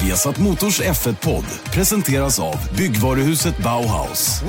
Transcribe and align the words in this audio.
Viasat 0.00 0.38
Motors 0.40 0.80
F1-podd 0.80 1.44
presenteras 1.74 2.38
av 2.40 2.56
byggvaruhuset 2.76 3.58
Bauhaus. 3.60 4.40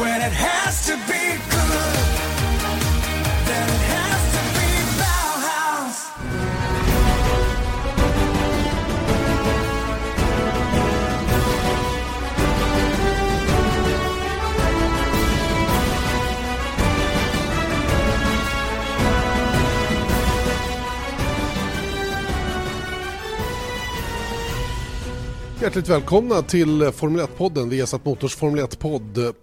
Hjärtligt 25.62 25.90
välkomna 25.90 26.42
till 26.42 26.92
Formel 26.92 27.22
1-podden, 27.22 27.70
Viasat 27.70 28.06
Motors 28.06 28.36
Formel 28.36 28.66
1-podd 28.66 29.36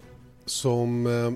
som 0.45 1.07
eh, 1.07 1.31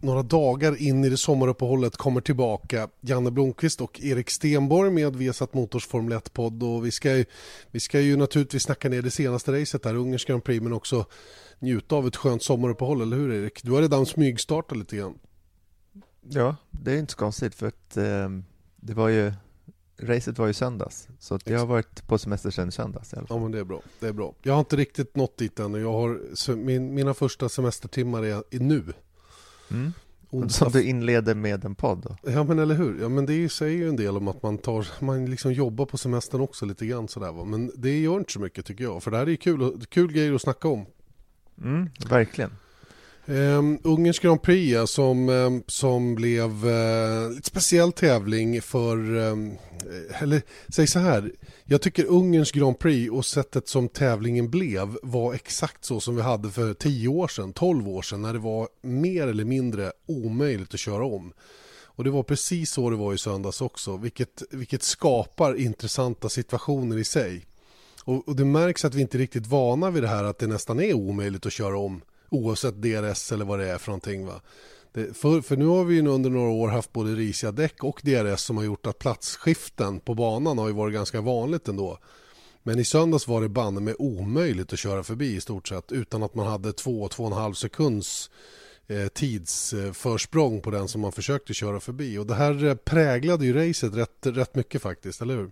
några 0.00 0.22
dagar 0.22 0.82
in 0.82 1.04
i 1.04 1.08
det 1.08 1.16
sommaruppehållet 1.16 1.96
kommer 1.96 2.20
tillbaka. 2.20 2.88
Janne 3.00 3.30
Blomqvist 3.30 3.80
och 3.80 4.00
Erik 4.00 4.30
Stenborg 4.30 4.90
med 4.90 5.16
Viasat 5.16 5.54
Motors 5.54 5.86
Formel 5.86 6.18
1-podd 6.18 6.62
och 6.62 6.86
vi 6.86 6.90
ska, 6.90 7.16
ju, 7.16 7.24
vi 7.70 7.80
ska 7.80 8.00
ju 8.00 8.16
naturligtvis 8.16 8.62
snacka 8.62 8.88
ner 8.88 9.02
det 9.02 9.10
senaste 9.10 9.60
racet 9.60 9.84
här, 9.84 9.94
Ungerns 9.94 10.24
Grand 10.24 10.44
Prix, 10.44 10.62
men 10.62 10.72
också 10.72 11.04
njuta 11.58 11.96
av 11.96 12.06
ett 12.06 12.16
skönt 12.16 12.42
sommaruppehåll, 12.42 13.02
eller 13.02 13.16
hur 13.16 13.32
Erik? 13.32 13.62
Du 13.62 13.72
har 13.72 13.82
redan 13.82 14.06
smygstartat 14.06 14.78
lite 14.78 14.96
grann. 14.96 15.18
Ja, 16.28 16.56
det 16.70 16.92
är 16.92 16.98
inte 16.98 17.12
så 17.12 17.18
konstigt 17.18 17.54
för 17.54 17.66
att 17.66 17.96
eh, 17.96 18.28
det 18.76 18.94
var 18.94 19.08
ju 19.08 19.32
racet 19.98 20.38
var 20.38 20.46
ju 20.46 20.52
söndags, 20.52 21.08
så 21.18 21.38
jag 21.44 21.58
har 21.58 21.66
varit 21.66 22.06
på 22.06 22.18
semester 22.18 22.50
sedan 22.50 22.72
söndags 22.72 23.12
i 23.12 23.16
alla 23.16 23.26
fall. 23.26 23.36
Ja 23.36 23.42
men 23.42 23.52
det 23.52 23.58
är 23.58 23.64
bra, 23.64 23.82
det 24.00 24.06
är 24.06 24.12
bra. 24.12 24.34
Jag 24.42 24.52
har 24.52 24.60
inte 24.60 24.76
riktigt 24.76 25.16
nått 25.16 25.36
dit 25.36 25.58
ännu. 25.58 25.80
Jag 25.80 25.92
har, 25.92 26.54
min, 26.56 26.94
mina 26.94 27.14
första 27.14 27.48
semestertimmar 27.48 28.22
är, 28.22 28.44
är 28.50 28.60
nu. 28.60 28.84
Mm. 29.70 29.92
Som 30.48 30.72
du 30.72 30.82
inleder 30.82 31.34
med 31.34 31.64
en 31.64 31.74
podd 31.74 31.98
då? 31.98 32.30
Ja 32.30 32.44
men 32.44 32.58
eller 32.58 32.74
hur, 32.74 33.00
ja, 33.00 33.08
men 33.08 33.26
det 33.26 33.48
säger 33.48 33.78
ju 33.78 33.88
en 33.88 33.96
del 33.96 34.16
om 34.16 34.28
att 34.28 34.42
man, 34.42 34.58
tar, 34.58 35.04
man 35.04 35.26
liksom 35.26 35.52
jobbar 35.52 35.86
på 35.86 35.98
semestern 35.98 36.40
också 36.40 36.66
lite 36.66 36.86
grann 36.86 37.08
sådär 37.08 37.32
va. 37.32 37.44
Men 37.44 37.72
det 37.74 38.00
gör 38.00 38.18
inte 38.18 38.32
så 38.32 38.40
mycket 38.40 38.66
tycker 38.66 38.84
jag, 38.84 39.02
för 39.02 39.10
det 39.10 39.16
här 39.16 39.28
är 39.28 39.36
kul, 39.36 39.86
kul 39.88 40.12
grejer 40.12 40.34
att 40.34 40.42
snacka 40.42 40.68
om. 40.68 40.86
Mm, 41.62 41.90
verkligen. 42.08 42.50
Um, 43.30 43.78
Ungerns 43.84 44.18
Grand 44.18 44.42
Prix 44.42 44.72
ja, 44.72 44.86
som, 44.86 45.28
um, 45.28 45.62
som 45.66 46.14
blev 46.14 46.66
uh, 46.66 47.30
lite 47.30 47.48
speciell 47.48 47.92
tävling 47.92 48.62
för, 48.62 49.16
um, 49.16 49.56
eller 50.20 50.42
säg 50.68 50.86
så 50.86 50.98
här, 50.98 51.32
jag 51.64 51.82
tycker 51.82 52.04
Ungerns 52.04 52.52
Grand 52.52 52.78
Prix 52.78 53.12
och 53.12 53.24
sättet 53.24 53.68
som 53.68 53.88
tävlingen 53.88 54.50
blev 54.50 54.96
var 55.02 55.34
exakt 55.34 55.84
så 55.84 56.00
som 56.00 56.16
vi 56.16 56.22
hade 56.22 56.50
för 56.50 56.74
10 56.74 57.08
år 57.08 57.28
sedan, 57.28 57.52
12 57.52 57.88
år 57.88 58.02
sedan 58.02 58.22
när 58.22 58.32
det 58.32 58.38
var 58.38 58.68
mer 58.82 59.26
eller 59.26 59.44
mindre 59.44 59.92
omöjligt 60.06 60.74
att 60.74 60.80
köra 60.80 61.04
om. 61.04 61.32
Och 61.84 62.04
det 62.04 62.10
var 62.10 62.22
precis 62.22 62.70
så 62.70 62.90
det 62.90 62.96
var 62.96 63.14
i 63.14 63.18
söndags 63.18 63.60
också, 63.60 63.96
vilket, 63.96 64.42
vilket 64.50 64.82
skapar 64.82 65.54
intressanta 65.54 66.28
situationer 66.28 66.98
i 66.98 67.04
sig. 67.04 67.46
Och, 68.04 68.28
och 68.28 68.36
det 68.36 68.44
märks 68.44 68.84
att 68.84 68.94
vi 68.94 69.00
inte 69.00 69.16
är 69.16 69.18
riktigt 69.18 69.46
vana 69.46 69.90
vid 69.90 70.02
det 70.02 70.08
här 70.08 70.24
att 70.24 70.38
det 70.38 70.46
nästan 70.46 70.80
är 70.80 70.94
omöjligt 70.94 71.46
att 71.46 71.52
köra 71.52 71.78
om 71.78 72.02
oavsett 72.30 72.82
DRS 72.82 73.32
eller 73.32 73.44
vad 73.44 73.58
det 73.58 73.68
är 73.68 73.78
för 73.78 73.90
någonting. 73.90 74.26
Va? 74.26 74.40
Det, 74.92 75.16
för, 75.16 75.40
för 75.40 75.56
nu 75.56 75.66
har 75.66 75.84
vi 75.84 75.94
ju 75.94 76.08
under 76.08 76.30
några 76.30 76.50
år 76.50 76.68
haft 76.68 76.92
både 76.92 77.14
risiga 77.14 77.52
däck 77.52 77.84
och 77.84 78.00
DRS 78.04 78.40
som 78.40 78.56
har 78.56 78.64
gjort 78.64 78.86
att 78.86 78.98
platsskiften 78.98 80.00
på 80.00 80.14
banan 80.14 80.58
har 80.58 80.68
ju 80.68 80.74
varit 80.74 80.94
ganska 80.94 81.20
vanligt 81.20 81.68
ändå. 81.68 81.98
Men 82.62 82.78
i 82.78 82.84
söndags 82.84 83.28
var 83.28 83.42
det 83.42 83.48
banne 83.48 83.80
med 83.80 83.94
omöjligt 83.98 84.72
att 84.72 84.78
köra 84.78 85.02
förbi 85.02 85.36
i 85.36 85.40
stort 85.40 85.68
sett 85.68 85.92
utan 85.92 86.22
att 86.22 86.34
man 86.34 86.46
hade 86.46 86.70
2-2,5 86.70 87.52
sekunds 87.52 88.30
eh, 88.86 89.08
tidsförsprång 89.08 90.60
på 90.60 90.70
den 90.70 90.88
som 90.88 91.00
man 91.00 91.12
försökte 91.12 91.54
köra 91.54 91.80
förbi. 91.80 92.18
Och 92.18 92.26
det 92.26 92.34
här 92.34 92.64
eh, 92.64 92.74
präglade 92.74 93.46
ju 93.46 93.52
racet 93.52 93.94
rätt, 93.94 94.26
rätt 94.26 94.54
mycket 94.54 94.82
faktiskt, 94.82 95.22
eller 95.22 95.36
hur? 95.36 95.50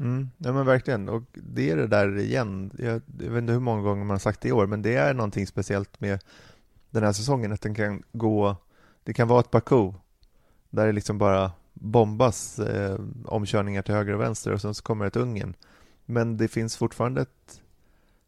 Mm, 0.00 0.30
ja 0.38 0.52
men 0.52 0.66
verkligen, 0.66 1.08
och 1.08 1.22
det 1.32 1.70
är 1.70 1.76
det 1.76 1.86
där 1.86 2.18
igen, 2.18 2.70
jag, 2.78 3.02
jag, 3.18 3.30
vet 3.30 3.40
inte 3.40 3.52
hur 3.52 3.60
många 3.60 3.82
gånger 3.82 4.04
man 4.04 4.14
har 4.14 4.18
sagt 4.18 4.40
det 4.40 4.48
i 4.48 4.52
år, 4.52 4.66
men 4.66 4.82
det 4.82 4.94
är 4.94 5.14
någonting 5.14 5.46
speciellt 5.46 6.00
med 6.00 6.24
den 6.90 7.02
här 7.02 7.12
säsongen, 7.12 7.52
att 7.52 7.60
den 7.60 7.74
kan 7.74 8.02
gå, 8.12 8.56
det 9.04 9.12
kan 9.12 9.28
vara 9.28 9.40
ett 9.40 9.50
Baku, 9.50 9.92
där 10.70 10.86
det 10.86 10.92
liksom 10.92 11.18
bara 11.18 11.52
bombas 11.72 12.58
eh, 12.58 13.00
omkörningar 13.24 13.82
till 13.82 13.94
höger 13.94 14.12
och 14.12 14.20
vänster 14.20 14.52
och 14.52 14.60
sen 14.60 14.74
så 14.74 14.82
kommer 14.82 15.06
ett 15.06 15.16
Ungern. 15.16 15.54
Men 16.06 16.36
det 16.36 16.48
finns 16.48 16.76
fortfarande 16.76 17.20
ett 17.20 17.60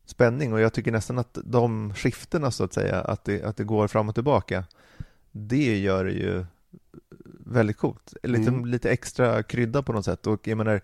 spänning 0.05 0.53
och 0.53 0.61
jag 0.61 0.73
tycker 0.73 0.93
nästan 0.93 1.19
att 1.19 1.39
de 1.45 1.95
skiftena 1.95 2.51
så 2.51 2.65
att 2.65 2.73
säga, 2.73 3.01
att 3.01 3.25
det, 3.25 3.43
att 3.43 3.57
det 3.57 3.65
går 3.65 3.89
fram 3.89 4.09
och 4.09 4.15
tillbaka, 4.15 4.65
det 5.31 5.79
gör 5.79 6.05
det 6.05 6.13
ju 6.13 6.45
väldigt 7.47 7.77
coolt. 7.77 8.15
Lite, 8.23 8.49
mm. 8.49 8.65
lite 8.65 8.91
extra 8.91 9.43
krydda 9.43 9.83
på 9.83 9.93
något 9.93 10.05
sätt 10.05 10.27
och 10.27 10.49
jag 10.49 10.59
menar, 10.59 10.81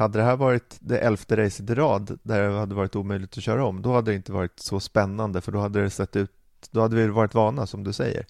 hade 0.00 0.18
det 0.18 0.24
här 0.24 0.36
varit 0.36 0.76
det 0.80 0.98
elfte 0.98 1.36
racet 1.36 1.70
i 1.70 1.74
rad 1.74 2.18
där 2.22 2.48
det 2.48 2.58
hade 2.58 2.74
varit 2.74 2.96
omöjligt 2.96 3.36
att 3.36 3.42
köra 3.42 3.64
om, 3.64 3.82
då 3.82 3.92
hade 3.92 4.10
det 4.10 4.14
inte 4.14 4.32
varit 4.32 4.60
så 4.60 4.80
spännande 4.80 5.40
för 5.40 5.52
då 5.52 5.58
hade 5.58 5.82
det 5.82 5.90
sett 5.90 6.16
ut, 6.16 6.30
då 6.70 6.80
hade 6.80 6.96
vi 6.96 7.06
varit 7.06 7.34
vana 7.34 7.66
som 7.66 7.84
du 7.84 7.92
säger. 7.92 8.26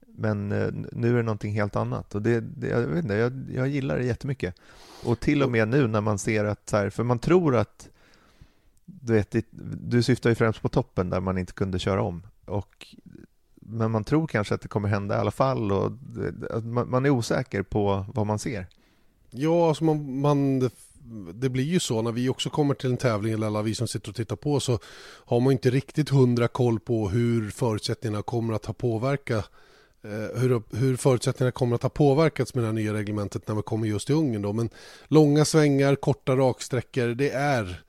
Men 0.00 0.52
eh, 0.52 0.68
nu 0.92 1.12
är 1.12 1.16
det 1.16 1.22
någonting 1.22 1.52
helt 1.52 1.76
annat 1.76 2.14
och 2.14 2.22
det, 2.22 2.40
det 2.40 2.66
jag, 2.66 2.80
vet 2.80 3.02
inte, 3.04 3.14
jag, 3.14 3.46
jag 3.54 3.68
gillar 3.68 3.98
det 3.98 4.04
jättemycket. 4.04 4.54
Och 5.04 5.20
till 5.20 5.42
och 5.42 5.50
med 5.50 5.68
nu 5.68 5.86
när 5.86 6.00
man 6.00 6.18
ser 6.18 6.44
att, 6.44 6.68
så 6.68 6.76
här, 6.76 6.90
för 6.90 7.04
man 7.04 7.18
tror 7.18 7.56
att, 7.56 7.88
du 8.84 9.12
vet, 9.12 9.36
du 9.80 10.02
syftar 10.02 10.30
ju 10.30 10.36
främst 10.36 10.62
på 10.62 10.68
toppen 10.68 11.10
där 11.10 11.20
man 11.20 11.38
inte 11.38 11.52
kunde 11.52 11.78
köra 11.78 12.02
om. 12.02 12.22
Och, 12.44 12.96
men 13.54 13.90
man 13.90 14.04
tror 14.04 14.26
kanske 14.26 14.54
att 14.54 14.60
det 14.60 14.68
kommer 14.68 14.88
hända 14.88 15.16
i 15.16 15.18
alla 15.18 15.30
fall 15.30 15.72
och 15.72 15.92
eh, 16.50 16.62
man, 16.62 16.90
man 16.90 17.06
är 17.06 17.10
osäker 17.10 17.62
på 17.62 18.06
vad 18.14 18.26
man 18.26 18.38
ser. 18.38 18.66
Ja, 19.30 19.68
alltså 19.68 19.84
man, 19.84 20.20
man 20.20 20.70
det 21.34 21.48
blir 21.48 21.64
ju 21.64 21.80
så 21.80 22.02
när 22.02 22.12
vi 22.12 22.28
också 22.28 22.50
kommer 22.50 22.74
till 22.74 22.90
en 22.90 22.96
tävling 22.96 23.32
eller 23.32 23.46
alla 23.46 23.62
vi 23.62 23.74
som 23.74 23.88
sitter 23.88 24.08
och 24.08 24.16
tittar 24.16 24.36
på 24.36 24.60
så 24.60 24.78
har 25.24 25.40
man 25.40 25.52
inte 25.52 25.70
riktigt 25.70 26.08
hundra 26.08 26.48
koll 26.48 26.80
på 26.80 27.08
hur 27.08 27.50
förutsättningarna 27.50 28.22
kommer 28.22 28.54
att 28.54 28.66
ha 28.66 28.74
påverkat 28.74 29.50
eh, 30.04 30.40
hur, 30.40 30.76
hur 30.76 30.96
förutsättningarna 30.96 31.52
kommer 31.52 31.74
att 31.74 31.82
ha 31.82 31.90
påverkats 31.90 32.54
med 32.54 32.64
det 32.64 32.68
här 32.68 32.74
nya 32.74 32.94
reglementet 32.94 33.48
när 33.48 33.54
vi 33.54 33.62
kommer 33.62 33.86
just 33.86 34.06
till 34.06 34.16
Ungern. 34.16 34.42
Då. 34.42 34.52
Men 34.52 34.70
långa 35.08 35.44
svängar, 35.44 35.94
korta 35.94 36.36
raksträckor, 36.36 37.06
det 37.06 37.30
är 37.30 37.82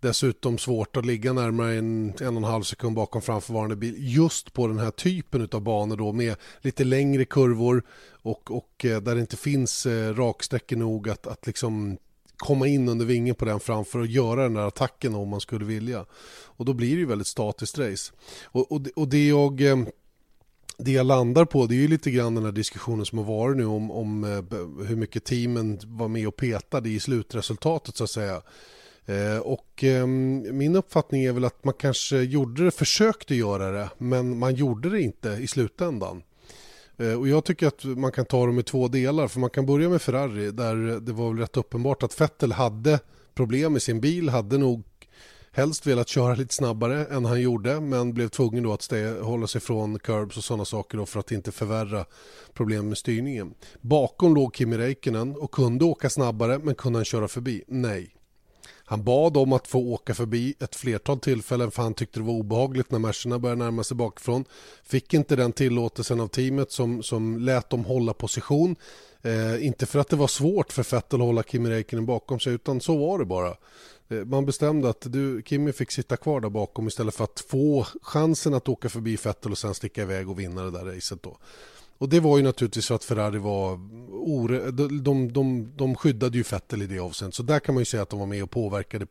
dessutom 0.00 0.58
svårt 0.58 0.96
att 0.96 1.06
ligga 1.06 1.32
närmare 1.32 1.74
en, 1.74 2.12
en 2.20 2.28
och 2.28 2.36
en 2.36 2.44
halv 2.44 2.62
sekund 2.62 2.96
bakom 2.96 3.22
framförvarande 3.22 3.76
bil 3.76 3.94
just 3.98 4.52
på 4.52 4.66
den 4.66 4.78
här 4.78 4.90
typen 4.90 5.48
av 5.52 5.60
banor 5.60 5.96
då 5.96 6.12
med 6.12 6.36
lite 6.60 6.84
längre 6.84 7.24
kurvor 7.24 7.82
och, 8.22 8.50
och 8.50 8.84
eh, 8.84 9.00
där 9.00 9.14
det 9.14 9.20
inte 9.20 9.36
finns 9.36 9.86
eh, 9.86 10.14
raksträckor 10.14 10.76
nog 10.76 11.08
att, 11.08 11.26
att 11.26 11.46
liksom 11.46 11.98
komma 12.36 12.66
in 12.66 12.88
under 12.88 13.06
vingen 13.06 13.34
på 13.34 13.44
den 13.44 13.60
framför 13.60 13.98
och 13.98 14.06
göra 14.06 14.42
den 14.42 14.54
där 14.54 14.66
attacken 14.66 15.14
om 15.14 15.28
man 15.28 15.40
skulle 15.40 15.64
vilja. 15.64 16.06
Och 16.44 16.64
då 16.64 16.72
blir 16.72 16.90
det 16.90 17.00
ju 17.00 17.06
väldigt 17.06 17.26
statiskt 17.26 17.78
race. 17.78 18.12
Och, 18.44 18.72
och, 18.72 18.86
och 18.96 19.08
det 19.08 19.28
jag 19.28 19.60
eh, 19.60 19.76
det 20.78 20.92
jag 20.92 21.06
landar 21.06 21.44
på 21.44 21.66
det 21.66 21.74
är 21.74 21.76
ju 21.76 21.88
lite 21.88 22.10
grann 22.10 22.34
den 22.34 22.44
här 22.44 22.52
diskussionen 22.52 23.06
som 23.06 23.18
har 23.18 23.24
varit 23.24 23.56
nu 23.56 23.66
om, 23.66 23.90
om 23.90 24.24
eh, 24.24 24.86
hur 24.86 24.96
mycket 24.96 25.24
teamen 25.24 25.78
var 25.84 26.08
med 26.08 26.28
och 26.28 26.36
petade 26.36 26.88
i 26.88 27.00
slutresultatet 27.00 27.96
så 27.96 28.04
att 28.04 28.10
säga. 28.10 28.42
Eh, 29.06 29.38
och 29.38 29.84
ehm, 29.84 30.58
min 30.58 30.76
uppfattning 30.76 31.24
är 31.24 31.32
väl 31.32 31.44
att 31.44 31.64
man 31.64 31.74
kanske 31.74 32.16
gjorde 32.16 32.64
det, 32.64 32.70
försökte 32.70 33.34
göra 33.34 33.70
det, 33.70 33.88
men 33.98 34.38
man 34.38 34.54
gjorde 34.54 34.90
det 34.90 35.00
inte 35.00 35.28
i 35.28 35.46
slutändan. 35.46 36.22
Eh, 36.98 37.12
och 37.20 37.28
jag 37.28 37.44
tycker 37.44 37.66
att 37.66 37.84
man 37.84 38.12
kan 38.12 38.24
ta 38.24 38.46
dem 38.46 38.58
i 38.58 38.62
två 38.62 38.88
delar. 38.88 39.28
För 39.28 39.40
man 39.40 39.50
kan 39.50 39.66
börja 39.66 39.88
med 39.88 40.02
Ferrari 40.02 40.50
där 40.50 41.00
det 41.00 41.12
var 41.12 41.28
väl 41.28 41.38
rätt 41.38 41.56
uppenbart 41.56 42.02
att 42.02 42.20
Vettel 42.20 42.52
hade 42.52 43.00
problem 43.34 43.72
med 43.72 43.82
sin 43.82 44.00
bil. 44.00 44.28
Hade 44.28 44.58
nog 44.58 44.82
helst 45.52 45.86
velat 45.86 46.08
köra 46.08 46.34
lite 46.34 46.54
snabbare 46.54 47.06
än 47.06 47.24
han 47.24 47.40
gjorde 47.40 47.80
men 47.80 48.14
blev 48.14 48.28
tvungen 48.28 48.62
då 48.62 48.72
att 48.72 48.80
stä- 48.80 49.20
hålla 49.22 49.46
sig 49.46 49.60
från 49.60 49.98
curbs 49.98 50.36
och 50.36 50.44
sådana 50.44 50.64
saker 50.64 50.98
då 50.98 51.06
för 51.06 51.20
att 51.20 51.32
inte 51.32 51.52
förvärra 51.52 52.04
problem 52.54 52.88
med 52.88 52.98
styrningen. 52.98 53.54
Bakom 53.80 54.34
låg 54.34 54.56
Kimi 54.56 54.78
Räikkönen 54.78 55.36
och 55.36 55.50
kunde 55.50 55.84
åka 55.84 56.10
snabbare 56.10 56.58
men 56.58 56.74
kunde 56.74 56.98
han 56.98 57.04
köra 57.04 57.28
förbi? 57.28 57.64
Nej. 57.68 58.10
Han 58.84 59.04
bad 59.04 59.36
om 59.36 59.52
att 59.52 59.68
få 59.68 59.78
åka 59.78 60.14
förbi 60.14 60.54
ett 60.60 60.76
flertal 60.76 61.20
tillfällen 61.20 61.70
för 61.70 61.82
han 61.82 61.94
tyckte 61.94 62.20
det 62.20 62.24
var 62.24 62.34
obehagligt 62.34 62.90
när 62.90 62.98
matcherna 62.98 63.38
började 63.38 63.64
närma 63.64 63.84
sig 63.84 63.96
bakifrån. 63.96 64.44
Fick 64.82 65.14
inte 65.14 65.36
den 65.36 65.52
tillåtelsen 65.52 66.20
av 66.20 66.28
teamet 66.28 66.72
som, 66.72 67.02
som 67.02 67.38
lät 67.38 67.70
dem 67.70 67.84
hålla 67.84 68.14
position. 68.14 68.76
Eh, 69.22 69.66
inte 69.66 69.86
för 69.86 69.98
att 69.98 70.08
det 70.08 70.16
var 70.16 70.26
svårt 70.26 70.72
för 70.72 70.82
Vettel 70.82 71.20
att 71.20 71.26
hålla 71.26 71.42
Kimi 71.42 71.70
Räikkönen 71.70 72.06
bakom 72.06 72.40
sig 72.40 72.52
utan 72.52 72.80
så 72.80 72.96
var 72.96 73.18
det 73.18 73.24
bara. 73.24 73.56
Eh, 74.08 74.24
man 74.24 74.46
bestämde 74.46 74.88
att 74.88 75.12
du, 75.12 75.42
Kimi 75.46 75.72
fick 75.72 75.92
sitta 75.92 76.16
kvar 76.16 76.40
där 76.40 76.48
bakom 76.48 76.88
istället 76.88 77.14
för 77.14 77.24
att 77.24 77.44
få 77.48 77.86
chansen 78.02 78.54
att 78.54 78.68
åka 78.68 78.88
förbi 78.88 79.16
Vettel 79.24 79.52
och 79.52 79.58
sen 79.58 79.74
sticka 79.74 80.02
iväg 80.02 80.30
och 80.30 80.40
vinna 80.40 80.62
det 80.62 80.70
där 80.70 80.84
racet 80.84 81.22
då. 81.22 81.36
Och 81.98 82.08
det 82.08 82.20
var 82.20 82.36
ju 82.36 82.42
naturligtvis 82.42 82.84
så 82.84 82.94
att 82.94 83.04
Ferrari 83.04 83.38
var 83.38 83.74
ore, 84.10 84.70
de, 84.70 85.02
de, 85.02 85.32
de, 85.32 85.72
de 85.76 85.94
skyddade 85.94 86.36
ju 86.36 86.44
Vettel 86.50 86.82
i 86.82 86.86
det 86.86 86.98
avseendet. 86.98 87.34
Så 87.34 87.42
där 87.42 87.60
kan 87.60 87.74
man 87.74 87.80
ju 87.80 87.84
säga 87.84 88.02
att 88.02 88.10
de 88.10 88.18
var 88.18 88.26
med 88.26 88.42
och 88.42 88.50
påverkade 88.50 89.06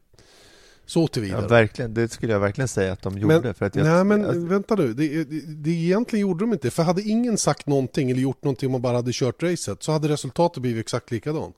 Så 0.86 1.08
tillvidare. 1.08 1.42
Ja, 1.42 1.48
verkligen. 1.48 1.94
Det 1.94 2.12
skulle 2.12 2.34
jag 2.34 2.40
verkligen 2.40 2.68
säga 2.68 2.94
att 2.94 3.02
de 3.02 3.18
gjorde. 3.18 3.42
Men, 3.42 3.54
för 3.54 3.66
att 3.66 3.76
jag, 3.76 3.86
nej, 3.86 4.04
men 4.04 4.22
jag, 4.22 4.34
vänta 4.34 4.76
nu. 4.76 4.94
Det, 4.94 5.24
det, 5.24 5.42
det 5.46 5.70
egentligen 5.70 6.22
gjorde 6.22 6.44
de 6.44 6.54
inte. 6.54 6.72
För 6.72 6.84
hade 6.84 7.02
ingen 7.02 7.38
sagt 7.38 7.68
någonting 7.68 8.12
eller 8.12 8.22
gjort 8.22 8.44
någonting 8.44 8.68
om 8.68 8.72
man 8.72 8.82
bara 8.82 8.96
hade 8.96 9.12
kört 9.14 9.44
racet 9.44 9.84
så 9.84 9.92
hade 9.92 10.08
resultatet 10.08 10.62
blivit 10.62 10.82
exakt 10.82 11.12
likadant. 11.12 11.56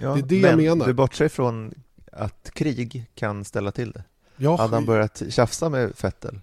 ja, 0.00 0.14
det 0.14 0.18
är 0.18 0.22
det 0.22 0.56
men 0.56 0.64
jag 0.64 0.78
menar. 0.78 0.86
du 0.86 0.92
bortser 0.92 1.28
från 1.28 1.74
att 2.12 2.50
krig 2.54 3.10
kan 3.14 3.44
ställa 3.44 3.72
till 3.72 3.90
det. 3.90 4.04
Ja, 4.36 4.56
Hade 4.56 4.74
han 4.74 4.84
börjat 4.84 5.22
tjafsa 5.28 5.68
med 5.68 5.92
Vettel 6.02 6.40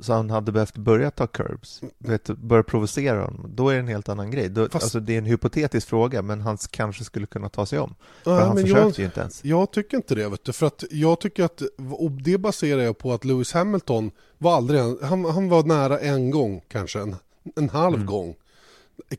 så 0.00 0.12
han 0.12 0.30
hade 0.30 0.52
behövt 0.52 0.76
börja 0.76 1.10
ta 1.10 1.26
curbs, 1.26 1.80
du 1.98 2.10
vet, 2.10 2.26
börja 2.26 2.62
provocera 2.62 3.20
honom, 3.24 3.50
då 3.54 3.68
är 3.68 3.74
det 3.74 3.80
en 3.80 3.88
helt 3.88 4.08
annan 4.08 4.30
grej. 4.30 4.48
Då, 4.48 4.68
Fast- 4.68 4.74
alltså, 4.84 5.00
det 5.00 5.14
är 5.14 5.18
en 5.18 5.26
hypotetisk 5.26 5.88
fråga, 5.88 6.22
men 6.22 6.40
han 6.40 6.58
kanske 6.70 7.04
skulle 7.04 7.26
kunna 7.26 7.48
ta 7.48 7.66
sig 7.66 7.78
om. 7.78 7.94
För 8.24 8.30
ja, 8.38 8.44
han 8.46 8.56
försökte 8.56 8.80
jag, 8.80 8.98
ju 8.98 9.04
inte 9.04 9.20
ens. 9.20 9.44
jag 9.44 9.70
tycker 9.70 9.96
inte 9.96 10.14
det. 10.14 10.28
Vet 10.28 10.44
du, 10.44 10.52
för 10.52 10.66
att 10.66 10.84
jag 10.90 11.20
tycker 11.20 11.44
att, 11.44 11.62
och 11.98 12.10
det 12.10 12.38
baserar 12.38 12.80
jag 12.82 12.98
på 12.98 13.12
att 13.12 13.24
Lewis 13.24 13.52
Hamilton 13.52 14.10
var 14.38 14.56
aldrig, 14.56 14.80
han, 15.02 15.24
han 15.24 15.48
var 15.48 15.62
nära 15.62 15.98
en 16.00 16.30
gång 16.30 16.60
kanske, 16.68 17.00
en, 17.00 17.16
en 17.56 17.68
halv 17.68 17.94
Mm. 17.94 18.06
gång, 18.06 18.34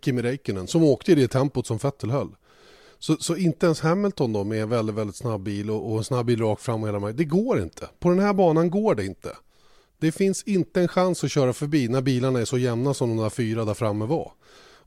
Kimi 0.01 0.21
Räikkönen, 0.21 0.67
som 0.67 0.83
åkte 0.83 1.11
i 1.11 1.15
det 1.15 1.27
tempot 1.27 1.67
som 1.67 1.77
Vettel 1.77 2.11
höll. 2.11 2.29
Så, 2.99 3.15
så 3.19 3.35
inte 3.35 3.65
ens 3.65 3.81
Hamilton 3.81 4.33
då 4.33 4.43
med 4.43 4.61
en 4.61 4.69
väldigt, 4.69 4.95
väldigt 4.95 5.15
snabb 5.15 5.41
bil 5.41 5.69
och, 5.71 5.91
och 5.91 5.97
en 5.97 6.03
snabb 6.03 6.25
bil 6.25 6.41
rakt 6.41 6.61
fram 6.61 6.81
och 6.83 6.89
hela 6.89 6.99
vägen, 6.99 7.17
det 7.17 7.23
går 7.25 7.61
inte. 7.61 7.89
På 7.99 8.09
den 8.09 8.19
här 8.19 8.33
banan 8.33 8.69
går 8.69 8.95
det 8.95 9.05
inte. 9.05 9.29
Det 9.99 10.11
finns 10.11 10.43
inte 10.43 10.81
en 10.81 10.87
chans 10.87 11.23
att 11.23 11.31
köra 11.31 11.53
förbi 11.53 11.87
när 11.87 12.01
bilarna 12.01 12.39
är 12.39 12.45
så 12.45 12.57
jämna 12.57 12.93
som 12.93 13.09
de 13.09 13.23
där 13.23 13.29
fyra 13.29 13.65
där 13.65 13.73
framme 13.73 14.05
var. 14.05 14.31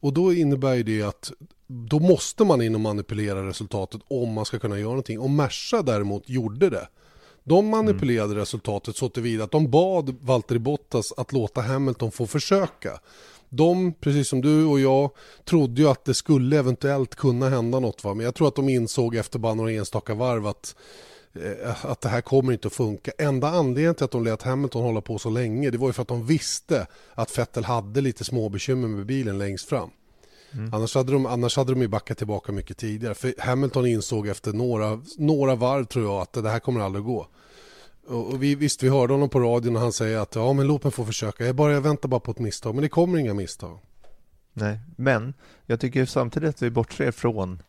Och 0.02 0.12
då 0.12 0.32
innebär 0.32 0.74
ju 0.74 0.82
det 0.82 1.02
att 1.02 1.32
då 1.66 1.98
måste 1.98 2.44
man 2.44 2.62
in 2.62 2.74
och 2.74 2.80
manipulera 2.80 3.48
resultatet 3.48 4.00
om 4.08 4.32
man 4.32 4.44
ska 4.44 4.58
kunna 4.58 4.78
göra 4.78 4.88
någonting. 4.88 5.20
Och 5.20 5.30
Merca 5.30 5.82
däremot 5.82 6.28
gjorde 6.28 6.70
det. 6.70 6.88
De 7.44 7.66
manipulerade 7.66 8.34
resultatet 8.34 8.96
så 8.96 9.08
tillvida 9.08 9.44
att 9.44 9.50
de 9.50 9.70
bad 9.70 10.16
Valtteri 10.20 10.58
Bottas 10.58 11.12
att 11.16 11.32
låta 11.32 11.60
Hamilton 11.60 12.10
få 12.10 12.26
försöka. 12.26 13.00
De, 13.48 13.92
precis 13.92 14.28
som 14.28 14.40
du 14.40 14.64
och 14.64 14.80
jag, 14.80 15.10
trodde 15.44 15.82
ju 15.82 15.88
att 15.88 16.04
det 16.04 16.14
skulle 16.14 16.58
eventuellt 16.58 17.14
kunna 17.14 17.48
hända 17.48 17.80
något. 17.80 18.04
Va? 18.04 18.14
Men 18.14 18.24
jag 18.24 18.34
tror 18.34 18.48
att 18.48 18.54
de 18.54 18.68
insåg 18.68 19.16
efter 19.16 19.38
bara 19.38 19.54
några 19.54 19.72
enstaka 19.72 20.14
varv 20.14 20.46
att, 20.46 20.76
att 21.82 22.00
det 22.00 22.08
här 22.08 22.20
kommer 22.20 22.52
inte 22.52 22.68
att 22.68 22.74
funka. 22.74 23.10
Enda 23.18 23.48
anledningen 23.48 23.94
till 23.94 24.04
att 24.04 24.10
de 24.10 24.24
lät 24.24 24.42
Hamilton 24.42 24.82
hålla 24.82 25.00
på 25.00 25.18
så 25.18 25.30
länge 25.30 25.70
det 25.70 25.78
var 25.78 25.88
ju 25.88 25.92
för 25.92 26.02
att 26.02 26.08
de 26.08 26.26
visste 26.26 26.86
att 27.14 27.38
Vettel 27.38 27.64
hade 27.64 28.00
lite 28.00 28.24
små 28.24 28.48
bekymmer 28.48 28.88
med 28.88 29.06
bilen 29.06 29.38
längst 29.38 29.68
fram. 29.68 29.90
Annars, 30.72 30.94
hade 30.94 31.12
de, 31.12 31.26
annars 31.26 31.56
hade 31.56 31.72
de 31.72 31.80
ju 31.82 31.88
backat 31.88 32.18
tillbaka 32.18 32.52
mycket 32.52 32.76
tidigare. 32.76 33.14
För 33.14 33.34
Hamilton 33.38 33.86
insåg 33.86 34.28
efter 34.28 34.52
några, 34.52 35.00
några 35.18 35.54
varv 35.54 35.84
tror 35.84 36.04
jag 36.04 36.22
att 36.22 36.32
det 36.32 36.50
här 36.50 36.58
kommer 36.58 36.80
aldrig 36.80 37.04
gå. 37.04 37.26
Och, 38.06 38.26
och 38.26 38.42
vi, 38.42 38.54
visst, 38.54 38.82
vi 38.82 38.88
hörde 38.88 39.12
honom 39.12 39.28
på 39.28 39.40
radion 39.40 39.72
när 39.72 39.80
han 39.80 39.92
säger 39.92 40.18
att 40.18 40.34
ja 40.34 40.52
men 40.52 40.66
låt 40.66 40.84
mig 40.84 40.92
få 40.92 41.04
försöka. 41.04 41.46
Jag, 41.46 41.54
bara, 41.54 41.72
jag 41.72 41.80
väntar 41.80 42.08
bara 42.08 42.20
på 42.20 42.30
ett 42.30 42.38
misstag. 42.38 42.74
Men 42.74 42.82
det 42.82 42.88
kommer 42.88 43.18
inga 43.18 43.34
misstag. 43.34 43.78
Nej, 44.52 44.78
men 44.96 45.34
jag 45.66 45.80
tycker 45.80 46.06
samtidigt 46.06 46.48
att 46.48 46.62
vi 46.62 46.70
bortser 46.70 47.10
från 47.10 47.62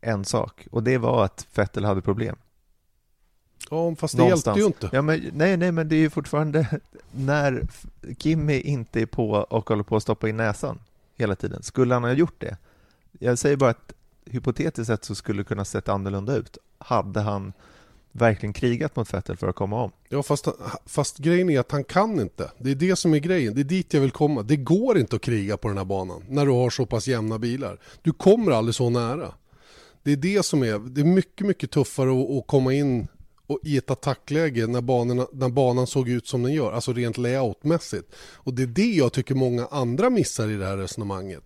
en 0.00 0.24
sak 0.24 0.66
och 0.70 0.82
det 0.82 0.98
var 0.98 1.24
att 1.24 1.46
Vettel 1.54 1.84
hade 1.84 2.02
problem. 2.02 2.36
Ja, 3.70 3.94
fast 3.94 4.16
det 4.16 4.22
Någonstans. 4.22 4.58
hjälpte 4.58 4.86
ju 4.86 4.86
inte. 4.86 4.96
Ja, 4.96 5.02
men, 5.02 5.30
nej, 5.34 5.56
nej, 5.56 5.72
men 5.72 5.88
det 5.88 5.96
är 5.96 6.00
ju 6.00 6.10
fortfarande 6.10 6.80
när 7.12 7.66
Kimmy 8.18 8.60
inte 8.60 9.00
är 9.00 9.06
på 9.06 9.30
och 9.30 9.68
håller 9.68 9.82
på 9.82 9.96
att 9.96 10.02
stoppa 10.02 10.28
in 10.28 10.36
näsan 10.36 10.78
hela 11.16 11.36
tiden. 11.36 11.62
Skulle 11.62 11.94
han 11.94 12.04
ha 12.04 12.12
gjort 12.12 12.40
det? 12.40 12.56
Jag 13.18 13.38
säger 13.38 13.56
bara 13.56 13.70
att 13.70 13.92
hypotetiskt 14.24 14.86
sett 14.86 15.04
så 15.04 15.14
skulle 15.14 15.40
det 15.40 15.44
kunna 15.44 15.64
sett 15.64 15.88
annorlunda 15.88 16.36
ut. 16.36 16.58
Hade 16.78 17.20
han 17.20 17.52
verkligen 18.12 18.52
krigat 18.52 18.96
mot 18.96 19.14
Vettel 19.14 19.36
för 19.36 19.48
att 19.48 19.56
komma 19.56 19.82
om? 19.82 19.92
Ja, 20.08 20.22
fast, 20.22 20.48
fast 20.86 21.18
grejen 21.18 21.50
är 21.50 21.60
att 21.60 21.72
han 21.72 21.84
kan 21.84 22.20
inte. 22.20 22.50
Det 22.58 22.70
är 22.70 22.74
det 22.74 22.96
som 22.96 23.14
är 23.14 23.18
grejen. 23.18 23.54
Det 23.54 23.60
är 23.60 23.64
dit 23.64 23.94
jag 23.94 24.00
vill 24.00 24.10
komma. 24.10 24.42
Det 24.42 24.56
går 24.56 24.98
inte 24.98 25.16
att 25.16 25.22
kriga 25.22 25.56
på 25.56 25.68
den 25.68 25.78
här 25.78 25.84
banan 25.84 26.22
när 26.28 26.46
du 26.46 26.52
har 26.52 26.70
så 26.70 26.86
pass 26.86 27.08
jämna 27.08 27.38
bilar. 27.38 27.78
Du 28.02 28.12
kommer 28.12 28.52
aldrig 28.52 28.74
så 28.74 28.90
nära. 28.90 29.34
Det 30.02 30.12
är 30.12 30.16
det 30.16 30.42
som 30.42 30.62
är, 30.62 30.78
det 30.78 31.00
är 31.00 31.04
mycket, 31.04 31.46
mycket 31.46 31.70
tuffare 31.70 32.22
att, 32.22 32.30
att 32.30 32.46
komma 32.46 32.72
in 32.74 33.08
och 33.48 33.58
i 33.62 33.76
ett 33.76 33.90
attackläge 33.90 34.66
när, 34.66 34.80
banorna, 34.80 35.26
när 35.32 35.48
banan 35.48 35.86
såg 35.86 36.08
ut 36.08 36.26
som 36.26 36.42
den 36.42 36.52
gör, 36.52 36.72
alltså 36.72 36.92
rent 36.92 37.18
layoutmässigt. 37.18 38.14
Och 38.34 38.54
det 38.54 38.62
är 38.62 38.66
det 38.66 38.92
jag 38.92 39.12
tycker 39.12 39.34
många 39.34 39.66
andra 39.66 40.10
missar 40.10 40.48
i 40.48 40.56
det 40.56 40.66
här 40.66 40.76
resonemanget. 40.76 41.42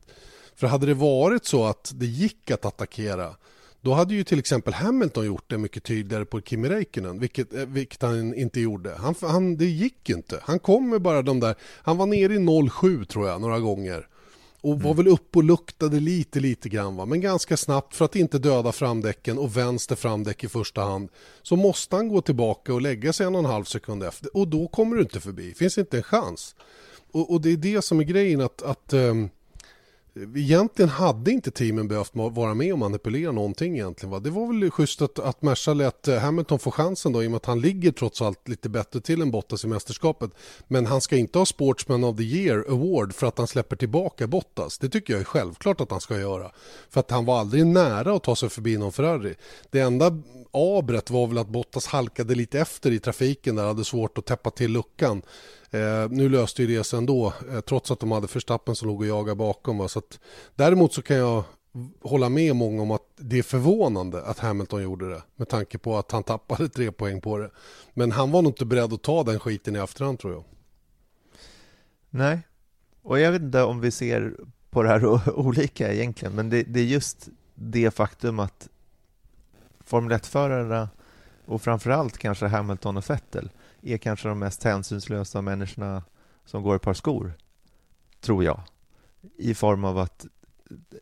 För 0.55 0.67
hade 0.67 0.87
det 0.87 0.95
varit 0.95 1.45
så 1.45 1.65
att 1.65 1.93
det 1.95 2.07
gick 2.07 2.51
att 2.51 2.65
attackera 2.65 3.35
då 3.83 3.93
hade 3.93 4.15
ju 4.15 4.25
till 4.25 4.39
exempel 4.39 4.75
Hamilton 4.75 5.27
gjort 5.27 5.45
det 5.47 5.59
mycket 5.59 5.85
tydligare 5.85 6.25
på 6.25 6.41
Kimi 6.41 6.69
Räikkönen, 6.69 7.19
vilket, 7.19 7.55
eh, 7.55 7.67
vilket 7.67 8.03
han 8.03 8.35
inte 8.35 8.61
gjorde. 8.61 8.95
Han, 8.95 9.15
han, 9.21 9.57
det 9.57 9.65
gick 9.65 10.09
ju 10.09 10.15
inte. 10.15 10.41
Han 10.43 10.59
kom 10.59 10.91
med 10.91 11.03
bara 11.03 11.23
de 11.23 11.41
där, 11.41 11.55
han 11.83 11.97
var 11.97 12.07
nere 12.07 12.35
i 12.35 12.39
0,7 12.39 13.05
tror 13.05 13.29
jag 13.29 13.41
några 13.41 13.61
gånger. 13.61 14.09
Och 14.62 14.82
var 14.82 14.94
väl 14.94 15.09
uppe 15.09 15.38
och 15.38 15.44
luktade 15.44 16.00
lite, 16.00 16.41
lite 16.41 16.69
grann 16.69 16.97
va? 16.97 17.06
men 17.06 17.20
ganska 17.20 17.56
snabbt 17.56 17.97
för 17.97 18.05
att 18.05 18.17
inte 18.17 18.38
döda 18.38 18.73
framdäcken 18.73 19.38
och 19.38 19.56
vänster 19.56 19.97
framdäck 19.97 20.44
i 20.44 20.49
första 20.49 20.81
hand. 20.81 21.09
Så 21.43 21.56
måste 21.56 21.97
han 21.97 22.09
gå 22.09 22.20
tillbaka 22.20 22.75
och 22.75 22.82
lägga 22.82 23.12
sig 23.12 23.26
en 23.26 23.35
och 23.35 23.38
en 23.38 23.44
halv 23.44 23.64
sekund 23.64 24.03
efter 24.03 24.37
och 24.37 24.49
då 24.49 24.69
kommer 24.69 24.97
du 24.97 25.03
inte 25.03 25.20
förbi, 25.20 25.55
finns 25.55 25.79
inte 25.79 25.97
en 25.97 26.03
chans. 26.03 26.55
Och, 27.12 27.31
och 27.31 27.41
det 27.41 27.50
är 27.53 27.56
det 27.56 27.82
som 27.82 28.00
är 28.00 28.05
grejen 28.05 28.41
att, 28.41 28.62
att 28.62 28.93
ehm, 28.93 29.29
Egentligen 30.14 30.88
hade 30.88 31.31
inte 31.31 31.50
teamen 31.50 31.88
behövt 31.88 32.11
vara 32.14 32.55
med 32.55 32.73
och 32.73 32.79
manipulera 32.79 33.32
någonting 33.32 33.75
egentligen. 33.75 34.11
Va? 34.11 34.20
Det 34.20 34.31
var 34.31 34.47
väl 34.47 34.70
schysst 34.70 35.03
att, 35.03 35.19
att 35.19 35.43
Merca 35.43 35.75
lät 35.75 36.09
eh, 36.09 36.19
Hamilton 36.19 36.59
få 36.59 36.70
chansen 36.70 37.12
då 37.12 37.23
i 37.23 37.26
och 37.26 37.31
med 37.31 37.37
att 37.37 37.47
han 37.47 37.61
ligger 37.61 37.93
trots 37.93 38.23
allt 38.23 38.49
lite 38.49 38.69
bättre 38.69 39.00
till 39.00 39.23
än 39.23 39.31
Bottas 39.31 39.64
i 39.64 39.67
mästerskapet. 39.67 40.31
Men 40.69 40.87
han 40.87 41.00
ska 41.00 41.17
inte 41.17 41.38
ha 41.38 41.47
Sportsman 41.47 42.05
of 42.05 42.17
the 42.17 42.23
Year 42.23 42.64
Award 42.69 43.14
för 43.14 43.26
att 43.26 43.38
han 43.38 43.47
släpper 43.47 43.76
tillbaka 43.76 44.26
Bottas. 44.26 44.79
Det 44.79 44.88
tycker 44.88 45.12
jag 45.12 45.20
är 45.20 45.25
självklart 45.25 45.81
att 45.81 45.91
han 45.91 46.00
ska 46.00 46.19
göra. 46.19 46.50
För 46.91 47.00
att 47.00 47.11
han 47.11 47.25
var 47.25 47.41
aldrig 47.41 47.67
nära 47.67 48.15
att 48.17 48.23
ta 48.23 48.37
sig 48.37 48.49
förbi 48.49 48.79
någon 48.79 48.93
Ferrari. 48.93 49.35
Det 49.70 49.81
enda 49.81 50.19
abret 50.50 51.11
var 51.11 51.26
väl 51.26 51.38
att 51.38 51.49
Bottas 51.49 51.87
halkade 51.87 52.35
lite 52.35 52.61
efter 52.61 52.91
i 52.91 52.99
trafiken 52.99 53.56
där, 53.56 53.65
hade 53.65 53.85
svårt 53.85 54.19
att 54.19 54.26
täppa 54.26 54.50
till 54.50 54.73
luckan. 54.73 55.23
Eh, 55.73 56.09
nu 56.11 56.29
löste 56.29 56.63
ju 56.63 56.77
det 56.77 56.85
sig 56.85 56.99
ändå, 56.99 57.33
eh, 57.51 57.61
trots 57.61 57.91
att 57.91 58.01
de 58.01 58.13
hade 58.13 58.29
förstappen 58.29 58.77
som 58.77 58.89
låg 58.89 59.01
och 59.01 59.07
jagade 59.07 59.37
bakom. 59.37 59.79
Va? 59.79 59.89
Så 59.89 59.99
att, 59.99 60.21
däremot 60.55 60.93
så 60.93 61.03
kan 61.03 61.17
jag 61.17 61.45
hålla 62.03 62.29
med 62.29 62.57
många 62.57 62.83
om 62.83 62.91
att 62.91 63.07
det 63.17 63.39
är 63.39 63.43
förvånande 63.43 64.23
att 64.23 64.39
Hamilton 64.39 64.83
gjorde 64.83 65.11
det 65.11 65.23
med 65.37 65.49
tanke 65.49 65.79
på 65.79 65.99
att 65.99 66.13
han 66.13 66.23
tappade 66.23 66.69
tre 66.69 66.93
poäng 66.93 67.21
på 67.21 67.39
det. 67.39 67.51
Men 67.95 68.13
han 68.13 68.31
var 68.31 68.43
nog 68.43 68.51
inte 68.51 68.65
beredd 68.65 68.93
att 68.93 69.03
ta 69.03 69.23
den 69.23 69.41
skiten 69.41 69.77
i 69.77 69.79
efterhand 69.79 70.19
tror 70.19 70.32
jag. 70.32 70.44
Nej, 72.11 72.41
och 73.03 73.20
jag 73.20 73.32
vet 73.32 73.43
inte 73.43 73.63
om 73.63 73.81
vi 73.81 73.91
ser 73.91 74.35
på 74.70 74.82
det 74.82 74.89
här 74.89 75.39
olika 75.39 75.93
egentligen, 75.93 76.35
men 76.35 76.51
det, 76.51 76.63
det 76.63 76.81
är 76.81 76.85
just 76.85 77.29
det 77.55 77.91
faktum 77.91 78.39
att 78.39 78.69
Formel 79.85 80.19
1-förarna 80.19 80.89
och 81.46 81.63
framförallt 81.63 82.19
kanske 82.19 82.46
Hamilton 82.46 82.96
och 82.96 83.11
Vettel 83.11 83.51
är 83.82 83.98
kanske 83.98 84.29
de 84.29 84.39
mest 84.39 84.62
hänsynslösa 84.62 85.43
människorna 85.43 86.03
som 86.44 86.62
går 86.62 86.77
ett 86.77 86.82
par 86.82 86.94
skor, 86.94 87.32
tror 88.20 88.44
jag. 88.44 88.60
I 89.36 89.55
form 89.55 89.84
av 89.84 89.98
att 89.98 90.27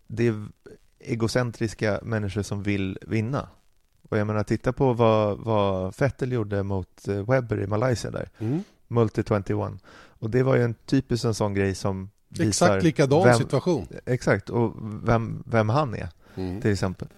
det 0.07 0.27
är 0.27 0.47
egocentriska 0.99 2.01
människor 2.03 2.43
som 2.43 2.63
vill 2.63 2.99
vinna. 3.03 3.49
Och 4.09 4.19
jag 4.19 4.27
menar, 4.27 4.43
titta 4.45 4.73
på 4.73 4.93
vad, 4.93 5.39
vad 5.39 5.95
Vettel 5.99 6.33
gjorde 6.33 6.63
mot 6.63 7.09
eh, 7.09 7.31
Webber 7.31 7.61
i 7.61 7.67
Malaysia 7.67 8.11
där, 8.11 8.29
Mm. 8.39 8.63
Multi 8.89 9.23
21. 9.29 9.73
Och 9.93 10.31
det 10.31 10.43
var 10.43 10.57
ju 10.57 10.63
en 10.65 10.75
typisk 10.75 11.25
en 11.25 11.35
sån 11.35 11.55
grej 11.55 11.75
som 11.75 12.11
visar 12.29 12.67
Exakt 12.67 12.85
likadan 12.85 13.25
vem, 13.25 13.39
situation. 13.39 13.87
Exakt, 14.07 14.51
och 14.51 14.75
vem, 15.05 15.43
vem 15.47 15.69
han 15.69 15.95
är 15.95 16.09
Mm. 16.35 16.61
till 16.61 16.73
exempel. 16.73 17.09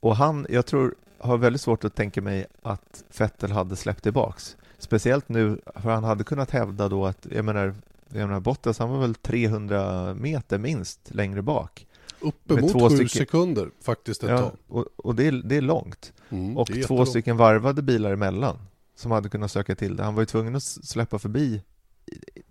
Och 0.00 0.16
han, 0.16 0.46
jag 0.50 0.66
tror, 0.66 0.94
har 1.24 1.38
väldigt 1.38 1.62
svårt 1.62 1.84
att 1.84 1.94
tänka 1.94 2.22
mig 2.22 2.46
att 2.62 3.04
Vettel 3.18 3.52
hade 3.52 3.76
släppt 3.76 4.02
tillbaks. 4.02 4.56
Speciellt 4.78 5.28
nu, 5.28 5.60
för 5.74 5.90
han 5.90 6.04
hade 6.04 6.24
kunnat 6.24 6.50
hävda 6.50 6.88
då 6.88 7.06
att, 7.06 7.26
jag 7.30 7.44
menar, 7.44 7.74
jag 8.08 8.26
menar 8.28 8.40
Bottas, 8.40 8.78
han 8.78 8.90
var 8.90 8.98
väl 8.98 9.14
300 9.14 10.14
meter 10.14 10.58
minst 10.58 11.14
längre 11.14 11.42
bak. 11.42 11.86
Uppemot 12.20 12.72
två 12.72 12.88
sju 12.88 12.96
stycken- 12.96 13.08
sekunder 13.18 13.70
faktiskt 13.82 14.22
ett 14.24 14.30
Ja, 14.30 14.38
tag. 14.38 14.50
och 14.68 14.86
och 14.96 15.14
det, 15.14 15.26
är, 15.26 15.32
det 15.32 15.56
är 15.56 15.60
långt. 15.62 16.12
Mm, 16.30 16.56
Och 16.56 16.70
är 16.70 16.72
två 16.74 16.78
jättelångt. 16.80 17.08
stycken 17.08 17.36
varvade 17.36 17.82
bilar 17.82 18.12
emellan 18.12 18.58
som 18.96 19.10
hade 19.10 19.28
kunnat 19.28 19.50
söka 19.50 19.74
till 19.74 19.96
det. 19.96 20.02
Han 20.04 20.14
var 20.14 20.22
ju 20.22 20.26
tvungen 20.26 20.56
att 20.56 20.62
släppa 20.62 21.18
förbi 21.18 21.62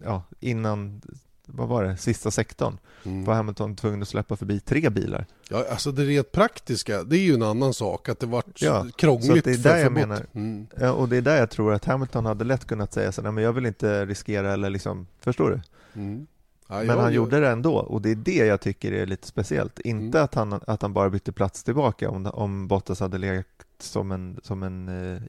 ja, 0.03 0.23
innan, 0.39 1.01
vad 1.47 1.67
var 1.67 1.83
det, 1.83 1.97
sista 1.97 2.31
sektorn. 2.31 2.77
Mm. 3.05 3.25
Var 3.25 3.33
Hamilton 3.33 3.75
tvungen 3.75 4.01
att 4.01 4.07
släppa 4.07 4.35
förbi 4.35 4.59
tre 4.59 4.89
bilar. 4.89 5.25
Ja, 5.49 5.65
alltså 5.71 5.91
det 5.91 6.03
rent 6.05 6.31
praktiska, 6.31 7.03
det 7.03 7.17
är 7.17 7.21
ju 7.21 7.33
en 7.33 7.43
annan 7.43 7.73
sak. 7.73 8.09
Att 8.09 8.19
det 8.19 8.25
vart 8.25 8.61
Ja, 8.61 8.85
krångligt. 8.97 9.27
så 9.43 9.49
det 9.49 9.51
är 9.53 9.57
där 9.57 9.77
jag 9.77 9.83
för 9.83 9.89
bot- 9.89 9.93
menar. 10.07 10.25
Mm. 10.33 10.67
Ja, 10.79 10.91
och 10.91 11.09
det 11.09 11.17
är 11.17 11.21
där 11.21 11.37
jag 11.37 11.49
tror 11.49 11.73
att 11.73 11.85
Hamilton 11.85 12.25
hade 12.25 12.43
lätt 12.45 12.65
kunnat 12.65 12.93
säga 12.93 13.11
så 13.11 13.21
nej 13.21 13.31
men 13.31 13.43
jag 13.43 13.53
vill 13.53 13.65
inte 13.65 14.05
riskera 14.05 14.53
eller 14.53 14.69
liksom, 14.69 15.07
förstår 15.19 15.49
du? 15.49 15.61
Mm. 16.01 16.27
Ja, 16.67 16.83
Men 16.83 16.99
han 16.99 17.13
gjorde 17.13 17.39
det 17.39 17.49
ändå 17.49 17.75
och 17.75 18.01
det 18.01 18.09
är 18.11 18.15
det 18.15 18.35
jag 18.45 18.61
tycker 18.61 18.91
är 18.91 19.05
lite 19.05 19.27
speciellt. 19.27 19.79
Inte 19.79 20.17
Mm. 20.17 20.23
att, 20.25 20.35
han, 20.35 20.59
att 20.67 20.81
han 20.81 20.93
bara 20.93 21.09
bytte 21.09 21.31
plats 21.31 21.63
tillbaka 21.63 22.09
om, 22.09 22.25
om 22.25 22.67
Bottas 22.67 22.99
hade 22.99 23.17
legat 23.17 23.45
som 23.79 24.11
en, 24.11 24.39
som 24.43 24.63
en 24.63 24.87
eh, 25.15 25.21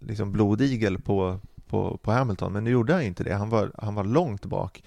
liksom 0.00 0.32
blodigel 0.32 0.98
på, 1.00 1.38
på, 1.72 1.96
på 1.96 2.12
Hamilton, 2.12 2.52
men 2.52 2.64
nu 2.64 2.70
gjorde 2.70 2.92
han 2.92 3.02
inte 3.02 3.24
det. 3.24 3.34
Han 3.34 3.48
var, 3.48 3.72
han 3.78 3.94
var 3.94 4.04
långt 4.04 4.44
bak 4.46 4.82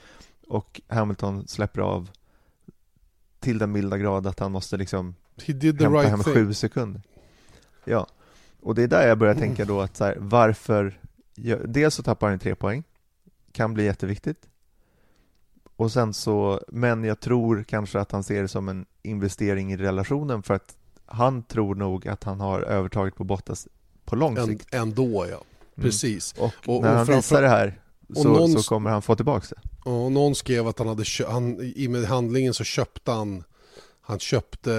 och 0.47 0.81
Hamilton 0.87 1.47
släpper 1.47 1.81
av 1.81 2.09
till 3.39 3.57
den 3.57 3.71
milda 3.71 3.97
grad 3.97 4.27
att 4.27 4.39
han 4.39 4.51
måste 4.51 4.77
liksom 4.77 5.15
He 5.45 5.53
did 5.53 5.77
the 5.77 5.83
hämta 5.83 5.99
right 5.99 6.09
hem 6.09 6.23
thing. 6.23 6.33
sju 6.33 6.53
sekunder. 6.53 7.01
Ja, 7.85 8.07
och 8.61 8.75
det 8.75 8.83
är 8.83 8.87
där 8.87 9.07
jag 9.07 9.17
börjar 9.17 9.35
tänka 9.35 9.65
då 9.65 9.81
att 9.81 9.97
så 9.97 10.03
här, 10.05 10.17
varför 10.19 10.99
ja, 11.35 11.57
Dels 11.65 11.95
så 11.95 12.03
tappar 12.03 12.29
han 12.29 12.39
tre 12.39 12.55
poäng 12.55 12.83
Kan 13.51 13.73
bli 13.73 13.85
jätteviktigt 13.85 14.49
Och 15.75 15.91
sen 15.91 16.13
så, 16.13 16.61
men 16.67 17.03
jag 17.03 17.19
tror 17.19 17.63
kanske 17.63 17.99
att 17.99 18.11
han 18.11 18.23
ser 18.23 18.41
det 18.41 18.47
som 18.47 18.69
en 18.69 18.85
investering 19.01 19.73
i 19.73 19.77
relationen 19.77 20.43
för 20.43 20.53
att 20.53 20.77
han 21.05 21.43
tror 21.43 21.75
nog 21.75 22.07
att 22.07 22.23
han 22.23 22.39
har 22.39 22.61
övertaget 22.61 23.15
på 23.15 23.23
Bottas 23.23 23.67
på 24.05 24.15
lång 24.15 24.45
sikt. 24.45 24.73
ändå 24.73 25.27
ja, 25.31 25.41
precis. 25.81 26.33
Och, 26.37 26.45
Och- 26.45 26.81
när 26.81 26.89
och 26.91 26.97
han 26.97 27.05
framför- 27.05 27.15
visar 27.15 27.41
det 27.41 27.47
här 27.49 27.79
så, 28.15 28.23
någon- 28.23 28.51
så 28.51 28.69
kommer 28.69 28.89
han 28.89 29.01
få 29.01 29.15
tillbaka 29.15 29.47
det. 29.49 29.89
Och 29.89 30.11
någon 30.11 30.35
skrev 30.35 30.67
att 30.67 30.79
han 30.79 30.87
hade 30.87 31.03
han, 31.27 31.73
i 31.75 31.87
med 31.87 32.05
handlingen 32.05 32.53
så 32.53 32.63
köpte 32.63 33.11
han 33.11 33.43
han 34.01 34.19
köpte 34.19 34.73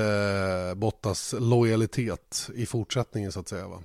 eh, 0.71 0.75
Bottas 0.75 1.35
lojalitet 1.39 2.51
i 2.55 2.67
fortsättningen 2.67 3.33
så 3.33 3.41
att 3.41 3.49
säga. 3.49 3.69
Va? 3.69 3.83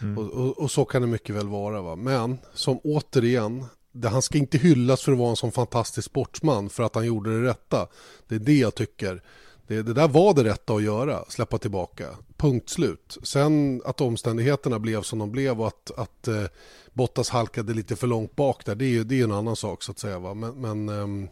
Mm. 0.00 0.18
Och, 0.18 0.30
och, 0.30 0.58
och 0.58 0.70
så 0.70 0.84
kan 0.84 1.02
det 1.02 1.08
mycket 1.08 1.34
väl 1.36 1.48
vara. 1.48 1.82
Va? 1.82 1.96
Men 1.96 2.38
som 2.54 2.78
återigen, 2.84 3.64
det, 3.92 4.08
han 4.08 4.22
ska 4.22 4.38
inte 4.38 4.58
hyllas 4.58 5.02
för 5.02 5.12
att 5.12 5.18
vara 5.18 5.30
en 5.30 5.36
sån 5.36 5.52
fantastisk 5.52 6.06
sportsman 6.06 6.68
för 6.70 6.82
att 6.82 6.94
han 6.94 7.06
gjorde 7.06 7.40
det 7.42 7.48
rätta. 7.48 7.86
Det 8.28 8.34
är 8.34 8.38
det 8.38 8.58
jag 8.58 8.74
tycker. 8.74 9.22
Det, 9.70 9.82
det 9.82 9.92
där 9.92 10.08
var 10.08 10.34
det 10.34 10.44
rätta 10.44 10.74
att 10.74 10.82
göra, 10.82 11.24
släppa 11.28 11.58
tillbaka. 11.58 12.04
Punkt 12.36 12.68
slut. 12.68 13.18
Sen 13.22 13.82
att 13.84 14.00
omständigheterna 14.00 14.78
blev 14.78 15.02
som 15.02 15.18
de 15.18 15.30
blev 15.30 15.60
och 15.60 15.66
att, 15.66 15.90
att 15.96 16.28
eh, 16.28 16.44
Bottas 16.92 17.30
halkade 17.30 17.74
lite 17.74 17.96
för 17.96 18.06
långt 18.06 18.36
bak 18.36 18.64
där, 18.64 18.74
det 18.74 18.84
är 18.84 18.88
ju 18.88 19.04
det 19.04 19.20
är 19.20 19.24
en 19.24 19.32
annan 19.32 19.56
sak 19.56 19.82
så 19.82 19.92
att 19.92 19.98
säga. 19.98 20.18
Va? 20.18 20.34
Men, 20.34 20.60
men 20.60 20.88
eh, 20.88 21.30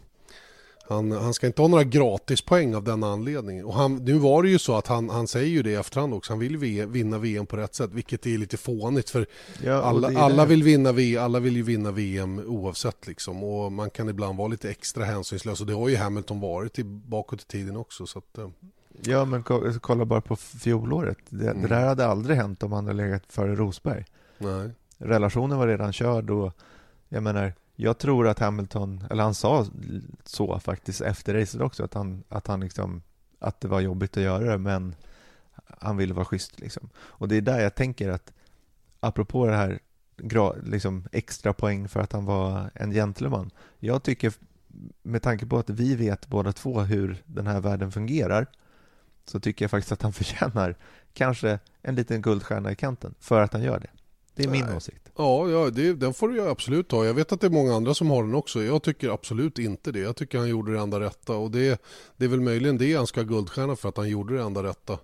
han, 0.89 1.11
han 1.11 1.33
ska 1.33 1.47
inte 1.47 1.61
ha 1.61 1.67
några 1.69 1.83
gratispoäng 1.83 2.75
av 2.75 2.83
den 2.83 3.03
anledningen. 3.03 3.65
Och 3.65 3.73
han, 3.73 3.95
nu 3.95 4.13
var 4.13 4.43
det 4.43 4.49
ju 4.49 4.59
så 4.59 4.75
att 4.77 4.87
han, 4.87 5.09
han 5.09 5.27
säger 5.27 5.47
ju 5.47 5.63
det 5.63 5.69
i 5.71 5.75
efterhand 5.75 6.13
också. 6.13 6.31
Han 6.33 6.39
vill 6.39 6.57
v, 6.57 6.85
vinna 6.85 7.17
VM 7.17 7.45
på 7.45 7.57
rätt 7.57 7.75
sätt, 7.75 7.89
vilket 7.93 8.25
är 8.25 8.37
lite 8.37 8.57
fånigt. 8.57 9.09
För 9.09 9.25
Ja, 9.63 9.73
alla, 9.81 10.09
det 10.09 10.19
alla, 10.19 10.45
vill 10.45 10.63
vinna, 10.63 10.91
V- 10.91 11.17
alla 11.17 11.39
vill 11.39 11.55
ju 11.55 11.63
vinna 11.63 11.91
VM 11.91 12.39
oavsett. 12.47 13.07
Liksom. 13.07 13.43
Och 13.43 13.71
man 13.71 13.89
kan 13.89 14.09
ibland 14.09 14.37
vara 14.37 14.47
lite 14.47 14.69
extra 14.69 15.03
hänsynslös. 15.05 15.61
Och 15.61 15.67
det 15.67 15.73
har 15.73 15.89
ju 15.89 15.95
Hamilton 15.97 16.39
varit 16.39 16.79
i, 16.79 16.83
bakåt 16.83 17.41
i 17.41 17.45
tiden 17.45 17.77
också. 17.77 18.05
Så 18.05 18.19
att, 18.19 18.37
eh, 18.37 18.49
Ja, 19.01 19.25
men 19.25 19.43
ko- 19.43 19.73
kolla 19.81 20.05
bara 20.05 20.21
på 20.21 20.35
fjolåret. 20.35 21.17
Det, 21.29 21.49
Mm. 21.49 21.61
det 21.61 21.67
där 21.67 21.85
hade 21.87 22.05
aldrig 22.07 22.37
hänt 22.37 22.63
om 22.63 22.71
han 22.71 22.85
hade 22.85 22.97
legat 22.97 23.23
före 23.29 23.55
Rosberg. 23.55 24.05
nej. 24.37 24.69
relationen 24.97 25.57
var 25.57 25.67
redan 25.67 25.93
körd 25.93 26.29
och 26.29 26.51
jag 27.09 27.23
menar, 27.23 27.53
jag 27.81 27.97
tror 27.97 28.27
att 28.27 28.39
Hamilton, 28.39 29.03
eller 29.09 29.23
han 29.23 29.33
sa 29.33 29.65
så 30.25 30.59
faktiskt 30.59 31.01
efter 31.01 31.33
racet 31.33 31.61
också, 31.61 31.83
att 31.83 31.93
han, 31.93 32.23
att 32.29 32.47
han 32.47 32.59
liksom, 32.59 33.01
att 33.39 33.61
det 33.61 33.67
var 33.67 33.79
jobbigt 33.79 34.17
att 34.17 34.23
göra 34.23 34.51
det, 34.51 34.57
men 34.57 34.95
han 35.79 35.97
ville 35.97 36.13
vara 36.13 36.25
schysst 36.25 36.59
liksom. 36.59 36.89
Och 36.97 37.27
det 37.27 37.35
är 37.35 37.41
där 37.41 37.59
jag 37.59 37.75
tänker 37.75 38.09
att, 38.09 38.33
apropå 38.99 39.45
det 39.45 39.55
här, 39.55 39.79
liksom 40.63 41.07
extra 41.11 41.53
poäng 41.53 41.87
för 41.87 41.99
att 41.99 42.11
han 42.11 42.25
var 42.25 42.69
en 42.73 42.91
gentleman. 42.91 43.51
Jag 43.79 44.03
tycker, 44.03 44.33
med 45.03 45.21
tanke 45.21 45.45
på 45.45 45.57
att 45.57 45.69
vi 45.69 45.95
vet 45.95 46.27
båda 46.27 46.51
två 46.51 46.81
hur 46.81 47.23
den 47.25 47.47
här 47.47 47.59
världen 47.59 47.91
fungerar, 47.91 48.47
så 49.25 49.39
tycker 49.39 49.65
jag 49.65 49.71
faktiskt 49.71 49.91
att 49.91 50.01
han 50.01 50.13
förtjänar 50.23 50.75
kanske 51.13 51.59
en 51.81 51.95
liten 51.95 52.21
guldstjärna 52.21 52.71
i 52.71 52.75
kanten 52.75 53.15
för 53.19 53.41
att 53.41 53.53
han 53.53 53.63
gör 53.63 53.79
det. 53.79 53.89
Det 54.43 54.49
är 54.49 54.51
min 54.51 54.65
Nej. 54.65 54.77
åsikt. 54.77 55.09
Ja, 55.17 55.49
ja 55.49 55.69
det, 55.69 55.93
den 55.93 56.13
får 56.13 56.29
du 56.29 56.41
absolut 56.49 56.91
ha. 56.91 57.05
Jag 57.05 57.13
vet 57.13 57.31
att 57.31 57.41
det 57.41 57.47
är 57.47 57.51
många 57.51 57.75
andra 57.75 57.93
som 57.93 58.09
har 58.09 58.23
den 58.23 58.35
också. 58.35 58.63
Jag 58.63 58.83
tycker 58.83 59.09
absolut 59.09 59.59
inte 59.59 59.91
det. 59.91 59.99
Jag 59.99 60.15
tycker 60.15 60.37
han 60.37 60.49
gjorde 60.49 60.73
det 60.73 60.79
enda 60.79 60.99
rätta. 60.99 61.33
Och 61.33 61.51
det, 61.51 61.81
det 62.17 62.25
är 62.25 62.29
väl 62.29 62.41
möjligen 62.41 62.77
det 62.77 62.95
han 62.95 63.07
ska 63.07 63.19
ha 63.19 63.25
guldstjärna 63.27 63.75
för 63.75 63.89
att 63.89 63.97
han 63.97 64.09
gjorde 64.09 64.35
det 64.37 64.43
enda 64.43 64.63
rätta. 64.63 64.99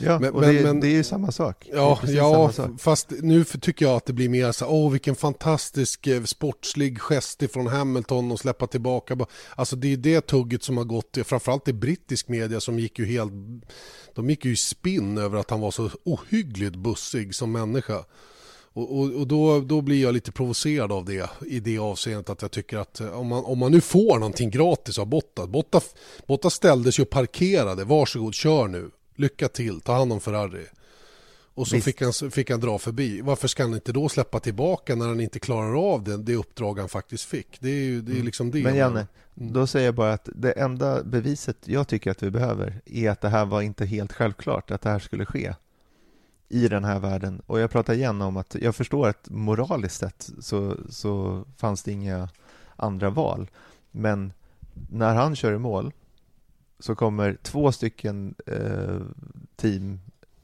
Ja, 0.00 0.18
Men- 0.18 0.32
och 0.34 0.40
men- 0.40 0.54
det, 0.54 0.62
men- 0.62 0.80
det 0.80 0.86
är 0.88 0.90
ju 0.96 1.04
samma 1.04 1.32
sak. 1.32 1.68
Ja, 1.72 2.00
ja 2.06 2.52
sak. 2.52 2.70
fast 2.80 3.10
nu 3.22 3.44
tycker 3.44 3.86
jag 3.86 3.96
att 3.96 4.06
det 4.06 4.12
blir 4.12 4.28
mer 4.28 4.52
så 4.52 4.64
här, 4.64 4.72
åh 4.72 4.90
vilken 4.92 5.14
fantastisk 5.14 6.06
eh, 6.06 6.22
sportslig 6.22 7.00
gest 7.00 7.42
ifrån 7.42 7.66
Hamilton 7.66 8.32
och 8.32 8.40
släppa 8.40 8.66
tillbaka. 8.66 9.16
Ba- 9.16 9.26
Alltså 9.54 9.76
det 9.76 9.92
är 9.92 9.96
det 9.96 10.20
tugget 10.26 10.62
som 10.62 10.76
har 10.76 10.84
gått, 10.84 11.18
framförallt 11.24 11.68
i 11.68 11.72
brittisk 11.72 12.28
media 12.28 12.60
som 12.60 12.78
gick 12.78 12.98
ju 12.98 13.04
helt, 13.06 13.32
de 14.14 14.30
gick 14.30 14.44
ju 14.44 14.52
i 14.52 14.56
spinn 14.56 15.18
över 15.18 15.38
att 15.38 15.50
han 15.50 15.60
var 15.60 15.70
så 15.70 15.90
ohyggligt 16.04 16.76
bussig 16.76 17.34
som 17.34 17.52
människa. 17.52 18.04
Och, 18.76 18.98
och, 18.98 19.12
och 19.14 19.26
då, 19.26 19.60
då 19.60 19.80
blir 19.80 20.02
jag 20.02 20.14
lite 20.14 20.32
provocerad 20.32 20.92
av 20.92 21.04
det 21.04 21.30
i 21.46 21.60
det 21.60 21.78
avseendet 21.78 22.30
att 22.30 22.42
jag 22.42 22.50
tycker 22.50 22.78
att 22.78 23.00
eh, 23.00 23.18
om 23.18 23.26
man, 23.26 23.44
om 23.44 23.58
man 23.58 23.72
nu 23.72 23.80
får 23.80 24.18
någonting 24.18 24.50
gratis 24.50 24.98
av 24.98 25.06
Bottas, 25.06 25.48
Bottas, 25.48 25.94
Bottas 26.26 26.54
ställdes 26.54 26.98
ju 26.98 27.02
och 27.02 27.10
parkerade, 27.10 27.84
varsågod 27.84 28.34
kör 28.34 28.68
nu, 28.68 28.90
lycka 29.14 29.48
till, 29.48 29.80
ta 29.80 29.92
hand 29.92 30.12
om 30.12 30.20
Ferrari. 30.20 30.64
Och 31.54 31.68
så 31.68 31.76
Visst. 31.76 31.84
fick 31.84 32.02
han, 32.02 32.12
fick 32.30 32.50
han 32.50 32.60
dra 32.60 32.78
förbi. 32.78 33.20
Varför 33.20 33.48
ska 33.48 33.62
han 33.62 33.74
inte 33.74 33.92
då 33.92 34.08
släppa 34.08 34.40
tillbaka 34.40 34.94
när 34.94 35.06
han 35.08 35.20
inte 35.20 35.38
klarar 35.38 35.92
av 35.92 36.04
det, 36.04 36.16
det 36.16 36.34
uppdrag 36.34 36.78
han 36.78 36.88
faktiskt 36.88 37.24
fick? 37.24 37.60
Det 37.60 37.68
är 37.68 37.84
ju 37.84 38.00
det 38.00 38.18
är 38.18 38.22
liksom 38.22 38.50
det. 38.50 38.58
Mm. 38.60 38.70
Men 38.72 38.80
Janne, 38.80 39.06
Mm. 39.40 39.52
då 39.52 39.66
säger 39.66 39.86
jag 39.86 39.94
bara 39.94 40.12
att 40.12 40.28
det 40.34 40.52
enda 40.52 41.02
beviset 41.02 41.56
jag 41.64 41.88
tycker 41.88 42.10
att 42.10 42.22
vi 42.22 42.30
behöver 42.30 42.80
är 42.86 43.10
att 43.10 43.20
det 43.20 43.28
här 43.28 43.44
var 43.44 43.62
inte 43.62 43.86
helt 43.86 44.12
självklart 44.12 44.70
att 44.70 44.82
det 44.82 44.90
här 44.90 44.98
skulle 44.98 45.26
ske 45.26 45.54
i 46.48 46.68
den 46.68 46.84
här 46.84 46.98
världen. 46.98 47.42
Och 47.46 47.60
jag 47.60 47.70
pratar 47.70 47.94
igen 47.94 48.22
om 48.22 48.36
att 48.36 48.56
jag 48.60 48.76
förstår 48.76 49.08
att 49.08 49.30
moraliskt 49.30 50.00
sett 50.00 50.30
så, 50.40 50.76
så 50.88 51.44
fanns 51.56 51.82
det 51.82 51.92
inga 51.92 52.28
andra 52.76 53.10
val. 53.10 53.50
Men 53.90 54.32
när 54.90 55.14
han 55.14 55.36
kör 55.36 55.52
i 55.52 55.58
mål 55.58 55.92
så 56.78 56.94
kommer 56.94 57.36
två 57.42 57.72
stycken 57.72 58.34
eh, 58.46 59.00
team 59.56 60.00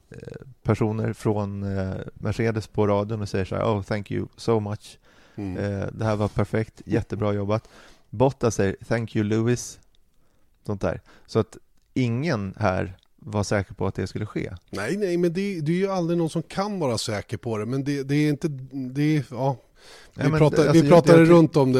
eh, 0.09 0.47
personer 0.63 1.13
från 1.13 1.77
eh, 1.77 1.95
Mercedes 2.13 2.67
på 2.67 2.87
radion 2.87 3.21
och 3.21 3.29
säger 3.29 3.45
så 3.45 3.55
här, 3.55 3.63
oh 3.63 3.81
thank 3.81 4.11
you 4.11 4.27
so 4.37 4.59
much 4.59 4.97
Mm. 5.35 5.57
Eh, 5.57 5.87
det 5.93 6.05
här 6.05 6.15
var 6.15 6.27
perfekt, 6.27 6.81
jättebra 6.85 7.33
jobbat. 7.33 7.69
Bottas 8.09 8.55
säger 8.55 8.75
“Thank 8.87 9.15
you 9.15 9.25
Lewis”. 9.25 9.79
Sånt 10.65 10.81
där. 10.81 11.01
Så 11.25 11.39
att 11.39 11.57
ingen 11.93 12.55
här 12.57 12.97
var 13.25 13.43
säker 13.43 13.73
på 13.73 13.87
att 13.87 13.95
det 13.95 14.07
skulle 14.07 14.25
ske. 14.25 14.51
Nej, 14.69 14.97
nej, 14.97 15.17
men 15.17 15.33
det, 15.33 15.61
det 15.61 15.71
är 15.71 15.75
ju 15.75 15.87
aldrig 15.91 16.17
någon 16.17 16.29
som 16.29 16.43
kan 16.43 16.79
vara 16.79 16.97
säker 16.97 17.37
på 17.37 17.57
det. 17.57 17.65
Men 17.65 17.83
det, 17.83 18.03
det 18.03 18.15
är 18.15 18.29
inte... 18.29 18.47
Det 18.71 19.17
är, 19.17 19.23
ja. 19.31 19.57
Vi, 20.15 20.21
Nej, 20.21 20.29
men 20.31 20.39
pratar, 20.39 20.57
alltså, 20.57 20.73
vi 20.73 20.79
jag- 20.79 20.89
pratade 20.89 21.19
jag- 21.19 21.29
runt 21.29 21.57
om 21.57 21.71
det. 21.73 21.79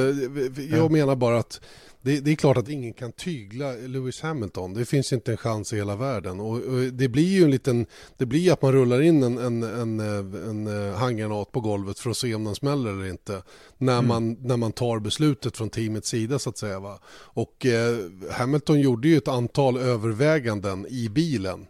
Jag 0.69 0.79
Ja. 0.79 0.89
menar 0.89 1.15
bara 1.15 1.39
att 1.39 1.61
det, 2.03 2.19
det 2.19 2.31
är 2.31 2.35
klart 2.35 2.57
att 2.57 2.69
ingen 2.69 2.93
kan 2.93 3.11
tygla 3.11 3.71
Lewis 3.71 4.21
Hamilton. 4.21 4.73
Det 4.73 4.85
finns 4.85 5.13
inte 5.13 5.31
en 5.31 5.37
chans 5.37 5.73
i 5.73 5.75
hela 5.75 5.95
världen. 5.95 6.39
Och, 6.39 6.55
och 6.57 6.79
det 6.93 7.07
blir 7.09 7.27
ju 7.27 7.43
en 7.43 7.51
liten... 7.51 7.85
Det 8.17 8.25
blir 8.25 8.53
att 8.53 8.61
man 8.61 8.71
rullar 8.71 9.01
in 9.01 9.23
en, 9.23 9.37
en, 9.37 9.63
en, 9.63 9.99
en 9.99 10.67
eh, 10.89 10.95
handgranat 10.95 11.51
på 11.51 11.59
golvet 11.59 11.99
för 11.99 12.09
att 12.09 12.17
se 12.17 12.35
om 12.35 12.43
den 12.43 12.55
smäller 12.55 12.89
eller 12.91 13.09
inte. 13.09 13.43
När, 13.77 13.93
Mm. 13.99 14.07
man, 14.07 14.37
när 14.39 14.57
man 14.57 14.71
tar 14.71 14.99
beslutet 14.99 15.57
från 15.57 15.69
teamets 15.69 16.09
sida 16.09 16.39
så 16.39 16.49
att 16.49 16.57
säga. 16.57 16.79
Va? 16.79 16.99
Och 17.13 17.65
eh, 17.65 17.97
Hamilton 18.31 18.79
gjorde 18.79 19.07
ju 19.07 19.17
ett 19.17 19.27
antal 19.27 19.77
överväganden 19.77 20.87
i 20.89 21.09
bilen 21.09 21.65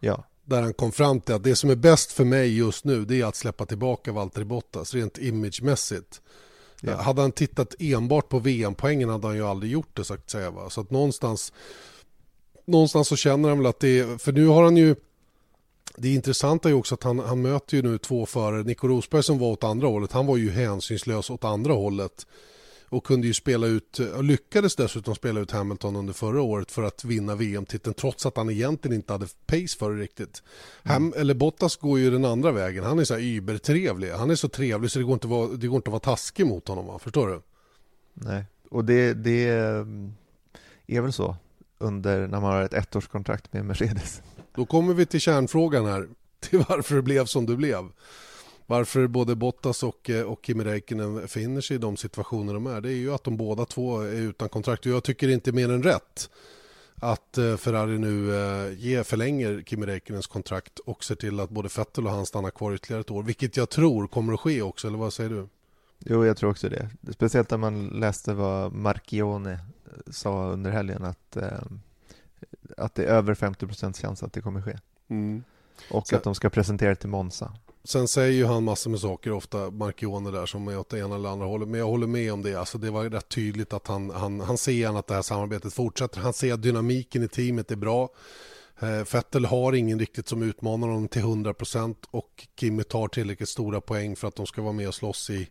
Ja, 0.00 0.24
där 0.44 0.62
han 0.62 0.74
kom 0.74 0.92
fram 0.92 1.20
till 1.20 1.34
att 1.34 1.44
det 1.44 1.56
som 1.56 1.70
är 1.70 1.76
bäst 1.76 2.12
för 2.12 2.24
mig 2.24 2.56
just 2.56 2.84
nu 2.84 3.04
det 3.04 3.20
är 3.20 3.24
att 3.24 3.36
släppa 3.36 3.66
tillbaka 3.66 4.12
Valtteri 4.12 4.44
Bottas 4.44 4.94
rent 4.94 5.18
imagemässigt. 5.18 6.20
Ja. 6.80 6.92
Eh, 6.92 6.98
hade 6.98 7.20
han 7.22 7.32
tittat 7.32 7.74
enbart 7.78 8.28
på 8.28 8.38
VM-poängen 8.38 9.08
hade 9.08 9.26
han 9.26 9.36
ju 9.36 9.46
aldrig 9.46 9.72
gjort 9.72 9.96
det 9.96 10.04
så 10.04 10.14
att 10.14 10.30
säga. 10.30 10.50
Va? 10.50 10.70
Så 10.70 10.80
att 10.80 10.90
någonstans, 10.90 11.52
någonstans 12.64 13.08
så 13.08 13.16
känner 13.16 13.48
han 13.48 13.58
väl 13.58 13.66
att 13.66 13.80
det 13.80 13.98
är, 13.98 14.18
för 14.18 14.32
nu 14.32 14.46
har 14.46 14.64
han 14.64 14.76
ju 14.76 14.94
det 15.96 16.14
intressanta 16.14 16.68
är 16.68 16.70
ju 16.70 16.78
också 16.78 16.94
att 16.94 17.02
han, 17.02 17.18
han 17.18 17.42
möter 17.42 17.76
ju 17.76 17.82
nu 17.82 17.98
två 17.98 18.26
förare. 18.26 18.62
Nico 18.62 18.88
Rosberg 18.88 19.22
som 19.22 19.38
var 19.38 19.48
åt 19.48 19.64
andra 19.64 19.86
hållet, 19.86 20.12
han 20.12 20.26
var 20.26 20.36
ju 20.36 20.50
hänsynslös 20.50 21.30
åt 21.30 21.44
andra 21.44 21.72
hållet. 21.72 22.26
Och 22.88 23.06
kunde 23.06 23.26
ju 23.26 23.34
spela 23.34 23.66
ut, 23.66 23.98
och 23.98 24.24
lyckades 24.24 24.76
dessutom 24.76 25.14
spela 25.14 25.40
ut 25.40 25.50
Hamilton 25.50 25.96
under 25.96 26.12
förra 26.12 26.42
året 26.42 26.70
för 26.72 26.82
att 26.82 27.04
vinna 27.04 27.34
VM-titeln 27.34 27.94
trots 27.94 28.26
att 28.26 28.36
han 28.36 28.50
egentligen 28.50 28.94
inte 28.94 29.12
hade 29.12 29.26
pace 29.46 29.78
för 29.78 29.90
det 29.90 30.02
riktigt. 30.02 30.42
Ham, 30.82 31.12
eller 31.16 31.34
Bottas 31.34 31.76
går 31.76 31.98
ju 31.98 32.10
den 32.10 32.24
andra 32.24 32.52
vägen, 32.52 32.84
han 32.84 32.98
är 32.98 33.04
så 33.04 33.14
här 33.14 33.20
übertrevlig. 33.20 34.10
Han 34.10 34.30
är 34.30 34.34
så 34.34 34.48
trevlig 34.48 34.90
så 34.90 34.98
det 34.98 35.04
går 35.04 35.14
inte 35.14 35.26
att 35.26 35.30
vara, 35.30 35.48
det 35.48 35.66
går 35.66 35.76
inte 35.76 35.88
att 35.88 35.92
vara 35.92 36.16
taskig 36.16 36.46
mot 36.46 36.68
honom, 36.68 36.86
va? 36.86 36.98
förstår 36.98 37.28
du? 37.28 37.42
nej. 38.14 38.44
Och 38.70 38.84
det, 38.84 39.14
det 39.14 39.48
mm, 39.48 40.14
är 40.86 41.00
väl 41.00 41.12
så 41.12 41.36
under 41.78 42.26
när 42.26 42.40
man 42.40 42.52
har 42.52 42.62
ett 42.62 42.74
ettårskontrakt 42.74 43.52
med 43.52 43.64
Mercedes. 43.64 44.22
Då 44.54 44.66
kommer 44.66 44.94
vi 44.94 45.06
till 45.06 45.20
kärnfrågan 45.20 45.86
här, 45.86 46.08
till 46.40 46.64
varför 46.68 46.96
det 46.96 47.02
blev 47.02 47.24
som 47.24 47.46
det 47.46 47.56
blev. 47.56 47.88
Varför 48.66 49.06
både 49.06 49.34
Bottas 49.34 49.82
och, 49.82 50.10
eh, 50.10 50.22
och 50.22 50.40
Kimi 50.42 50.64
Räikkönen 50.64 51.14
befinner 51.14 51.60
sig 51.60 51.76
i 51.76 51.78
de 51.78 51.96
situationer 51.96 52.54
de 52.54 52.66
är. 52.66 52.80
Det 52.80 52.88
är 52.88 52.96
ju 52.96 53.14
att 53.14 53.24
de 53.24 53.36
båda 53.36 53.64
två 53.64 54.00
är 54.00 54.12
utan 54.12 54.48
kontrakt 54.48 54.86
och 54.86 54.92
jag 54.92 55.04
tycker 55.04 55.28
inte 55.28 55.52
mer 55.52 55.70
än 55.70 55.82
rätt 55.82 56.30
att 57.00 57.38
eh, 57.38 57.56
Ferrari 57.56 57.98
nu 57.98 58.34
eh, 58.34 58.78
ger, 58.78 59.02
förlänger 59.02 59.62
Kimi 59.66 59.86
Räikkönens 59.86 60.26
kontrakt 60.26 60.78
och 60.78 61.04
ser 61.04 61.14
till 61.14 61.40
att 61.40 61.50
både 61.50 61.68
Vettel 61.76 62.06
och 62.06 62.12
han 62.12 62.26
stannar 62.26 62.50
kvar 62.50 62.74
ytterligare 62.74 63.00
ett 63.00 63.10
år. 63.10 63.22
Vilket 63.22 63.56
jag 63.56 63.70
tror 63.70 64.06
kommer 64.06 64.32
att 64.32 64.40
ske 64.40 64.62
också, 64.62 64.88
eller 64.88 64.98
vad 64.98 65.12
säger 65.12 65.30
du? 65.30 65.48
Jo, 65.98 66.26
jag 66.26 66.36
tror 66.36 66.50
också 66.50 66.68
det. 66.68 66.90
Speciellt 67.12 67.50
när 67.50 67.58
man 67.58 67.86
läste 67.88 68.34
vad 68.34 68.72
Marchione 68.72 69.58
sa 70.10 70.46
under 70.46 70.70
helgen 70.70 71.04
att, 71.04 71.36
att 72.76 72.94
det 72.94 73.04
är 73.04 73.08
över 73.08 73.34
50 73.34 73.66
procents 73.66 74.00
chans 74.00 74.22
att 74.22 74.32
det 74.32 74.40
kommer 74.40 74.62
ske. 74.62 74.78
Mm. 75.08 75.44
Och 75.90 76.08
Så... 76.08 76.16
att 76.16 76.22
de 76.22 76.34
ska 76.34 76.50
presentera 76.50 76.88
det 76.88 76.96
till 76.96 77.08
Monza. 77.08 77.52
Sen 77.86 78.08
säger 78.08 78.32
ju 78.32 78.44
han 78.44 78.64
massor 78.64 78.90
med 78.90 79.00
saker, 79.00 79.32
ofta 79.32 79.70
Marchione 79.70 80.30
där 80.30 80.46
som 80.46 80.68
är 80.68 80.78
åt 80.78 80.88
det 80.88 80.98
ena 80.98 81.14
eller 81.14 81.28
andra 81.28 81.46
hållet. 81.46 81.68
Men 81.68 81.80
jag 81.80 81.86
håller 81.86 82.06
med 82.06 82.32
om 82.32 82.42
det. 82.42 82.54
Alltså 82.54 82.78
det 82.78 82.90
var 82.90 83.04
rätt 83.04 83.28
tydligt 83.28 83.72
att 83.72 83.86
han, 83.86 84.10
han, 84.10 84.40
han 84.40 84.58
ser 84.58 84.72
gärna 84.72 84.98
att 84.98 85.06
det 85.06 85.14
här 85.14 85.22
samarbetet 85.22 85.74
fortsätter. 85.74 86.20
Han 86.20 86.32
ser 86.32 86.54
att 86.54 86.62
dynamiken 86.62 87.22
i 87.22 87.28
teamet 87.28 87.70
är 87.70 87.76
bra. 87.76 88.08
Eh, 88.80 89.04
Fettel 89.04 89.06
Vettel 89.12 89.44
har 89.44 89.72
ingen 89.72 89.98
riktigt 89.98 90.28
som 90.28 90.42
utmanar 90.42 90.88
honom 90.88 91.08
till 91.08 91.22
100% 91.22 91.94
och 92.10 92.46
Kimi 92.60 92.84
tar 92.84 93.08
tillräckligt 93.08 93.48
stora 93.48 93.80
poäng 93.80 94.16
för 94.16 94.28
att 94.28 94.36
de 94.36 94.46
ska 94.46 94.62
vara 94.62 94.72
med 94.72 94.88
och 94.88 94.94
slåss 94.94 95.30
i, 95.30 95.48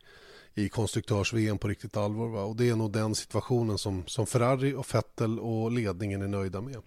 i 0.54 0.70
konstruktörs-VM 0.70 1.58
på 1.58 1.68
riktigt 1.68 1.98
allvar. 1.98 2.28
Va? 2.28 2.44
Och 2.44 2.56
det 2.56 2.70
är 2.70 2.76
nog 2.76 2.92
den 2.92 3.16
situationen 3.16 3.78
som, 3.78 4.04
som 4.08 4.28
Ferrari 4.28 4.74
och 4.74 4.96
Vettel 4.96 5.40
och 5.40 5.72
ledningen 5.72 6.22
är 6.22 6.28
nöjda 6.28 6.62
med. 6.62 6.82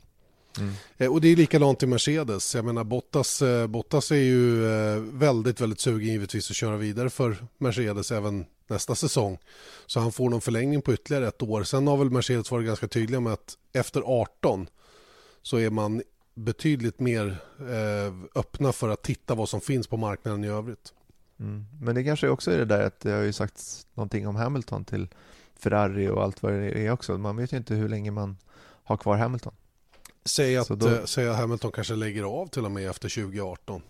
Mm. 0.61 0.75
Eh, 0.97 1.12
och 1.12 1.21
det 1.21 1.29
är 1.29 1.37
likadant 1.37 1.83
i 1.83 1.87
Mercedes. 1.87 2.55
Jag 2.55 2.65
menar 2.65 2.85
Bottas, 2.85 3.43
eh, 3.43 3.67
Bottas 3.67 4.11
är 4.11 4.17
ju 4.17 4.67
eh, 4.67 5.00
väldigt, 5.00 5.61
väldigt 5.61 5.81
sugen 5.81 6.09
givetvis 6.09 6.50
att 6.50 6.57
köra 6.57 6.77
vidare 6.77 7.11
för 7.11 7.37
Mercedes 7.59 8.12
även 8.12 8.47
nästa 8.67 8.95
säsong. 8.95 9.38
Så 9.87 10.00
han 10.00 10.12
får 10.12 10.31
någon 10.31 10.41
förlängning 10.41 10.83
på 10.83 10.93
ytterligare 10.93 11.29
ett 11.29 11.43
år. 11.43 11.62
Sen 11.62 11.87
har 11.87 11.97
väl 11.97 12.11
Mercedes 12.11 12.50
varit 12.50 12.67
ganska 12.67 12.88
tydliga 12.88 13.21
med 13.21 13.33
att 13.33 13.59
efter 13.73 14.03
18 14.05 14.67
så 15.43 15.57
är 15.57 15.71
man 15.71 16.03
betydligt 16.35 17.00
mer 17.00 17.37
öppna 18.35 18.73
för 18.73 18.88
att 18.88 19.03
titta 19.03 19.35
vad 19.35 19.49
som 19.49 19.61
finns 19.61 19.87
på 19.87 19.97
marknaden 19.97 20.45
i 20.45 20.49
övrigt. 20.49 20.93
Mm. 21.41 21.67
Men 21.81 21.95
det 21.95 22.05
kanske 22.05 22.29
också 22.29 22.50
är 22.50 22.59
det 22.59 22.65
där 22.65 22.83
att 22.83 23.00
det 23.00 23.11
har 23.11 23.23
ju 23.23 23.33
sagts 23.33 23.87
någonting 23.95 24.29
om 24.29 24.37
Hamilton 24.37 24.85
till 24.85 25.09
Ferrari 25.59 26.09
och 26.09 26.23
allt 26.23 26.43
vad 26.43 26.53
det 26.53 26.87
är 26.87 26.91
också. 26.91 27.19
Man 27.19 27.37
vet 27.37 27.53
ju 27.53 27.57
inte 27.57 27.75
hur 27.75 27.88
länge 27.88 28.11
man 28.11 28.37
har 28.85 28.97
kvar 28.97 29.17
Hamilton. 29.17 29.55
Säg 30.28 30.56
att, 30.56 30.68
då... 30.68 30.88
Eh, 30.88 31.04
säg 31.04 31.28
att 31.28 31.37
Hamilton 31.37 31.73
kanske 31.73 31.94
lägger 31.94 32.23
av 32.23 32.47
till 32.47 32.64
och 32.64 32.70
med 32.70 32.90
efter 32.90 33.08
2018. 33.08 33.82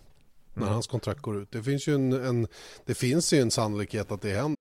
När 0.53 0.63
mm. 0.63 0.73
hans 0.73 0.87
kontrakt 0.87 1.21
går 1.21 1.41
ut. 1.41 1.51
Det 1.51 1.63
finns 1.63 1.87
ju 1.87 1.95
en, 1.95 2.13
en, 2.25 2.47
det 2.85 2.93
finns 2.93 3.33
ju 3.33 3.41
en 3.41 3.51
sannolikhet 3.51 4.11
att 4.11 4.21
det 4.21 4.33
händer. 4.33 4.55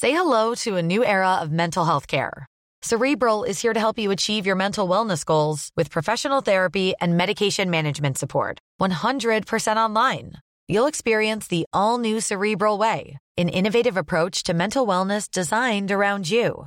Say 0.00 0.10
hello 0.10 0.54
to 0.56 0.76
a 0.76 0.82
new 0.82 1.02
era 1.02 1.42
of 1.42 1.50
mental 1.50 1.84
health 1.84 2.06
care. 2.06 2.46
Cerebral 2.84 3.44
is 3.44 3.62
here 3.62 3.74
to 3.74 3.80
help 3.80 3.98
you 3.98 4.10
achieve 4.10 4.44
your 4.44 4.56
mental 4.56 4.88
wellness 4.88 5.24
goals 5.24 5.70
with 5.76 5.90
professional 5.90 6.42
therapy 6.42 6.94
and 7.00 7.16
medication 7.16 7.70
management 7.70 8.18
support. 8.18 8.58
100% 8.80 9.76
online. 9.76 10.32
You'll 10.66 10.88
experience 10.88 11.46
the 11.46 11.64
all 11.72 11.98
new 11.98 12.20
Cerebral 12.20 12.78
way, 12.78 13.18
an 13.38 13.48
innovative 13.48 13.96
approach 13.96 14.42
to 14.44 14.54
mental 14.54 14.86
wellness 14.86 15.30
designed 15.30 15.92
around 15.92 16.28
you. 16.28 16.66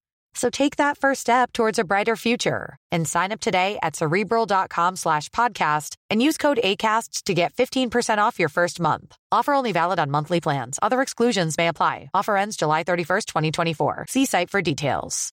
So 0.33 0.49
take 0.49 0.77
that 0.77 0.97
first 0.97 1.21
step 1.21 1.51
towards 1.51 1.77
a 1.79 1.83
brighter 1.83 2.15
future 2.15 2.77
and 2.91 3.07
sign 3.07 3.31
up 3.31 3.39
today 3.41 3.77
at 3.81 3.95
cerebral.com 3.95 4.95
slash 4.95 5.29
podcast 5.29 5.95
and 6.09 6.23
use 6.23 6.37
code 6.37 6.59
ACasts 6.63 7.23
to 7.23 7.33
get 7.33 7.53
15% 7.53 8.17
off 8.17 8.39
your 8.39 8.49
first 8.49 8.79
month. 8.79 9.15
Offer 9.31 9.53
only 9.53 9.71
valid 9.73 9.99
on 9.99 10.09
monthly 10.09 10.39
plans. 10.39 10.79
Other 10.81 11.01
exclusions 11.01 11.57
may 11.57 11.67
apply. 11.67 12.09
Offer 12.13 12.37
ends 12.37 12.55
July 12.55 12.83
31st, 12.83 13.25
2024. 13.25 14.05
See 14.09 14.25
site 14.25 14.49
for 14.49 14.61
details. 14.61 15.33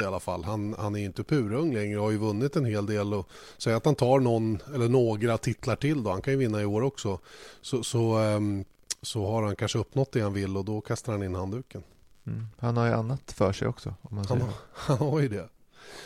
I 0.00 0.04
alla 0.04 0.20
fall, 0.20 0.44
han, 0.44 0.74
han 0.78 0.96
är 0.96 1.04
inte 1.04 1.24
purung 1.24 1.74
längre 1.74 1.98
och 1.98 2.04
har 2.04 2.10
ju 2.10 2.18
vunnit 2.18 2.56
en 2.56 2.64
hel 2.64 2.86
del 2.86 3.14
och 3.14 3.28
säg 3.58 3.74
att 3.74 3.84
han 3.84 3.94
tar 3.94 4.20
någon 4.20 4.58
eller 4.74 4.88
några 4.88 5.38
titlar 5.38 5.76
till 5.76 6.02
då, 6.02 6.10
han 6.10 6.22
kan 6.22 6.32
ju 6.32 6.38
vinna 6.38 6.62
i 6.62 6.64
år 6.64 6.82
också, 6.82 7.18
så, 7.60 7.82
så, 7.82 8.18
um, 8.18 8.64
så 9.02 9.26
har 9.26 9.42
han 9.42 9.56
kanske 9.56 9.78
uppnått 9.78 10.12
det 10.12 10.20
han 10.20 10.32
vill 10.32 10.56
och 10.56 10.64
då 10.64 10.80
kastar 10.80 11.12
han 11.12 11.22
in 11.22 11.34
handduken. 11.34 11.82
Mm. 12.26 12.46
Han 12.58 12.76
har 12.76 12.86
ju 12.86 12.92
annat 12.92 13.32
för 13.32 13.52
sig 13.52 13.68
också. 13.68 13.94
Om 14.02 14.16
man 14.16 14.24
han, 14.28 14.40
har, 14.40 14.50
han 14.72 14.98
har 14.98 15.20
ju 15.20 15.28
det. 15.28 15.48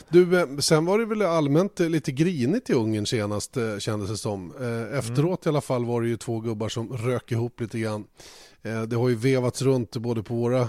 Du, 0.08 0.40
eh, 0.40 0.58
sen 0.58 0.84
var 0.84 0.98
det 0.98 1.06
väl 1.06 1.22
allmänt 1.22 1.78
lite 1.78 2.12
grinigt 2.12 2.70
i 2.70 2.72
Ungern 2.72 3.06
senast 3.06 3.56
eh, 3.56 3.78
kändes 3.78 4.10
det 4.10 4.16
som. 4.16 4.52
Eh, 4.60 4.98
efteråt 4.98 5.46
mm. 5.46 5.54
i 5.54 5.54
alla 5.54 5.60
fall 5.60 5.84
var 5.84 6.02
det 6.02 6.08
ju 6.08 6.16
två 6.16 6.40
gubbar 6.40 6.68
som 6.68 6.92
rök 6.92 7.32
ihop 7.32 7.60
lite 7.60 7.78
grann. 7.78 8.04
Det 8.88 8.96
har 8.96 9.08
ju 9.08 9.14
vevats 9.14 9.62
runt 9.62 9.96
både 9.96 10.22
på 10.22 10.34
våra, 10.34 10.68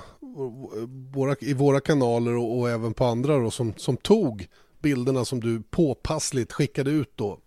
våra 1.13 1.35
i 1.39 1.53
våra 1.53 1.79
kanaler 1.79 2.35
och, 2.35 2.59
och, 2.59 2.69
även 2.69 2.93
på 2.93 3.05
andra 3.05 3.37
då, 3.37 3.51
som, 3.51 3.73
som 3.77 3.97
tog 3.97 4.47
bilderna 4.81 5.25
som 5.25 5.39
du 5.39 5.61
påpassligt 5.61 6.53
skickade 6.53 6.91
ut 6.91 7.11
då. 7.15 7.39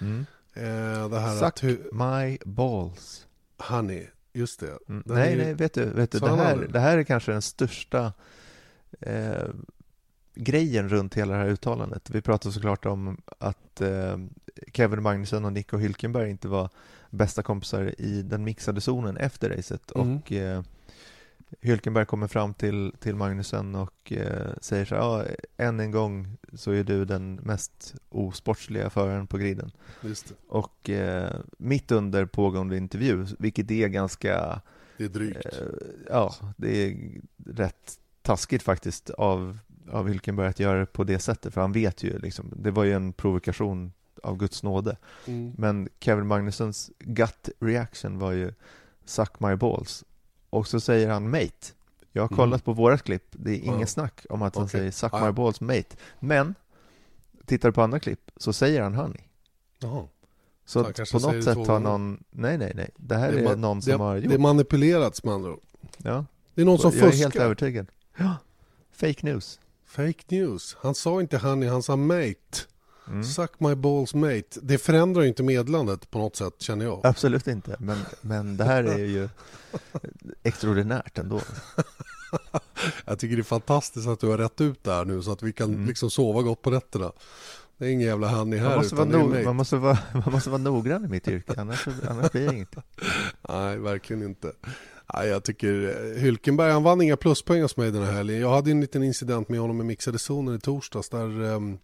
Mm. 0.00 0.26
Det 1.10 1.18
här 1.18 1.38
Suck 1.38 1.64
att, 1.64 1.92
my 1.92 2.38
balls. 2.44 3.26
Honey, 3.58 4.06
Just 4.32 4.60
det. 4.60 4.78
Mm. 4.88 5.02
Nej, 5.06 5.32
är... 5.32 5.36
nej, 5.36 5.54
vet 5.54 5.74
du, 5.74 5.84
vet 5.84 6.10
du 6.10 6.18
det, 6.18 6.36
här, 6.36 6.56
det 6.56 6.80
här 6.80 6.98
är 6.98 7.02
kanske 7.02 7.32
den 7.32 7.42
största 7.42 8.12
eh, 9.00 9.48
grejen 10.34 10.88
runt 10.88 11.14
hela 11.14 11.32
det 11.32 11.38
här 11.38 11.48
uttalandet. 11.48 12.10
Vi 12.10 12.20
pratar 12.20 12.50
såklart 12.50 12.86
om 12.86 13.20
att 13.38 13.80
eh, 13.80 14.18
Kevin 14.72 15.02
Magnusson 15.02 15.44
och 15.44 15.52
Nico 15.52 15.76
Hylkenberg 15.76 16.30
inte 16.30 16.48
var 16.48 16.68
bästa 17.10 17.42
kompisar 17.42 17.94
i 18.00 18.22
den 18.22 18.44
mixade 18.44 18.80
zonen 18.80 19.16
efter 19.16 19.50
racet 19.50 19.92
mm. 19.94 20.16
och 20.16 20.32
eh, 20.32 20.62
Hylkenberg 21.60 22.06
kommer 22.06 22.28
fram 22.28 22.54
till, 22.54 22.92
till 23.00 23.16
Magnusen 23.16 23.74
och 23.74 24.12
eh, 24.12 24.52
säger 24.60 24.84
så 24.84 24.94
här, 24.94 25.02
ja, 25.02 25.24
än 25.56 25.80
en 25.80 25.90
gång 25.90 26.36
så 26.52 26.70
är 26.70 26.84
du 26.84 27.04
den 27.04 27.34
mest 27.34 27.94
osportsliga 28.08 28.90
föraren 28.90 29.26
på 29.26 29.38
griden. 29.38 29.70
Och 30.48 30.90
eh, 30.90 31.36
mitt 31.58 31.90
under 31.90 32.26
pågående 32.26 32.76
intervju, 32.76 33.26
vilket 33.38 33.70
är 33.70 33.88
ganska... 33.88 34.60
Det 34.96 35.04
är 35.04 35.08
drygt. 35.08 35.44
Eh, 35.44 35.66
ja, 36.08 36.34
det 36.56 36.86
är 36.86 37.20
rätt 37.46 37.98
taskigt 38.22 38.62
faktiskt 38.62 39.10
av, 39.10 39.58
av 39.90 40.08
Hylkenberg 40.08 40.48
att 40.48 40.60
göra 40.60 40.78
det 40.78 40.86
på 40.86 41.04
det 41.04 41.18
sättet, 41.18 41.54
för 41.54 41.60
han 41.60 41.72
vet 41.72 42.02
ju 42.02 42.18
liksom, 42.18 42.52
det 42.56 42.70
var 42.70 42.84
ju 42.84 42.92
en 42.92 43.12
provokation 43.12 43.92
av 44.22 44.36
Guds 44.36 44.62
nåde. 44.62 44.96
Mm. 45.26 45.52
Men 45.58 45.88
Kevin 46.00 46.26
Magnusons 46.26 46.90
gut 46.98 47.48
reaction 47.60 48.18
var 48.18 48.32
ju 48.32 48.52
Suck 49.04 49.40
my 49.40 49.56
balls 49.56 50.04
och 50.52 50.66
så 50.66 50.80
säger 50.80 51.08
han 51.08 51.30
mate. 51.30 51.72
Jag 52.12 52.22
har 52.22 52.28
mm. 52.28 52.36
kollat 52.36 52.60
mm. 52.60 52.64
på 52.64 52.72
vårat 52.72 53.02
klipp, 53.02 53.24
det 53.30 53.50
är 53.50 53.56
inget 53.56 53.74
mm. 53.74 53.86
snack 53.86 54.26
om 54.28 54.42
att 54.42 54.54
han 54.54 54.64
okay. 54.64 54.80
säger 54.80 54.90
suck 54.90 55.12
my 55.12 55.32
balls 55.32 55.60
mate. 55.60 55.96
Men, 56.20 56.54
tittar 57.46 57.68
du 57.68 57.72
på 57.72 57.82
andra 57.82 58.00
klipp 58.00 58.30
så 58.36 58.52
säger 58.52 58.82
han 58.82 58.94
honey. 58.94 59.22
Jaha. 59.78 60.08
Så, 60.64 60.92
så 61.04 61.18
på 61.18 61.26
något 61.26 61.44
sätt 61.44 61.66
har 61.66 61.80
någon, 61.80 62.24
nej 62.30 62.58
nej 62.58 62.72
nej, 62.74 62.90
det 62.96 63.16
här 63.16 63.32
det 63.32 63.40
är, 63.40 63.52
är 63.52 63.56
någon 63.56 63.82
som 63.82 63.90
det, 63.90 63.98
har 63.98 64.16
gjort. 64.16 64.28
Det 64.28 64.34
är 64.34 64.38
manipulerats 64.38 65.24
med 65.24 65.34
andra 65.34 65.50
ord. 65.50 65.60
Ja. 65.96 66.24
Det 66.54 66.60
är 66.60 66.64
någon 66.64 66.78
som 66.78 66.90
jag 66.90 67.00
fuskar. 67.00 67.06
Jag 67.06 67.14
är 67.14 67.22
helt 67.22 67.36
övertygad. 67.36 67.86
Ja, 68.16 68.36
fake 68.92 69.26
news. 69.26 69.60
Fake 69.84 70.22
news. 70.28 70.76
Han 70.80 70.94
sa 70.94 71.20
inte 71.20 71.38
honey, 71.38 71.68
han 71.68 71.82
sa 71.82 71.96
mate. 71.96 72.36
Mm. 73.08 73.24
Suck 73.24 73.60
my 73.60 73.74
balls 73.74 74.14
mate. 74.14 74.60
Det 74.62 74.78
förändrar 74.78 75.22
ju 75.22 75.28
inte 75.28 75.42
medlandet 75.42 76.10
på 76.10 76.18
något 76.18 76.36
sätt 76.36 76.54
känner 76.58 76.84
jag. 76.84 77.00
Absolut 77.06 77.46
inte, 77.46 77.76
men, 77.78 77.98
men 78.20 78.56
det 78.56 78.64
här 78.64 78.84
är 78.84 79.04
ju 79.04 79.28
extraordinärt 80.42 81.18
ändå. 81.18 81.40
jag 83.04 83.18
tycker 83.18 83.36
det 83.36 83.42
är 83.42 83.44
fantastiskt 83.44 84.08
att 84.08 84.20
du 84.20 84.26
har 84.26 84.38
rätt 84.38 84.60
ut 84.60 84.84
det 84.84 84.92
här 84.92 85.04
nu 85.04 85.22
så 85.22 85.32
att 85.32 85.42
vi 85.42 85.52
kan 85.52 85.74
mm. 85.74 85.86
liksom 85.86 86.10
sova 86.10 86.42
gott 86.42 86.62
på 86.62 86.70
nätterna. 86.70 87.12
Det 87.78 87.86
är 87.86 87.90
ingen 87.90 88.06
jävla 88.08 88.28
honey 88.28 88.58
här. 88.58 88.68
Man 88.68 88.78
måste, 88.78 88.94
vara, 88.94 89.08
no 89.08 89.44
man 89.44 89.56
måste, 89.56 89.76
vara, 89.76 89.98
man 90.12 90.32
måste 90.32 90.50
vara 90.50 90.62
noggrann 90.62 91.04
i 91.04 91.08
mitt 91.08 91.28
yrke, 91.28 91.54
annars, 91.56 91.88
annars 92.08 92.32
blir 92.32 92.46
det 92.46 92.54
inget. 92.54 92.76
Nej, 93.48 93.78
verkligen 93.78 94.22
inte. 94.22 94.52
Nej, 95.14 95.28
jag 95.28 95.44
tycker 95.44 95.96
eh, 96.14 96.22
Hylkenberg, 96.22 96.72
han 96.72 96.82
vann 96.82 97.00
inga 97.00 97.16
pluspoäng 97.16 97.62
hos 97.62 97.76
mig 97.76 97.90
den 97.90 98.02
här 98.02 98.12
helgen. 98.12 98.40
Jag 98.40 98.50
hade 98.50 98.70
en 98.70 98.80
liten 98.80 99.02
incident 99.02 99.48
med 99.48 99.60
honom 99.60 99.80
i 99.80 99.84
mixade 99.84 100.18
zonen 100.18 100.54
i 100.54 100.60
torsdags 100.60 101.08
där 101.08 101.40
um, 101.42 101.78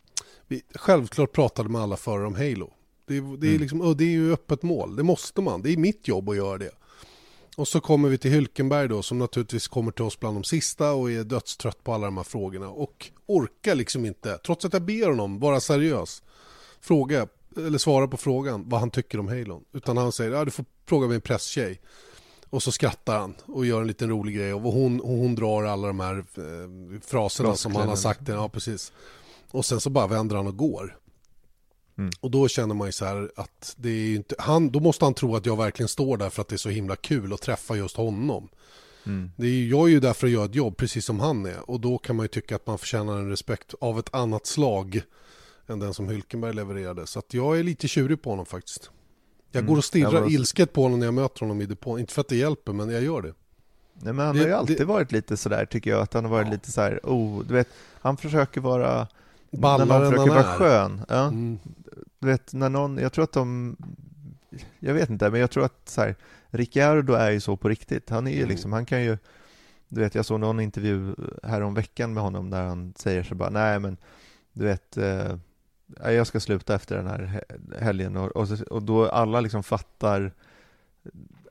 vi 0.49 0.63
självklart 0.75 1.33
pratade 1.33 1.69
med 1.69 1.81
alla 1.81 1.97
förare 1.97 2.27
om 2.27 2.35
Halo. 2.35 2.73
Det, 3.07 3.15
det, 3.15 3.47
är 3.47 3.51
mm. 3.51 3.61
liksom, 3.61 3.97
det 3.97 4.05
är 4.05 4.09
ju 4.09 4.33
öppet 4.33 4.63
mål, 4.63 4.97
det 4.97 5.03
måste 5.03 5.41
man. 5.41 5.63
Det 5.63 5.73
är 5.73 5.77
mitt 5.77 6.09
jobb 6.09 6.29
att 6.29 6.37
göra 6.37 6.59
det. 6.59 6.71
Och 7.57 7.69
så 7.69 7.81
kommer 7.81 8.09
vi 8.09 8.19
till 8.19 8.31
Hylkenberg 8.31 8.89
då 8.89 9.03
som 9.03 9.19
naturligtvis 9.19 9.69
kommer 9.69 9.93
till 9.93 10.05
oss 10.05 10.21
bland 10.21 10.37
de 10.37 10.45
sista 10.45 10.93
och 10.93 11.11
är 11.11 11.25
dödstrött 11.25 11.85
på 11.85 11.95
alla 11.95 12.07
de 12.07 12.17
här 12.17 12.25
frågorna 12.25 12.69
och 12.69 13.11
orkar 13.27 13.75
liksom 13.75 14.05
inte, 14.05 14.39
trots 14.39 14.65
att 14.65 14.73
jag 14.73 14.83
ber 14.83 15.09
honom 15.09 15.39
vara 15.39 15.61
seriös, 15.61 16.23
fråga 16.81 17.29
eller 17.57 17.79
svara 17.79 18.09
på 18.09 18.17
frågan 18.17 18.69
vad 18.69 18.81
han 18.81 18.91
tycker 18.91 19.21
om 19.21 19.29
Halon. 19.29 19.65
Utan 19.73 19.97
han 19.97 20.13
säger, 20.13 20.31
ja 20.31 20.45
du 20.45 20.51
får 20.51 20.65
fråga 20.87 21.09
min 21.09 21.21
presstjej. 21.21 21.81
Och 22.51 22.63
så 22.63 22.73
skrattar 22.73 23.19
han 23.19 23.35
och 23.47 23.67
gör 23.67 23.81
en 23.81 23.87
liten 23.87 24.09
rolig 24.09 24.37
grej 24.37 24.55
och 24.55 24.61
hon, 24.61 25.01
hon 25.01 25.35
drar 25.35 25.65
alla 25.65 25.87
de 25.87 26.01
här 26.01 26.17
eh, 26.17 27.01
fraserna 27.01 27.57
som 27.57 27.75
han 27.75 27.89
har 27.89 27.97
sagt. 27.97 28.29
Ja, 28.29 28.49
precis. 28.49 28.93
Och 29.51 29.65
sen 29.65 29.81
så 29.81 29.91
bara 29.91 30.07
vänder 30.07 30.37
han 30.37 30.47
och 30.47 30.57
går. 30.57 30.99
Mm. 31.99 32.11
Och 32.21 32.31
då 32.31 32.49
känner 32.49 32.75
man 32.75 32.89
ju 32.89 32.93
så 32.93 33.05
här 33.05 33.31
att 33.37 33.75
det 33.79 33.89
är 33.89 34.17
inte, 34.17 34.35
han, 34.39 34.71
då 34.71 34.81
måste 34.81 35.05
han 35.05 35.15
tro 35.15 35.37
att 35.37 35.47
jag 35.47 35.57
verkligen 35.57 35.89
står 35.89 36.17
där 36.17 36.31
för 36.31 36.43
att 36.43 36.49
det 36.49 36.55
är 36.55 36.59
så 36.59 36.69
himla 36.69 36.97
kul 36.97 37.33
att 37.33 37.41
träffa 37.41 37.77
just 37.77 37.97
honom. 37.97 38.49
Mm. 39.07 39.31
Det 39.37 39.47
är, 39.47 39.67
jag 39.67 39.89
är 39.89 39.89
ju 39.93 40.01
där 40.01 40.13
för 40.13 40.27
att 40.27 40.33
göra 40.33 40.45
ett 40.45 40.55
jobb 40.55 40.77
precis 40.77 41.05
som 41.05 41.21
han 41.21 41.47
är 41.47 41.71
och 41.71 41.81
då 41.81 41.99
kan 41.99 42.17
man 42.17 42.25
ju 42.25 42.29
tycka 42.29 42.57
att 42.57 42.67
man 42.67 42.79
förtjänar 42.79 43.17
en 43.17 43.31
respekt 43.31 43.75
av 43.81 43.99
ett 43.99 44.15
annat 44.15 44.47
slag 44.47 45.03
än 45.67 45.79
den 45.79 45.95
som 45.95 46.09
Hylkenberg 46.09 46.55
levererade. 46.55 47.07
Så 47.07 47.19
att 47.19 47.35
jag 47.35 47.59
är 47.59 47.63
lite 47.63 47.89
tjurig 47.89 48.23
på 48.23 48.31
honom 48.31 48.47
faktiskt. 48.47 48.91
Jag 49.53 49.61
mm. 49.61 49.71
går 49.71 49.79
och 49.79 49.85
stirrar 49.85 50.21
var... 50.21 50.31
ilsket 50.31 50.73
på 50.73 50.83
honom 50.83 50.99
när 50.99 51.07
jag 51.07 51.15
möter 51.15 51.41
honom 51.41 51.61
i 51.61 51.67
depån. 51.67 52.01
Inte 52.01 52.15
för 52.15 52.21
att 52.21 52.29
det 52.29 52.37
hjälper, 52.37 52.73
men 52.73 52.91
jag 52.91 53.03
gör 53.03 53.23
det. 53.23 53.35
Nej, 53.93 54.13
men 54.13 54.27
han 54.27 54.35
det, 54.35 54.41
har 54.41 54.49
ju 54.49 54.55
alltid 54.55 54.79
det... 54.79 54.85
varit 54.85 55.13
lite 55.13 55.37
sådär 55.37 55.65
tycker 55.65 55.91
jag, 55.91 56.01
att 56.01 56.15
han 56.15 56.25
har 56.25 56.31
varit 56.31 56.47
ja. 56.47 56.53
lite 56.53 56.73
så 56.73 56.81
här, 56.81 57.01
oh, 57.03 57.45
du 57.45 57.55
vet, 57.55 57.69
han 58.01 58.17
försöker 58.17 58.61
vara 58.61 59.09
Ballare 59.51 60.07
än 60.07 60.19
han 60.19 60.29
vara 60.29 60.39
är. 60.39 60.43
skön. 60.43 61.05
Ja. 61.09 61.27
Mm. 61.27 61.59
Vet, 62.19 62.53
när 62.53 62.69
någon, 62.69 62.99
jag 62.99 63.13
tror 63.13 63.25
att 63.25 63.33
de, 63.33 63.77
jag 64.79 64.95
vet 64.95 65.11
inte, 65.11 65.31
men 65.31 65.41
jag 65.41 65.51
tror 65.51 65.65
att 65.65 65.89
så 65.89 66.01
här, 66.01 66.17
Ricciardo 66.51 67.13
är 67.13 67.31
ju 67.31 67.41
så 67.41 67.57
på 67.57 67.69
riktigt. 67.69 68.11
Han 68.11 68.27
är 68.27 68.31
ju 68.31 68.37
mm. 68.37 68.49
liksom, 68.49 68.73
han 68.73 68.87
kan 68.87 69.03
ju, 69.03 69.19
du 69.89 70.01
vet, 70.01 70.15
jag 70.15 70.27
såg 70.27 70.41
någon 70.41 70.61
intervju 70.61 71.15
här 71.43 71.61
om 71.61 71.75
veckan 71.75 72.15
med 72.15 72.23
honom 72.23 72.51
där 72.51 72.65
han 72.65 72.95
säger 72.97 73.23
så 73.23 73.35
bara, 73.35 73.51
nej 73.51 73.79
men, 73.79 73.97
du 74.53 74.65
vet, 74.65 74.97
eh, 74.97 75.37
jag 76.05 76.27
ska 76.27 76.41
sluta 76.41 76.75
efter 76.75 76.97
den 76.97 77.07
här 77.07 77.45
helgen 77.81 78.17
och, 78.17 78.37
och, 78.37 78.49
och 78.71 78.83
då 78.83 79.09
alla 79.09 79.41
liksom 79.41 79.63
fattar 79.63 80.33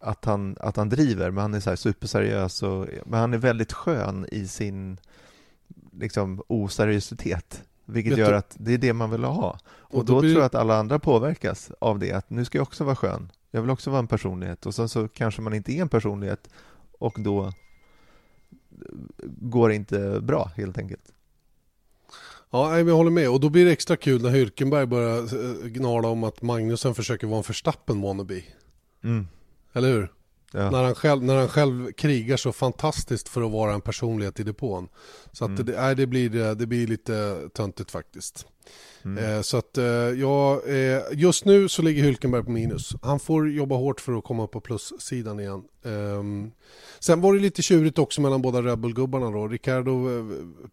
att 0.01 0.25
han, 0.25 0.57
att 0.59 0.75
han 0.75 0.89
driver, 0.89 1.31
men 1.31 1.41
han 1.41 1.53
är 1.53 1.59
så 1.59 1.69
här 1.69 1.77
superseriös 1.77 2.63
och, 2.63 2.87
men 3.05 3.19
han 3.19 3.33
är 3.33 3.37
väldigt 3.37 3.73
skön 3.73 4.25
i 4.31 4.47
sin 4.47 4.97
liksom 5.91 6.41
oseriositet. 6.47 7.63
Vilket 7.89 8.11
Vet 8.11 8.19
gör 8.19 8.31
du? 8.31 8.37
att 8.37 8.55
det 8.59 8.73
är 8.73 8.77
det 8.77 8.93
man 8.93 9.11
vill 9.11 9.23
ha. 9.23 9.59
Och, 9.69 9.95
och 9.95 10.05
då, 10.05 10.13
då 10.13 10.19
blir... 10.19 10.29
tror 10.29 10.41
jag 10.41 10.45
att 10.45 10.55
alla 10.55 10.77
andra 10.77 10.99
påverkas 10.99 11.71
av 11.79 11.99
det, 11.99 12.11
att 12.11 12.29
nu 12.29 12.45
ska 12.45 12.57
jag 12.57 12.67
också 12.67 12.83
vara 12.83 12.95
skön. 12.95 13.31
Jag 13.51 13.61
vill 13.61 13.69
också 13.69 13.89
vara 13.89 13.99
en 13.99 14.07
personlighet 14.07 14.65
och 14.65 14.75
sen 14.75 14.89
så 14.89 15.07
kanske 15.07 15.41
man 15.41 15.53
inte 15.53 15.71
är 15.71 15.81
en 15.81 15.89
personlighet 15.89 16.49
och 16.99 17.15
då 17.19 17.51
går 19.25 19.69
det 19.69 19.75
inte 19.75 20.19
bra 20.21 20.51
helt 20.55 20.77
enkelt. 20.77 21.13
Ja, 22.49 22.79
jag 22.79 22.95
håller 22.95 23.11
med. 23.11 23.29
Och 23.29 23.39
då 23.39 23.49
blir 23.49 23.65
det 23.65 23.71
extra 23.71 23.95
kul 23.97 24.21
när 24.21 24.29
Hyrkenberg 24.29 24.85
börjar 24.85 25.17
eh, 25.17 25.67
gnala 25.67 26.07
om 26.07 26.23
att 26.23 26.41
Magnusen 26.41 26.95
försöker 26.95 27.27
vara 27.27 27.37
en 27.37 27.43
förstappen 27.43 28.01
wannabe. 28.01 28.41
Mm. 29.03 29.27
Eller 29.73 29.87
hur? 29.93 30.11
Ja. 30.51 30.71
När, 30.71 30.83
han 30.83 30.95
själv, 30.95 31.23
när 31.23 31.35
han 31.35 31.47
själv 31.47 31.91
krigar 31.91 32.37
så 32.37 32.51
fantastiskt 32.51 33.29
för 33.29 33.41
att 33.41 33.51
vara 33.51 33.73
en 33.73 33.81
personlighet 33.81 34.39
i 34.39 34.43
depån. 34.43 34.87
Så 35.31 35.45
att 35.45 35.49
mm. 35.49 35.65
det, 35.65 35.81
nej, 35.81 35.95
det, 35.95 36.07
blir, 36.07 36.55
det 36.55 36.67
blir 36.67 36.87
lite 36.87 37.49
töntigt 37.53 37.91
faktiskt. 37.91 38.45
Mm. 39.05 39.23
Eh, 39.23 39.41
så 39.41 39.57
att 39.57 39.77
eh, 39.77 39.85
ja, 39.85 40.61
eh, 40.65 41.01
just 41.11 41.45
nu 41.45 41.69
så 41.69 41.81
ligger 41.81 42.03
Hylkenberg 42.03 42.43
på 42.43 42.51
minus. 42.51 42.95
Han 43.01 43.19
får 43.19 43.49
jobba 43.49 43.75
hårt 43.75 44.01
för 44.01 44.17
att 44.17 44.23
komma 44.23 44.47
på 44.47 44.61
plussidan 44.61 45.39
igen. 45.39 45.63
Ehm, 45.83 46.51
sen 46.99 47.21
var 47.21 47.33
det 47.33 47.39
lite 47.39 47.61
tjurigt 47.61 47.99
också 47.99 48.21
mellan 48.21 48.41
båda 48.41 48.61
Red 48.61 48.79
Bull-gubbarna 48.79 49.31
då. 49.31 49.47
Ricardo 49.47 50.07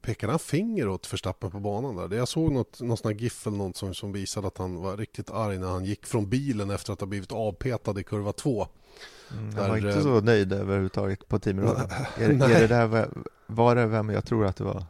pekade 0.02 0.32
han 0.32 0.38
finger 0.38 0.88
åt 0.88 1.12
Verstappen 1.12 1.50
på 1.50 1.60
banan 1.60 1.96
där. 1.96 2.16
Jag 2.16 2.28
såg 2.28 2.52
något, 2.52 2.80
någon 2.80 2.96
sån 2.96 3.12
här 3.12 3.18
GIF 3.20 3.46
eller 3.46 3.56
något 3.56 3.76
som, 3.76 3.94
som 3.94 4.12
visade 4.12 4.46
att 4.46 4.58
han 4.58 4.76
var 4.76 4.96
riktigt 4.96 5.30
arg 5.30 5.58
när 5.58 5.68
han 5.68 5.84
gick 5.84 6.06
från 6.06 6.28
bilen 6.28 6.70
efter 6.70 6.92
att 6.92 7.00
ha 7.00 7.06
blivit 7.06 7.32
avpetad 7.32 8.00
i 8.00 8.04
kurva 8.04 8.32
2. 8.32 8.66
Mm, 9.30 9.56
han 9.56 9.68
var 9.68 9.76
inte 9.76 10.02
så 10.02 10.20
nöjd 10.20 10.52
överhuvudtaget 10.52 11.28
på 11.28 11.38
teamraden. 11.38 11.90
Är, 12.16 12.50
är 12.50 12.60
det 12.60 12.66
där, 12.66 13.08
var 13.46 13.76
det 13.76 13.86
vem 13.86 14.10
jag 14.10 14.24
tror 14.24 14.46
att 14.46 14.56
det 14.56 14.64
var? 14.64 14.84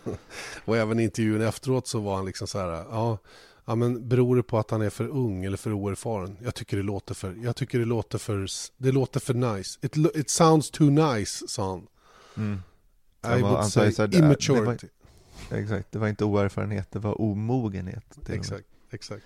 och 0.64 0.76
även 0.76 1.00
i 1.00 1.02
intervjun 1.02 1.40
efteråt 1.40 1.86
så 1.86 2.00
var 2.00 2.16
han 2.16 2.26
liksom 2.26 2.46
så 2.46 2.58
här, 2.58 2.68
ja, 2.68 3.18
ja 3.64 3.74
men 3.74 4.08
beror 4.08 4.36
det 4.36 4.42
på 4.42 4.58
att 4.58 4.70
han 4.70 4.82
är 4.82 4.90
för 4.90 5.08
ung 5.08 5.44
eller 5.44 5.56
för 5.56 5.72
oerfaren? 5.72 6.36
Jag 6.42 6.54
tycker 6.54 6.76
det 6.76 6.82
låter 6.82 7.14
för, 7.14 7.36
jag 7.42 7.56
tycker 7.56 7.78
det 7.78 7.84
låter 7.84 8.18
för, 8.18 8.46
det 8.76 8.92
låter 8.92 9.20
för 9.20 9.34
nice. 9.34 9.78
It, 9.82 9.96
it 10.16 10.30
sounds 10.30 10.70
too 10.70 10.90
nice, 10.90 11.48
sa 11.48 11.70
han. 11.70 11.86
Mm. 12.36 12.62
I 13.24 13.42
var, 13.42 13.50
would 13.50 13.64
say 13.64 13.92
här, 13.98 14.16
immaturity. 14.16 14.86
Det 15.48 15.54
var, 15.54 15.62
exakt, 15.62 15.92
det 15.92 15.98
var 15.98 16.08
inte 16.08 16.24
oerfarenhet, 16.24 16.90
det 16.90 16.98
var 16.98 17.20
omogenhet. 17.20 18.18
Exakt, 18.28 18.66
exakt. 18.90 19.24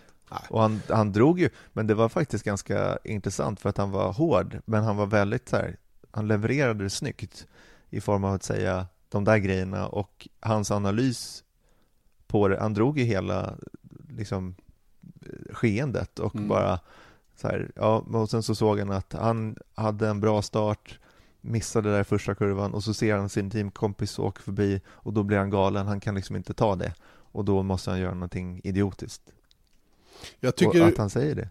Och 0.51 0.61
han, 0.61 0.83
han 0.89 1.13
drog 1.13 1.41
ju, 1.41 1.51
men 1.73 1.87
det 1.87 1.95
var 1.95 2.09
faktiskt 2.09 2.45
ganska 2.45 2.99
intressant 3.05 3.61
för 3.61 3.69
att 3.69 3.77
han 3.77 3.91
var 3.91 4.13
hård, 4.13 4.61
men 4.65 4.85
han 4.85 4.97
var 4.97 5.07
väldigt 5.07 5.49
så 5.49 5.57
här, 5.57 5.77
han 6.11 6.29
levererade 6.29 6.85
det 6.85 6.91
snyggt 6.91 7.47
i 7.91 8.01
form 8.01 8.25
av 8.25 8.35
att 8.35 8.43
säga 8.43 8.87
de 9.09 9.25
där 9.25 9.39
grejerna 9.39 9.87
och 9.87 10.29
hans 10.41 10.71
analys 10.71 11.45
på 12.27 12.49
det, 12.49 12.61
han 12.61 12.75
drog 12.75 12.99
ju 12.99 13.05
hela 13.05 13.57
liksom 14.09 14.55
skeendet 15.51 16.19
och 16.19 16.35
mm. 16.35 16.49
bara 16.49 16.81
så 17.37 17.49
här, 17.49 17.71
ja, 17.77 17.99
och 17.99 18.31
sen 18.31 18.43
så 18.43 18.55
såg 18.55 18.79
han 18.79 18.91
att 18.91 19.13
han 19.13 19.57
hade 19.75 20.09
en 20.09 20.21
bra 20.21 20.43
start, 20.43 20.99
missade 21.41 21.93
där 21.93 22.05
första 22.05 22.35
kurvan 22.35 22.75
och 22.75 22.85
så 22.85 22.95
ser 22.95 23.17
han 23.17 23.29
sin 23.29 23.51
teamkompis 23.51 24.19
åka 24.19 24.43
förbi 24.43 24.81
och 24.89 25.13
då 25.13 25.23
blir 25.23 25.39
han 25.39 25.51
galen, 25.51 25.87
han 25.87 26.01
kan 26.01 26.15
liksom 26.15 26.37
inte 26.37 26.55
ta 26.55 26.77
det 26.77 26.95
och 27.33 27.45
då 27.45 27.63
måste 27.63 27.91
han 27.91 28.01
göra 28.01 28.15
någonting 28.15 28.61
idiotiskt. 28.65 29.23
Jag 30.41 30.57
tycker... 30.57 30.83
Och 30.83 30.89
att 30.89 30.99
han 30.99 31.11
säger 31.11 31.35
det. 31.35 31.49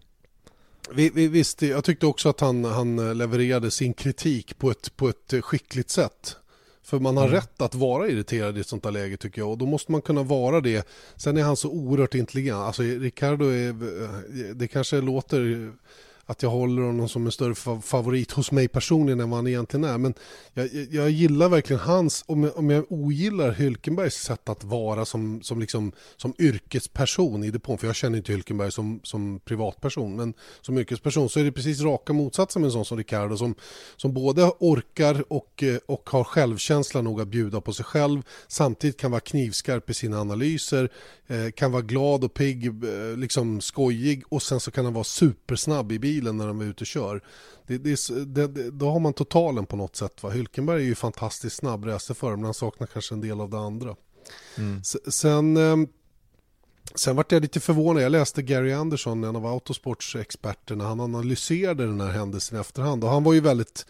Vi, 0.92 1.10
vi, 1.14 1.28
visst, 1.28 1.62
jag 1.62 1.84
tyckte 1.84 2.06
också 2.06 2.28
att 2.28 2.40
han, 2.40 2.64
han 2.64 3.18
levererade 3.18 3.70
sin 3.70 3.94
kritik 3.94 4.58
på 4.58 4.70
ett, 4.70 4.96
på 4.96 5.08
ett 5.08 5.34
skickligt 5.44 5.90
sätt. 5.90 6.36
För 6.82 6.98
man 6.98 7.16
har 7.16 7.24
mm. 7.24 7.34
rätt 7.34 7.60
att 7.60 7.74
vara 7.74 8.08
irriterad 8.08 8.58
i 8.58 8.60
ett 8.60 8.66
sånt 8.66 8.84
här 8.84 8.92
läge 8.92 9.16
tycker 9.16 9.42
jag 9.42 9.50
och 9.50 9.58
då 9.58 9.66
måste 9.66 9.92
man 9.92 10.02
kunna 10.02 10.22
vara 10.22 10.60
det. 10.60 10.88
Sen 11.16 11.36
är 11.36 11.42
han 11.42 11.56
så 11.56 11.70
oerhört 11.70 12.14
intelligent. 12.14 12.58
Alltså 12.58 12.82
Ricardo 12.82 13.44
är, 13.44 14.54
det 14.54 14.68
kanske 14.68 15.00
låter 15.00 15.72
att 16.30 16.42
jag 16.42 16.50
håller 16.50 16.82
honom 16.82 17.08
som 17.08 17.26
en 17.26 17.32
större 17.32 17.80
favorit 17.80 18.32
hos 18.32 18.52
mig 18.52 18.68
personligen 18.68 19.20
än 19.20 19.30
vad 19.30 19.38
han 19.38 19.46
egentligen 19.46 19.84
är. 19.84 19.98
Men 19.98 20.14
jag, 20.54 20.68
jag 20.90 21.10
gillar 21.10 21.48
verkligen 21.48 21.80
hans, 21.80 22.24
om 22.26 22.42
jag, 22.44 22.58
om 22.58 22.70
jag 22.70 22.84
ogillar 22.88 23.52
Hylkenbergs 23.52 24.14
sätt 24.14 24.48
att 24.48 24.64
vara 24.64 25.04
som, 25.04 25.42
som, 25.42 25.60
liksom, 25.60 25.92
som 26.16 26.34
yrkesperson 26.38 27.44
i 27.44 27.50
depån, 27.50 27.78
för 27.78 27.86
jag 27.86 27.96
känner 27.96 28.18
inte 28.18 28.32
Hylkenberg 28.32 28.72
som, 28.72 29.00
som 29.02 29.40
privatperson, 29.44 30.16
men 30.16 30.34
som 30.60 30.78
yrkesperson 30.78 31.28
så 31.28 31.40
är 31.40 31.44
det 31.44 31.52
precis 31.52 31.80
raka 31.80 32.12
motsatsen 32.12 32.62
med 32.62 32.66
en 32.66 32.72
sån 32.72 32.84
som 32.84 32.98
Ricardo 32.98 33.36
som, 33.36 33.54
som 33.96 34.14
både 34.14 34.52
orkar 34.58 35.24
och, 35.28 35.62
eh, 35.62 35.78
och 35.86 36.10
har 36.10 36.24
självkänsla 36.24 37.02
nog 37.02 37.20
att 37.20 37.28
bjuda 37.28 37.60
på 37.60 37.72
sig 37.72 37.84
själv, 37.84 38.22
samtidigt 38.48 38.96
kan 38.96 39.10
vara 39.10 39.20
knivskarp 39.20 39.90
i 39.90 39.94
sina 39.94 40.20
analyser, 40.20 40.90
eh, 41.30 41.50
kan 41.50 41.72
vara 41.72 41.82
glad 41.82 42.24
och 42.24 42.34
pigg, 42.34 42.66
eh, 42.66 43.16
liksom 43.16 43.60
skojig. 43.60 44.22
Och 44.28 44.42
sen 44.42 44.60
så 44.60 44.70
kan 44.70 44.84
han 44.84 44.94
vara 44.94 45.04
supersnabb 45.04 45.92
i 45.92 45.98
bilen 45.98 46.19
bilen 46.20 46.36
när 46.36 46.46
de 46.46 46.60
är 46.60 46.64
ute 46.64 46.80
och 46.80 46.86
kör. 46.86 47.20
Det, 47.66 47.78
det, 47.78 47.96
det, 48.26 48.70
då 48.70 48.90
har 48.90 49.00
man 49.00 49.12
totalen 49.12 49.66
på 49.66 49.76
något 49.76 49.96
sätt. 49.96 50.22
Va? 50.22 50.30
Hylkenberg 50.30 50.82
är 50.82 50.86
ju 50.86 50.94
fantastiskt 50.94 51.56
snabb 51.56 51.84
racerförare 51.84 52.36
men 52.36 52.44
han 52.44 52.54
saknar 52.54 52.86
kanske 52.86 53.14
en 53.14 53.20
del 53.20 53.40
av 53.40 53.50
det 53.50 53.58
andra. 53.58 53.96
Mm. 54.58 54.84
Sen, 54.84 55.56
ehm, 55.56 55.88
sen 56.94 57.16
vart 57.16 57.32
jag 57.32 57.42
lite 57.42 57.60
förvånad. 57.60 58.02
Jag 58.02 58.12
läste 58.12 58.42
Gary 58.42 58.72
Anderson, 58.72 59.24
en 59.24 59.36
av 59.36 59.46
Autosports 59.46 60.16
experterna. 60.16 60.84
Han 60.84 61.00
analyserade 61.00 61.86
den 61.86 62.00
här 62.00 62.10
händelsen 62.10 62.58
i 62.58 62.60
efterhand 62.60 63.04
och 63.04 63.10
han 63.10 63.24
var 63.24 63.32
ju 63.32 63.40
väldigt 63.40 63.86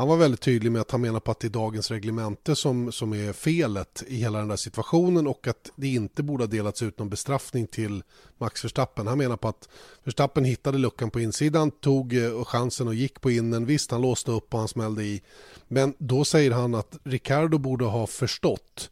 han 0.00 0.08
var 0.08 0.16
väldigt 0.16 0.40
tydlig 0.40 0.72
med 0.72 0.80
att 0.80 0.90
han 0.90 1.00
menar 1.00 1.20
på 1.20 1.30
att 1.30 1.40
det 1.40 1.46
är 1.46 1.50
dagens 1.50 1.90
reglemente 1.90 2.56
som, 2.56 2.92
som 2.92 3.12
är 3.12 3.32
felet 3.32 4.02
i 4.06 4.16
hela 4.16 4.38
den 4.38 4.48
där 4.48 4.56
situationen 4.56 5.26
och 5.26 5.46
att 5.46 5.70
det 5.76 5.88
inte 5.88 6.22
borde 6.22 6.44
ha 6.44 6.48
delats 6.48 6.82
ut 6.82 6.98
någon 6.98 7.08
bestraffning 7.08 7.66
till 7.66 8.02
Max 8.38 8.64
Verstappen. 8.64 9.06
Han 9.06 9.18
menar 9.18 9.36
på 9.36 9.48
att 9.48 9.68
Verstappen 10.04 10.44
hittade 10.44 10.78
luckan 10.78 11.10
på 11.10 11.20
insidan, 11.20 11.70
tog 11.70 12.16
eh, 12.16 12.44
chansen 12.44 12.88
och 12.88 12.94
gick 12.94 13.20
på 13.20 13.30
innen. 13.30 13.66
Visst, 13.66 13.90
han 13.90 14.00
låste 14.00 14.30
upp 14.30 14.54
och 14.54 14.58
han 14.58 14.68
smällde 14.68 15.04
i. 15.04 15.22
Men 15.68 15.94
då 15.98 16.24
säger 16.24 16.50
han 16.50 16.74
att 16.74 16.98
Ricardo 17.04 17.58
borde 17.58 17.84
ha 17.84 18.06
förstått 18.06 18.90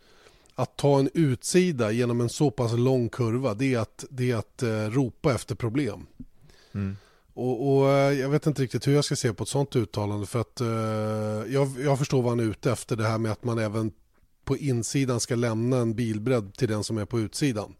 att 0.55 0.77
ta 0.77 0.99
en 0.99 1.11
utsida 1.15 1.91
genom 1.91 2.21
en 2.21 2.29
så 2.29 2.51
pass 2.51 2.73
lång 2.73 3.09
kurva, 3.09 3.55
det 3.55 3.75
är 3.75 3.79
att, 3.79 4.05
det 4.11 4.31
är 4.31 4.37
att 4.37 4.63
eh, 4.63 4.69
ropa 4.69 5.35
efter 5.35 5.55
problem. 5.55 6.07
Mm. 6.75 6.97
Och, 7.39 7.79
och, 7.79 7.91
eh, 7.91 8.13
Jag 8.13 8.29
vet 8.29 8.47
inte 8.47 8.63
riktigt 8.63 8.87
hur 8.87 8.95
jag 8.95 9.05
ska 9.05 9.17
se 9.17 9.33
på 9.33 9.43
ett 9.43 9.49
sånt 9.49 9.77
uttalande 9.77 10.27
för 10.27 10.41
att 10.41 10.61
uh, 10.61 11.55
jag, 11.55 11.69
jag 11.85 11.99
förstår 11.99 12.23
vad 12.23 12.33
han 12.33 12.41
är 12.41 12.45
ute 12.45 12.73
efter 12.73 12.97
det 12.97 13.09
här 13.09 13.19
med 13.19 13.33
att 13.33 13.45
man 13.45 13.59
även 13.59 13.93
på 14.45 14.57
insidan 14.57 15.21
ska 15.21 15.35
lämna 15.35 15.77
en 15.77 15.95
bilbredd 15.95 16.55
till 16.55 16.69
den 16.69 16.85
som 16.85 16.99
är 16.99 17.05
på 17.05 17.21
utsidan. 17.21 17.75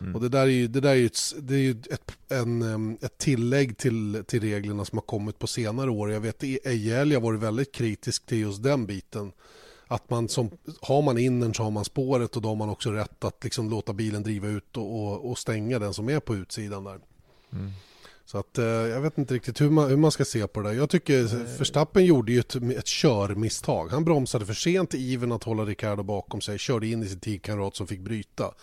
Mm. 0.00 0.14
Och 0.14 0.20
det 0.20 0.28
där 0.28 0.40
är 0.40 0.46
ju, 0.46 0.68
det 0.68 0.80
där 0.80 0.90
är 0.90 0.94
ju, 0.94 1.06
ett, 1.06 1.18
det 1.38 1.54
är 1.54 1.58
ju 1.58 1.70
ett, 1.70 2.12
en, 2.28 2.98
ett 3.00 3.18
tillägg 3.18 3.78
till, 3.78 4.24
till 4.26 4.40
reglerna 4.40 4.84
som 4.84 4.98
har 4.98 5.02
kommit 5.02 5.38
på 5.38 5.46
senare 5.46 5.90
år. 5.90 6.12
Jag 6.12 6.20
vet 6.20 6.42
Ejel 6.42 7.12
har 7.12 7.20
varit 7.20 7.40
väldigt 7.40 7.72
kritisk 7.72 8.26
till 8.26 8.38
just 8.38 8.62
den 8.62 8.86
biten. 8.86 9.32
att 9.86 10.10
man 10.10 10.28
som, 10.28 10.50
har 10.80 11.02
man 11.02 11.18
innern 11.18 11.54
så 11.54 11.62
har 11.62 11.70
man 11.70 11.84
spåret 11.84 12.36
och 12.36 12.42
då 12.42 12.48
har 12.48 12.56
man 12.56 12.70
också 12.70 12.90
rätt 12.90 13.24
att 13.24 13.44
liksom 13.44 13.70
låta 13.70 13.92
bilen 13.92 14.22
driva 14.22 14.48
ut 14.48 14.76
och, 14.76 15.02
och, 15.02 15.30
och 15.30 15.38
stänga 15.38 15.78
den 15.78 15.94
som 15.94 16.08
är 16.08 16.20
på 16.20 16.36
utsidan 16.36 16.84
där. 16.84 16.98
Mm. 17.52 17.72
Så 18.26 18.38
att 18.38 18.58
eh, 18.58 18.64
jag 18.64 19.00
vet 19.00 19.18
inte 19.18 19.34
riktigt 19.34 19.60
hur 19.60 19.70
man, 19.70 19.88
hur 19.88 19.96
man 19.96 20.10
ska 20.10 20.24
se 20.24 20.46
på 20.46 20.60
det 20.60 20.68
där. 20.68 20.76
Jag 20.76 20.90
tycker 20.90 21.22
Verstappen 21.58 22.04
gjorde 22.04 22.32
ju 22.32 22.40
ett, 22.40 22.54
ett 22.54 22.86
körmisstag. 22.86 23.88
Han 23.88 24.04
bromsade 24.04 24.46
för 24.46 24.54
sent 24.54 24.94
i 24.94 24.98
iven 24.98 25.32
att 25.32 25.44
hålla 25.44 25.64
Ricardo 25.64 26.02
bakom 26.02 26.40
sig, 26.40 26.58
körde 26.58 26.86
in 26.86 27.02
i 27.02 27.06
sin 27.06 27.20
tidkamrat 27.20 27.76
som 27.76 27.86
fick 27.86 28.00
bryta. 28.00 28.54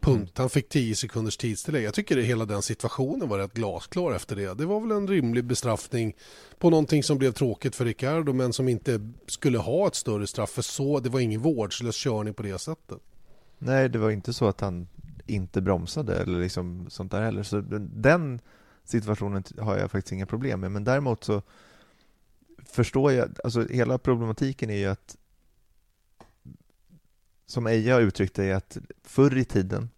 Punkt. 0.00 0.18
Mm. 0.18 0.30
Han 0.34 0.50
fick 0.50 0.68
10 0.68 0.94
sekunders 0.94 1.36
tidstillägg. 1.36 1.84
Jag 1.84 1.94
tycker 1.94 2.18
att 2.18 2.24
hela 2.24 2.44
den 2.44 2.62
situationen 2.62 3.28
var 3.28 3.38
rätt 3.38 3.52
glasklar 3.52 4.12
efter 4.12 4.36
det. 4.36 4.54
Det 4.54 4.66
var 4.66 4.80
väl 4.80 4.90
en 4.90 5.08
rimlig 5.08 5.44
bestraffning 5.44 6.16
på 6.58 6.70
någonting 6.70 7.02
som 7.02 7.18
blev 7.18 7.32
tråkigt 7.32 7.76
för 7.76 7.84
Ricardo 7.84 8.32
men 8.32 8.52
som 8.52 8.68
inte 8.68 9.12
skulle 9.26 9.58
ha 9.58 9.86
ett 9.86 9.94
större 9.94 10.26
straff 10.26 10.50
för 10.50 10.62
så. 10.62 11.00
Det 11.00 11.08
var 11.08 11.20
ingen 11.20 11.40
vårdslös 11.40 11.96
körning 11.96 12.34
på 12.34 12.42
det 12.42 12.58
sättet. 12.58 12.98
Nej, 13.58 13.88
det 13.88 13.98
var 13.98 14.10
inte 14.10 14.32
så 14.32 14.48
att 14.48 14.60
han 14.60 14.88
inte 15.26 15.60
bromsade 15.60 16.16
eller 16.16 16.40
liksom 16.40 16.86
sånt 16.90 17.10
där 17.10 17.22
heller. 17.22 17.42
Så 17.42 17.60
den 17.80 18.40
situationen 18.88 19.44
har 19.58 19.76
jag 19.76 19.90
faktiskt 19.90 20.12
inga 20.12 20.26
problem 20.26 20.60
med. 20.60 20.72
Men 20.72 20.84
däremot 20.84 21.24
så 21.24 21.42
förstår 22.64 23.12
jag, 23.12 23.28
alltså 23.44 23.66
hela 23.68 23.98
problematiken 23.98 24.70
är 24.70 24.76
ju 24.76 24.86
att 24.86 25.16
som 27.46 27.66
Eja 27.66 27.94
har 27.94 28.00
uttryckt 28.00 28.34
det, 28.34 28.44
är 28.44 28.54
att 28.54 28.76
förr 29.04 29.36
i 29.36 29.44
tiden 29.44 29.90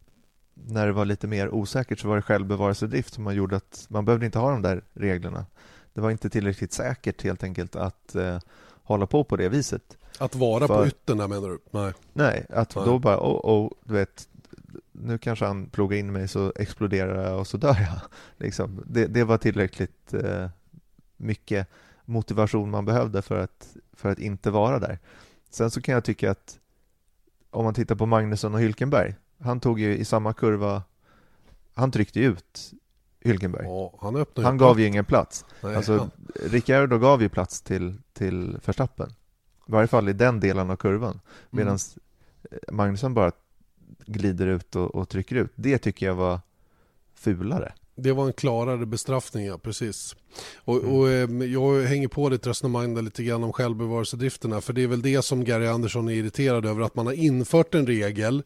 när 0.55 0.87
det 0.87 0.93
var 0.93 1.05
lite 1.05 1.27
mer 1.27 1.55
osäkert 1.55 2.01
så 2.01 2.09
var 2.09 2.17
det 2.17 2.23
självbevarelsedrift 2.23 3.15
som 3.15 3.25
man 3.25 3.35
gjorde 3.35 3.57
att 3.57 3.87
man 3.89 4.05
behövde 4.05 4.27
inte 4.27 4.39
ha 4.39 4.51
de 4.51 4.63
där 4.63 4.85
reglerna. 4.95 5.47
Det 5.93 6.01
var 6.01 6.11
inte 6.11 6.31
tillräckligt 6.31 6.73
säkert 6.73 7.23
helt 7.23 7.43
enkelt 7.43 7.77
att 7.77 8.15
eh, 8.15 8.39
hålla 8.83 9.07
på 9.07 9.25
på 9.25 9.37
det 9.37 9.49
viset. 9.49 9.97
Att 10.19 10.35
vara 10.35 10.67
För, 10.67 10.77
på 10.77 10.87
yttern 10.87 11.19
menar 11.19 11.49
du? 11.49 11.59
Nej. 11.71 11.93
Nej, 12.13 12.47
att 12.49 12.77
nej. 12.77 12.85
då 12.85 12.99
bara, 12.99 13.19
oh, 13.19 13.41
oh, 13.45 13.73
du 13.85 13.95
vet, 13.95 14.29
nu 15.03 15.19
kanske 15.19 15.45
han 15.45 15.67
plogar 15.71 15.99
in 15.99 16.13
mig 16.13 16.29
så 16.29 16.53
exploderar 16.57 17.31
jag 17.31 17.41
och 17.41 17.47
så 17.47 17.57
dör 17.57 17.77
jag. 17.81 18.01
Liksom. 18.37 18.85
Det, 18.87 19.07
det 19.07 19.25
var 19.25 19.39
tillräckligt 19.39 20.15
eh, 20.15 20.49
mycket 21.17 21.69
motivation 22.05 22.71
man 22.71 22.85
behövde 22.85 23.23
för 23.23 23.39
att, 23.39 23.77
för 23.93 24.09
att 24.09 24.19
inte 24.19 24.51
vara 24.51 24.79
där. 24.79 24.99
Sen 25.51 25.71
så 25.71 25.81
kan 25.81 25.95
jag 25.95 26.05
tycka 26.05 26.31
att 26.31 26.59
om 27.51 27.65
man 27.65 27.75
tittar 27.75 27.95
på 27.95 28.07
Magnusson 28.07 28.55
och 28.55 28.61
Hylkenberg, 28.61 29.15
han 29.41 29.61
tog 29.61 29.81
ju 29.81 29.97
i 29.97 30.05
samma 30.05 30.33
kurva, 30.33 30.83
han 31.75 31.91
tryckte 31.91 32.21
ut 32.21 32.73
Hylkenberg. 33.21 33.65
Ja, 33.65 33.95
han 34.01 34.27
han 34.37 34.59
gav 34.59 34.81
ju 34.81 34.87
ingen 34.87 35.05
plats. 35.05 35.45
Nej, 35.63 35.77
alltså, 35.77 35.99
han... 35.99 36.11
Ricciardo 36.35 36.99
gav 36.99 37.23
ju 37.23 37.29
plats 37.29 37.63
till, 37.63 38.01
till 38.13 38.59
Verstappen. 38.65 39.11
I 39.69 39.73
varje 39.73 39.87
fall 39.87 40.09
i 40.09 40.13
den 40.13 40.41
delen 40.41 40.71
av 40.71 40.77
kurvan. 40.77 41.21
Medan 41.51 41.79
mm. 42.51 42.77
Magnusson 42.77 43.15
bara 43.15 43.33
glider 44.07 44.47
ut 44.47 44.77
och, 44.77 44.95
och, 44.95 45.09
trycker 45.09 45.37
ut. 45.37 45.53
Det 45.55 45.79
tycker 45.79 46.07
jag 46.07 46.15
var 46.15 46.41
fulare. 47.15 47.73
Det 47.95 48.13
var 48.13 48.27
en 48.27 48.33
klarare 48.33 48.87
bestraffning, 48.87 49.47
ja 49.47 49.59
precis. 49.59 50.17
Och, 50.57 50.77
mm. 50.77 50.95
och 50.95 51.11
eh, 51.11 51.51
jag 51.53 51.83
hänger 51.83 52.09
på 52.09 52.29
ditt 52.29 52.47
resonemang 52.47 52.95
där 52.95 53.03
lite 53.03 53.25
grann 53.25 53.45
om 53.45 53.53
självbevarelsedrifterna. 53.53 54.61
För 54.61 54.73
det 54.73 54.83
är 54.83 54.87
väl 54.87 55.03
det 55.03 55.23
som 55.23 55.45
Gary 55.45 55.67
Andersson 55.67 56.09
är 56.09 56.13
irriterad 56.13 56.67
över. 56.67 56.83
Att 56.83 56.95
man 56.95 57.07
har 57.07 57.13
infört 57.13 57.75
en 57.75 57.87
regel 57.87 58.43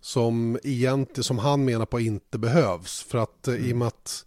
som, 0.00 0.58
egentligen, 0.62 1.24
som 1.24 1.38
han 1.38 1.64
menar 1.64 1.86
på 1.86 2.00
inte 2.00 2.38
behövs. 2.38 3.02
För 3.02 3.18
att 3.18 3.48
mm. 3.48 3.60
i, 3.60 3.62
och 3.62 3.66
mm. 3.66 3.78
med 3.78 3.88
att, 3.88 4.24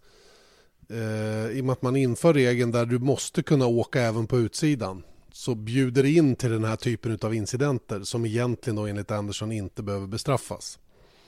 eh, 0.90 1.58
i 1.58 1.60
och 1.60 1.64
med 1.64 1.72
att 1.72 1.82
man 1.82 1.96
inför 1.96 2.34
regeln 2.34 2.70
där 2.70 2.86
du 2.86 2.98
måste 2.98 3.42
kunna 3.42 3.66
åka 3.66 4.00
även 4.00 4.26
på 4.26 4.38
utsidan 4.38 5.02
så 5.38 5.54
bjuder 5.54 6.04
in 6.04 6.36
till 6.36 6.50
den 6.50 6.64
här 6.64 6.76
typen 6.76 7.18
av 7.22 7.34
incidenter 7.34 8.02
som 8.02 8.26
egentligen 8.26 8.76
då 8.76 8.86
enligt 8.86 9.10
Andersson 9.10 9.52
inte 9.52 9.82
behöver 9.82 10.06
bestraffas. 10.06 10.78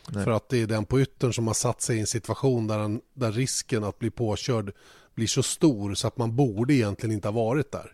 Nej. 0.08 0.24
För 0.24 0.30
att 0.30 0.48
det 0.48 0.62
är 0.62 0.66
den 0.66 0.84
på 0.84 1.00
yttern 1.00 1.32
som 1.32 1.46
har 1.46 1.54
satt 1.54 1.82
sig 1.82 1.96
i 1.96 2.00
en 2.00 2.06
situation 2.06 2.66
där, 2.66 2.78
han, 2.78 3.00
där 3.14 3.32
risken 3.32 3.84
att 3.84 3.98
bli 3.98 4.10
påkörd 4.10 4.72
blir 5.14 5.26
så 5.26 5.42
stor 5.42 5.94
så 5.94 6.06
att 6.06 6.16
man 6.16 6.36
borde 6.36 6.74
egentligen 6.74 7.14
inte 7.14 7.28
ha 7.28 7.32
varit 7.32 7.72
där. 7.72 7.92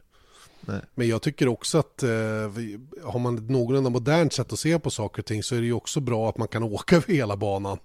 Nej. 0.68 0.80
Men 0.94 1.08
jag 1.08 1.22
tycker 1.22 1.48
också 1.48 1.78
att 1.78 2.02
eh, 2.02 2.08
har 3.02 3.18
man 3.18 3.38
ett 3.38 3.50
någorlunda 3.50 3.90
modernt 3.90 4.32
sätt 4.32 4.52
att 4.52 4.58
se 4.58 4.78
på 4.78 4.90
saker 4.90 5.22
och 5.22 5.26
ting 5.26 5.42
så 5.42 5.54
är 5.54 5.60
det 5.60 5.66
ju 5.66 5.72
också 5.72 6.00
bra 6.00 6.28
att 6.28 6.38
man 6.38 6.48
kan 6.48 6.62
åka 6.72 6.96
över 6.96 7.14
hela 7.14 7.36
banan. 7.36 7.78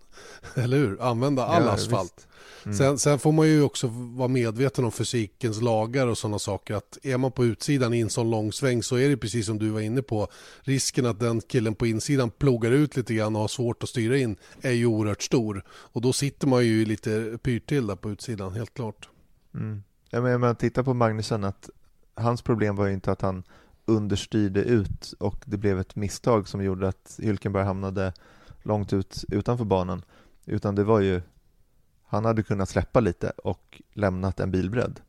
Eller 0.56 0.78
hur? 0.78 1.02
Använda 1.02 1.46
all 1.46 1.63
ja, 1.63 1.72
asfalt. 1.72 2.28
Mm. 2.65 2.78
Sen, 2.78 2.98
sen, 2.98 3.20
får 3.20 3.32
man 3.32 3.48
ju 3.48 3.63
också 3.63 3.88
vara 3.94 4.28
medveten 4.28 4.86
om 4.86 4.91
fysikens 4.91 5.62
lagar 5.62 6.08
och 6.08 6.17
sådana 6.17 6.39
saker. 6.39 6.74
Att 6.74 6.98
är 7.04 7.17
man 7.17 7.32
på 7.32 7.46
utsidan 7.46 7.94
i 7.94 8.00
en 8.00 8.10
sån 8.10 8.30
lång 8.30 8.54
sväng 8.54 8.84
så 8.84 8.96
är 8.96 9.10
det 9.10 9.17
precis 9.17 9.46
som 9.46 9.60
du 9.60 9.70
var 9.70 9.82
inne 9.82 10.02
på. 10.02 10.28
Risken 10.62 11.06
att 11.06 11.20
den 11.20 11.41
killen 11.41 11.76
på 11.76 11.88
insidan 11.88 12.30
plogar 12.30 12.72
ut 12.72 12.98
lite 12.98 13.13
grann 13.13 13.36
och 13.36 13.41
har 13.41 13.48
svårt 13.48 13.84
att 13.84 13.89
styra 13.89 14.17
in 14.17 14.36
är 14.62 14.72
ju 14.72 14.86
oerhört 14.86 15.22
stor. 15.22 15.63
Och 15.70 16.02
då 16.02 16.13
sitter 16.13 16.48
man 16.48 16.65
ju 16.65 16.86
lite 16.86 17.38
pyrt 17.44 17.70
till 17.70 17.88
där 17.88 17.96
på 17.96 18.12
utsidan, 18.12 18.54
helt 18.54 18.74
klart. 18.74 19.10
Mm. 19.54 19.84
Ja, 20.10 20.22
men 20.22 20.39
man 20.39 20.56
tittar 20.56 20.84
på 20.84 20.94
Magnusson, 20.94 21.44
att 21.44 21.70
hans 22.15 22.41
problem 22.41 22.76
var 22.76 22.88
ju 22.88 22.93
inte 22.93 23.12
att 23.12 23.21
han 23.21 23.43
understyrde 23.86 24.63
ut 24.63 25.13
och 25.19 25.36
det 25.45 25.58
blev 25.58 25.80
ett 25.80 25.95
misstag 25.95 26.47
som 26.47 26.63
gjorde 26.63 26.88
att 26.88 27.19
Hylkenberg 27.21 27.63
hamnade 27.63 28.13
långt 28.63 28.93
ut 28.93 29.24
utanför 29.28 29.65
banan. 29.65 30.06
Utan 30.45 30.76
det 30.76 30.84
var 30.84 31.00
ju, 31.00 31.21
han 32.04 32.26
hade 32.26 32.43
kunnat 32.43 32.69
släppa 32.69 33.00
lite 33.00 33.30
och 33.30 33.82
lämnat 33.93 34.39
en 34.39 34.52
bilbredd. 34.52 35.00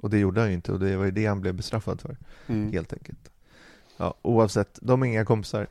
Och 0.00 0.10
det 0.10 0.18
gjorde 0.18 0.40
han 0.40 0.48
ju 0.48 0.54
inte 0.54 0.72
och 0.72 0.80
det 0.80 0.96
var 0.96 1.04
ju 1.04 1.10
det 1.10 1.26
han 1.26 1.40
blev 1.40 1.54
bestraffad 1.54 2.00
för, 2.00 2.16
mm. 2.46 2.72
helt 2.72 2.92
enkelt. 2.92 3.30
Ja, 3.96 4.14
oavsett, 4.22 4.78
de 4.82 5.02
är 5.02 5.06
inga 5.06 5.24
kompisar 5.24 5.66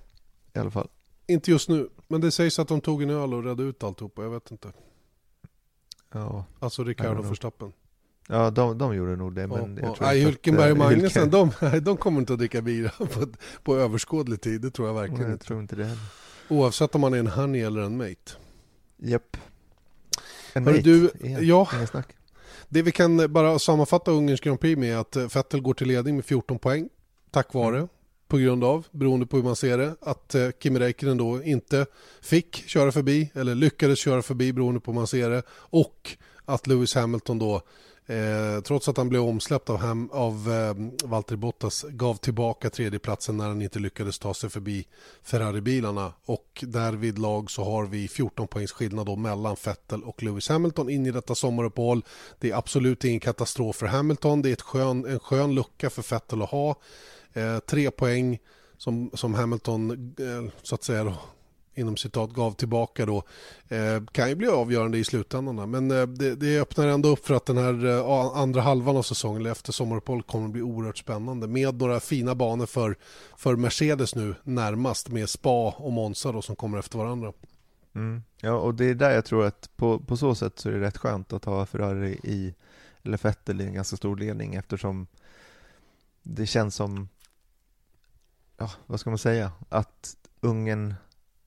i 0.54 0.60
alla 0.60 0.72
fall. 0.72 0.88
Inte 1.28 1.52
just 1.52 1.70
nu, 1.70 1.90
men 2.08 2.22
det 2.22 2.32
sägs 2.32 2.60
att 2.60 2.68
de 2.68 2.82
tog 2.82 3.04
en 3.04 3.10
öl 3.10 3.34
och 3.34 3.44
redde 3.44 3.64
ut 3.64 3.84
alltihopa, 3.84 4.24
jag 4.24 4.30
vet 4.30 4.52
inte. 4.52 4.72
Ja. 6.12 6.46
Alltså 6.60 6.84
Ricardo 6.84 7.22
Verstappen. 7.22 7.74
Ja, 8.32 8.50
de, 8.50 8.78
de 8.78 8.96
gjorde 8.96 9.16
nog 9.16 9.36
det. 9.36 9.48
Men 9.48 9.78
ja, 9.82 9.88
jag 9.88 9.96
tror 9.96 10.08
nej, 10.08 10.24
Hulkenberg 10.24 10.72
och 10.72 10.78
Magnusson, 10.78 11.30
de, 11.30 11.52
de 11.82 11.98
kommer 11.98 12.20
inte 12.20 12.34
att 12.34 12.40
dricka 12.40 12.62
bira 12.62 12.90
på, 12.98 13.28
på 13.64 13.78
överskådlig 13.78 14.42
tid. 14.42 14.62
Det 14.62 14.72
tror 14.72 14.88
jag 14.88 14.96
verkligen 14.96 15.30
jag 15.30 15.40
tror 15.40 15.60
inte 15.60 15.76
det 15.76 15.84
heller. 15.84 16.04
Oavsett 16.48 16.96
om 16.96 17.02
man 17.02 17.14
är 17.14 17.18
en 17.18 17.28
honey 17.28 17.62
eller 17.62 17.82
en 17.82 17.98
mate. 17.98 18.32
Japp. 18.98 19.38
En 20.54 20.64
Hörru, 20.64 20.76
mate, 20.76 20.90
du, 20.90 21.12
igen. 21.28 21.48
ja. 21.48 21.68
Det 22.70 22.82
vi 22.82 22.92
kan 22.92 23.34
bara 23.34 23.60
sammanfatta 23.60 24.12
Ungerns 24.12 24.42
Grand 24.42 24.60
Prix 24.60 24.80
med 24.80 25.00
att 25.00 25.16
Vettel 25.16 25.62
går 25.62 25.74
till 25.74 25.88
ledning 25.88 26.16
med 26.16 26.26
14 26.26 26.60
poäng. 26.60 26.90
Tack 27.32 27.54
vare, 27.54 27.78
mm. 27.78 27.88
på 28.28 28.38
grund 28.38 28.64
av, 28.64 28.88
beroende 28.92 29.26
på 29.26 29.38
hur 29.38 29.44
man 29.44 29.56
ser 29.56 29.78
det, 29.78 29.96
att 30.02 30.36
eh, 30.36 30.50
Kimi 30.60 30.80
Räikkönen 30.80 31.18
då 31.18 31.44
inte 31.44 31.86
fick 32.22 32.56
köra 32.56 32.92
förbi, 32.92 33.32
eller 33.34 33.56
lyckades 33.56 34.00
köra 34.00 34.22
förbi 34.22 34.54
beroende 34.54 34.80
på 34.80 34.92
hur 34.92 34.96
man 34.96 35.08
ser 35.08 35.30
det. 35.30 35.44
Och 35.50 36.18
att 36.46 36.68
Lewis 36.68 36.96
Hamilton 36.96 37.40
då 37.40 37.62
Eh, 38.10 38.62
trots 38.62 38.90
att 38.90 38.98
han 38.98 39.10
blev 39.10 39.22
omsläppt 39.22 39.70
av, 39.70 39.78
hem, 39.78 40.10
av 40.12 40.52
eh, 40.52 41.08
Valtteri 41.10 41.38
Bottas 41.38 41.86
gav 41.90 42.16
tillbaka 42.16 42.70
tredjeplatsen 42.70 43.38
när 43.38 43.48
han 43.48 43.62
inte 43.62 43.80
lyckades 43.80 44.20
ta 44.20 44.34
sig 44.34 44.50
förbi 44.50 44.88
Ferrari-bilarna. 45.24 46.14
Och 46.26 46.64
därvid 46.68 47.20
lag 47.20 47.52
så 47.52 47.64
har 47.64 47.86
vi 47.86 48.08
14 48.08 48.48
poängs 48.48 48.72
skillnad 48.72 49.06
då 49.06 49.16
mellan 49.16 49.56
Vettel 49.66 50.04
och 50.04 50.24
Lewis 50.24 50.50
Hamilton 50.50 50.90
in 50.90 51.06
i 51.06 51.12
detta 51.12 51.36
sommaruppehåll. 51.36 52.06
Det 52.40 52.52
är 52.52 52.56
absolut 52.56 53.06
ingen 53.06 53.20
katastrof 53.20 53.76
för 53.76 53.86
Hamilton. 53.86 54.42
Det 54.42 54.50
är 54.50 54.54
ett 54.54 54.62
skön, 54.62 55.06
en 55.06 55.20
skön 55.20 55.56
lucka 55.56 55.90
för 55.90 56.12
Vettel 56.12 56.42
att 56.42 56.50
ha. 56.50 56.76
Eh, 57.34 57.60
tre 57.60 57.92
poäng 57.92 58.40
som, 58.78 59.12
som 59.14 59.34
Hamilton 59.34 59.92
eh, 60.20 60.52
så 60.62 60.76
att 60.76 60.84
säga 60.84 61.04
då, 61.04 61.14
inom 61.80 61.98
citat 61.98 62.34
gav 62.34 62.52
tillbaka 62.52 63.06
då 63.06 63.24
eh, 63.68 64.04
kan 64.12 64.30
ju 64.30 64.36
bli 64.36 64.48
avgörande 64.48 64.98
i 64.98 65.04
slutändan. 65.04 65.72
Men 65.72 65.92
eh, 65.92 66.08
det, 66.08 66.36
det, 66.36 66.60
öppnar 66.60 66.88
ändå 66.88 67.10
upp 67.10 67.26
för 67.26 67.34
att 67.34 67.46
den 67.46 67.58
här 67.58 67.86
eh, 67.86 68.38
andra 68.38 68.62
halvan 68.62 68.98
av 68.98 69.04
säsongen 69.04 69.42
eller 69.42 69.52
efter 69.52 69.72
sommaruppehållet 69.72 70.28
kommer 70.28 70.46
att 70.46 70.52
bli 70.52 70.62
oerhört 70.62 70.98
spännande 70.98 71.48
med 71.48 71.80
några 71.80 72.00
fina 72.00 72.36
banor 72.36 72.66
för, 72.66 72.96
för 73.38 73.56
Mercedes 73.56 74.16
nu 74.16 74.36
närmast 74.44 75.10
med 75.10 75.30
Spa 75.30 75.76
och 75.78 75.92
Monza 75.92 76.32
då, 76.32 76.42
som 76.42 76.56
kommer 76.56 76.80
efter 76.80 76.98
varandra. 76.98 77.34
Mm. 77.96 78.24
Ja, 78.42 78.54
och 78.54 78.76
det 78.76 78.86
är 78.86 78.96
där 78.96 79.12
jag 79.12 79.26
tror 79.26 79.46
att 79.46 79.70
på, 79.76 80.00
på 80.00 80.18
så 80.18 80.36
sätt 80.36 80.60
så 80.60 80.70
är 80.70 80.74
det 80.74 80.82
rätt 80.82 80.98
skönt 80.98 81.34
att 81.34 81.46
ha 81.46 81.66
Ferrari 81.66 82.20
i, 82.24 82.56
eller 83.04 83.18
Vettel 83.18 83.62
i 83.62 83.66
en 83.66 83.74
ganska 83.74 83.98
stor 83.98 84.18
ledning 84.18 84.56
eftersom 84.56 85.08
det 86.24 86.46
känns 86.46 86.76
som, 86.76 87.10
ja, 88.58 88.72
vad 88.86 89.00
ska 89.00 89.10
man 89.10 89.20
säga, 89.20 89.52
att 89.70 90.16
Ungern 90.42 90.96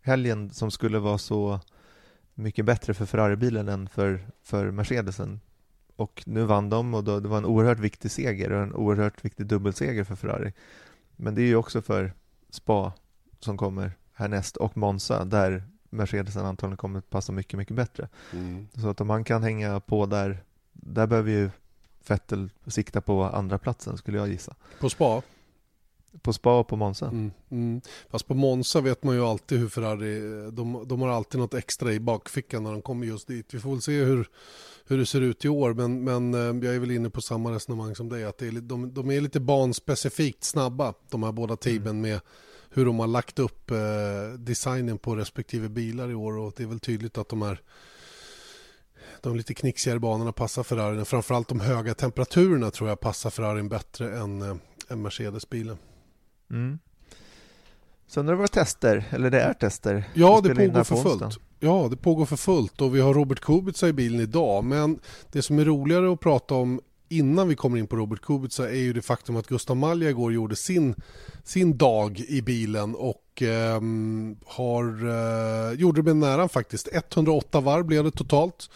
helgen 0.03 0.51
som 0.51 0.71
skulle 0.71 0.99
vara 0.99 1.19
så 1.19 1.61
mycket 2.35 2.65
bättre 2.65 2.95
för 2.95 3.07
Ferrari-bilen 3.07 3.69
än 3.69 3.89
för, 3.89 4.27
för 4.43 4.71
Mercedesen. 4.71 5.41
Och 5.97 6.23
nu 6.27 6.45
vann 6.45 6.71
de 6.71 6.95
och 6.95 7.05
då, 7.05 7.21
det 7.21 7.29
var 7.29 7.39
en 7.39 7.45
oerhört 7.45 7.79
viktig 7.79 8.11
seger 8.11 8.53
och 8.53 8.63
en 8.63 8.75
oerhört 8.75 9.25
viktig 9.25 9.47
dubbelseger 9.47 10.05
för 10.05 10.17
Ferrari. 10.17 10.53
Men 11.17 11.35
det 11.35 11.43
är 11.43 11.47
ju 11.47 11.57
också 11.57 11.83
för 11.83 12.13
Spa 12.51 12.93
som 13.41 13.57
kommer 13.57 13.93
härnäst 14.13 14.57
och 14.57 14.77
Monza 14.77 15.25
där 15.25 15.65
Mercedesen 15.91 16.47
antagligen 16.47 16.77
kommer 16.77 16.99
att 16.99 17.11
passa 17.11 17.33
mycket, 17.33 17.59
mycket 17.59 17.77
bättre. 17.77 18.09
Mm. 18.33 18.69
Så 18.75 18.89
att 18.89 19.01
om 19.01 19.07
man 19.07 19.25
kan 19.25 19.43
hänga 19.43 19.81
på 19.81 20.07
där, 20.07 20.43
där 20.73 21.07
behöver 21.07 21.31
ju 21.31 21.51
Vettel 22.07 22.51
sikta 22.67 23.01
på 23.01 23.25
andra 23.25 23.59
platsen 23.59 23.97
skulle 23.97 24.19
jag 24.19 24.29
gissa. 24.29 24.55
På 24.81 24.91
Spa? 24.91 25.23
På 26.23 26.33
spa 26.33 26.59
och 26.59 26.69
på 26.69 26.77
Monza. 26.77 27.07
Mm, 27.07 27.31
mm. 27.51 27.81
Fast 28.11 28.27
på 28.27 28.35
Monza 28.35 28.81
vet 28.81 29.03
man 29.03 29.15
ju 29.15 29.25
alltid 29.25 29.59
hur 29.59 29.69
Ferrari, 29.69 30.21
de, 30.51 30.85
de 30.89 31.01
har 31.01 31.09
alltid 31.09 31.41
något 31.41 31.55
extra 31.55 31.93
i 31.93 32.01
bakfickan 32.01 32.63
när 32.63 32.73
de 32.73 32.83
kommer 32.83 33.07
just 33.07 33.29
dit. 33.29 33.55
Vi 33.55 33.61
får 33.61 33.71
väl 33.71 33.83
se 33.83 34.05
hur, 34.05 34.29
hur 34.87 34.99
det 34.99 35.07
ser 35.07 35.21
ut 35.21 35.45
i 35.45 35.49
år, 35.49 35.75
men, 35.75 36.05
men 36.05 36.35
eh, 36.35 36.67
jag 36.67 36.75
är 36.75 36.79
väl 36.79 36.91
inne 36.91 37.11
på 37.11 37.21
samma 37.21 37.53
resonemang 37.53 37.95
som 37.95 38.09
dig, 38.09 38.25
att 38.25 38.39
det 38.39 38.47
är, 38.47 38.53
de, 38.53 38.95
de 38.95 39.11
är 39.11 39.21
lite 39.21 39.41
banspecifikt 39.41 40.45
snabba, 40.45 40.95
de 41.11 41.23
här 41.23 41.33
båda 41.33 41.57
teamen 41.57 41.87
mm. 41.87 42.01
med 42.01 42.21
hur 42.71 42.85
de 42.85 42.99
har 42.99 43.07
lagt 43.07 43.39
upp 43.39 43.71
eh, 43.71 43.77
designen 44.39 44.99
på 44.99 45.17
respektive 45.17 45.69
bilar 45.69 46.11
i 46.11 46.15
år 46.15 46.39
och 46.39 46.53
det 46.57 46.63
är 46.63 46.67
väl 46.67 46.81
tydligt 46.81 47.19
att 47.19 47.29
de 47.29 47.43
här 47.43 47.61
de 49.21 49.37
lite 49.37 49.55
knixigare 49.55 49.99
banorna 49.99 50.33
passar 50.33 50.63
Ferrarin. 50.63 51.05
Framförallt 51.05 51.49
de 51.49 51.61
höga 51.61 51.95
temperaturerna 51.95 52.71
tror 52.71 52.89
jag 52.89 53.01
passar 53.01 53.31
Ferrarin 53.31 53.69
bättre 53.69 54.19
än, 54.19 54.43
äh, 54.43 54.57
än 54.89 55.03
Mercedes-bilen. 55.03 55.79
Mm. 56.53 56.79
Sen 58.07 58.27
har 58.27 58.35
det 58.35 58.39
varit 58.39 58.53
tester, 58.53 59.05
eller 59.11 59.31
det 59.31 59.41
är 59.41 59.55
tester. 59.55 60.05
Ja, 60.15 60.41
det 60.43 60.55
pågår 60.55 60.85
för 60.85 60.97
fullt. 60.97 61.39
Ja, 61.61 61.89
det 61.91 61.97
pågår 61.97 62.27
för 62.27 62.37
fullt 62.37 62.81
och 62.81 62.95
vi 62.95 63.01
har 63.01 63.15
Robert 63.15 63.41
Kubica 63.41 63.89
i 63.89 63.93
bilen 63.93 64.21
idag. 64.21 64.65
Men 64.65 64.99
det 65.33 65.43
som 65.43 65.59
är 65.59 65.65
roligare 65.65 66.13
att 66.13 66.21
prata 66.21 66.55
om 66.55 66.81
innan 67.09 67.49
vi 67.49 67.57
kommer 67.57 67.79
in 67.79 67.87
på 67.87 67.97
Robert 67.97 68.21
Kubica 68.21 68.71
är 68.71 68.77
ju 68.77 68.93
det 68.93 69.03
faktum 69.03 69.37
att 69.37 69.47
Gustav 69.47 69.77
Malja 69.77 70.11
igår 70.11 70.33
gjorde 70.33 70.57
sin, 70.57 70.95
sin 71.45 71.77
dag 71.77 72.21
i 72.21 72.43
bilen 72.43 72.95
och 72.95 73.43
eh, 73.43 73.81
har, 74.47 74.85
eh, 75.09 75.79
gjorde 75.79 76.03
det 76.03 76.15
med 76.15 76.17
näran 76.17 76.49
faktiskt. 76.49 76.89
108 76.93 77.61
varv 77.61 77.85
blev 77.85 78.05
det 78.05 78.11
totalt. 78.11 78.71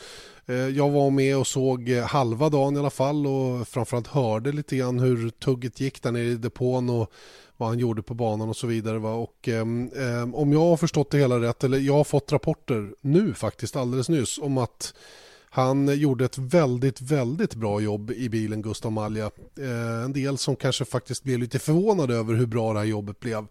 Eh, 0.46 0.54
jag 0.54 0.90
var 0.90 1.10
med 1.10 1.36
och 1.36 1.46
såg 1.46 1.90
halva 1.90 2.48
dagen 2.48 2.76
i 2.76 2.78
alla 2.78 2.90
fall 2.90 3.26
och 3.26 3.68
framförallt 3.68 4.06
hörde 4.06 4.52
lite 4.52 4.76
grann 4.76 4.98
hur 4.98 5.30
tugget 5.30 5.80
gick 5.80 6.02
där 6.02 6.12
nere 6.12 6.24
i 6.24 6.36
depån 6.36 6.90
och 6.90 7.12
vad 7.56 7.68
han 7.68 7.78
gjorde 7.78 8.02
på 8.02 8.14
banan 8.14 8.48
och 8.48 8.56
så 8.56 8.66
vidare. 8.66 8.98
Va? 8.98 9.12
Och, 9.14 9.48
eh, 9.48 9.62
om 10.32 10.52
jag 10.52 10.60
har 10.60 10.76
förstått 10.76 11.10
det 11.10 11.18
hela 11.18 11.40
rätt, 11.40 11.64
eller 11.64 11.78
jag 11.78 11.94
har 11.94 12.04
fått 12.04 12.32
rapporter 12.32 12.94
nu 13.00 13.34
faktiskt 13.34 13.76
alldeles 13.76 14.08
nyss 14.08 14.38
om 14.38 14.58
att 14.58 14.94
han 15.56 15.98
gjorde 15.98 16.24
ett 16.24 16.38
väldigt, 16.38 17.00
väldigt 17.00 17.54
bra 17.54 17.80
jobb 17.80 18.10
i 18.10 18.28
bilen, 18.28 18.62
Gustav 18.62 18.92
Malja. 18.92 19.30
Eh, 19.58 20.04
en 20.04 20.12
del 20.12 20.38
som 20.38 20.56
kanske 20.56 20.84
faktiskt 20.84 21.22
blev 21.22 21.38
lite 21.38 21.58
förvånade 21.58 22.14
över 22.14 22.34
hur 22.34 22.46
bra 22.46 22.72
det 22.72 22.78
här 22.78 22.86
jobbet 22.86 23.20
blev 23.20 23.46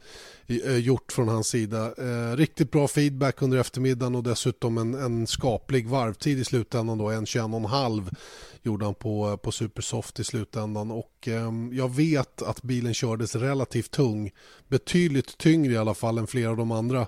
eh, 0.47 0.77
gjort 0.77 1.11
från 1.11 1.27
hans 1.27 1.47
sida. 1.47 1.93
Eh, 1.97 2.35
riktigt 2.35 2.71
bra 2.71 2.87
feedback 2.87 3.41
under 3.41 3.57
eftermiddagen 3.57 4.15
och 4.15 4.23
dessutom 4.23 4.77
en, 4.77 4.93
en 4.93 5.27
skaplig 5.27 5.87
varvtid 5.87 6.39
i 6.39 6.43
slutändan 6.43 6.97
då, 6.97 7.09
en 7.09 7.25
21,5 7.25 8.15
gjorde 8.63 8.85
han 8.85 8.95
på, 8.95 9.37
på 9.37 9.51
Supersoft 9.51 10.19
i 10.19 10.23
slutändan 10.23 10.91
och 10.91 11.27
ehm, 11.27 11.73
jag 11.73 11.95
vet 11.95 12.41
att 12.41 12.61
bilen 12.61 12.93
kördes 12.93 13.35
relativt 13.35 13.91
tung, 13.91 14.31
betydligt 14.67 15.37
tyngre 15.37 15.73
i 15.73 15.77
alla 15.77 15.93
fall 15.93 16.17
än 16.17 16.27
flera 16.27 16.49
av 16.49 16.57
de 16.57 16.71
andra 16.71 17.07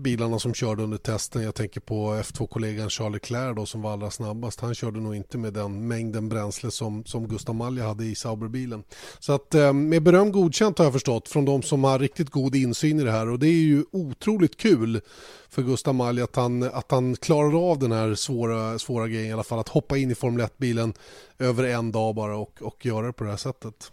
bilarna 0.00 0.38
som 0.38 0.54
körde 0.54 0.82
under 0.82 0.98
testen. 0.98 1.42
Jag 1.42 1.54
tänker 1.54 1.80
på 1.80 2.14
F2-kollegan 2.14 2.90
Charles 2.90 3.12
Leclerc 3.12 3.56
då, 3.56 3.66
som 3.66 3.82
var 3.82 3.92
allra 3.92 4.10
snabbast. 4.10 4.60
Han 4.60 4.74
körde 4.74 5.00
nog 5.00 5.14
inte 5.14 5.38
med 5.38 5.52
den 5.52 5.88
mängden 5.88 6.28
bränsle 6.28 6.70
som, 6.70 7.04
som 7.04 7.28
Gustav 7.28 7.54
Malja 7.54 7.86
hade 7.86 8.04
i 8.04 8.14
Sauberbilen. 8.14 8.82
Så 9.18 9.32
att 9.32 9.54
eh, 9.54 9.72
med 9.72 10.02
beröm 10.02 10.32
godkänt 10.32 10.78
har 10.78 10.84
jag 10.84 10.92
förstått 10.92 11.28
från 11.28 11.44
de 11.44 11.62
som 11.62 11.84
har 11.84 11.98
riktigt 11.98 12.30
god 12.30 12.54
insyn 12.54 13.00
i 13.00 13.04
det 13.04 13.12
här 13.12 13.28
och 13.28 13.38
det 13.38 13.46
är 13.46 13.62
ju 13.62 13.84
otroligt 13.92 14.56
kul 14.56 15.00
för 15.48 15.62
Gustav 15.62 15.94
Malja 15.94 16.24
att 16.24 16.36
han, 16.36 16.62
att 16.62 16.90
han 16.90 17.16
klarar 17.16 17.70
av 17.70 17.78
den 17.78 17.92
här 17.92 18.14
svåra, 18.14 18.78
svåra 18.78 19.08
grejen 19.08 19.30
i 19.30 19.32
alla 19.32 19.42
fall. 19.42 19.58
Att 19.58 19.68
hoppa 19.68 19.96
in 19.96 20.10
i 20.10 20.14
Formel 20.14 20.46
1-bilen 20.46 20.94
över 21.38 21.64
en 21.64 21.92
dag 21.92 22.14
bara 22.14 22.36
och, 22.36 22.62
och 22.62 22.86
göra 22.86 23.06
det 23.06 23.12
på 23.12 23.24
det 23.24 23.30
här 23.30 23.36
sättet. 23.36 23.92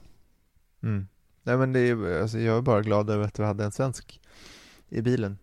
Mm. 0.84 1.08
Nej, 1.44 1.58
men 1.58 1.74
det 1.74 1.80
är, 1.80 2.22
alltså, 2.22 2.40
jag 2.40 2.58
är 2.58 2.62
bara 2.62 2.82
glad 2.82 3.10
över 3.10 3.26
att 3.26 3.40
vi 3.40 3.44
hade 3.44 3.64
en 3.64 3.72
svensk 3.72 4.20
i 4.90 5.02
bilen 5.02 5.38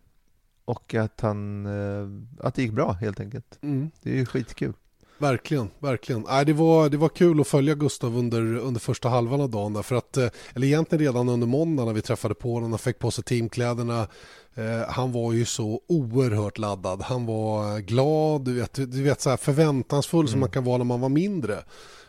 och 0.64 0.94
att, 0.94 1.20
han, 1.20 1.66
eh, 1.66 2.46
att 2.46 2.55
det 2.55 2.62
gick 2.62 2.72
bra 2.72 2.92
helt 2.92 3.20
enkelt. 3.20 3.59
Mm. 3.62 3.90
Det 4.03 4.11
är 4.11 4.14
ju 4.14 4.27
skitkul. 4.27 4.72
Verkligen, 5.18 5.70
verkligen. 5.79 6.24
Nej, 6.29 6.44
det, 6.44 6.53
var, 6.53 6.88
det 6.88 6.96
var 6.96 7.09
kul 7.09 7.40
att 7.40 7.46
följa 7.46 7.74
Gustav 7.74 8.16
under, 8.16 8.57
under 8.57 8.81
första 8.81 9.09
halvan 9.09 9.40
av 9.40 9.50
dagen. 9.50 9.72
Där, 9.72 9.83
för 9.83 9.94
att, 9.96 10.16
eh, 10.16 10.29
eller 10.55 10.66
egentligen 10.66 11.05
redan 11.05 11.29
under 11.29 11.46
måndagen 11.46 11.87
när 11.87 11.94
vi 11.94 12.03
träffade 12.03 12.35
på 12.35 12.55
honom. 12.55 12.72
Han 12.72 12.79
fick 12.79 12.98
på 12.98 13.11
sig 13.11 13.24
teamkläderna. 13.24 14.07
Eh, 14.55 14.88
han 14.88 15.12
var 15.12 15.33
ju 15.33 15.44
så 15.44 15.81
oerhört 15.88 16.59
laddad. 16.59 17.03
Han 17.03 17.27
var 17.27 17.79
glad, 17.79 18.44
du 18.44 18.53
vet, 18.53 18.74
du 18.74 19.03
vet 19.03 19.20
så 19.20 19.31
här 19.31 19.37
förväntansfull 19.37 20.20
mm. 20.20 20.29
som 20.29 20.40
man 20.40 20.50
kan 20.50 20.64
vara 20.64 20.79
när 20.79 20.85
man 20.85 21.00
var 21.00 21.09
mindre 21.09 21.59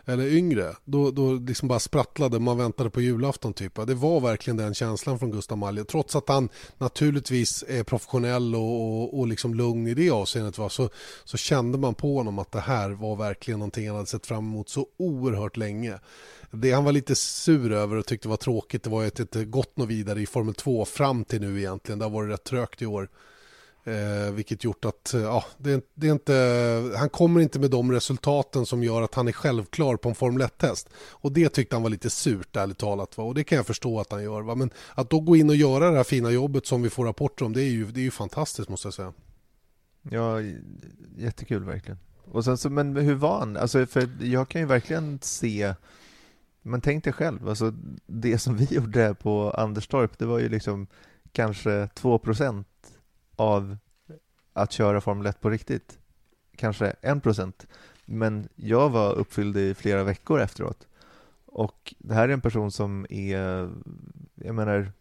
eller 0.05 0.27
yngre, 0.27 0.75
då, 0.85 1.11
då 1.11 1.33
liksom 1.33 1.67
bara 1.67 1.79
sprattlade, 1.79 2.39
man 2.39 2.57
väntade 2.57 2.89
på 2.89 3.01
julafton 3.01 3.53
typ. 3.53 3.87
Det 3.87 3.93
var 3.93 4.19
verkligen 4.19 4.57
den 4.57 4.73
känslan 4.73 5.19
från 5.19 5.31
Gustav 5.31 5.57
Malje, 5.57 5.83
trots 5.83 6.15
att 6.15 6.29
han 6.29 6.49
naturligtvis 6.77 7.63
är 7.67 7.83
professionell 7.83 8.55
och, 8.55 8.61
och, 8.61 9.19
och 9.19 9.27
liksom 9.27 9.53
lugn 9.55 9.87
i 9.87 9.93
det 9.93 10.09
avseendet 10.09 10.57
va? 10.57 10.69
Så, 10.69 10.89
så 11.23 11.37
kände 11.37 11.77
man 11.77 11.95
på 11.95 12.17
honom 12.17 12.39
att 12.39 12.51
det 12.51 12.59
här 12.59 12.89
var 12.89 13.15
verkligen 13.15 13.59
någonting 13.59 13.87
han 13.87 13.95
hade 13.95 14.07
sett 14.07 14.25
fram 14.25 14.45
emot 14.45 14.69
så 14.69 14.87
oerhört 14.97 15.57
länge. 15.57 15.99
Det 16.51 16.71
han 16.71 16.83
var 16.83 16.91
lite 16.91 17.15
sur 17.15 17.71
över 17.71 17.95
och 17.95 18.05
tyckte 18.05 18.27
var 18.27 18.37
tråkigt 18.37 18.83
det 18.83 18.89
var 18.89 19.05
att 19.05 19.15
det 19.15 19.23
inte 19.23 19.45
gått 19.45 19.77
något 19.77 19.89
vidare 19.89 20.21
i 20.21 20.25
Formel 20.25 20.53
2 20.53 20.85
fram 20.85 21.25
till 21.25 21.41
nu 21.41 21.59
egentligen. 21.59 21.99
Det 21.99 22.05
har 22.05 22.09
varit 22.09 22.33
rätt 22.33 22.43
trögt 22.43 22.81
i 22.81 22.85
år. 22.85 23.09
Eh, 23.87 24.33
vilket 24.33 24.63
gjort 24.63 24.85
att 24.85 25.13
eh, 25.13 25.21
ja, 25.21 25.45
det, 25.57 25.85
det, 25.93 26.07
är 26.07 26.11
inte, 26.11 26.97
han 26.97 27.09
kommer 27.09 27.41
inte 27.41 27.59
med 27.59 27.71
de 27.71 27.91
resultaten 27.91 28.65
som 28.65 28.83
gör 28.83 29.01
att 29.01 29.15
han 29.15 29.27
är 29.27 29.31
självklar 29.31 29.97
på 29.97 30.09
en 30.09 30.15
Formel 30.15 30.41
1-test. 30.47 30.89
Och 30.95 31.31
det 31.31 31.49
tyckte 31.49 31.75
han 31.75 31.83
var 31.83 31.89
lite 31.89 32.09
surt 32.09 32.55
ärligt 32.55 32.77
talat. 32.77 33.17
Va? 33.17 33.23
Och 33.23 33.35
det 33.35 33.43
kan 33.43 33.55
jag 33.55 33.67
förstå 33.67 33.99
att 33.99 34.11
han 34.11 34.23
gör. 34.23 34.41
Va? 34.41 34.55
Men 34.55 34.69
att 34.95 35.09
då 35.09 35.19
gå 35.19 35.35
in 35.35 35.49
och 35.49 35.55
göra 35.55 35.91
det 35.91 35.97
här 35.97 36.03
fina 36.03 36.31
jobbet 36.31 36.65
som 36.65 36.81
vi 36.81 36.89
får 36.89 37.05
rapporter 37.05 37.45
om, 37.45 37.53
det 37.53 37.61
är 37.63 37.69
ju, 37.69 37.85
det 37.85 37.99
är 37.99 38.03
ju 38.03 38.11
fantastiskt 38.11 38.69
måste 38.69 38.87
jag 38.87 38.93
säga. 38.93 39.13
Ja, 40.01 40.41
jättekul 41.17 41.63
verkligen. 41.63 41.99
Och 42.31 42.45
sen 42.45 42.57
så, 42.57 42.69
men 42.69 42.95
hur 42.95 43.15
var 43.15 43.39
han? 43.39 43.57
Alltså, 43.57 43.85
för 43.85 44.09
jag 44.19 44.49
kan 44.49 44.61
ju 44.61 44.67
verkligen 44.67 45.19
se 45.21 45.73
men 46.67 46.81
tänk 46.81 47.03
dig 47.03 47.13
själv, 47.13 47.49
alltså 47.49 47.73
det 48.07 48.37
som 48.37 48.55
vi 48.55 48.65
gjorde 48.75 49.15
på 49.21 49.51
Anderstorp, 49.51 50.17
det 50.17 50.25
var 50.25 50.39
ju 50.39 50.49
liksom 50.49 50.87
kanske 51.31 51.89
2 51.93 52.19
procent 52.19 52.67
av 53.35 53.77
att 54.53 54.71
köra 54.71 55.01
Formel 55.01 55.25
1 55.25 55.41
på 55.41 55.49
riktigt. 55.49 55.99
Kanske 56.55 56.95
en 57.01 57.21
procent. 57.21 57.67
Men 58.05 58.49
jag 58.55 58.89
var 58.89 59.13
uppfylld 59.13 59.57
i 59.57 59.73
flera 59.73 60.03
veckor 60.03 60.39
efteråt. 60.41 60.87
Och 61.45 61.95
det 61.99 62.13
här 62.13 62.29
är 62.29 62.33
en 62.33 62.41
person 62.41 62.71
som 62.71 63.05
är, 63.09 63.69
jag 64.35 64.55
menar, 64.55 64.91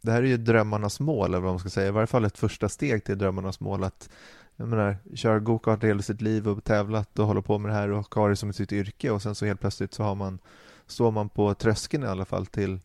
det 0.00 0.12
här 0.12 0.22
är 0.22 0.26
ju 0.26 0.36
drömmarnas 0.36 1.00
mål, 1.00 1.28
eller 1.28 1.40
vad 1.40 1.52
man 1.52 1.58
ska 1.58 1.70
säga. 1.70 1.88
I 1.88 1.90
varje 1.90 2.06
fall 2.06 2.24
ett 2.24 2.38
första 2.38 2.68
steg 2.68 3.04
till 3.04 3.18
drömmarnas 3.18 3.60
mål. 3.60 3.84
Att 3.84 4.10
jag 4.56 4.68
menar, 4.68 4.96
köra 5.14 5.38
gokart 5.38 5.84
hela 5.84 6.02
sitt 6.02 6.20
liv 6.20 6.48
och 6.48 6.64
tävlat 6.64 7.18
och 7.18 7.26
hålla 7.26 7.42
på 7.42 7.58
med 7.58 7.70
det 7.70 7.74
här 7.74 7.90
och 7.90 8.14
ha 8.14 8.28
det 8.28 8.36
som 8.36 8.52
sitt 8.52 8.72
yrke 8.72 9.10
och 9.10 9.22
sen 9.22 9.34
så 9.34 9.46
helt 9.46 9.60
plötsligt 9.60 9.94
så 9.94 10.02
har 10.02 10.14
man, 10.14 10.38
står 10.86 11.10
man 11.10 11.28
på 11.28 11.54
tröskeln 11.54 12.02
i 12.02 12.06
alla 12.06 12.24
fall 12.24 12.46
till, 12.46 12.80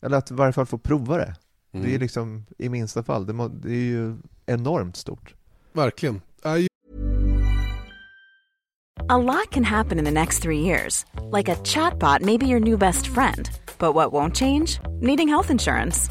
eller 0.00 0.16
att 0.16 0.30
i 0.30 0.34
varje 0.34 0.52
fall 0.52 0.66
få 0.66 0.78
prova 0.78 1.16
det. 1.16 1.36
Mm. 1.76 1.88
Det 1.88 1.94
är 1.94 1.98
liksom 1.98 2.46
i 2.58 2.68
minsta 2.68 3.02
fall, 3.02 3.26
det, 3.26 3.32
må, 3.32 3.48
det 3.48 3.72
är 3.72 3.84
ju 3.84 4.16
enormt 4.46 4.96
stort. 4.96 5.34
Verkligen. 5.72 6.20
I... 6.44 6.66
A 9.08 9.18
lot 9.18 9.50
can 9.50 9.64
happen 9.64 9.98
in 9.98 10.04
the 10.04 10.10
next 10.10 10.42
three 10.42 10.60
years. 10.60 11.04
Like 11.32 11.52
a 11.52 11.56
chatbot 11.64 12.22
may 12.22 12.38
be 12.38 12.46
your 12.46 12.60
new 12.60 12.78
best 12.78 13.06
friend. 13.06 13.50
But 13.78 13.94
what 13.94 14.12
won't 14.12 14.34
change? 14.34 14.80
Needing 15.00 15.28
health 15.28 15.50
insurance. 15.50 16.10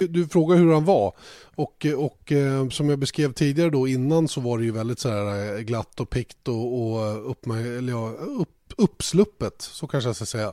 Du 0.00 0.28
frågar 0.28 0.56
hur 0.56 0.72
han 0.72 0.84
var 0.84 1.12
och, 1.54 1.86
och 1.96 2.32
eh, 2.32 2.68
som 2.68 2.88
jag 2.88 2.98
beskrev 2.98 3.32
tidigare 3.32 3.70
då 3.70 3.88
innan 3.88 4.28
så 4.28 4.40
var 4.40 4.58
det 4.58 4.64
ju 4.64 4.70
väldigt 4.70 4.98
så 4.98 5.08
här 5.08 5.54
eh, 5.54 5.60
glatt 5.60 6.00
och 6.00 6.10
pikt 6.10 6.48
och, 6.48 6.82
och 6.82 7.30
upp, 7.30 7.46
eller 7.46 7.92
ja, 7.92 8.08
upp 8.10 8.48
uppsluppet, 8.76 9.62
så 9.62 9.86
kanske 9.86 10.08
jag 10.08 10.16
ska 10.16 10.26
säga. 10.26 10.52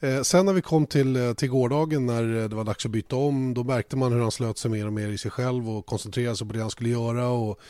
Eh, 0.00 0.22
sen 0.22 0.46
när 0.46 0.52
vi 0.52 0.62
kom 0.62 0.86
till, 0.86 1.16
eh, 1.16 1.32
till 1.32 1.48
gårdagen 1.48 2.06
när 2.06 2.48
det 2.48 2.54
var 2.54 2.64
dags 2.64 2.86
att 2.86 2.92
byta 2.92 3.16
om, 3.16 3.54
då 3.54 3.64
märkte 3.64 3.96
man 3.96 4.12
hur 4.12 4.20
han 4.20 4.30
slöt 4.30 4.58
sig 4.58 4.70
mer 4.70 4.86
och 4.86 4.92
mer 4.92 5.08
i 5.08 5.18
sig 5.18 5.30
själv 5.30 5.70
och 5.70 5.86
koncentrerade 5.86 6.36
sig 6.36 6.46
på 6.46 6.52
det 6.52 6.60
han 6.60 6.70
skulle 6.70 6.90
göra. 6.90 7.28
Och, 7.28 7.60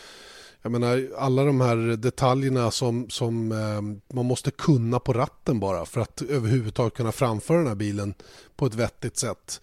jag 0.62 0.72
menar, 0.72 1.08
alla 1.18 1.44
de 1.44 1.60
här 1.60 1.76
detaljerna 1.96 2.70
som, 2.70 3.10
som 3.10 3.52
eh, 3.52 4.14
man 4.16 4.26
måste 4.26 4.50
kunna 4.50 4.98
på 4.98 5.12
ratten 5.12 5.60
bara 5.60 5.86
för 5.86 6.00
att 6.00 6.22
överhuvudtaget 6.22 6.94
kunna 6.94 7.12
framföra 7.12 7.58
den 7.58 7.66
här 7.66 7.74
bilen 7.74 8.14
på 8.56 8.66
ett 8.66 8.74
vettigt 8.74 9.16
sätt. 9.16 9.60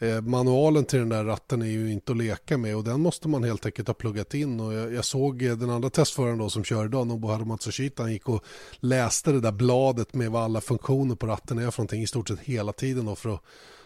Eh, 0.00 0.20
manualen 0.20 0.84
till 0.84 0.98
den 0.98 1.08
där 1.08 1.24
ratten 1.24 1.62
är 1.62 1.66
ju 1.66 1.92
inte 1.92 2.12
att 2.12 2.18
leka 2.18 2.58
med 2.58 2.76
och 2.76 2.84
den 2.84 3.00
måste 3.00 3.28
man 3.28 3.44
helt 3.44 3.66
enkelt 3.66 3.88
ha 3.88 3.94
pluggat 3.94 4.34
in. 4.34 4.60
Och 4.60 4.74
jag, 4.74 4.92
jag 4.92 5.04
såg 5.04 5.42
eh, 5.42 5.56
den 5.56 5.70
andra 5.70 5.90
testföraren 5.90 6.38
då 6.38 6.50
som 6.50 6.64
kör 6.64 6.84
idag, 6.84 7.06
Nobuharu 7.06 7.36
Harumatsushita, 7.36 8.02
han 8.02 8.12
gick 8.12 8.28
och 8.28 8.44
läste 8.76 9.32
det 9.32 9.40
där 9.40 9.52
bladet 9.52 10.14
med 10.14 10.30
vad 10.30 10.42
alla 10.42 10.60
funktioner 10.60 11.14
på 11.14 11.26
ratten 11.26 11.58
är 11.58 11.70
för 11.70 11.80
någonting 11.80 12.02
i 12.02 12.06
stort 12.06 12.28
sett 12.28 12.40
hela 12.40 12.72
tiden 12.72 13.06
då 13.06 13.16
för 13.16 13.34
att 13.34 13.42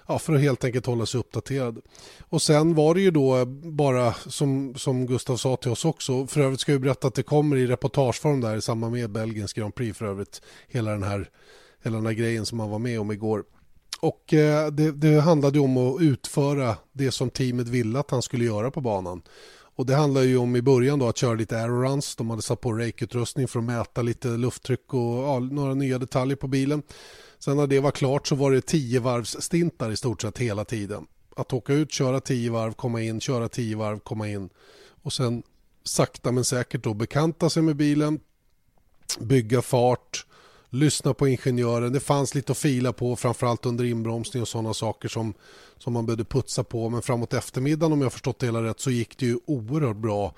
ja, 0.07 0.19
för 0.19 0.35
att 0.35 0.41
helt 0.41 0.65
enkelt 0.65 0.87
hålla 0.87 1.07
sig 1.07 1.21
uppdaterad. 1.21 1.81
Och 2.21 2.43
sen 2.43 2.75
var 2.75 2.95
det 2.95 3.01
ju 3.01 3.11
då 3.11 3.39
eh, 3.39 3.45
bara 3.65 4.13
som, 4.13 4.75
som 4.75 5.07
Gustav 5.07 5.37
sa 5.37 5.57
till 5.57 5.71
oss 5.71 5.85
också, 5.85 6.27
för 6.27 6.41
övrigt 6.41 6.61
ska 6.61 6.73
vi 6.73 6.79
berätta 6.79 7.09
att 7.09 7.15
det 7.15 7.23
kommer 7.23 7.57
i 7.57 7.67
reportageform 7.67 8.41
där 8.41 8.57
i 8.57 8.63
samband 8.63 8.93
med 8.93 9.11
Belgiens 9.11 9.53
Grand 9.53 9.75
Prix 9.75 9.99
för 9.99 10.07
övrigt, 10.07 10.43
hela 10.69 10.91
den 10.91 11.03
här, 11.03 11.31
hela 11.85 11.97
den 11.97 12.07
här 12.07 12.13
grejen 12.13 12.47
som 12.47 12.59
man 12.59 12.71
var 12.71 12.79
med 12.79 13.01
om 13.01 13.13
igår. 13.13 13.45
Och 14.03 14.35
eh, 14.35 14.71
det, 14.71 14.93
det 14.93 15.21
handlade 15.21 15.59
om 15.59 15.77
att 15.77 16.03
utföra 16.03 16.77
det 16.93 17.11
som 17.11 17.31
teamet 17.31 17.69
ville 17.69 17.99
att 17.99 18.11
han 18.11 18.23
skulle 18.23 18.45
göra 18.45 18.71
på 18.71 18.81
banan. 18.81 19.23
Och 19.75 19.87
det 19.87 19.95
handlar 19.95 20.23
ju 20.23 20.37
om 20.37 20.57
i 20.57 20.63
början 20.63 20.99
då 20.99 21.09
att 21.09 21.17
köra 21.17 21.35
lite 21.35 21.59
aeroruns. 21.59 22.17
De 22.17 22.31
hade 22.31 22.43
satt 22.43 22.61
på 22.61 22.73
rake-utrustning 22.73 23.49
för 23.49 23.59
att 23.59 23.65
mäta 23.65 24.03
lite 24.03 24.29
lufttryck 24.29 24.95
och 24.95 25.23
ja, 25.25 25.39
några 25.39 25.75
nya 25.75 25.99
detaljer 25.99 26.37
på 26.37 26.49
bilen. 26.49 26.83
Sen 27.39 27.57
när 27.57 27.67
det 27.67 27.81
var 27.81 27.91
klart 27.91 28.27
så 28.27 28.35
var 28.35 28.51
det 28.51 28.67
tio 28.67 29.01
varvsstintar 29.01 29.91
i 29.91 29.97
stort 29.97 30.23
sett 30.23 30.39
hela 30.39 30.65
tiden. 30.65 31.07
Att 31.37 31.53
åka 31.53 31.73
ut, 31.73 31.93
köra 31.93 32.21
tio 32.21 32.51
varv, 32.51 32.73
komma 32.73 33.03
in, 33.03 33.21
köra 33.21 33.49
tio 33.49 33.77
varv, 33.77 33.99
komma 33.99 34.29
in. 34.29 34.49
Och 35.03 35.13
sen 35.13 35.43
sakta 35.85 36.33
men 36.33 36.45
säkert 36.45 36.85
då 36.85 36.95
bekanta 36.95 37.51
sig 37.51 37.63
med 37.63 37.77
bilen, 37.77 38.21
bygga 39.21 39.63
fart, 39.63 40.27
lyssna 40.73 41.15
på 41.15 41.29
ingenjören. 41.29 41.93
Det 41.93 42.01
fanns 42.01 42.35
lite 42.35 42.53
att 42.53 42.59
fila 42.59 42.93
på, 42.93 43.17
framförallt 43.17 43.67
under 43.67 43.85
inbromsning 43.85 44.43
och 44.43 44.49
sådana 44.49 44.75
saker 44.75 45.09
som, 45.09 45.35
som 45.79 45.93
man 45.93 46.07
behövde 46.07 46.25
putsa 46.25 46.65
på. 46.65 46.89
Men 46.89 47.03
framåt 47.03 47.35
eftermiddagen, 47.35 47.93
om 47.93 48.03
jag 48.03 48.13
förstått 48.13 48.39
det 48.39 48.47
hela 48.47 48.63
rätt, 48.63 48.81
så 48.81 48.91
gick 48.91 49.19
det 49.19 49.27
ju 49.27 49.39
oerhört 49.47 49.97
bra. 49.97 50.35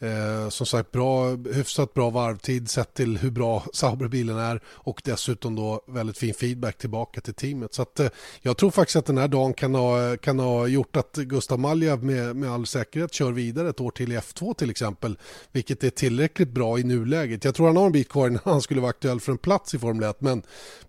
Eh, 0.00 0.48
som 0.48 0.66
sagt, 0.66 0.92
bra, 0.92 1.30
hyfsat 1.30 1.94
bra 1.94 2.10
varvtid 2.10 2.70
sett 2.70 2.94
till 2.94 3.18
hur 3.18 3.30
bra 3.30 3.64
Sauberbilen 3.72 4.38
är 4.38 4.60
och 4.66 5.02
dessutom 5.04 5.54
då 5.54 5.82
väldigt 5.86 6.18
fin 6.18 6.34
feedback 6.34 6.78
tillbaka 6.78 7.20
till 7.20 7.34
teamet. 7.34 7.74
Så 7.74 7.82
att, 7.82 8.00
eh, 8.00 8.08
jag 8.42 8.56
tror 8.56 8.70
faktiskt 8.70 8.96
att 8.96 9.06
den 9.06 9.18
här 9.18 9.28
dagen 9.28 9.54
kan 9.54 9.74
ha, 9.74 10.16
kan 10.16 10.38
ha 10.38 10.66
gjort 10.66 10.96
att 10.96 11.16
Gustav 11.16 11.58
Malja 11.58 11.96
med, 11.96 12.36
med 12.36 12.50
all 12.50 12.66
säkerhet 12.66 13.12
kör 13.12 13.32
vidare 13.32 13.68
ett 13.68 13.80
år 13.80 13.90
till 13.90 14.12
i 14.12 14.18
F2 14.18 14.54
till 14.54 14.70
exempel, 14.70 15.18
vilket 15.52 15.84
är 15.84 15.90
tillräckligt 15.90 16.50
bra 16.50 16.78
i 16.78 16.82
nuläget. 16.84 17.44
Jag 17.44 17.54
tror 17.54 17.66
han 17.66 17.76
har 17.76 17.86
en 17.86 17.92
bit 17.92 18.08
kvar 18.08 18.28
innan 18.28 18.40
han 18.44 18.62
skulle 18.62 18.80
vara 18.80 18.90
aktuell 18.90 19.20
för 19.20 19.32
en 19.32 19.38
plats 19.38 19.74
i 19.74 19.78
Formel 19.78 20.10
1, 20.10 20.20
men, 20.20 20.42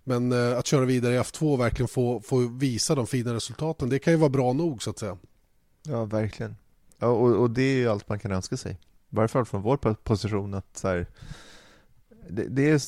men 0.03 0.31
eh, 0.31 0.57
att 0.57 0.67
köra 0.67 0.85
vidare 0.85 1.15
i 1.15 1.19
F2 1.19 1.53
och 1.53 1.59
verkligen 1.59 1.87
få, 1.87 2.21
få 2.21 2.37
visa 2.37 2.95
de 2.95 3.07
fina 3.07 3.33
resultaten, 3.33 3.89
det 3.89 3.99
kan 3.99 4.13
ju 4.13 4.19
vara 4.19 4.29
bra 4.29 4.53
nog 4.53 4.83
så 4.83 4.89
att 4.89 4.99
säga. 4.99 5.17
Ja, 5.83 6.05
verkligen. 6.05 6.55
Ja, 6.99 7.07
och, 7.07 7.35
och 7.35 7.49
det 7.49 7.61
är 7.61 7.75
ju 7.75 7.89
allt 7.89 8.09
man 8.09 8.19
kan 8.19 8.31
önska 8.31 8.57
sig 8.57 8.77
varje 9.09 9.27
fall 9.27 9.45
från 9.45 9.61
vår 9.61 9.77
position, 9.93 10.53
att 10.53 10.77
så 10.77 10.87
här, 10.87 11.07
det, 12.29 12.43
det, 12.43 12.69
är 12.69 12.81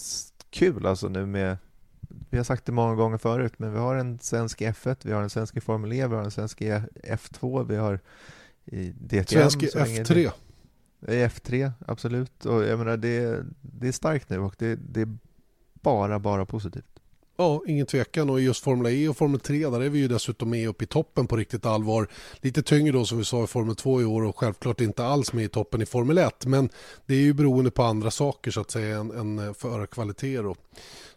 kul 0.49 0.85
alltså 0.85 1.07
nu 1.07 1.25
med, 1.25 1.57
vi 2.29 2.37
har 2.37 2.43
sagt 2.43 2.65
det 2.65 2.71
många 2.71 2.95
gånger 2.95 3.17
förut, 3.17 3.53
men 3.57 3.73
vi 3.73 3.79
har 3.79 3.95
en 3.95 4.19
svensk 4.19 4.61
F1, 4.61 4.97
vi 5.03 5.11
har 5.11 5.21
en 5.21 5.29
svensk 5.29 5.63
Formel 5.63 5.93
E, 5.93 6.07
vi 6.07 6.15
har 6.15 6.23
en 6.23 6.31
svensk 6.31 6.61
F2, 6.61 7.65
vi 7.67 7.75
har 7.75 7.99
i 8.65 8.91
DTM. 8.91 9.49
Svensk 9.49 9.59
F3. 9.61 10.31
F3, 11.07 11.71
absolut. 11.87 12.45
Och 12.45 12.63
jag 12.63 12.79
menar, 12.79 12.97
det, 12.97 13.45
det 13.61 13.87
är 13.87 13.91
starkt 13.91 14.29
nu 14.29 14.39
och 14.39 14.55
det, 14.57 14.75
det 14.75 15.01
är 15.01 15.17
bara, 15.73 16.19
bara 16.19 16.45
positivt. 16.45 16.90
Ja, 17.41 17.61
ingen 17.67 17.85
tvekan. 17.85 18.29
Och 18.29 18.41
just 18.41 18.63
Formel 18.63 18.93
E 18.93 19.07
och 19.07 19.17
Formel 19.17 19.39
3 19.39 19.69
där 19.69 19.81
är 19.81 19.89
vi 19.89 19.99
ju 19.99 20.07
dessutom 20.07 20.49
med 20.49 20.67
upp 20.67 20.81
i 20.81 20.85
toppen 20.85 21.27
på 21.27 21.37
riktigt 21.37 21.65
allvar. 21.65 22.07
Lite 22.41 22.61
tyngre 22.63 22.91
då 22.91 23.05
som 23.05 23.17
vi 23.17 23.25
sa 23.25 23.43
i 23.43 23.47
Formel 23.47 23.75
2 23.75 24.01
i 24.01 24.05
år 24.05 24.23
och 24.23 24.37
självklart 24.37 24.81
inte 24.81 25.05
alls 25.05 25.33
med 25.33 25.43
i 25.43 25.47
toppen 25.47 25.81
i 25.81 25.85
Formel 25.85 26.17
1. 26.17 26.45
Men 26.45 26.69
det 27.05 27.13
är 27.13 27.19
ju 27.19 27.33
beroende 27.33 27.71
på 27.71 27.83
andra 27.83 28.11
saker 28.11 28.51
så 28.51 28.61
att 28.61 28.71
säga 28.71 28.97
än, 28.97 29.11
än 29.11 29.39
eh, 29.39 29.53
förarkvaliteter. 29.53 30.55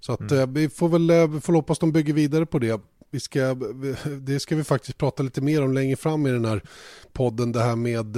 Så 0.01 0.13
att 0.13 0.21
mm. 0.21 0.39
eh, 0.39 0.47
vi 0.47 0.69
får 0.69 0.89
väl 0.89 1.11
eh, 1.11 1.27
vi 1.29 1.41
får 1.41 1.53
hoppas 1.53 1.79
de 1.79 1.93
bygger 1.93 2.13
vidare 2.13 2.47
på 2.47 2.59
det. 2.59 2.81
Vi 3.11 3.21
ska, 3.21 3.55
det 4.21 4.41
ska 4.41 4.57
vi 4.57 4.65
faktiskt 4.65 4.99
prata 4.99 5.23
lite 5.23 5.41
mer 5.41 5.63
om 5.63 5.73
längre 5.73 5.97
fram 5.97 6.27
i 6.27 6.31
den 6.31 6.45
här 6.45 6.63
podden. 7.13 7.53
Det 7.53 7.63
här 7.63 7.77
med 7.77 8.17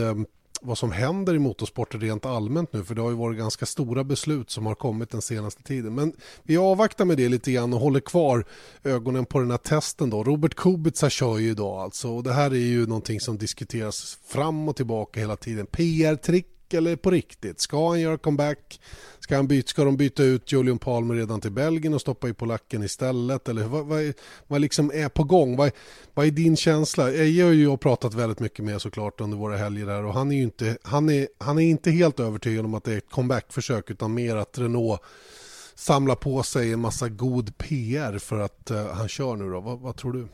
vad 0.67 0.79
som 0.79 0.93
händer 0.93 1.35
i 1.35 1.39
motorsporten 1.39 2.01
rent 2.01 2.27
allmänt 2.27 2.73
nu 2.73 2.85
för 2.85 2.95
det 2.95 3.03
har 3.03 3.11
ju 3.11 3.17
varit 3.17 3.39
ganska 3.39 3.67
stora 3.67 4.05
beslut 4.05 4.51
som 4.51 4.67
har 4.67 4.75
kommit 4.75 5.11
den 5.11 5.23
senaste 5.23 5.63
tiden. 5.63 5.95
Men 5.95 6.13
vi 6.43 6.57
avvaktar 6.57 7.05
med 7.05 7.17
det 7.17 7.29
lite 7.29 7.53
grann 7.53 7.75
och 7.75 7.81
håller 7.81 8.01
kvar 8.01 8.45
ögonen 8.85 9.27
på 9.27 9.39
den 9.39 9.51
här 9.51 9.59
testen 9.59 10.11
då. 10.11 10.25
Robert 10.25 10.55
Kubica 10.55 11.11
kör 11.11 11.39
ju 11.39 11.51
idag 11.51 11.81
alltså 11.81 12.09
och 12.09 12.23
det 12.23 12.33
här 12.33 12.51
är 12.51 12.55
ju 12.55 12.87
någonting 12.87 13.21
som 13.21 13.39
diskuteras 13.39 14.19
fram 14.27 14.69
och 14.69 14.77
tillbaka 14.77 15.21
hela 15.21 15.37
tiden. 15.37 15.67
PR-trick 15.67 16.56
eller 16.75 16.97
på 16.97 17.11
riktigt? 17.11 17.61
Ska 17.61 17.89
han 17.89 18.01
göra 18.01 18.19
comeback? 18.19 18.81
Ska, 19.19 19.37
han 19.37 19.47
byta, 19.47 19.69
ska 19.69 19.85
de 19.85 19.97
byta 19.97 20.23
ut 20.23 20.53
Julian 20.53 20.79
Palmer 20.79 21.15
redan 21.15 21.41
till 21.41 21.51
Belgien 21.51 21.95
och 21.95 22.01
stoppa 22.01 22.29
i 22.29 22.33
polacken 22.33 22.83
istället? 22.83 23.49
Eller 23.49 23.65
vad, 23.65 23.87
vad, 23.87 24.13
vad 24.47 24.61
liksom 24.61 24.91
är 24.95 25.09
på 25.09 25.25
gång? 25.25 25.57
Vad, 25.57 25.71
vad 26.15 26.27
är 26.27 26.31
din 26.31 26.57
känsla? 26.57 27.13
Eje 27.13 27.45
har 27.45 27.53
ju 27.53 27.63
jag 27.63 27.81
pratat 27.81 28.15
väldigt 28.15 28.41
mycket 28.41 28.65
med 28.65 28.81
såklart 28.81 29.21
under 29.21 29.37
våra 29.37 29.57
helger 29.57 29.87
här 29.87 30.05
och 30.05 30.15
han 30.15 30.33
är 30.33 30.37
ju 30.37 30.43
inte, 30.43 30.79
han 30.83 31.09
är, 31.09 31.29
han 31.39 31.59
är 31.59 31.63
inte 31.63 31.91
helt 31.91 32.21
övertygad 32.21 32.65
om 32.65 32.75
att 32.75 32.85
det 32.85 32.93
är 32.93 32.99
ett 32.99 33.11
comebackförsök 33.11 33.91
utan 33.91 34.15
mer 34.15 34.37
att 34.37 34.59
Renault 34.59 35.01
samlar 35.75 36.15
på 36.15 36.43
sig 36.43 36.73
en 36.73 36.81
massa 36.81 37.09
god 37.09 37.59
PR 37.59 38.19
för 38.19 38.39
att 38.39 38.71
uh, 38.71 38.87
han 38.87 39.09
kör 39.09 39.37
nu 39.37 39.51
då. 39.51 39.61
Vad, 39.61 39.81
vad 39.81 39.97
tror 39.97 40.13
du? 40.13 40.27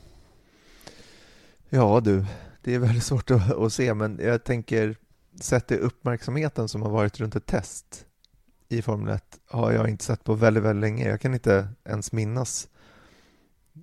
Ja 1.68 2.00
du, 2.00 2.24
det 2.62 2.74
är 2.74 2.78
väldigt 2.78 3.04
svårt 3.04 3.30
att, 3.30 3.52
att 3.52 3.72
se 3.72 3.94
men 3.94 4.18
jag 4.22 4.44
tänker 4.44 4.96
sett 5.40 5.68
det 5.68 5.78
uppmärksamheten 5.78 6.68
som 6.68 6.82
har 6.82 6.90
varit 6.90 7.20
runt 7.20 7.36
ett 7.36 7.46
test 7.46 8.06
i 8.68 8.82
Formel 8.82 9.14
1 9.14 9.40
har 9.46 9.72
jag 9.72 9.88
inte 9.88 10.04
sett 10.04 10.24
på 10.24 10.34
väldigt, 10.34 10.62
väldigt 10.62 10.80
länge. 10.80 11.08
Jag 11.08 11.20
kan 11.20 11.34
inte 11.34 11.68
ens 11.84 12.12
minnas. 12.12 12.68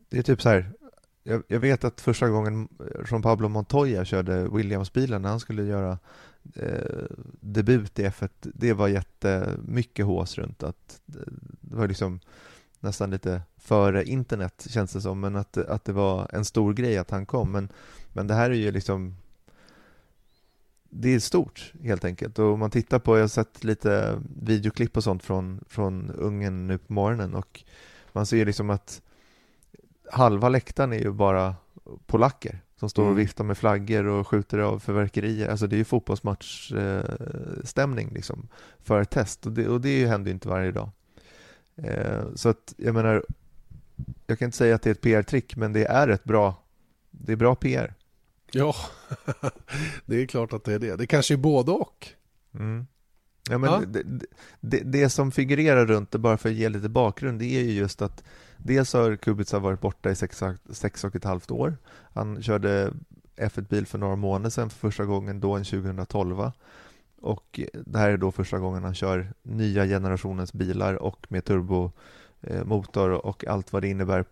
Det 0.09 0.17
är 0.17 0.23
typ 0.23 0.41
så 0.41 0.49
här, 0.49 0.71
jag, 1.23 1.43
jag 1.47 1.59
vet 1.59 1.83
att 1.83 2.01
första 2.01 2.29
gången 2.29 2.67
Juan 3.11 3.21
Pablo 3.21 3.49
Montoya 3.49 4.05
körde 4.05 4.47
Williams-bilen 4.47 5.21
när 5.21 5.29
han 5.29 5.39
skulle 5.39 5.63
göra 5.63 5.99
eh, 6.55 7.05
debut 7.39 7.99
i 7.99 8.07
F1, 8.07 8.29
det 8.41 8.73
var 8.73 8.87
jättemycket 8.87 10.05
hås 10.05 10.37
runt 10.37 10.63
att 10.63 11.01
det 11.05 11.75
var 11.75 11.87
liksom 11.87 12.19
nästan 12.79 13.11
lite 13.11 13.41
före 13.57 14.05
internet 14.05 14.67
känns 14.69 14.93
det 14.93 15.01
som, 15.01 15.19
men 15.19 15.35
att, 15.35 15.57
att 15.57 15.85
det 15.85 15.93
var 15.93 16.29
en 16.33 16.45
stor 16.45 16.73
grej 16.73 16.97
att 16.97 17.11
han 17.11 17.25
kom. 17.25 17.51
Men, 17.51 17.69
men 18.13 18.27
det 18.27 18.33
här 18.33 18.49
är 18.49 18.55
ju 18.55 18.71
liksom 18.71 19.15
det 20.89 21.09
är 21.09 21.19
stort 21.19 21.73
helt 21.83 22.05
enkelt. 22.05 22.39
Och 22.39 22.53
om 22.53 22.59
man 22.59 22.71
tittar 22.71 22.99
på, 22.99 23.17
jag 23.17 23.23
har 23.23 23.27
sett 23.27 23.63
lite 23.63 24.21
videoklipp 24.41 24.97
och 24.97 25.03
sånt 25.03 25.23
från, 25.23 25.63
från 25.67 26.11
Ungern 26.11 26.67
nu 26.67 26.77
på 26.77 26.93
morgonen 26.93 27.35
och 27.35 27.63
man 28.11 28.25
ser 28.25 28.45
liksom 28.45 28.69
att 28.69 29.01
halva 30.11 30.49
läktaren 30.49 30.93
är 30.93 30.99
ju 30.99 31.11
bara 31.11 31.55
polacker 32.05 32.59
som 32.75 32.89
står 32.89 33.03
och 33.03 33.09
mm. 33.09 33.17
viftar 33.17 33.43
med 33.43 33.57
flaggor 33.57 34.05
och 34.05 34.27
skjuter 34.27 34.57
av 34.57 34.79
fyrverkerier. 34.79 35.49
Alltså 35.49 35.67
det 35.67 35.75
är 35.75 35.77
ju 35.77 35.83
fotbollsmatchstämning 35.83 38.09
liksom 38.13 38.47
för 38.79 39.01
ett 39.01 39.09
test 39.09 39.45
och 39.45 39.51
det, 39.51 39.67
och 39.67 39.81
det 39.81 40.07
händer 40.07 40.29
ju 40.29 40.33
inte 40.33 40.47
varje 40.47 40.71
dag. 40.71 40.89
Eh, 41.75 42.23
så 42.35 42.49
att 42.49 42.73
jag 42.77 42.95
menar, 42.95 43.25
jag 44.27 44.39
kan 44.39 44.45
inte 44.45 44.57
säga 44.57 44.75
att 44.75 44.81
det 44.81 44.89
är 44.89 44.91
ett 44.91 45.01
PR-trick 45.01 45.55
men 45.55 45.73
det 45.73 45.85
är 45.85 46.07
ett 46.07 46.23
bra, 46.23 46.63
det 47.11 47.31
är 47.31 47.35
bra 47.35 47.55
PR. 47.55 47.93
Ja, 48.51 48.75
det 50.05 50.21
är 50.21 50.25
klart 50.25 50.53
att 50.53 50.63
det 50.63 50.73
är 50.73 50.79
det. 50.79 50.95
Det 50.95 51.07
kanske 51.07 51.33
är 51.33 51.37
både 51.37 51.71
och. 51.71 52.07
Mm. 52.53 52.87
Ja, 53.49 53.57
men 53.57 53.71
Ja. 53.71 53.81
Det, 53.87 54.03
det, 54.59 54.79
det 54.79 55.09
som 55.09 55.31
figurerar 55.31 55.85
runt 55.85 56.11
det, 56.11 56.17
bara 56.17 56.37
för 56.37 56.49
att 56.49 56.55
ge 56.55 56.69
lite 56.69 56.89
bakgrund, 56.89 57.39
det 57.39 57.45
är 57.45 57.63
ju 57.63 57.71
just 57.71 58.01
att 58.01 58.23
dels 58.57 58.93
har 58.93 59.15
Kubica 59.15 59.59
varit 59.59 59.81
borta 59.81 60.11
i 60.11 60.15
sex, 60.15 60.43
sex 60.69 61.03
och 61.03 61.15
ett 61.15 61.23
halvt 61.23 61.51
år. 61.51 61.77
Han 62.13 62.43
körde 62.43 62.93
F1-bil 63.35 63.85
för 63.85 63.97
några 63.97 64.15
månader 64.15 64.49
sedan 64.49 64.69
för 64.69 64.77
första 64.77 65.05
gången, 65.05 65.39
då 65.39 65.55
en 65.55 65.63
2012. 65.63 66.51
Och 67.21 67.59
det 67.85 67.99
här 67.99 68.09
är 68.09 68.17
då 68.17 68.31
första 68.31 68.59
gången 68.59 68.83
han 68.83 68.95
kör 68.95 69.33
nya 69.43 69.85
generationens 69.85 70.53
bilar 70.53 70.93
och 70.93 71.25
med 71.29 71.45
Eh, 72.41 72.63
motor 72.63 73.09
och 73.09 73.47
allt 73.47 73.73
vad 73.73 73.81
det 73.81 73.87
innebär 73.87 74.25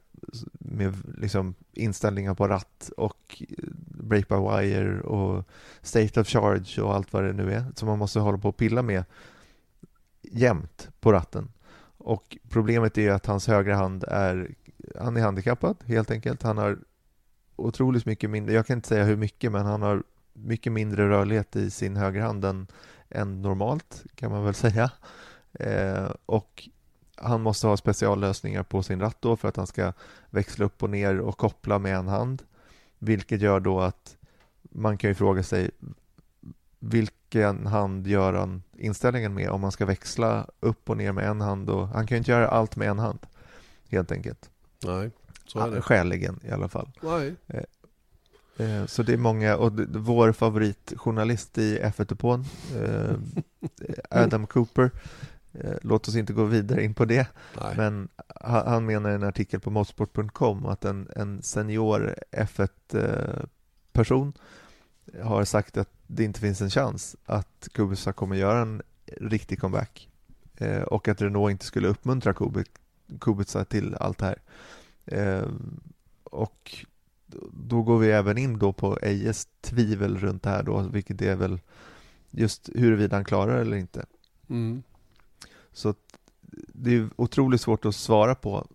med 0.52 0.96
liksom 1.18 1.56
inställningar 1.74 2.34
på 2.34 2.48
ratt 2.48 2.90
och 2.98 3.44
eh, 3.50 3.66
break-by-wire 4.04 5.02
och 5.02 5.46
state 5.82 6.22
of 6.22 6.28
charge 6.28 6.82
och 6.82 6.96
allt 6.96 7.14
vad 7.14 7.24
det 7.24 7.34
nu 7.34 7.54
är 7.54 7.66
som 7.76 7.88
man 7.88 8.00
måste 8.00 8.20
hålla 8.20 8.38
på 8.38 8.50
och 8.50 8.58
pilla 8.58 8.82
med 8.82 9.04
jämt 10.22 10.90
på 11.00 11.12
ratten. 11.12 11.52
Och 11.98 12.38
problemet 12.50 12.98
är 12.98 13.12
att 13.12 13.26
hans 13.26 13.48
högra 13.48 13.76
hand 13.76 14.04
är, 14.08 14.56
han 15.00 15.18
är 15.18 15.22
handikappad 15.22 15.78
helt 15.86 16.12
enkelt. 16.12 16.44
Han 16.44 16.58
har 16.58 16.80
otroligt 17.56 18.06
mycket 18.06 18.30
mindre, 18.30 18.54
jag 18.54 18.68
kan 18.68 18.78
inte 18.78 18.88
säga 18.88 19.04
hur 19.04 19.16
mycket, 19.16 19.52
men 19.52 19.66
han 19.66 19.82
har 19.82 20.04
mycket 20.34 20.74
mindre 20.74 21.10
rörlighet 21.10 21.56
i 21.56 21.72
sin 21.72 21.96
högra 21.96 22.24
hand 22.24 22.46
än, 22.46 22.68
än 23.10 23.42
normalt 23.42 24.04
kan 24.16 24.32
man 24.32 24.44
väl 24.44 24.54
säga. 24.54 24.92
Eh, 25.54 26.12
och 26.26 26.70
han 27.18 27.42
måste 27.42 27.68
ha 27.68 27.78
speciallösningar 27.78 28.64
på 28.64 28.84
sin 28.84 29.00
ratt 29.00 29.18
då 29.20 29.36
för 29.36 29.48
att 29.48 29.56
han 29.58 29.68
ska 29.68 29.94
växla 30.30 30.66
upp 30.66 30.84
och 30.84 30.90
ner 30.90 31.20
och 31.20 31.38
koppla 31.38 31.80
med 31.80 31.96
en 31.96 32.08
hand. 32.08 32.44
Vilket 33.00 33.42
gör 33.42 33.60
då 33.60 33.80
att 33.82 34.18
man 34.62 34.98
kan 34.98 35.10
ju 35.10 35.14
fråga 35.16 35.44
sig 35.44 35.72
vilken 36.80 37.66
hand 37.68 38.08
gör 38.08 38.34
han 38.34 38.64
inställningen 38.78 39.34
med 39.34 39.50
om 39.50 39.62
man 39.62 39.72
ska 39.72 39.86
växla 39.86 40.48
upp 40.60 40.90
och 40.90 40.98
ner 40.98 41.12
med 41.12 41.28
en 41.28 41.42
hand 41.42 41.70
och 41.70 41.88
han 41.88 42.08
kan 42.08 42.16
ju 42.16 42.18
inte 42.18 42.32
göra 42.32 42.48
allt 42.48 42.76
med 42.76 42.90
en 42.90 43.00
hand 43.00 43.20
helt 43.90 44.12
enkelt. 44.12 44.50
Nej, 44.84 45.12
så 45.48 45.60
är 45.60 45.72
det. 45.72 45.82
Skäligen 45.82 46.40
i 46.44 46.52
alla 46.52 46.68
fall. 46.70 46.90
Nej. 47.02 47.36
Eh, 48.58 48.86
Så 48.86 49.04
det 49.04 49.14
är 49.14 49.18
många, 49.18 49.58
och 49.58 49.72
vår 49.90 50.32
favoritjournalist 50.32 51.58
i 51.58 51.80
F1-depån, 51.80 52.46
eh, 52.82 53.16
Adam 54.24 54.48
Cooper, 54.48 54.84
eh, 54.84 54.90
låt 55.82 56.08
oss 56.08 56.16
inte 56.16 56.34
gå 56.34 56.44
vidare 56.44 56.84
in 56.84 56.94
på 56.94 57.06
det, 57.06 57.28
Nej. 57.62 57.74
men 57.78 58.08
ha- 58.42 58.70
han 58.70 58.86
menar 58.86 59.12
i 59.12 59.14
en 59.14 59.24
artikel 59.24 59.60
på 59.60 59.72
motorsport.com 59.72 60.66
att 60.66 60.86
en, 60.86 61.10
en 61.16 61.42
senior 61.42 62.16
F1-person 62.32 64.34
har 65.22 65.46
sagt 65.46 65.78
att 65.78 65.90
det 66.08 66.24
inte 66.24 66.40
finns 66.40 66.62
en 66.62 66.70
chans 66.70 67.16
att 67.26 67.68
Kubica 67.74 68.14
kommer 68.14 68.36
göra 68.36 68.60
en 68.62 68.82
riktig 69.18 69.60
comeback 69.60 70.10
eh, 70.58 70.82
och 70.82 71.08
att 71.08 71.22
Renault 71.22 71.52
inte 71.52 71.66
skulle 71.66 71.88
uppmuntra 71.88 72.34
Kubi- 72.34 72.66
Kubica 73.20 73.66
till 73.66 73.96
allt 73.96 74.18
det 74.18 74.26
här. 74.26 74.38
Eh, 75.06 75.48
och 76.24 76.86
då 77.54 77.84
går 77.84 78.00
vi 78.00 78.12
även 78.12 78.38
in 78.38 78.60
då 78.60 78.74
på 78.74 78.98
Ejes 79.02 79.48
tvivel 79.62 80.18
runt 80.18 80.44
det 80.44 80.50
här 80.50 80.64
då, 80.64 80.82
vilket 80.82 81.22
är 81.22 81.36
väl 81.36 81.60
just 82.32 82.70
huruvida 82.76 83.16
han 83.16 83.26
klarar 83.26 83.58
eller 83.58 83.78
inte. 83.78 84.06
Mm. 84.50 84.84
Så 85.78 85.90
att 85.90 85.98
det 86.68 86.96
är 86.96 87.10
otroligt 87.16 87.62
svårt 87.62 87.86
att 87.86 87.96
svara 87.96 88.36
på 88.36 88.68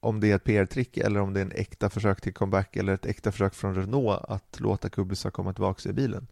om 0.00 0.20
det 0.20 0.30
är 0.30 0.36
ett 0.36 0.44
PR-trick 0.44 0.96
eller 0.96 1.20
om 1.20 1.32
det 1.32 1.40
är 1.40 1.44
en 1.44 1.52
äkta 1.52 1.90
försök 1.90 2.20
till 2.20 2.34
comeback 2.34 2.76
eller 2.76 2.94
ett 2.94 3.06
äkta 3.06 3.32
försök 3.32 3.54
från 3.54 3.74
Renault 3.74 4.24
att 4.28 4.60
låta 4.60 4.88
Kubica 4.88 5.30
komma 5.30 5.52
tillbaka 5.52 5.88
i 5.88 5.92
bilen. 5.92 6.26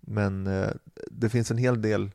Men 0.00 0.46
eh, 0.46 0.70
det 1.10 1.28
finns 1.28 1.50
en 1.50 1.58
hel 1.58 1.82
del 1.82 2.10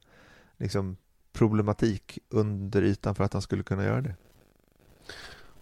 liksom, 0.58 0.97
problematik 1.34 2.20
under 2.30 2.82
ytan 2.82 3.16
för 3.16 3.24
att 3.24 3.34
han 3.34 3.41
skulle 3.41 3.64
kunna 3.64 3.84
göra 3.84 4.01
det. 4.01 4.16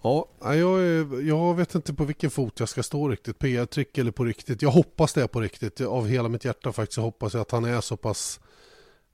Ja, 0.01 0.27
jag, 0.41 0.81
jag 1.23 1.55
vet 1.55 1.75
inte 1.75 1.93
på 1.93 2.03
vilken 2.03 2.29
fot 2.29 2.59
jag 2.59 2.69
ska 2.69 2.83
stå 2.83 3.09
riktigt. 3.09 3.39
PR-trick 3.39 3.97
eller 3.97 4.11
på 4.11 4.23
riktigt. 4.25 4.61
Jag 4.61 4.71
hoppas 4.71 5.13
det 5.13 5.23
är 5.23 5.27
på 5.27 5.41
riktigt. 5.41 5.81
Av 5.81 6.07
hela 6.07 6.29
mitt 6.29 6.45
hjärta 6.45 6.71
faktiskt 6.71 6.95
så 6.95 7.01
hoppas 7.01 7.33
jag 7.33 7.41
att 7.41 7.51
han 7.51 7.65
är 7.65 7.81
så 7.81 7.97
pass 7.97 8.39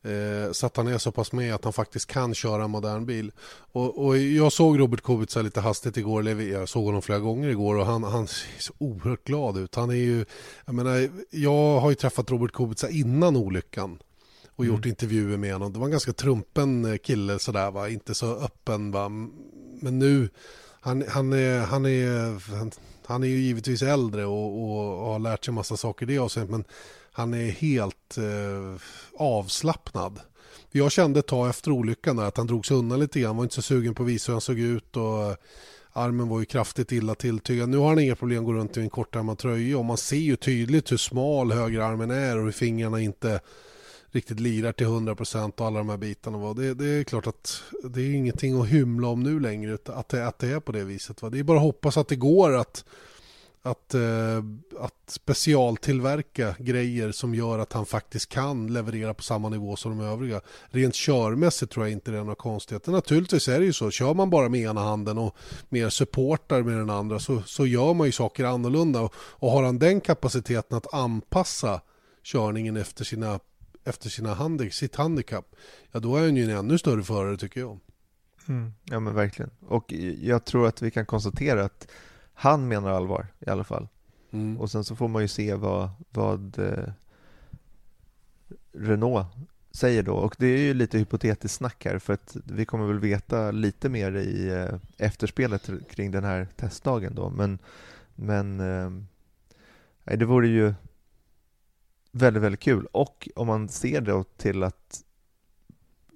eh, 0.07 0.51
så 0.51 0.65
att 0.65 0.77
han 0.77 0.87
är 0.87 0.97
så 0.97 1.11
pass 1.11 1.31
med 1.31 1.55
att 1.55 1.63
han 1.63 1.73
faktiskt 1.73 2.07
kan 2.07 2.33
köra 2.33 2.63
en 2.63 2.71
modern 2.71 3.05
bil. 3.05 3.31
Och, 3.71 4.05
och 4.05 4.17
jag 4.17 4.51
såg 4.51 4.79
Robert 4.79 5.01
Kubica 5.01 5.41
lite 5.41 5.61
hastigt 5.61 5.97
igår, 5.97 6.19
eller 6.19 6.41
jag 6.41 6.69
såg 6.69 6.85
honom 6.85 7.01
flera 7.01 7.19
gånger 7.19 7.49
igår 7.49 7.75
och 7.75 7.85
han, 7.85 8.03
han 8.03 8.27
ser 8.27 8.59
så 8.59 8.73
oerhört 8.77 9.23
glad 9.23 9.57
ut. 9.57 9.75
Han 9.75 9.89
är 9.89 9.95
ju, 9.95 10.25
jag 10.65 10.75
menar, 10.75 11.09
jag 11.29 11.79
har 11.79 11.89
ju 11.89 11.95
träffat 11.95 12.31
Robert 12.31 12.51
Kubica 12.51 12.89
innan 12.89 13.35
olyckan 13.35 13.99
och 14.55 14.65
gjort 14.65 14.85
intervjuer 14.85 15.37
med 15.37 15.53
honom. 15.53 15.73
Det 15.73 15.79
var 15.79 15.85
en 15.85 15.91
ganska 15.91 16.13
trumpen 16.13 16.99
kille 17.03 17.39
sådär 17.39 17.71
va, 17.71 17.89
inte 17.89 18.15
så 18.15 18.35
öppen 18.35 18.91
va. 18.91 19.09
Men 19.81 19.99
nu, 19.99 20.29
han, 20.79 21.03
han, 21.09 21.33
är, 21.33 21.59
han, 21.59 21.85
är, 21.85 22.41
han, 23.07 23.23
är 23.23 23.27
ju 23.27 23.39
givetvis 23.39 23.81
äldre 23.81 24.25
och, 24.25 24.63
och, 24.63 24.99
och 24.99 25.11
har 25.11 25.19
lärt 25.19 25.45
sig 25.45 25.53
massa 25.53 25.77
saker 25.77 26.09
i 26.09 26.13
det 26.13 26.19
avseendet 26.19 26.51
men 26.51 26.63
han 27.11 27.33
är 27.33 27.49
helt 27.49 28.17
eh, 28.17 28.81
avslappnad. 29.17 30.19
Jag 30.71 30.91
kände 30.91 31.19
ett 31.19 31.27
tag 31.27 31.49
efter 31.49 31.71
olyckan 31.71 32.15
där 32.15 32.23
att 32.23 32.37
han 32.37 32.47
drog 32.47 32.65
sig 32.65 32.77
undan 32.77 32.99
lite 32.99 33.19
grann. 33.19 33.27
Han 33.27 33.37
var 33.37 33.43
inte 33.43 33.55
så 33.55 33.61
sugen 33.61 33.95
på 33.95 34.03
att 34.03 34.09
visa 34.09 34.31
hur 34.31 34.33
han 34.33 34.41
såg 34.41 34.59
ut 34.59 34.97
och 34.97 35.23
eh, 35.23 35.35
armen 35.93 36.27
var 36.27 36.39
ju 36.39 36.45
kraftigt 36.45 36.91
illa 36.91 37.15
tilltygad. 37.15 37.69
Nu 37.69 37.77
har 37.77 37.89
han 37.89 37.99
inga 37.99 38.15
problem 38.15 38.39
att 38.39 38.45
gå 38.45 38.53
runt 38.53 38.77
i 38.77 38.81
en 38.81 38.89
kortärmad 38.89 39.37
tröja 39.37 39.77
och 39.77 39.85
man 39.85 39.97
ser 39.97 40.17
ju 40.17 40.35
tydligt 40.35 40.91
hur 40.91 40.97
smal 40.97 41.51
högerarmen 41.51 42.11
är 42.11 42.37
och 42.37 42.43
hur 42.43 42.51
fingrarna 42.51 42.99
inte 42.99 43.39
riktigt 44.17 44.39
lirar 44.39 44.71
till 44.71 44.87
100% 44.87 45.51
och 45.57 45.67
alla 45.67 45.77
de 45.77 45.89
här 45.89 45.97
bitarna. 45.97 46.37
Va? 46.37 46.53
Det, 46.53 46.73
det 46.73 46.85
är 46.85 47.03
klart 47.03 47.27
att 47.27 47.63
det 47.83 48.01
är 48.01 48.13
ingenting 48.13 48.61
att 48.61 48.67
hymla 48.67 49.07
om 49.07 49.23
nu 49.23 49.39
längre 49.39 49.77
att 49.85 50.09
det, 50.09 50.27
att 50.27 50.39
det 50.39 50.47
är 50.47 50.59
på 50.59 50.71
det 50.71 50.83
viset. 50.83 51.21
Va? 51.21 51.29
Det 51.29 51.39
är 51.39 51.43
bara 51.43 51.57
att 51.57 51.63
hoppas 51.63 51.97
att 51.97 52.07
det 52.07 52.15
går 52.15 52.55
att, 52.55 52.85
att, 53.61 53.93
eh, 53.93 54.37
att 54.79 54.93
specialtillverka 55.07 56.55
grejer 56.59 57.11
som 57.11 57.35
gör 57.35 57.59
att 57.59 57.73
han 57.73 57.85
faktiskt 57.85 58.29
kan 58.29 58.73
leverera 58.73 59.13
på 59.13 59.23
samma 59.23 59.49
nivå 59.49 59.75
som 59.75 59.97
de 59.97 60.05
övriga. 60.05 60.41
Rent 60.69 60.95
körmässigt 60.95 61.71
tror 61.71 61.85
jag 61.85 61.91
inte 61.91 62.11
det 62.11 62.17
är 62.17 62.21
några 62.21 62.35
konstigheter. 62.35 62.91
Naturligtvis 62.91 63.47
är 63.47 63.59
det 63.59 63.65
ju 63.65 63.73
så, 63.73 63.91
kör 63.91 64.13
man 64.13 64.29
bara 64.29 64.49
med 64.49 64.61
ena 64.61 64.81
handen 64.81 65.17
och 65.17 65.35
mer 65.69 65.89
supportar 65.89 66.61
med 66.61 66.77
den 66.77 66.89
andra 66.89 67.19
så, 67.19 67.43
så 67.45 67.65
gör 67.65 67.93
man 67.93 68.07
ju 68.07 68.11
saker 68.11 68.43
annorlunda. 68.43 69.01
Och, 69.01 69.13
och 69.17 69.51
har 69.51 69.63
han 69.63 69.79
den 69.79 70.01
kapaciteten 70.01 70.77
att 70.77 70.93
anpassa 70.93 71.81
körningen 72.23 72.77
efter 72.77 73.05
sina 73.05 73.39
efter 73.87 74.09
sina 74.09 74.33
handi 74.33 74.71
sitt 74.71 74.95
handikapp, 74.95 75.55
ja 75.91 75.99
då 75.99 76.15
är 76.15 76.21
han 76.21 76.35
ju 76.35 76.43
en 76.43 76.57
ännu 76.57 76.77
större 76.77 77.03
förare 77.03 77.37
tycker 77.37 77.59
jag. 77.59 77.79
Mm. 78.47 78.73
Ja 78.83 78.99
men 78.99 79.13
verkligen. 79.13 79.51
Och 79.59 79.93
jag 80.21 80.45
tror 80.45 80.67
att 80.67 80.81
vi 80.81 80.91
kan 80.91 81.05
konstatera 81.05 81.63
att 81.63 81.87
han 82.33 82.67
menar 82.67 82.91
allvar 82.91 83.27
i 83.39 83.49
alla 83.49 83.63
fall. 83.63 83.87
Mm. 84.31 84.57
Och 84.57 84.71
sen 84.71 84.83
så 84.83 84.95
får 84.95 85.07
man 85.07 85.21
ju 85.21 85.27
se 85.27 85.53
vad, 85.53 85.89
vad 86.09 86.59
eh, 86.59 86.93
Renault 88.71 89.27
säger 89.71 90.03
då. 90.03 90.13
Och 90.13 90.35
det 90.37 90.47
är 90.47 90.57
ju 90.57 90.73
lite 90.73 90.97
hypotetiskt 90.97 91.57
snack 91.57 91.85
här 91.85 91.99
för 91.99 92.13
att 92.13 92.37
vi 92.45 92.65
kommer 92.65 92.87
väl 92.87 92.99
veta 92.99 93.51
lite 93.51 93.89
mer 93.89 94.15
i 94.15 94.49
eh, 94.49 94.79
efterspelet 94.97 95.69
kring 95.89 96.11
den 96.11 96.23
här 96.23 96.47
testdagen 96.55 97.15
då. 97.15 97.29
Men, 97.29 97.59
men 98.15 98.59
eh, 98.59 100.17
det 100.17 100.25
vore 100.25 100.47
ju 100.47 100.73
väldigt, 102.17 102.43
väldigt 102.43 102.59
kul. 102.61 102.87
Och 102.91 103.29
om 103.35 103.47
man 103.47 103.69
ser 103.69 104.01
då 104.01 104.23
till 104.23 104.63
att 104.63 105.03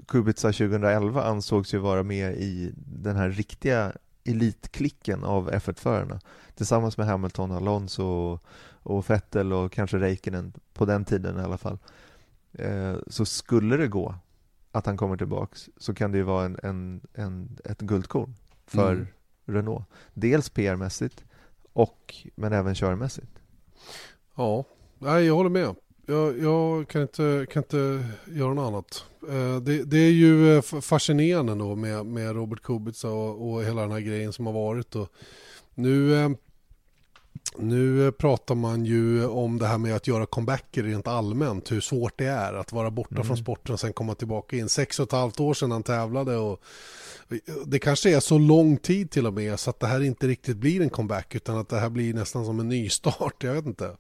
Kubica 0.08 0.48
2011 0.48 1.24
ansågs 1.24 1.74
ju 1.74 1.78
vara 1.78 2.04
med 2.04 2.34
i 2.34 2.74
den 2.76 3.16
här 3.16 3.30
riktiga 3.30 3.94
elitklicken 4.24 5.24
av 5.24 5.52
F1-förarna 5.52 6.20
tillsammans 6.56 6.98
med 6.98 7.08
Hamilton, 7.08 7.52
Alonso 7.52 8.04
och, 8.04 8.44
och 8.84 9.10
Vettel 9.10 9.54
och 9.54 9.72
kanske 9.72 10.00
Räikkönen 10.00 10.54
på 10.74 10.86
den 10.86 11.06
tiden 11.06 11.40
i 11.40 11.44
alla 11.44 11.58
fall. 11.58 11.78
Eh, 12.54 12.96
så 13.08 13.26
skulle 13.26 13.78
det 13.78 13.88
gå 13.88 14.16
att 14.72 14.86
han 14.86 14.98
kommer 14.98 15.18
tillbaks 15.18 15.70
så 15.78 15.94
kan 15.94 16.12
det 16.12 16.18
ju 16.18 16.24
vara 16.24 16.46
en, 16.46 16.60
en, 16.64 17.02
en 17.14 17.58
ett 17.66 17.82
guldkorn 17.82 18.36
för 18.66 18.94
Mm. 18.94 19.08
Renault. 19.46 19.86
Dels 20.14 20.50
PR-mässigt 20.50 21.24
och 21.74 22.16
men 22.36 22.54
även 22.54 22.76
körmässigt. 22.76 23.32
Ja, 24.36 24.66
nej 25.00 25.26
jag 25.26 25.36
håller 25.36 25.50
med. 25.50 25.76
Jag, 26.06 26.40
jag 26.40 26.88
kan, 26.88 27.02
inte, 27.02 27.46
kan 27.52 27.64
inte 27.64 28.06
göra 28.28 28.54
något 28.54 28.68
annat. 28.68 29.06
Eh, 29.30 29.62
Det, 29.62 29.84
det 29.84 29.98
är 29.98 30.12
ju 30.12 30.56
eh, 30.56 30.62
fascinerande 30.62 31.56
då 31.56 31.76
med, 31.76 32.06
med 32.06 32.36
Robert 32.36 32.62
Kubica 32.62 33.10
och, 33.10 33.52
och 33.54 33.64
hela 33.64 33.82
den 33.82 33.92
här 33.92 34.00
grejen 34.00 34.34
som 34.34 34.46
har 34.46 34.54
varit. 34.54 34.96
Och 34.96 35.10
nu, 35.76 36.16
eh, 36.24 36.30
nu 37.58 38.12
pratar 38.12 38.56
man 38.56 38.86
ju 38.86 39.26
om 39.26 39.58
det 39.60 39.68
här 39.68 39.78
med 39.78 39.96
att 39.96 40.08
göra 40.08 40.26
comebacker 40.26 40.84
rent 40.84 41.08
allmänt. 41.08 41.72
Hur 41.72 41.82
svårt 41.82 42.18
det 42.18 42.26
är 42.26 42.54
att 42.54 42.72
vara 42.72 42.92
borta 42.92 43.16
Mm. 43.16 43.28
från 43.28 43.38
sporten 43.38 43.74
och 43.74 43.80
sen 43.80 43.94
komma 43.94 44.16
tillbaka 44.16 44.58
in. 44.58 44.70
Sex 44.70 45.00
och 45.00 45.04
ett 45.08 45.12
halvt 45.12 45.40
år 45.40 45.54
sedan 45.54 45.72
han 45.72 45.84
tävlade 45.84 46.38
och 46.38 46.62
det 47.66 47.80
kanske 47.80 48.16
är 48.16 48.20
så 48.20 48.38
lång 48.38 48.78
tid 48.78 49.12
till 49.12 49.28
och 49.28 49.34
med 49.34 49.60
så 49.60 49.70
att 49.70 49.80
det 49.80 49.88
här 49.88 50.02
inte 50.02 50.28
riktigt 50.28 50.58
blir 50.58 50.82
en 50.82 50.90
comeback 50.90 51.36
utan 51.36 51.58
att 51.58 51.70
det 51.70 51.80
här 51.80 51.90
blir 51.90 52.14
nästan 52.14 52.46
som 52.46 52.60
en 52.60 52.70
nystart. 52.70 53.36
Jag 53.44 53.54
vet 53.54 53.66
inte. 53.66 53.98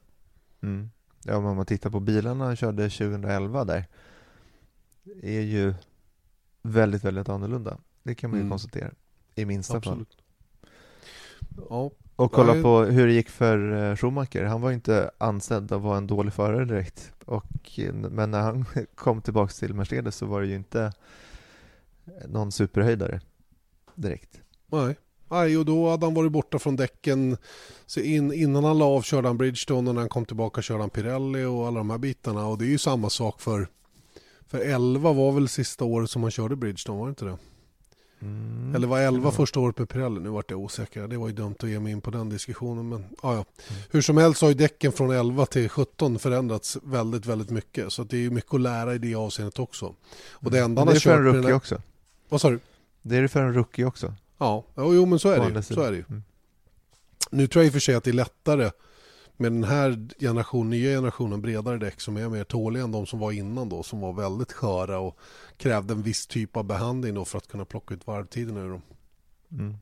Mm. 0.63 0.89
Ja, 1.23 1.35
om 1.35 1.43
man 1.55 1.65
tittar 1.65 1.89
på 1.89 1.99
bilarna 1.99 2.45
han 2.45 2.55
körde 2.55 2.89
2011 2.89 3.65
där 3.65 3.85
är 5.21 5.41
ju 5.41 5.73
väldigt, 6.61 7.03
väldigt 7.03 7.29
annorlunda. 7.29 7.77
Det 8.03 8.15
kan 8.15 8.29
man 8.29 8.39
ju 8.39 8.41
Mm. 8.41 8.51
konstatera 8.51 8.91
i 9.35 9.45
minsta 9.45 9.73
fall. 9.81 9.93
Absolut. 9.93 10.17
Ja, 11.69 11.91
Och 12.15 12.31
kolla 12.31 12.61
på 12.61 12.79
hur 12.83 13.07
det 13.07 13.13
gick 13.13 13.29
för 13.29 13.89
eh, 13.91 13.95
Schumacher. 13.95 14.43
Han 14.43 14.61
var 14.61 14.71
inte 14.71 15.11
ansedd 15.17 15.71
att 15.71 15.81
vara 15.81 15.97
en 15.97 16.07
dålig 16.07 16.33
förare 16.33 16.65
direkt. 16.65 17.13
Och, 17.25 17.79
eh, 17.79 17.93
men 17.93 18.31
när 18.31 18.39
han 18.41 18.65
kom 18.95 19.21
tillbaks 19.21 19.59
till 19.59 19.73
Mercedes 19.73 20.15
så 20.15 20.25
var 20.25 20.41
det 20.41 20.47
ju 20.47 20.55
inte 20.55 20.91
någon 22.27 22.51
superhöjdare 22.51 23.21
direkt. 23.95 24.41
nej. 24.67 24.95
Nej, 25.31 25.57
och 25.57 25.65
då 25.65 25.89
hade 25.89 26.05
han 26.05 26.13
varit 26.13 26.31
borta 26.31 26.59
från 26.59 26.75
däcken. 26.75 27.37
Så 27.85 27.99
in, 27.99 28.33
innan 28.33 28.63
han 28.63 28.77
la 28.77 28.85
av 28.85 29.01
körde 29.01 29.27
han 29.27 29.37
Bridgestone 29.37 29.89
och 29.89 29.95
när 29.95 30.01
han 30.01 30.09
kom 30.09 30.25
tillbaka 30.25 30.61
körde 30.61 30.79
han 30.79 30.89
Pirelli 30.89 31.43
och 31.43 31.67
alla 31.67 31.77
de 31.77 31.89
här 31.89 31.97
bitarna. 31.97 32.47
Och 32.47 32.57
det 32.57 32.65
är 32.65 32.69
ju 32.69 32.77
samma 32.77 33.09
sak 33.09 33.41
för, 33.41 33.67
för 34.47 34.59
11 34.59 35.13
var 35.13 35.31
väl 35.31 35.47
sista 35.49 35.85
året 35.85 36.09
som 36.09 36.21
han 36.21 36.31
körde 36.31 36.55
Bridgestone, 36.55 36.99
var 36.99 37.05
det 37.05 37.09
inte 37.09 37.25
det? 37.25 37.37
Mm. 38.21 38.75
Eller 38.75 38.87
var 38.87 38.99
11 38.99 39.27
Ja. 39.27 39.31
första 39.31 39.59
året 39.59 39.77
med 39.79 39.89
Pirelli? 39.89 40.19
Nu 40.19 40.29
vart 40.29 40.51
jag 40.51 40.59
osäker. 40.59 41.07
Det 41.07 41.17
var 41.17 41.27
ju 41.27 41.33
dumt 41.33 41.55
att 41.59 41.69
ge 41.69 41.79
mig 41.79 41.91
in 41.91 42.01
på 42.01 42.11
den 42.11 42.29
diskussionen. 42.29 42.89
Men 42.89 43.05
ja, 43.23 43.35
ja. 43.35 43.45
Mm. 43.69 43.81
Hur 43.91 44.01
som 44.01 44.17
helst 44.17 44.41
har 44.41 44.49
ju 44.49 44.53
däcken 44.55 44.91
från 44.91 45.11
11 45.11 45.45
till 45.45 45.69
17 45.69 46.19
förändrats 46.19 46.77
väldigt, 46.83 47.25
väldigt 47.25 47.49
mycket. 47.49 47.93
Så 47.93 48.03
det 48.03 48.17
är 48.17 48.21
ju 48.21 48.29
mycket 48.29 48.53
att 48.53 48.61
lära 48.61 48.95
i 48.95 48.97
det 48.97 49.15
avseendet 49.15 49.59
också. 49.59 49.95
Och 50.31 50.51
det 50.51 50.59
enda 50.59 50.67
Men 50.67 50.77
han 50.77 50.87
det 50.87 50.91
har 50.91 50.95
är 50.95 50.99
för 50.99 51.17
en 51.17 51.25
kört 51.25 51.35
rookie 51.35 51.53
också. 51.53 51.81
Vad 52.29 52.41
sa 52.41 52.49
du? 52.49 52.59
Det 53.01 53.17
är 53.17 53.21
det 53.21 53.27
för 53.27 53.41
en 53.41 53.53
rookie 53.53 53.85
också. 53.85 54.13
Ja, 54.41 54.65
jo, 54.75 55.05
men 55.05 55.19
så 55.19 55.29
är 55.29 55.39
det 55.39 55.55
ju. 55.55 55.61
Så 55.61 55.81
är 55.81 55.91
det 55.91 55.97
ju. 55.97 56.03
Mm. 56.09 56.23
Nu 57.31 57.47
tror 57.47 57.63
jag 57.63 57.67
i 57.67 57.69
och 57.69 57.73
för 57.73 57.79
sig 57.79 57.95
att 57.95 58.03
det 58.03 58.11
är 58.11 58.13
lättare 58.13 58.71
med 59.37 59.51
den 59.51 59.63
här 59.63 60.07
generation, 60.19 60.69
nya 60.69 60.89
generationen 60.89 61.41
bredare 61.41 61.77
däck 61.77 62.01
som 62.01 62.17
är 62.17 62.29
mer 62.29 62.43
tåliga 62.43 62.83
än 62.83 62.91
de 62.91 63.05
som 63.05 63.19
var 63.19 63.31
innan 63.31 63.69
då 63.69 63.83
som 63.83 63.99
var 63.99 64.13
väldigt 64.13 64.51
sköra 64.51 64.99
och 64.99 65.17
krävde 65.57 65.93
en 65.93 66.01
viss 66.01 66.27
typ 66.27 66.57
av 66.57 66.63
behandling 66.63 67.13
då 67.13 67.25
för 67.25 67.37
att 67.37 67.47
kunna 67.47 67.65
plocka 67.65 67.93
ut 67.93 68.07
varvtiden 68.07 68.57
ur 68.57 68.69
dem. 68.69 68.81
Mm. 69.51 69.77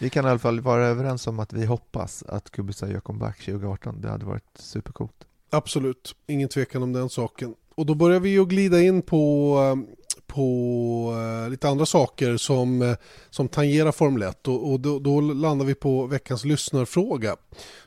Vi 0.00 0.10
kan 0.10 0.26
i 0.26 0.28
alla 0.28 0.38
fall 0.38 0.60
vara 0.60 0.86
överens 0.86 1.26
om 1.26 1.40
att 1.40 1.52
vi 1.52 1.64
hoppas 1.64 2.22
att 2.22 2.50
Kubica 2.50 2.88
gör 2.88 3.00
comeback 3.00 3.38
2018. 3.38 4.00
Det 4.00 4.08
hade 4.08 4.26
varit 4.26 4.58
supercoolt. 4.58 5.26
Absolut, 5.50 6.16
ingen 6.26 6.48
tvekan 6.48 6.82
om 6.82 6.92
den 6.92 7.08
saken. 7.08 7.54
Och 7.74 7.86
då 7.86 7.94
börjar 7.94 8.20
vi 8.20 8.28
ju 8.28 8.44
glida 8.44 8.80
in 8.80 9.02
på, 9.02 9.56
eh, 9.58 9.94
på 10.34 11.14
eh, 11.44 11.50
lite 11.50 11.68
andra 11.68 11.86
saker 11.86 12.36
som, 12.36 12.82
eh, 12.82 12.96
som 13.30 13.48
tangerar 13.48 13.92
Formel 13.92 14.22
1 14.22 14.48
och, 14.48 14.72
och 14.72 14.80
då, 14.80 14.98
då 14.98 15.20
landar 15.20 15.66
vi 15.66 15.74
på 15.74 16.06
veckans 16.06 16.44
lyssnarfråga 16.44 17.36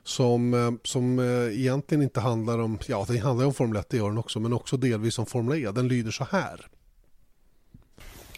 som, 0.03 0.53
eh, 0.53 0.71
som 0.83 1.19
egentligen 1.53 2.03
inte 2.03 2.19
handlar 2.19 2.59
om, 2.59 2.79
ja 2.87 3.05
den 3.07 3.21
handlar 3.21 3.45
om 3.45 3.53
Formel 3.53 3.77
1, 3.77 3.89
det 3.89 3.97
gör 3.97 4.09
den 4.09 4.17
också, 4.17 4.39
men 4.39 4.53
också 4.53 4.77
delvis 4.77 5.19
om 5.19 5.25
Formel 5.25 5.63
E. 5.63 5.71
Den 5.71 5.87
lyder 5.87 6.11
så 6.11 6.27
här. 6.31 6.67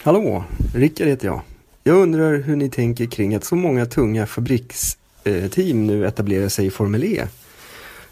Hallå, 0.02 0.44
Rickard 0.74 1.06
heter 1.06 1.26
jag. 1.26 1.40
Jag 1.82 1.96
undrar 1.96 2.36
hur 2.36 2.56
ni 2.56 2.70
tänker 2.70 3.06
kring 3.06 3.34
att 3.34 3.44
så 3.44 3.56
många 3.56 3.86
tunga 3.86 4.26
fabriksteam 4.26 5.86
nu 5.86 6.06
etablerar 6.06 6.48
sig 6.48 6.66
i 6.66 6.70
Formel 6.70 7.04
E. 7.04 7.26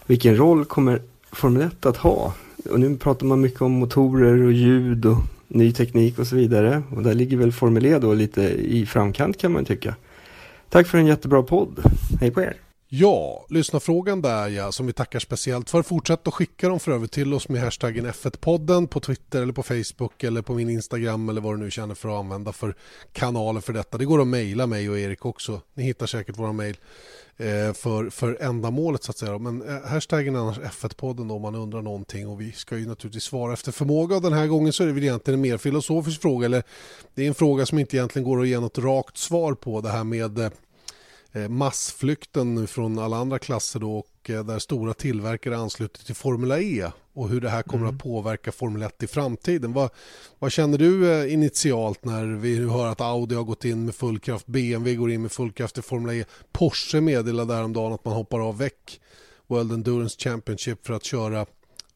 Vilken 0.06 0.36
roll 0.36 0.64
kommer 0.64 1.02
Formel 1.32 1.62
1 1.62 1.86
att 1.86 1.96
ha? 1.96 2.34
Och 2.70 2.80
nu 2.80 2.96
pratar 2.96 3.26
man 3.26 3.40
mycket 3.40 3.62
om 3.62 3.72
motorer 3.72 4.42
och 4.42 4.52
ljud 4.52 5.06
och 5.06 5.18
ny 5.48 5.72
teknik 5.72 6.18
och 6.18 6.26
så 6.26 6.36
vidare. 6.36 6.82
Och 6.90 7.02
där 7.02 7.14
ligger 7.14 7.36
väl 7.36 7.52
Formel 7.52 7.86
E 7.86 7.98
då 7.98 8.14
lite 8.14 8.42
i 8.52 8.86
framkant 8.86 9.38
kan 9.38 9.52
man 9.52 9.64
tycka. 9.64 9.94
Tack 10.68 10.86
för 10.86 10.98
en 10.98 11.06
jättebra 11.06 11.42
podd. 11.42 11.82
Hej 12.20 12.30
på 12.30 12.42
er! 12.42 12.67
Ja, 12.90 13.46
lyssna-frågan 13.48 14.22
där 14.22 14.48
ja, 14.48 14.72
som 14.72 14.86
vi 14.86 14.92
tackar 14.92 15.18
speciellt 15.18 15.70
för. 15.70 15.82
Fortsätt 15.82 16.28
att 16.28 16.34
skicka 16.34 16.68
dem 16.68 16.80
för 16.80 16.92
övrigt 16.92 17.12
till 17.12 17.34
oss 17.34 17.48
med 17.48 17.60
hashtaggen 17.60 18.06
F1-podden 18.06 18.86
på 18.86 19.00
Twitter 19.00 19.42
eller 19.42 19.52
på 19.52 19.62
Facebook 19.62 20.24
eller 20.24 20.42
på 20.42 20.54
min 20.54 20.68
Instagram 20.68 21.28
eller 21.28 21.40
vad 21.40 21.54
du 21.54 21.58
nu 21.58 21.70
känner 21.70 21.94
för 21.94 22.08
att 22.08 22.20
använda 22.20 22.52
för 22.52 22.74
kanaler 23.12 23.60
för 23.60 23.72
detta. 23.72 23.98
Det 23.98 24.04
går 24.04 24.20
att 24.20 24.26
mejla 24.26 24.66
mig 24.66 24.90
och 24.90 24.98
Erik 24.98 25.26
också. 25.26 25.60
Ni 25.74 25.82
hittar 25.82 26.06
säkert 26.06 26.38
våra 26.38 26.52
mejl 26.52 26.76
eh, 27.36 27.72
för, 27.72 28.10
för 28.10 28.38
ändamålet 28.40 29.04
så 29.04 29.10
att 29.10 29.18
säga. 29.18 29.38
Men 29.38 29.62
eh, 29.62 29.88
hashtaggen 29.88 30.34
är 30.34 30.40
annars 30.40 30.58
F1-podden 30.58 31.30
om 31.30 31.42
man 31.42 31.54
undrar 31.54 31.82
någonting 31.82 32.28
och 32.28 32.40
vi 32.40 32.52
ska 32.52 32.78
ju 32.78 32.86
naturligtvis 32.86 33.24
svara 33.24 33.52
efter 33.52 33.72
förmåga 33.72 34.16
och 34.16 34.22
den 34.22 34.32
här 34.32 34.46
gången 34.46 34.72
så 34.72 34.82
är 34.82 34.86
det 34.86 34.92
väl 34.92 35.04
egentligen 35.04 35.38
en 35.38 35.42
mer 35.42 35.58
filosofisk 35.58 36.22
fråga 36.22 36.46
eller 36.46 36.62
det 37.14 37.22
är 37.22 37.28
en 37.28 37.34
fråga 37.34 37.66
som 37.66 37.78
inte 37.78 37.96
egentligen 37.96 38.28
går 38.28 38.40
att 38.40 38.48
ge 38.48 38.60
något 38.60 38.78
rakt 38.78 39.16
svar 39.16 39.54
på 39.54 39.80
det 39.80 39.88
här 39.88 40.04
med 40.04 40.38
eh, 40.38 40.50
massflykten 41.48 42.54
nu 42.54 42.66
från 42.66 42.98
alla 42.98 43.16
andra 43.16 43.38
klasser 43.38 43.80
då 43.80 43.98
och 43.98 44.30
eh, 44.30 44.44
där 44.44 44.58
stora 44.58 44.94
tillverkare 44.94 45.56
ansluter 45.56 46.04
till 46.04 46.14
Formula 46.14 46.60
E 46.60 46.90
och 47.12 47.28
hur 47.28 47.40
det 47.40 47.48
här 47.50 47.62
kommer 47.62 47.84
Mm. 47.84 47.96
att 47.96 48.02
påverka 48.02 48.52
Formel 48.52 48.82
1 48.82 49.02
i 49.02 49.06
framtiden. 49.06 49.72
Vad, 49.72 49.90
vad 50.38 50.52
känner 50.52 50.78
du 50.78 51.12
eh, 51.12 51.32
initialt 51.32 52.04
när 52.04 52.24
vi 52.24 52.58
nu 52.58 52.68
hör 52.68 52.86
att 52.86 53.00
Audi 53.00 53.34
har 53.34 53.44
gått 53.44 53.64
in 53.64 53.84
med 53.84 53.94
full 53.94 54.18
kraft, 54.20 54.46
BMW 54.46 54.96
går 54.96 55.10
in 55.10 55.22
med 55.22 55.32
full 55.32 55.52
kraft 55.52 55.78
i 55.78 55.82
Formula 55.82 56.14
E, 56.14 56.24
Porsche 56.52 57.00
meddelade 57.00 57.54
häromdagen 57.54 57.92
att 57.92 58.04
man 58.04 58.14
hoppar 58.14 58.40
av 58.40 58.58
väck 58.58 59.00
World 59.46 59.72
Endurance 59.72 60.16
Championship 60.20 60.86
för 60.86 60.94
att 60.94 61.04
köra 61.04 61.46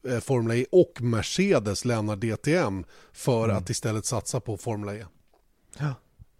eh, 0.09 0.19
Formula 0.19 0.55
E 0.55 0.65
och 0.71 1.01
Mercedes 1.01 1.85
lämnar 1.85 2.15
DTM 2.15 2.83
för 3.13 3.43
Mm. 3.45 3.57
att 3.57 3.69
istället 3.69 4.05
satsa 4.05 4.39
på 4.39 4.57
Formula 4.57 4.95
E. 4.95 5.05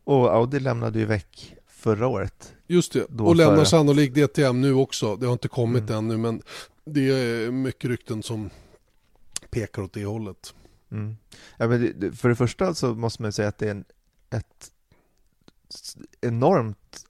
Och 0.03 0.33
Audi 0.35 0.59
lämnade 0.59 0.99
ju 0.99 1.05
väck 1.05 1.55
förra 1.67 2.07
året. 2.07 2.53
Just 2.73 2.93
det, 2.93 3.03
och 3.03 3.35
lämnar 3.35 3.55
före. 3.55 3.65
sannolikt 3.65 4.15
DTM 4.15 4.61
nu 4.61 4.73
också. 4.73 5.15
Det 5.15 5.25
har 5.25 5.33
inte 5.33 5.47
kommit 5.47 5.89
Mm. 5.89 5.97
ännu 6.05 6.17
men 6.17 6.41
det 6.85 7.01
är 7.01 7.51
mycket 7.51 7.89
rykten 7.89 8.23
som 8.23 8.49
pekar 9.49 9.81
åt 9.81 9.93
det 9.93 10.05
hållet. 10.05 10.53
Mm. 10.91 11.17
Ja, 11.57 11.67
men 11.67 12.11
för 12.15 12.29
det 12.29 12.35
första 12.35 12.73
så 12.73 12.95
måste 12.95 13.21
man 13.21 13.31
säga 13.31 13.47
att 13.47 13.57
det 13.57 13.67
är 13.67 13.71
en, 13.71 13.85
ett 14.29 14.71
enormt 16.21 17.05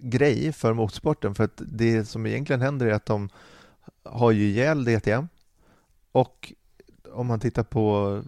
grej 0.00 0.52
för 0.52 0.72
motorsporten 0.72 1.34
för 1.34 1.44
att 1.44 1.62
det 1.66 2.04
som 2.04 2.26
egentligen 2.26 2.60
händer 2.60 2.86
är 2.86 2.92
att 2.92 3.06
de 3.06 3.28
har 4.02 4.30
ju 4.30 4.44
ihjäl 4.44 4.84
DTM 4.84 5.28
och 6.12 6.52
om 7.12 7.26
man 7.26 7.40
tittar 7.40 7.62
på 7.62 8.22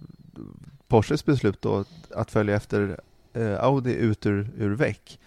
Porsches 0.88 1.24
beslut 1.24 1.62
då 1.62 1.84
att 2.11 2.30
följa 2.30 2.57
efter 2.57 3.00
eh, 3.32 3.64
Audi 3.64 3.94
ut 3.94 4.26
ur, 4.26 4.50
ur 4.57 4.70
väck 4.74 5.18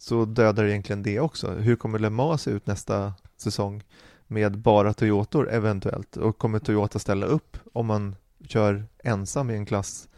så 0.00 0.24
dödar 0.24 0.64
egentligen 0.64 1.02
det 1.02 1.20
också. 1.20 1.50
Hur 1.50 1.76
kommer 1.76 1.98
Le 1.98 2.10
Mans 2.10 2.42
se 2.42 2.50
ut 2.50 2.66
nästa 2.66 3.14
säsong 3.36 3.82
med 4.26 4.58
bara 4.58 4.92
Toyotor 4.94 5.50
eventuellt 5.50 6.16
och 6.16 6.38
kommer 6.38 6.58
Toyota 6.58 6.98
ställa 6.98 7.26
upp 7.26 7.56
om 7.72 7.86
man 7.86 8.16
kör 8.46 8.84
ensam 9.04 9.50
i 9.50 9.54
en 9.54 9.66
klass 9.66 10.08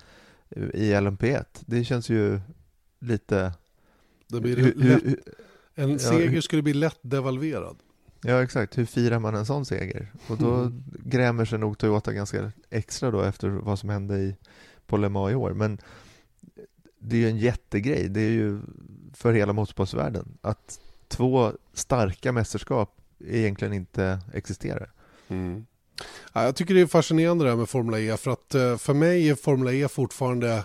eh, 0.50 0.62
i 0.62 0.92
LMP1? 0.94 1.44
Det 1.60 1.84
känns 1.84 2.08
ju 2.10 2.40
lite... 3.00 3.52
Det 4.28 4.40
blir 4.40 4.56
Hur- 4.56 4.74
lätt, 4.74 5.02
hur- 5.04 5.20
en 5.74 5.98
seger 5.98 6.40
skulle 6.40 6.62
bli 6.62 6.74
lätt 6.74 6.98
devalverad. 7.02 7.76
Ja, 8.22 8.42
exakt. 8.42 8.78
Hur 8.78 8.86
firar 8.86 9.18
man 9.18 9.34
en 9.34 9.46
sån 9.46 9.64
seger? 9.64 10.12
Och 10.28 10.38
då 10.38 10.54
Mm. 10.54 10.82
grämer 11.04 11.44
sig 11.44 11.58
nog 11.58 11.78
Toyota 11.78 12.12
ganska 12.12 12.52
extra 12.70 13.10
då 13.10 13.20
efter 13.22 13.48
vad 13.48 13.78
som 13.78 13.88
hände 13.88 14.18
i, 14.18 14.36
på 14.86 14.96
Le 14.96 15.08
Mans 15.08 15.32
i 15.32 15.34
år. 15.34 15.54
Men 15.54 15.78
det 16.98 17.16
är 17.16 17.20
ju 17.20 17.28
en 17.28 17.38
jättegrej. 17.38 18.08
Det 18.08 18.20
är 18.20 18.30
ju 18.30 18.60
för 19.14 19.32
hela 19.32 19.52
motorsportsvärlden 19.52 20.38
att 20.40 20.80
två 21.08 21.52
starka 21.72 22.32
mästerskap 22.32 23.00
egentligen 23.26 23.72
inte 23.72 24.18
existerar. 24.34 24.92
Mm. 25.28 25.66
Ja, 26.32 26.44
jag 26.44 26.56
tycker 26.56 26.74
det 26.74 26.80
är 26.80 26.86
fascinerande 26.86 27.44
det 27.44 27.50
här 27.50 27.56
med 27.56 27.68
Formula 27.68 28.00
E 28.00 28.16
för 28.16 28.30
att 28.30 28.54
eh, 28.54 28.76
för 28.76 28.94
mig 28.94 29.28
är 29.28 29.34
Formula 29.34 29.72
E 29.72 29.88
fortfarande 29.88 30.64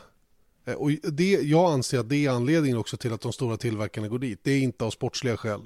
eh, 0.66 0.74
och 0.74 0.92
det, 0.92 1.32
jag 1.32 1.72
anser 1.72 2.00
att 2.00 2.10
det 2.10 2.26
är 2.26 2.30
anledningen 2.30 2.78
också 2.78 2.98
till 2.98 3.14
att 3.14 3.22
de 3.22 3.34
stora 3.34 3.58
tillverkarna 3.58 4.08
går 4.08 4.20
dit. 4.20 4.40
Det 4.44 4.52
är 4.52 4.60
inte 4.60 4.86
av 4.86 4.90
sportsliga 4.90 5.38
skäl. 5.38 5.62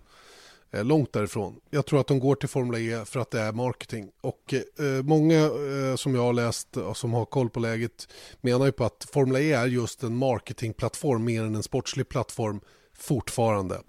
Eh, 0.71 0.83
Långt 0.83 1.13
därifrån. 1.13 1.59
Jag 1.69 1.85
tror 1.85 1.99
att 1.99 2.07
de 2.07 2.19
går 2.19 2.35
till 2.35 2.49
Formula 2.49 2.79
E 2.79 3.05
för 3.05 3.19
att 3.19 3.31
det 3.31 3.39
är 3.39 3.51
marketing. 3.51 4.11
Och 4.21 4.53
eh, 4.53 5.03
många 5.03 5.39
eh, 5.39 5.95
som 5.95 6.15
jag 6.15 6.21
har 6.21 6.33
läst 6.33 6.77
och 6.77 6.97
som 6.97 7.13
har 7.13 7.25
koll 7.25 7.49
på 7.49 7.59
läget 7.59 8.07
menar 8.41 8.65
ju 8.65 8.71
på 8.71 8.85
att 8.85 9.07
Formula 9.13 9.39
E 9.39 9.51
är 9.51 9.67
just 9.67 10.03
en 10.03 10.15
marketingplattform 10.15 11.23
mer 11.23 11.43
än 11.43 11.55
en 11.55 11.63
sportslig 11.63 12.09
plattform 12.09 12.61
fortfarande. 12.93 13.81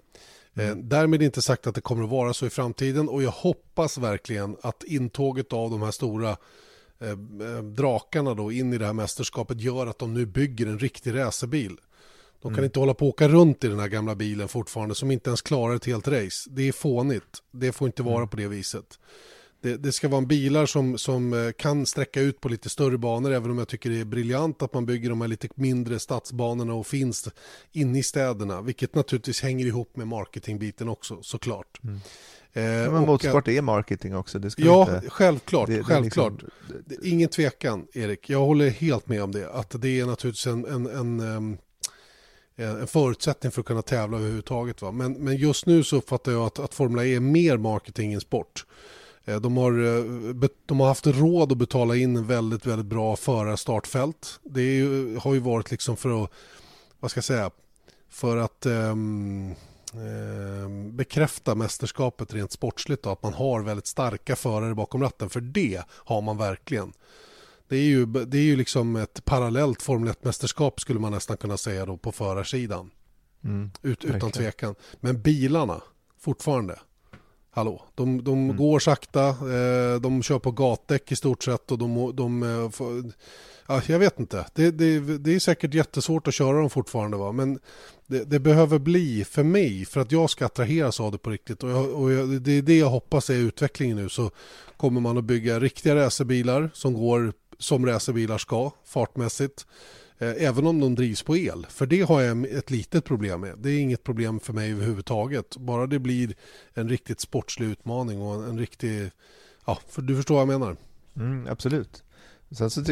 Eh, 0.55 0.75
därmed 0.75 1.21
inte 1.21 1.41
sagt 1.41 1.67
att 1.67 1.75
det 1.75 1.81
kommer 1.81 2.03
att 2.03 2.09
vara 2.09 2.33
så 2.33 2.45
i 2.45 2.49
framtiden 2.49 3.09
och 3.09 3.23
jag 3.23 3.31
hoppas 3.31 3.97
verkligen 3.97 4.57
att 4.61 4.83
intåget 4.83 5.53
av 5.53 5.71
de 5.71 5.81
här 5.81 5.91
stora 5.91 6.37
eh, 6.99 7.09
eh, 7.09 7.63
drakarna 7.63 8.33
då 8.33 8.51
in 8.51 8.73
i 8.73 8.77
det 8.77 8.85
här 8.85 8.93
mästerskapet 8.93 9.61
gör 9.61 9.87
att 9.87 9.99
de 9.99 10.13
nu 10.13 10.25
bygger 10.25 10.67
en 10.67 10.79
riktig 10.79 11.15
racerbil. 11.15 11.77
De 12.43 12.55
kan 12.55 12.63
inte 12.63 12.79
hålla 12.79 12.93
på 12.93 13.05
och 13.07 13.09
åka 13.13 13.27
runt 13.27 13.63
i 13.63 13.67
den 13.67 13.79
här 13.79 13.87
gamla 13.87 14.15
bilen 14.15 14.47
fortfarande 14.47 14.95
som 14.95 15.11
inte 15.11 15.29
ens 15.29 15.41
klarar 15.41 15.75
ett 15.75 15.85
helt 15.85 16.07
race. 16.07 16.49
Det 16.51 16.67
är 16.67 16.71
fånigt. 16.71 17.37
Det 17.51 17.71
får 17.71 17.85
inte 17.87 18.03
vara 18.03 18.27
på 18.27 18.37
det 18.37 18.47
viset. 18.47 18.99
Det, 19.61 19.77
det 19.77 19.91
ska 19.91 20.07
vara 20.07 20.17
en 20.17 20.27
bilar 20.27 20.65
som, 20.65 20.97
som 20.97 21.33
eh, 21.33 21.51
kan 21.51 21.85
sträcka 21.85 22.21
ut 22.21 22.41
på 22.41 22.49
lite 22.49 22.69
större 22.69 22.97
banor 22.97 23.31
även 23.31 23.51
om 23.51 23.57
jag 23.57 23.67
tycker 23.67 23.89
det 23.89 23.99
är 23.99 24.05
briljant 24.05 24.61
att 24.61 24.73
man 24.73 24.85
bygger 24.85 25.09
de 25.09 25.21
här 25.21 25.27
lite 25.27 25.47
mindre 25.55 25.99
stadsbanorna 25.99 26.73
och 26.73 26.87
finns 26.87 27.29
inne 27.71 27.99
i 27.99 28.03
städerna 28.03 28.61
vilket 28.61 28.95
naturligtvis 28.95 29.41
hänger 29.41 29.65
ihop 29.65 29.97
med 29.97 30.07
marketingbiten 30.07 30.89
också 30.89 31.17
såklart. 31.21 31.79
Eh, 32.53 32.63
Ja, 32.63 32.91
men 32.91 33.01
motorsport 33.05 33.47
är 33.47 33.61
marketing 33.61 34.15
också. 34.15 34.39
Det 34.39 34.51
ska 34.51 34.61
Ja, 34.61 34.95
inte, 34.95 35.09
självklart. 35.09 35.67
det- 35.69 35.75
det 35.77 35.83
självklart. 35.83 36.33
liksom- 36.41 36.97
Ingen 37.03 37.29
tvekan, 37.29 37.87
Erik. 37.93 38.29
Jag 38.29 38.39
håller 38.39 38.69
helt 38.69 39.07
med 39.07 39.23
om 39.23 39.31
det. 39.31 39.49
Att 39.51 39.81
det 39.81 39.99
är 39.99 40.05
naturligtvis 40.05 40.47
en, 40.47 40.65
en, 40.65 40.85
en, 40.85 41.19
ehm, 41.19 41.57
Eh, 42.55 42.69
en 42.69 42.87
förutsättning 42.87 43.51
för 43.51 43.61
att 43.61 43.67
kunna 43.67 43.81
tävla 43.81 44.17
överhuvudtaget. 44.17 44.81
Va? 44.81 44.91
Men, 44.91 45.13
men 45.13 45.37
just 45.37 45.65
nu 45.65 45.83
så 45.83 45.97
uppfattar 45.97 46.31
jag 46.31 46.45
att, 46.45 46.59
att 46.59 46.73
Formula 46.73 47.05
E 47.05 47.15
är 47.15 47.19
mer 47.19 47.57
marketing 47.57 48.13
än 48.13 48.21
sport. 48.21 48.65
Eh, 49.25 49.39
de 49.39 49.57
har, 49.57 49.71
eh, 49.71 50.49
de 50.65 50.79
har 50.79 50.87
haft 50.87 51.07
råd 51.07 51.51
att 51.51 51.57
betala 51.57 51.95
in 51.95 52.15
en 52.15 52.27
väldigt, 52.27 52.65
väldigt 52.65 52.85
bra 52.85 53.15
förarstartfält. 53.15 54.39
Det 54.43 54.61
är 54.61 54.73
ju, 54.73 55.17
har 55.17 55.33
ju 55.33 55.39
varit 55.39 55.71
liksom 55.71 55.97
för 55.97 56.23
att, 56.23 56.31
vad 56.99 57.11
ska 57.11 57.17
jag 57.17 57.25
säga, 57.25 57.51
för 58.09 58.37
att 58.37 58.65
um, 58.65 59.55
bekräfta 60.91 61.55
mästerskapet 61.55 62.33
rent 62.33 62.51
sportsligt 62.51 63.05
och 63.05 63.11
att 63.11 63.23
man 63.23 63.33
har 63.33 63.61
väldigt 63.61 63.87
starka 63.87 64.35
förare 64.35 64.75
bakom 64.75 65.01
ratten. 65.01 65.29
För 65.29 65.41
det 65.41 65.81
har 65.89 66.21
man 66.21 66.37
verkligen. 66.37 66.93
Det 67.73 67.77
är 67.77 67.83
ju, 67.83 68.05
det 68.05 68.37
är 68.37 68.41
ju 68.43 68.55
liksom 68.55 68.95
ett 68.95 69.25
parallellt 69.25 69.81
Formel 69.81 70.13
1-mästerskap 70.13 70.79
skulle 70.79 70.99
man 70.99 71.11
nästan 71.11 71.37
kunna 71.37 71.57
säga 71.57 71.85
då 71.85 71.97
på 71.97 72.11
förarsidan. 72.11 72.89
Mm. 73.43 73.71
Ut, 73.81 74.05
utan 74.05 74.31
tvekan. 74.31 74.75
Men 74.99 75.21
bilarna, 75.21 75.81
fortfarande. 76.19 76.79
Hallå, 77.51 77.81
de, 77.95 78.23
de 78.23 78.43
Mm. 78.43 78.57
går 78.57 78.79
sakta, 78.79 79.27
eh, 79.27 80.01
de 80.01 80.23
kör 80.23 80.39
på 80.39 80.51
gatdäck 80.51 81.11
i 81.11 81.15
stort 81.15 81.43
sett 81.43 81.71
och 81.71 81.77
de, 81.77 82.15
de 82.15 82.43
eh, 82.43 82.69
får, 82.69 83.03
ja, 83.67 83.81
jag 83.87 83.99
vet 83.99 84.19
inte. 84.19 84.45
Det, 84.53 84.71
det, 84.71 85.17
det 85.17 85.35
är 85.35 85.39
säkert 85.39 85.73
jättesvårt 85.73 86.27
att 86.27 86.33
köra 86.33 86.57
dem 86.57 86.69
fortfarande 86.69 87.17
va, 87.17 87.31
men 87.31 87.59
det, 88.07 88.23
det 88.23 88.39
behöver 88.39 88.79
bli 88.79 89.25
för 89.25 89.43
mig, 89.43 89.85
för 89.85 90.01
att 90.01 90.11
jag 90.11 90.29
ska 90.29 90.45
attraheras 90.45 90.99
av 90.99 91.11
det 91.11 91.17
på 91.17 91.29
riktigt 91.29 91.63
och, 91.63 91.69
jag, 91.69 91.89
och 91.89 92.11
jag, 92.11 92.41
det 92.41 92.51
är 92.51 92.61
det 92.61 92.77
jag 92.77 92.89
hoppas 92.89 93.29
är 93.29 93.33
utvecklingen 93.33 93.97
nu 93.97 94.09
så 94.09 94.31
kommer 94.77 95.01
man 95.01 95.17
att 95.17 95.23
bygga 95.23 95.59
riktiga 95.59 95.95
racerbilar 95.95 96.69
som 96.73 96.93
går 96.93 97.33
som 97.63 97.85
racerbilar 97.85 98.37
ska, 98.37 98.71
fartmässigt. 98.85 99.67
Eh, 100.17 100.33
Även 100.43 100.67
om 100.67 100.79
de 100.79 100.95
drivs 100.95 101.23
på 101.23 101.37
el. 101.37 101.65
För 101.69 101.85
det 101.85 102.01
har 102.01 102.21
jag 102.21 102.45
ett 102.45 102.71
litet 102.71 103.05
problem 103.05 103.41
med. 103.41 103.57
Det 103.57 103.69
är 103.69 103.79
inget 103.79 104.03
problem 104.03 104.39
för 104.39 104.53
mig 104.53 104.71
överhuvudtaget. 104.71 105.57
Bara 105.57 105.87
det 105.87 105.99
blir 105.99 106.35
en 106.73 106.89
riktigt 106.89 107.19
sportslig 107.19 107.67
utmaning 107.67 108.21
och 108.21 108.35
en, 108.35 108.49
en 108.49 108.59
riktig... 108.59 109.11
Ja, 109.65 109.79
för 109.87 110.01
du 110.01 110.15
förstår 110.15 110.35
vad 110.35 110.41
jag 110.53 110.59
menar. 110.59 110.77
Mm, 111.15 111.47
absolut. 111.51 112.03
Sen 112.51 112.69
så 112.69 112.83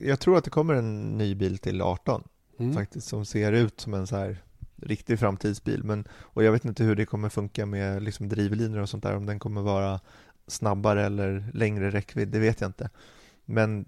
jag 0.00 0.20
tror 0.20 0.38
att 0.38 0.44
det 0.44 0.50
kommer 0.50 0.74
en 0.74 1.18
ny 1.18 1.34
bil 1.34 1.58
till 1.58 1.82
18 1.82 2.22
Mm. 2.60 2.74
faktiskt 2.74 3.06
som 3.08 3.24
ser 3.24 3.52
ut 3.52 3.80
som 3.80 3.94
en 3.94 4.06
så 4.06 4.16
här 4.16 4.36
riktig 4.82 5.18
framtidsbil. 5.18 5.84
Men, 5.84 6.08
och 6.18 6.44
jag 6.44 6.52
vet 6.52 6.64
inte 6.64 6.84
hur 6.84 6.96
det 6.96 7.06
kommer 7.06 7.28
funka 7.28 7.66
med 7.66 8.02
liksom 8.02 8.28
drivlinor 8.28 8.78
och 8.80 8.88
sånt 8.88 9.02
där. 9.02 9.16
Om 9.16 9.26
den 9.26 9.38
kommer 9.38 9.62
vara 9.62 10.00
snabbare 10.46 11.06
eller 11.06 11.50
längre 11.54 11.90
räckvidd, 11.90 12.28
det 12.28 12.38
vet 12.38 12.60
jag 12.60 12.68
inte. 12.68 12.90
Men 13.44 13.84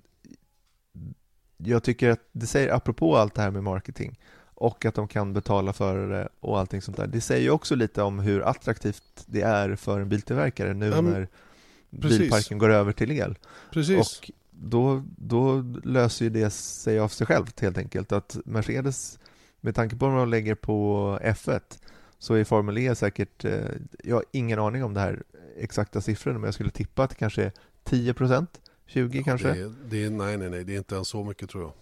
jag 1.65 1.83
tycker 1.83 2.11
att 2.11 2.21
det 2.33 2.47
säger, 2.47 2.73
apropå 2.73 3.17
allt 3.17 3.35
det 3.35 3.43
här 3.43 3.51
med 3.51 3.63
marketing 3.65 4.19
och 4.55 4.85
att 4.85 4.95
de 4.95 5.09
kan 5.09 5.33
betala 5.33 5.73
för 5.73 6.09
det 6.09 6.29
och 6.41 6.59
allting 6.59 6.83
sånt 6.83 6.97
där. 6.97 7.07
Det 7.07 7.21
säger 7.21 7.43
ju 7.43 7.51
också 7.51 7.75
lite 7.75 8.03
om 8.03 8.19
hur 8.19 8.43
attraktivt 8.43 9.25
det 9.27 9.43
är 9.43 9.77
för 9.77 10.01
en 10.01 10.09
biltillverkare 10.09 10.75
nu 10.75 10.91
men- 10.91 11.05
när 11.05 11.29
precis. 12.01 12.19
bilparken 12.19 12.59
går 12.59 12.71
över 12.71 12.93
till 12.93 13.11
el. 13.11 13.39
Precis. 13.73 13.99
Och 13.99 14.31
då, 14.51 15.05
då 15.17 15.65
löser 15.85 16.25
ju 16.25 16.31
det 16.31 16.51
sig 16.51 16.99
av 16.99 17.09
sig 17.09 17.27
självt 17.27 17.61
helt 17.61 17.79
enkelt. 17.79 18.13
Att 18.13 18.37
Mercedes, 18.45 19.19
med 19.61 19.75
tanke 19.75 19.97
på 19.97 20.09
vad 20.09 20.19
de 20.19 20.29
lägger 20.29 20.55
på 20.55 21.19
F1, 21.23 21.61
så 22.19 22.35
är 22.35 22.45
Formel 22.45 22.79
E 22.79 22.95
säkert, 22.95 23.45
eh, 23.45 23.61
jag 24.05 24.17
har 24.17 24.25
ingen 24.33 24.59
aning 24.59 24.85
om 24.85 24.95
det 24.95 25.01
här 25.01 25.23
exakta 25.57 26.01
siffrorna, 26.01 26.39
men 26.39 26.47
jag 26.47 26.55
skulle 26.55 26.71
tippa 26.71 27.03
att 27.03 27.11
det 27.11 27.17
kanske 27.17 27.43
är 27.45 27.53
10 27.85 28.15
procent, 28.15 28.61
20 28.91 29.23
kanske? 29.23 29.53
Det, 29.53 29.61
är- 29.61 29.75
det 29.91 30.05
är, 30.05 30.11
nej, 30.11 30.37
nej, 30.37 30.51
nej, 30.51 30.65
det 30.65 30.75
är 30.75 30.79
inte 30.79 30.95
ens 30.95 31.09
så 31.09 31.25
mycket 31.25 31.51
tror 31.51 31.63
jag. 31.63 31.73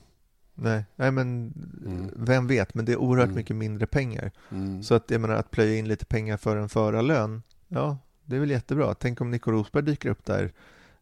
Nej, 0.54 0.84
nej, 0.96 1.10
men 1.10 1.52
Mm. 1.86 2.10
vem 2.16 2.46
vet, 2.46 2.74
men 2.74 2.84
det 2.84 2.92
är 2.92 2.96
oerhört 2.96 3.24
Mm. 3.26 3.36
mycket 3.36 3.56
mindre 3.56 3.86
pengar. 3.86 4.30
Mm. 4.50 4.82
Så 4.82 4.94
att 4.94 5.10
jag 5.10 5.20
menar 5.20 5.34
att 5.34 5.50
plöja 5.50 5.76
in 5.78 5.88
lite 5.88 6.04
pengar 6.06 6.36
för 6.36 6.56
en 6.56 6.68
förarlön, 6.68 7.42
ja, 7.68 7.98
det 8.24 8.36
är 8.36 8.40
väl 8.40 8.50
jättebra. 8.50 8.94
Tänk 8.94 9.20
om 9.20 9.30
Nico 9.30 9.50
Rosberg 9.50 9.84
dyker 9.84 10.08
upp 10.10 10.24
där 10.24 10.52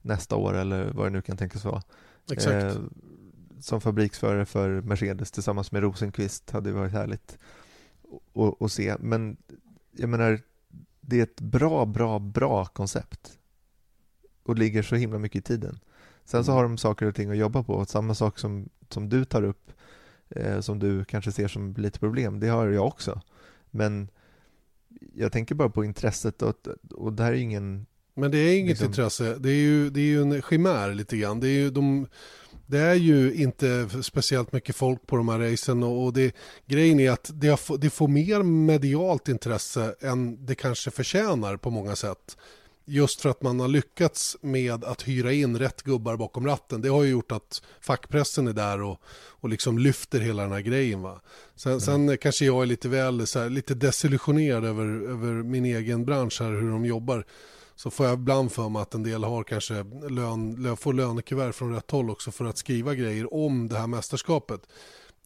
nästa 0.02 0.36
år 0.36 0.54
eller 0.54 0.90
vad 0.92 1.06
det 1.06 1.10
nu 1.10 1.22
kan 1.22 1.36
tänkas 1.36 1.64
vara. 1.64 1.82
Exakt. 2.32 2.76
Eh, 2.76 2.82
som 3.60 3.80
fabriksförare 3.80 4.46
för 4.46 4.80
Mercedes 4.80 5.30
tillsammans 5.30 5.72
med 5.72 5.82
Rosenqvist 5.82 6.50
hade 6.50 6.72
varit 6.72 6.92
härligt 6.92 7.38
att 8.60 8.72
se. 8.72 8.96
Men 9.00 9.36
jag 9.92 10.08
menar, 10.08 10.40
det 11.00 11.18
är 11.18 11.22
ett 11.22 11.40
bra, 11.40 11.84
bra, 11.86 12.18
bra 12.18 12.64
koncept 12.66 13.38
och 14.42 14.58
ligger 14.58 14.82
så 14.82 14.96
himla 14.96 15.18
mycket 15.18 15.38
i 15.38 15.42
tiden. 15.42 15.78
Sen 16.26 16.44
så 16.44 16.50
Mm. 16.52 16.56
har 16.56 16.62
de 16.62 16.78
saker 16.78 17.06
och 17.06 17.14
ting 17.14 17.30
att 17.30 17.36
jobba 17.36 17.62
på. 17.62 17.84
Samma 17.84 18.14
sak 18.14 18.38
som, 18.38 18.68
som 18.88 19.08
du 19.08 19.24
tar 19.24 19.42
upp, 19.42 19.72
eh, 20.30 20.60
som 20.60 20.78
du 20.78 21.04
kanske 21.04 21.32
ser 21.32 21.48
som 21.48 21.74
lite 21.78 21.98
problem, 21.98 22.40
det 22.40 22.48
har 22.48 22.66
jag 22.68 22.86
också. 22.86 23.20
Men 23.70 24.08
jag 25.14 25.32
tänker 25.32 25.54
bara 25.54 25.70
på 25.70 25.84
intresset 25.84 26.42
och, 26.42 26.54
och 26.90 27.12
det 27.12 27.22
här 27.22 27.32
är 27.32 27.36
ingen 27.36 27.86
Men 28.14 28.30
det 28.30 28.38
är 28.38 28.58
inget 28.58 28.68
liksom- 28.70 28.86
intresse. 28.86 29.34
Det 29.38 29.50
är, 29.50 29.54
ju, 29.54 29.90
det 29.90 30.00
är 30.00 30.04
ju 30.04 30.22
en 30.22 30.42
chimär 30.42 30.94
lite 30.94 31.16
grann. 31.16 31.40
Det 31.40 31.48
är 31.48 31.52
ju, 31.58 31.70
de, 31.70 32.06
det 32.66 32.78
är 32.78 32.94
ju 32.94 33.34
inte 33.34 33.88
speciellt 34.02 34.52
mycket 34.52 34.76
folk 34.76 35.06
på 35.06 35.16
de 35.16 35.28
här 35.28 35.38
racen 35.38 35.82
och, 35.82 36.12
det, 36.12 36.34
grejen 36.66 37.00
är 37.00 37.10
att 37.10 37.30
det, 37.34 37.48
har, 37.48 37.78
det 37.78 37.90
får 37.90 38.08
mer 38.08 38.42
medialt 38.42 39.28
intresse 39.28 39.94
än 40.00 40.46
det 40.46 40.54
kanske 40.54 40.90
förtjänar 40.90 41.56
på 41.56 41.70
många 41.70 41.96
sätt. 41.96 42.36
Just 42.88 43.20
för 43.20 43.28
att 43.28 43.42
man 43.42 43.60
har 43.60 43.68
lyckats 43.68 44.36
med 44.40 44.84
att 44.84 45.08
hyra 45.08 45.32
in 45.32 45.58
rätt 45.58 45.82
gubbar 45.82 46.16
bakom 46.16 46.46
ratten. 46.46 46.80
Det 46.80 46.88
har 46.88 47.02
ju 47.02 47.10
gjort 47.10 47.32
att 47.32 47.62
fackpressen 47.80 48.48
är 48.48 48.52
där 48.52 48.82
och, 48.82 49.00
och 49.28 49.48
liksom 49.48 49.78
lyfter 49.78 50.20
hela 50.20 50.42
den 50.42 50.52
här 50.52 50.60
grejen. 50.60 51.02
Va? 51.02 51.20
Sen, 51.56 51.80
sen 51.80 52.18
kanske 52.18 52.44
jag 52.44 52.62
är 52.62 52.66
lite 52.66 52.88
väl 52.88 53.26
så 53.26 53.38
här, 53.38 53.50
lite 53.50 53.74
desillusionerad 53.74 54.64
över, 54.64 54.84
över 54.84 55.42
min 55.42 55.64
egen 55.64 56.04
bransch 56.04 56.40
här, 56.40 56.50
hur 56.50 56.70
de 56.70 56.86
jobbar 56.86 57.26
så 57.76 57.90
får 57.90 58.06
jag 58.06 58.14
ibland 58.14 58.52
för 58.52 58.68
mig 58.68 58.82
att 58.82 58.94
en 58.94 59.02
del 59.02 59.24
har 59.24 59.44
kanske 59.44 59.84
lön, 60.08 60.56
lö- 60.56 60.76
får 60.76 60.92
lönekuvert 60.92 61.52
från 61.52 61.74
rätt 61.74 61.90
håll 61.90 62.10
också 62.10 62.30
för 62.30 62.44
att 62.44 62.58
skriva 62.58 62.94
grejer 62.94 63.34
om 63.34 63.68
det 63.68 63.78
här 63.78 63.86
mästerskapet. 63.86 64.60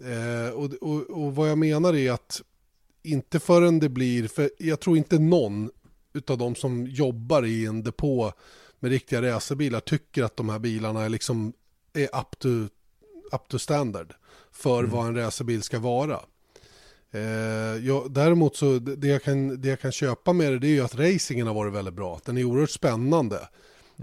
Eh, 0.01 0.55
och, 0.55 0.73
och, 0.81 1.25
och 1.25 1.35
vad 1.35 1.51
jag 1.51 1.59
menar 1.59 1.97
är 1.97 2.13
att 2.13 2.43
inte 3.03 3.41
förrän 3.41 3.79
det 3.79 3.89
blir, 3.89 4.29
för 4.29 4.51
jag 4.59 4.81
tror 4.81 4.97
inte 4.97 5.19
någon 5.19 5.71
utav 6.13 6.39
de 6.39 6.55
som 6.55 6.87
jobbar 6.87 7.47
i 7.47 7.67
en 7.67 7.83
depå 7.83 8.33
med 8.81 8.91
riktiga 8.91 9.23
racerbilar 9.23 9.81
tycker 9.81 10.23
att 10.23 10.37
de 10.37 10.49
här 10.49 10.59
bilarna 10.59 11.03
är 11.05 11.09
liksom 11.09 11.53
är 11.93 12.05
up 12.05 12.39
to, 12.39 12.49
up 13.33 13.49
to 13.49 13.59
standard 13.59 14.15
för 14.53 14.85
vad 14.85 15.07
en 15.07 15.17
racerbil 15.17 15.63
ska 15.63 15.79
vara. 15.79 16.21
Eh, 17.11 17.21
jag, 17.87 18.11
däremot 18.11 18.57
så 18.57 18.79
det 18.79 19.09
jag, 19.09 19.23
kan, 19.23 19.61
det 19.61 19.69
jag 19.69 19.81
kan 19.81 19.93
köpa 19.93 20.33
med 20.33 20.53
det, 20.53 20.59
det 20.59 20.67
är 20.67 20.75
ju 20.75 20.81
att 20.81 20.95
racingen 20.95 21.47
har 21.47 21.55
varit 21.55 21.73
väldigt 21.73 21.95
bra. 21.95 22.21
Den 22.25 22.39
är 22.39 22.45
oerhört 22.45 22.71
spännande. 22.71 23.49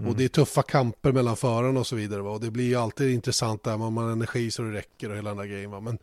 Och 0.06 0.16
det 0.16 0.24
är 0.24 0.28
tuffa 0.28 0.62
kamper 0.62 1.12
mellan 1.12 1.36
förarna 1.36 1.80
och 1.80 1.86
så 1.86 1.96
vidare. 1.96 2.22
Va? 2.22 2.30
Och 2.30 2.40
det 2.40 2.50
blir 2.50 2.64
ju 2.64 2.74
alltid 2.74 3.14
intressant 3.14 3.64
där 3.64 3.76
man 3.76 3.96
har 3.96 4.10
energi 4.10 4.50
så 4.50 4.62
det 4.62 4.72
räcker 4.72 5.10
och 5.10 5.16
hela 5.16 5.30
den 5.30 5.38
där 5.38 5.44
grejen. 5.44 5.70
Va? 5.70 5.80
Men 5.80 5.98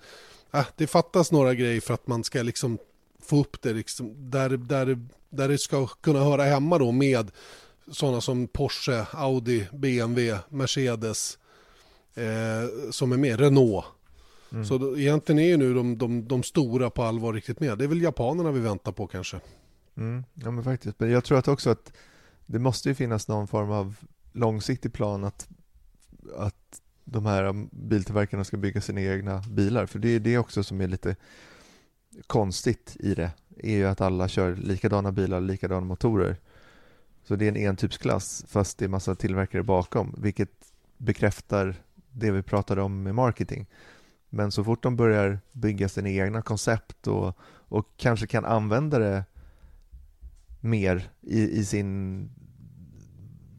äh, 0.54 0.66
det 0.76 0.88
fattas 0.88 1.32
några 1.32 1.54
grejer 1.54 1.82
för 1.82 1.94
att 1.94 2.08
man 2.08 2.24
ska 2.24 2.42
liksom 2.42 2.78
få 3.22 3.40
upp 3.40 3.62
det 3.62 3.74
liksom, 3.74 4.30
där, 4.30 4.50
där, 4.50 5.08
där 5.36 5.48
det 5.48 5.58
ska 5.58 5.88
kunna 5.88 6.20
höra 6.20 6.44
hemma 6.44 6.78
då 6.78 6.92
med 6.92 7.32
sådana 7.92 8.22
som 8.22 8.48
Porsche, 8.48 9.06
Audi, 9.12 9.68
BMW, 9.74 10.40
Mercedes 10.50 11.38
eh, 12.14 12.92
som 12.92 13.12
är 13.12 13.18
med, 13.18 13.40
Renault. 13.40 13.86
Så 14.68 14.78
då, 14.78 14.98
egentligen 14.98 15.40
är 15.40 15.48
ju 15.48 15.58
nu 15.58 15.74
de, 15.74 15.98
de, 15.98 16.28
de 16.28 16.44
stora 16.44 16.90
på 16.90 17.04
allvar 17.04 17.34
riktigt 17.34 17.60
med. 17.60 17.78
Det 17.78 17.84
är 17.84 17.88
väl 17.88 18.02
japanerna 18.02 18.52
vi 18.52 18.60
väntar 18.60 18.92
på 18.92 19.08
kanske. 19.08 19.40
Mm, 19.98 20.24
ja 20.34 20.52
men 20.52 20.64
faktiskt. 20.64 21.00
Men 21.00 21.10
jag 21.10 21.24
tror 21.24 21.38
att 21.38 21.48
också 21.48 21.70
att 21.70 21.94
det 22.46 22.60
måste 22.60 22.90
ju 22.90 22.96
finnas 22.96 23.28
någon 23.28 23.48
form 23.48 23.72
av 23.72 23.96
långsiktig 24.32 24.94
plan 24.94 25.24
att, 25.24 25.48
att 26.38 26.82
de 27.04 27.26
här 27.26 27.68
biltillverkarna 27.72 28.44
ska 28.44 28.58
bygga 28.58 28.82
sina 28.82 29.02
egna 29.02 29.44
bilar. 29.50 29.86
För 29.86 30.00
det 30.00 30.10
är 30.10 30.20
det 30.20 30.38
också 30.38 30.64
som 30.64 30.82
är 30.82 30.88
lite 30.88 31.16
konstigt 32.28 32.98
i 33.00 33.16
det 33.16 33.32
är 33.58 33.76
ju 33.76 33.86
att 33.86 34.02
alla 34.02 34.28
kör 34.28 34.56
likadana 34.56 35.12
bilar, 35.12 35.42
likadana 35.42 35.86
motorer. 35.86 36.38
Så 37.24 37.36
det 37.36 37.46
är 37.46 37.50
en 37.50 37.70
entypsklass 37.70 38.46
fast 38.48 38.78
det 38.78 38.86
är 38.86 38.90
massa 38.90 39.16
tillverkare 39.16 39.64
bakom. 39.64 40.16
Vilket 40.18 40.52
bekräftar 40.98 41.76
det 42.12 42.32
vi 42.32 42.42
pratade 42.42 42.82
om 42.82 43.04
med 43.04 43.16
marketing. 43.16 43.66
Men 44.30 44.52
så 44.52 44.64
fort 44.64 44.84
de 44.84 44.96
börjar 44.96 45.40
bygga 45.52 45.90
sina 45.90 46.10
egna 46.10 46.42
koncept 46.42 47.08
och, 47.08 47.38
och 47.44 47.88
kanske 47.98 48.28
kan 48.28 48.46
använda 48.46 49.00
det 49.00 49.24
mer 50.60 51.10
i, 51.22 51.60
i 51.60 51.66
sin 51.66 52.30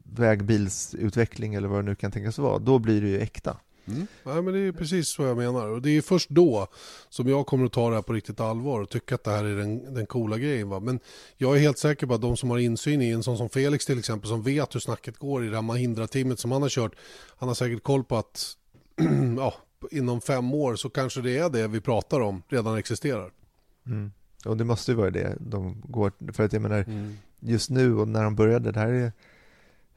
vägbilsutveckling 0.04 1.54
eller 1.54 1.68
vad 1.68 1.78
det 1.78 1.88
nu 1.88 1.94
kan 1.94 2.10
tänkas 2.10 2.38
vara, 2.38 2.58
då 2.58 2.78
blir 2.78 3.00
det 3.00 3.08
ju 3.08 3.20
äkta. 3.20 3.56
Mm. 3.88 4.06
Nej, 4.24 4.42
men 4.42 4.54
det 4.54 4.60
är 4.60 4.72
precis 4.72 5.08
så 5.08 5.22
jag 5.22 5.36
menar. 5.36 5.68
Och 5.68 5.82
det 5.82 5.90
är 5.90 6.02
först 6.02 6.30
då 6.30 6.66
som 7.08 7.28
jag 7.28 7.46
kommer 7.46 7.66
att 7.66 7.72
ta 7.72 7.88
det 7.88 7.94
här 7.94 8.02
på 8.02 8.12
riktigt 8.12 8.40
allvar 8.40 8.80
och 8.80 8.90
tycka 8.90 9.14
att 9.14 9.24
det 9.24 9.30
här 9.30 9.44
är 9.44 9.56
den, 9.56 9.94
den 9.94 10.06
coola 10.06 10.38
grejen. 10.38 10.68
Va? 10.68 10.80
Men 10.80 11.00
jag 11.36 11.56
är 11.56 11.60
helt 11.60 11.78
säker 11.78 12.06
på 12.06 12.14
att 12.14 12.20
de 12.20 12.36
som 12.36 12.50
har 12.50 12.58
insyn 12.58 13.02
i 13.02 13.10
en 13.10 13.22
sån 13.22 13.38
som 13.38 13.48
Felix 13.48 13.86
till 13.86 13.98
exempel 13.98 14.28
som 14.28 14.42
vet 14.42 14.74
hur 14.74 14.80
snacket 14.80 15.18
går 15.18 15.44
i 15.44 15.48
det 15.48 15.54
här 15.54 15.62
Mahindra-teamet 15.62 16.38
som 16.38 16.52
han 16.52 16.62
har 16.62 16.68
kört. 16.68 16.92
Han 17.36 17.48
har 17.48 17.54
säkert 17.54 17.82
koll 17.82 18.04
på 18.04 18.16
att 18.16 18.56
ja, 19.36 19.54
inom 19.90 20.20
fem 20.20 20.54
år 20.54 20.76
så 20.76 20.90
kanske 20.90 21.20
det 21.20 21.38
är 21.38 21.50
det 21.50 21.68
vi 21.68 21.80
pratar 21.80 22.20
om 22.20 22.42
redan 22.48 22.78
existerar. 22.78 23.30
Mm. 23.86 24.12
Och 24.44 24.56
det 24.56 24.64
måste 24.64 24.90
ju 24.90 24.96
vara 24.96 25.10
det 25.10 25.36
de 25.40 25.82
går, 25.84 26.32
för 26.32 26.44
att 26.44 26.52
jag 26.52 26.62
menar 26.62 26.84
mm. 26.88 27.16
just 27.40 27.70
nu 27.70 27.96
och 27.96 28.08
när 28.08 28.24
de 28.24 28.36
började, 28.36 28.72
det 28.72 28.80
här 28.80 28.88
är 28.88 29.12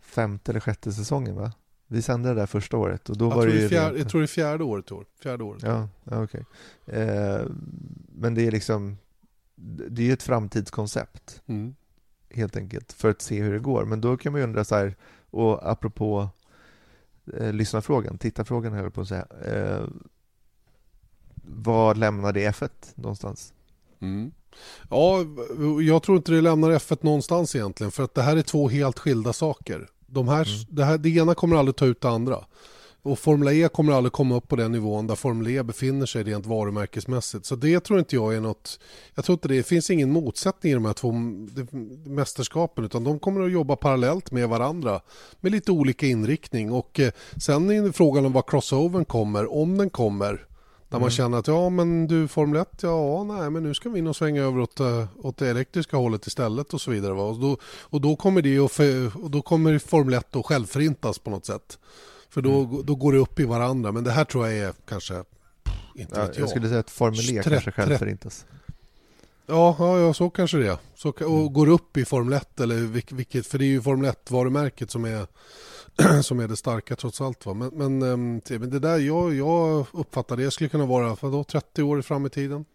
femte 0.02 0.52
eller 0.52 0.60
sjätte 0.60 0.92
säsongen 0.92 1.36
va? 1.36 1.52
Vi 1.92 2.02
sände 2.02 2.30
det 2.30 2.36
där 2.36 2.46
första 2.46 2.78
året 2.78 3.10
och 3.10 3.18
då 3.18 3.26
jag 3.26 3.36
var 3.36 3.48
det 3.48 3.54
ju... 3.54 3.70
Fjär, 3.70 3.96
jag 3.96 4.10
tror 4.10 4.22
det 4.22 4.26
är 4.26 4.28
fjärde 4.28 4.64
året 4.64 4.92
i 4.92 4.94
år. 4.94 5.06
Fjärde 5.22 5.44
året. 5.44 5.64
Ja, 5.64 5.90
ja 6.04 6.24
okej. 6.24 6.46
Okay. 6.86 7.02
Eh, 7.02 7.42
men 8.16 8.36
det 8.36 8.48
är 8.48 8.52
liksom, 8.52 8.98
det 9.90 10.02
är 10.02 10.06
ju 10.06 10.14
ett 10.14 10.24
framtidskoncept. 10.24 11.42
Mm. 11.46 11.76
Helt 12.30 12.58
enkelt, 12.58 12.94
för 12.94 13.10
att 13.10 13.22
se 13.22 13.42
hur 13.42 13.54
det 13.54 13.60
går. 13.60 13.86
Men 13.86 14.02
då 14.02 14.18
kan 14.18 14.32
man 14.32 14.42
ju 14.42 14.44
undra 14.44 14.64
så 14.64 14.76
här, 14.76 14.96
och 15.30 15.72
apropå 15.72 16.30
eh, 17.38 17.54
lyssnarfrågan, 17.54 18.18
tittarfrågan 18.18 18.74
höll 18.74 18.92
på 18.92 19.02
att 19.02 19.08
säga. 19.08 19.28
Eh, 19.46 19.88
vad 21.44 21.98
lämnade 21.98 22.40
F1 22.40 22.70
någonstans? 22.96 23.54
Mm. 24.00 24.32
Ja, 24.90 25.26
jag 25.82 26.04
tror 26.04 26.18
inte 26.18 26.32
det 26.32 26.42
lämnar 26.42 26.70
F1 26.70 26.98
någonstans 27.02 27.56
egentligen 27.56 27.92
för 27.92 28.04
att 28.04 28.14
det 28.14 28.22
här 28.22 28.38
är 28.38 28.42
två 28.42 28.70
helt 28.70 29.00
skilda 29.00 29.34
saker. 29.34 29.88
De 30.12 30.28
här, 30.28 30.48
mm. 30.48 30.66
det, 30.70 30.86
här, 30.86 30.98
det 30.98 31.10
ena 31.10 31.36
kommer 31.36 31.56
aldrig 31.56 31.76
ta 31.76 31.86
ut 31.86 32.02
det 32.02 32.10
andra. 32.10 32.46
Och 33.02 33.20
Formel 33.20 33.48
E 33.48 33.70
kommer 33.74 33.94
aldrig 33.94 34.12
komma 34.14 34.36
upp 34.36 34.48
på 34.48 34.56
den 34.56 34.72
nivån 34.72 35.08
där 35.08 35.16
Formel 35.16 35.48
E 35.48 35.64
befinner 35.64 36.06
sig 36.06 36.24
rent 36.24 36.46
varumärkesmässigt. 36.46 37.46
Så 37.46 37.56
det 37.56 37.80
tror 37.80 38.00
inte 38.00 38.16
jag 38.16 38.36
är 38.36 38.42
något... 38.42 38.80
Jag 39.16 39.26
tror 39.26 39.34
inte 39.34 39.48
det, 39.48 39.56
det 39.56 39.64
finns 39.64 39.90
ingen 39.90 40.12
motsättning 40.12 40.72
i 40.72 40.76
de 40.76 40.86
här 40.86 40.94
två 40.94 41.12
mästerskapen 42.10 42.86
utan 42.86 43.04
de 43.04 43.20
kommer 43.20 43.46
att 43.46 43.52
jobba 43.52 43.76
parallellt 43.76 44.32
med 44.32 44.50
varandra 44.50 45.02
med 45.40 45.52
lite 45.52 45.72
olika 45.72 46.06
inriktning. 46.06 46.72
Och 46.72 47.00
eh, 47.00 47.12
sen 47.38 47.70
är 47.70 47.92
frågan 47.92 48.26
om 48.26 48.34
vad 48.34 48.50
crossovern 48.50 49.06
kommer, 49.06 49.54
om 49.54 49.78
den 49.78 49.90
kommer. 49.90 50.49
Där 50.90 50.98
mm. 50.98 51.02
man 51.02 51.12
känner 51.12 51.38
att 51.38 51.48
ja 51.48 51.70
men 51.70 52.08
du 52.08 52.28
Formel 52.28 52.62
1, 52.62 52.70
ja 52.82 53.24
nej 53.24 53.50
men 53.50 53.64
nu 53.64 53.74
ska 53.74 53.90
vi 53.90 54.02
nog 54.02 54.16
svänga 54.16 54.44
över 54.44 54.60
åt, 54.60 54.80
eh, 54.80 55.08
åt 55.18 55.38
det 55.38 55.50
elektriska 55.50 55.98
hållet 55.98 56.28
istället 56.28 56.74
och 56.74 56.82
så 56.82 56.92
vidare. 56.92 57.14
Va? 57.14 57.24
Och, 57.24 57.40
då, 57.40 57.58
och 57.82 58.02
då 58.02 58.16
kommer 58.16 58.42
det 58.42 58.60
och, 58.60 58.72
och 59.24 59.32
då 59.32 59.42
kommer 59.42 59.80
Formel 59.80 60.14
1 60.14 60.36
att 60.36 60.46
självförintas 60.46 61.20
på 61.20 61.30
något 61.30 61.46
sätt. 61.46 61.80
För 62.30 62.42
då, 62.42 62.64
mm. 62.64 62.86
då 62.86 62.96
går 62.96 63.14
det 63.14 63.20
upp 63.20 63.40
i 63.40 63.46
varandra. 63.46 63.92
Men 63.92 64.04
det 64.04 64.12
här 64.12 64.26
tror 64.26 64.48
jag 64.48 64.58
är 64.58 64.74
kanske, 64.88 65.24
inte 65.96 66.20
ja, 66.20 66.26
vet 66.26 66.36
jag. 66.36 66.44
Jag 66.44 66.50
skulle 66.50 66.68
säga 66.68 66.80
att 66.80 66.90
Formel 66.90 67.38
E 67.38 67.42
kanske 67.44 67.72
självförintas. 67.72 68.46
Ja, 69.46 69.76
ja, 69.80 70.00
ja, 70.00 70.14
så 70.14 70.30
kanske 70.30 70.58
det 70.58 70.68
är. 70.68 70.78
Så, 70.96 71.10
och 71.10 71.22
mm. 71.22 71.54
går 71.54 71.68
upp 71.68 71.98
i 71.98 72.06
Formel 72.06 72.34
1 72.34 72.60
eller 72.60 72.76
vilket, 73.16 73.48
för 73.48 73.58
det 73.58 73.66
är 73.66 73.68
ju 73.68 73.82
Formel 73.82 74.12
1-varumärket 74.12 74.88
som 74.88 75.06
är 75.06 75.28
som 76.22 76.40
är 76.40 76.48
det 76.48 76.56
starka 76.56 76.96
trots 76.96 77.22
allt. 77.22 77.46
Va? 77.46 77.54
Men, 77.54 77.70
men, 77.74 78.02
ehm, 78.02 78.42
men 78.50 78.70
det 78.70 78.80
där, 78.80 78.98
jag, 78.98 79.34
jag 79.34 79.86
uppfattar 79.94 80.38
det 80.38 80.52
skulle 80.52 80.70
kunna 80.70 80.86
vara 80.86 81.18
vadå, 81.22 81.44
30 81.44 81.84
år 81.84 82.02
fram 82.02 82.26
i 82.26 82.30
tiden. 82.30 82.66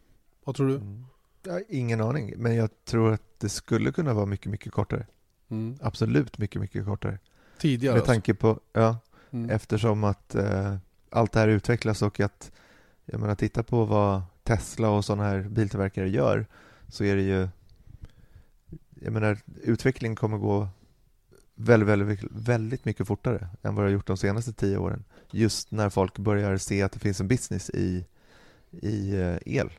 Vad 0.44 0.56
tror 0.56 0.68
du? 0.68 0.74
Mm. 0.74 1.04
Ja, 1.42 1.60
ingen 1.68 2.00
aning, 2.00 2.34
men 2.36 2.54
jag 2.54 2.70
tror 2.84 3.12
att 3.12 3.40
det 3.40 3.48
skulle 3.48 3.92
kunna 3.92 4.14
vara 4.14 4.26
mycket, 4.26 4.46
mycket 4.46 4.72
kortare. 4.72 5.06
Mm. 5.48 5.78
Absolut 5.82 6.38
mycket, 6.38 6.60
mycket 6.60 6.84
kortare. 6.84 7.18
Tidigare 7.58 7.94
Med 7.94 8.04
tanke 8.04 8.34
på, 8.34 8.60
ja, 8.72 8.96
mm. 9.30 9.50
eftersom 9.50 10.04
att 10.04 10.34
eh, 10.34 10.76
allt 11.10 11.32
det 11.32 11.40
här 11.40 11.48
utvecklas 11.48 12.02
och 12.02 12.20
att, 12.20 12.52
jag 13.04 13.20
menar, 13.20 13.34
titta 13.34 13.62
på 13.62 13.84
vad 13.84 14.22
Tesla 14.42 14.90
och 14.90 15.04
sådana 15.04 15.24
här 15.24 15.42
biltillverkare 15.42 16.08
gör, 16.08 16.46
så 16.88 17.04
är 17.04 17.16
det 17.16 17.22
ju, 17.22 17.48
jag 18.94 19.12
menar, 19.12 19.38
utvecklingen 19.62 20.16
kommer 20.16 20.38
gå 20.38 20.68
väldigt, 21.54 21.88
väldigt, 21.88 22.20
väldigt 22.30 22.84
mycket 22.84 23.06
fortare 23.06 23.48
än 23.62 23.74
vad 23.74 23.84
det 23.84 23.88
har 23.88 23.92
gjort 23.92 24.06
de 24.06 24.16
senaste 24.16 24.52
tio 24.52 24.76
åren. 24.76 25.04
Just 25.30 25.70
när 25.70 25.90
folk 25.90 26.18
börjar 26.18 26.56
se 26.56 26.82
att 26.82 26.92
det 26.92 26.98
finns 26.98 27.20
en 27.20 27.28
business 27.28 27.70
i, 27.70 28.04
i 28.70 29.10
eh, 29.16 29.56
el. 29.56 29.70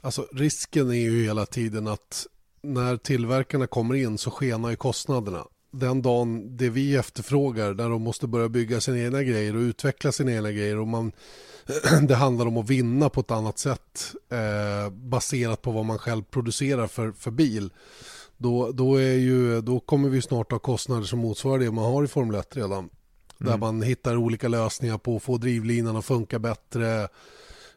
Alltså 0.00 0.26
risken 0.32 0.90
är 0.90 0.94
ju 0.94 1.24
hela 1.24 1.46
tiden 1.46 1.86
att 1.86 2.26
när 2.62 2.96
tillverkarna 2.96 3.66
kommer 3.66 3.94
in 3.94 4.18
så 4.18 4.30
skenar 4.30 4.70
ju 4.70 4.76
kostnaderna. 4.76 5.44
Den 5.70 6.02
dagen 6.02 6.56
det 6.56 6.70
vi 6.70 6.96
efterfrågar 6.96 7.74
där 7.74 7.88
de 7.88 8.02
måste 8.02 8.26
börja 8.26 8.48
bygga 8.48 8.80
sina 8.80 8.98
egna 8.98 9.22
grejer 9.22 9.56
och 9.56 9.60
utveckla 9.60 10.12
sina 10.12 10.32
egna 10.32 10.52
grejer 10.52 10.78
och 10.78 10.88
man, 10.88 11.12
det 12.08 12.14
handlar 12.14 12.46
om 12.46 12.56
att 12.56 12.70
vinna 12.70 13.08
på 13.08 13.20
ett 13.20 13.30
annat 13.30 13.58
sätt 13.58 14.14
eh, 14.28 14.90
baserat 14.90 15.62
på 15.62 15.70
vad 15.70 15.84
man 15.84 15.98
själv 15.98 16.22
producerar 16.22 16.86
för, 16.86 17.12
för 17.12 17.30
bil 17.30 17.70
då, 18.36 18.72
då, 18.72 18.96
är 18.96 19.14
ju, 19.14 19.60
då 19.60 19.80
kommer 19.80 20.08
vi 20.08 20.22
snart 20.22 20.52
ha 20.52 20.58
kostnader 20.58 21.02
som 21.02 21.18
motsvarar 21.18 21.58
det 21.58 21.70
man 21.70 21.84
har 21.84 22.04
i 22.04 22.08
Formel 22.08 22.40
1 22.40 22.56
redan. 22.56 22.78
Mm. 22.78 22.90
Där 23.38 23.56
man 23.56 23.82
hittar 23.82 24.16
olika 24.16 24.48
lösningar 24.48 24.98
på 24.98 25.16
att 25.16 25.22
få 25.22 25.36
drivlinan 25.36 25.96
att 25.96 26.04
funka 26.04 26.38
bättre. 26.38 27.08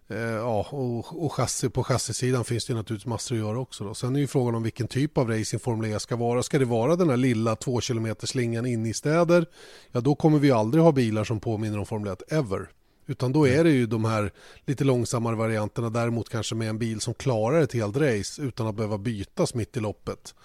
Eh, 0.09 0.19
ja, 0.19 0.67
och, 0.69 1.25
och 1.25 1.33
chassi, 1.33 1.69
på 1.69 1.83
chassisidan 1.83 2.45
finns 2.45 2.65
det 2.65 2.73
naturligtvis 2.73 3.07
massor 3.07 3.35
att 3.35 3.41
göra 3.41 3.59
också. 3.59 3.83
Då. 3.83 3.93
Sen 3.93 4.15
är 4.15 4.19
ju 4.19 4.27
frågan 4.27 4.55
om 4.55 4.63
vilken 4.63 4.87
typ 4.87 5.17
av 5.17 5.29
racing 5.29 5.59
Formel 5.59 5.91
E 5.91 5.99
ska 5.99 6.15
vara. 6.15 6.43
Ska 6.43 6.59
det 6.59 6.65
vara 6.65 6.95
den 6.95 7.09
här 7.09 7.17
lilla 7.17 7.55
2 7.55 7.81
km 7.81 8.15
slingan 8.19 8.65
inne 8.65 8.89
i 8.89 8.93
städer? 8.93 9.45
Ja, 9.91 10.01
då 10.01 10.15
kommer 10.15 10.39
vi 10.39 10.51
aldrig 10.51 10.83
ha 10.83 10.91
bilar 10.91 11.23
som 11.23 11.39
påminner 11.39 11.79
om 11.79 11.85
Formel 11.85 12.13
1, 12.13 12.31
ever. 12.31 12.69
Utan 13.07 13.31
då 13.31 13.47
är 13.47 13.63
det 13.63 13.69
ju 13.69 13.85
de 13.85 14.05
här 14.05 14.31
lite 14.65 14.83
långsammare 14.83 15.35
varianterna 15.35 15.89
däremot 15.89 16.29
kanske 16.29 16.55
med 16.55 16.69
en 16.69 16.79
bil 16.79 17.01
som 17.01 17.13
klarar 17.13 17.61
ett 17.61 17.73
helt 17.73 17.97
race 17.97 18.41
utan 18.41 18.67
att 18.67 18.75
behöva 18.75 18.97
bytas 18.97 19.53
mitt 19.53 19.77
i 19.77 19.79
loppet 19.79 20.35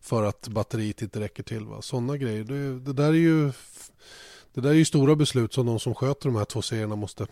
för 0.00 0.22
att 0.22 0.48
batteriet 0.48 1.02
inte 1.02 1.20
räcker 1.20 1.42
till. 1.42 1.66
Sådana 1.80 2.16
grejer. 2.16 2.44
Det, 2.44 2.78
det, 2.78 2.92
där 2.92 3.08
är 3.08 3.12
ju, 3.12 3.52
det 4.54 4.60
där 4.60 4.70
är 4.70 4.74
ju 4.74 4.84
stora 4.84 5.16
beslut 5.16 5.52
som 5.52 5.66
de 5.66 5.80
som 5.80 5.94
sköter 5.94 6.28
de 6.28 6.36
här 6.36 6.44
två 6.44 6.62
serierna 6.62 6.96
måste 6.96 7.26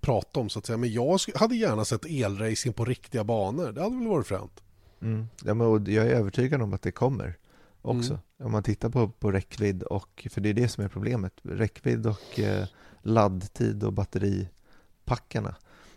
prata 0.00 0.40
om 0.40 0.48
så 0.48 0.58
att 0.58 0.66
säga. 0.66 0.76
Men 0.76 0.92
jag 0.92 1.20
hade 1.34 1.56
gärna 1.56 1.84
sett 1.84 2.06
elracing 2.06 2.72
på 2.72 2.84
riktiga 2.84 3.24
banor. 3.24 3.72
Det 3.72 3.82
hade 3.82 3.96
väl 3.96 4.08
varit 4.08 4.26
fränt. 4.26 4.62
Mm. 5.00 5.28
Ja, 5.44 5.54
men 5.54 5.84
jag 5.84 6.06
är 6.06 6.10
övertygad 6.10 6.62
om 6.62 6.72
att 6.72 6.82
det 6.82 6.92
kommer 6.92 7.36
också. 7.82 8.12
Mm. 8.12 8.22
Om 8.42 8.52
man 8.52 8.62
tittar 8.62 8.88
på, 8.88 9.08
på 9.08 9.32
räckvidd 9.32 9.82
och, 9.82 10.28
för 10.30 10.40
det 10.40 10.48
är 10.48 10.54
det 10.54 10.68
som 10.68 10.84
är 10.84 10.88
problemet, 10.88 11.32
räckvidd 11.42 12.06
och 12.06 12.40
eh, 12.40 12.66
laddtid 13.02 13.84
och 13.84 13.92
batteripackarna. 13.92 15.56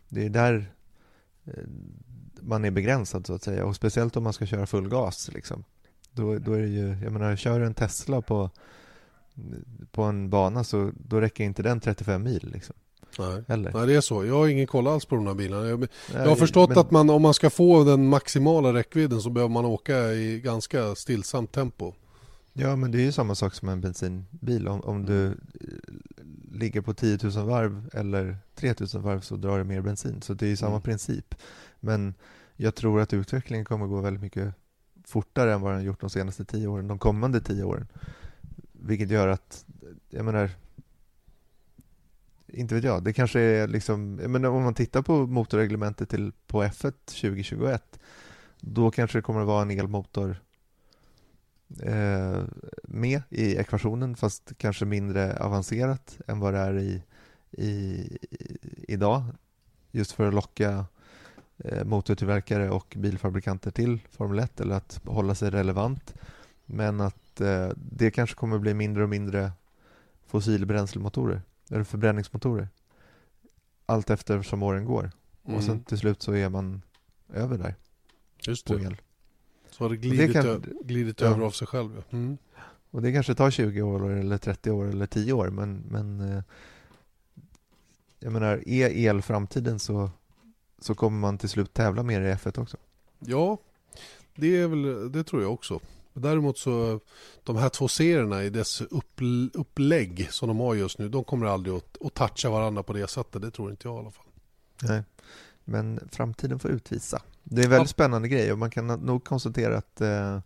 Det 0.10 0.26
är 0.26 0.30
där 0.30 0.74
eh, 1.46 1.64
man 2.42 2.66
är 2.66 2.72
begränsad 2.72 3.28
så 3.28 3.34
att 3.34 3.44
säga 3.44 3.66
och 3.66 3.76
speciellt 3.76 4.18
om 4.18 4.24
man 4.24 4.34
ska 4.34 4.46
köra 4.46 4.66
full 4.66 4.90
gas 4.90 5.30
liksom. 5.34 5.64
Då, 6.12 6.38
då 6.38 6.54
är 6.54 6.62
det 6.62 6.68
ju, 6.68 6.98
jag 7.04 7.12
menar, 7.12 7.36
kör 7.36 7.60
du 7.60 7.66
en 7.66 7.74
Tesla 7.74 8.22
på, 8.22 8.50
på 9.92 10.04
en 10.04 10.30
bana 10.30 10.64
så 10.64 10.92
då 10.96 11.22
räcker 11.22 11.44
inte 11.44 11.64
den 11.64 11.80
35 11.80 12.24
mil 12.24 12.50
liksom. 12.54 12.76
Nej. 13.20 13.44
Eller? 13.48 13.72
Nej, 13.74 13.88
det 13.88 13.96
är 13.96 14.02
så. 14.02 14.26
Jag 14.26 14.36
har 14.36 14.48
ingen 14.48 14.68
koll 14.68 14.88
alls 14.88 15.06
på 15.06 15.16
de 15.16 15.28
här 15.28 15.34
bilarna. 15.34 15.68
Jag, 15.68 15.88
jag 16.14 16.28
har 16.28 16.36
förstått 16.36 16.70
men... 16.70 16.78
att 16.78 16.92
man, 16.92 17.10
om 17.10 17.22
man 17.22 17.34
ska 17.34 17.50
få 17.50 17.84
den 17.84 18.08
maximala 18.08 18.74
räckvidden 18.74 19.22
så 19.22 19.30
behöver 19.30 19.54
man 19.54 19.66
åka 19.66 19.98
i 19.98 20.40
ganska 20.40 20.96
stillsamt 20.96 21.52
tempo. 21.52 21.94
Ja, 22.54 22.76
men 22.76 22.92
det 22.92 22.98
är 22.98 23.04
ju 23.04 23.12
samma 23.12 23.36
sak 23.36 23.54
som 23.54 23.70
en 23.70 23.82
bensinbil. 23.82 24.68
Om, 24.68 24.82
om 24.82 25.06
du. 25.06 25.38
Ligger 26.54 26.82
på 26.82 26.94
10 26.94 27.18
000 27.24 27.48
varv 27.48 27.90
eller 27.94 28.38
3 28.56 28.74
000 28.94 29.04
varv 29.04 29.20
så 29.20 29.36
drar 29.36 29.58
det 29.58 29.64
mer 29.64 29.82
bensin. 29.82 30.22
Så 30.22 30.34
det 30.34 30.46
är 30.46 30.50
ju 30.50 30.58
samma 30.58 30.72
mm. 30.72 30.82
princip. 30.82 31.36
Men 31.80 32.14
jag 32.56 32.76
tror 32.76 33.02
att 33.02 33.14
utvecklingen 33.14 33.66
kommer 33.66 33.88
gå 33.88 34.02
väldigt 34.02 34.22
mycket 34.22 34.54
fortare 35.06 35.54
än 35.54 35.62
vad 35.62 35.74
den 35.74 35.84
gjort 35.84 36.02
de 36.02 36.10
senaste 36.10 36.46
tio 36.46 36.68
åren, 36.68 36.88
de 36.88 37.00
kommande 37.00 37.42
tio 37.42 37.64
åren. 37.64 37.88
Vilket 38.72 39.10
gör 39.10 39.28
att, 39.28 39.66
jag 40.10 40.26
menar, 40.26 40.52
inte 42.48 42.76
vet 42.76 42.84
jag, 42.84 43.04
det 43.04 43.14
kanske 43.14 43.40
är 43.40 43.68
liksom, 43.68 44.16
men 44.16 44.46
om 44.46 44.64
man 44.64 44.74
tittar 44.74 45.02
på 45.02 45.28
motorreglementet 45.28 46.10
till, 46.10 46.32
på 46.48 46.64
F1 46.64 46.92
2021, 46.92 48.00
då 48.60 48.92
kanske 48.92 49.18
det 49.18 49.22
kommer 49.22 49.42
att 49.42 49.48
vara 49.48 49.62
en 49.62 49.72
elmotor 49.72 50.42
eh, 51.84 52.44
med 52.84 53.22
i 53.30 53.56
ekvationen, 53.56 54.16
fast 54.16 54.52
kanske 54.58 54.86
mindre 54.86 55.38
avancerat 55.38 56.20
än 56.28 56.40
vad 56.40 56.54
det 56.54 56.60
är 56.60 56.80
i, 56.80 57.04
i, 57.52 58.08
idag, 58.88 59.24
just 59.92 60.12
för 60.12 60.28
att 60.28 60.34
locka 60.34 60.86
eh, 61.58 61.84
motortillverkare 61.84 62.70
och 62.70 62.96
bilfabrikanter 62.98 63.72
till 63.72 64.00
Formel 64.12 64.40
1 64.40 64.60
eller 64.62 64.76
att 64.76 65.02
hålla 65.06 65.36
sig 65.36 65.50
relevant. 65.50 66.14
Men 66.66 67.02
att 67.02 67.42
eh, 67.42 67.70
det 67.76 68.12
kanske 68.12 68.36
kommer 68.36 68.60
bli 68.60 68.74
mindre 68.74 69.04
och 69.04 69.10
mindre 69.10 69.52
fossilbränslemotorer 70.26 71.42
eller 71.70 71.84
förbränningsmotorer 71.84 72.68
allt 73.86 74.10
eftersom 74.10 74.64
åren 74.64 74.86
går. 74.86 75.12
Mm. 75.46 75.58
Och 75.58 75.64
sen 75.64 75.84
till 75.84 75.98
slut 75.98 76.22
så 76.22 76.34
är 76.34 76.50
man 76.50 76.82
över 77.34 77.58
där. 77.58 77.76
Just 78.48 78.68
det. 78.68 78.74
El. 78.74 79.02
Så 79.72 79.84
har 79.84 79.90
det 79.90 79.98
glidit, 79.98 80.34
det 80.34 80.42
kan, 80.42 80.66
glidit 80.84 81.22
ja. 81.22 81.28
över 81.28 81.46
av 81.46 81.52
sig 81.52 81.68
själv. 81.68 82.04
Mm. 82.10 82.38
Och 82.92 83.02
det 83.02 83.14
kanske 83.14 83.36
tar 83.36 83.52
20 83.52 83.82
år 83.82 84.10
eller 84.10 84.38
30 84.38 84.72
år 84.72 84.86
eller 84.86 85.06
10 85.06 85.34
år 85.34 85.50
men, 85.50 85.84
men 85.90 86.20
eh, 86.20 86.44
jag 88.20 88.34
menar, 88.34 88.68
är 88.68 88.90
el 88.90 89.22
framtiden 89.22 89.80
så, 89.80 90.10
så 90.80 90.96
kommer 90.96 91.20
man 91.20 91.38
till 91.38 91.50
slut 91.50 91.74
tävla 91.74 92.04
mer 92.04 92.22
i 92.22 92.34
F1 92.34 92.62
också. 92.62 92.78
Ja, 93.20 93.58
det, 94.36 94.58
är 94.58 94.68
väl, 94.68 95.12
det 95.12 95.24
tror 95.24 95.42
jag 95.42 95.54
också. 95.54 95.80
Däremot 96.14 96.58
så 96.58 97.00
de 97.44 97.56
här 97.56 97.70
två 97.70 97.88
serierna 97.88 98.44
i 98.44 98.50
dess 98.50 98.82
upp, 98.82 99.22
upplägg 99.54 100.28
som 100.32 100.48
de 100.48 100.60
har 100.60 100.76
just 100.76 101.00
nu, 101.00 101.10
de 101.10 101.24
kommer 101.24 101.46
aldrig 101.46 101.76
att, 101.76 101.98
att 102.02 102.14
toucha 102.14 102.50
varandra 102.50 102.84
på 102.84 102.94
det 102.94 103.08
sättet. 103.08 103.42
Det 103.42 103.52
tror 103.52 103.72
inte 103.72 103.88
jag 103.88 103.96
i 103.96 104.00
alla 104.00 104.12
fall. 104.12 104.26
Nej, 104.82 105.04
men 105.64 106.00
framtiden 106.12 106.60
får 106.60 106.72
utvisa. 106.72 107.22
Det 107.44 107.62
är 107.62 107.66
en 107.66 107.72
väldigt 107.72 107.90
ja. 107.90 107.94
spännande 107.94 108.28
grej 108.28 108.52
och 108.52 108.60
man 108.60 108.70
kan 108.70 108.88
nog 108.88 109.24
konstatera 109.24 109.78
att 109.78 110.02
eh, 110.02 110.40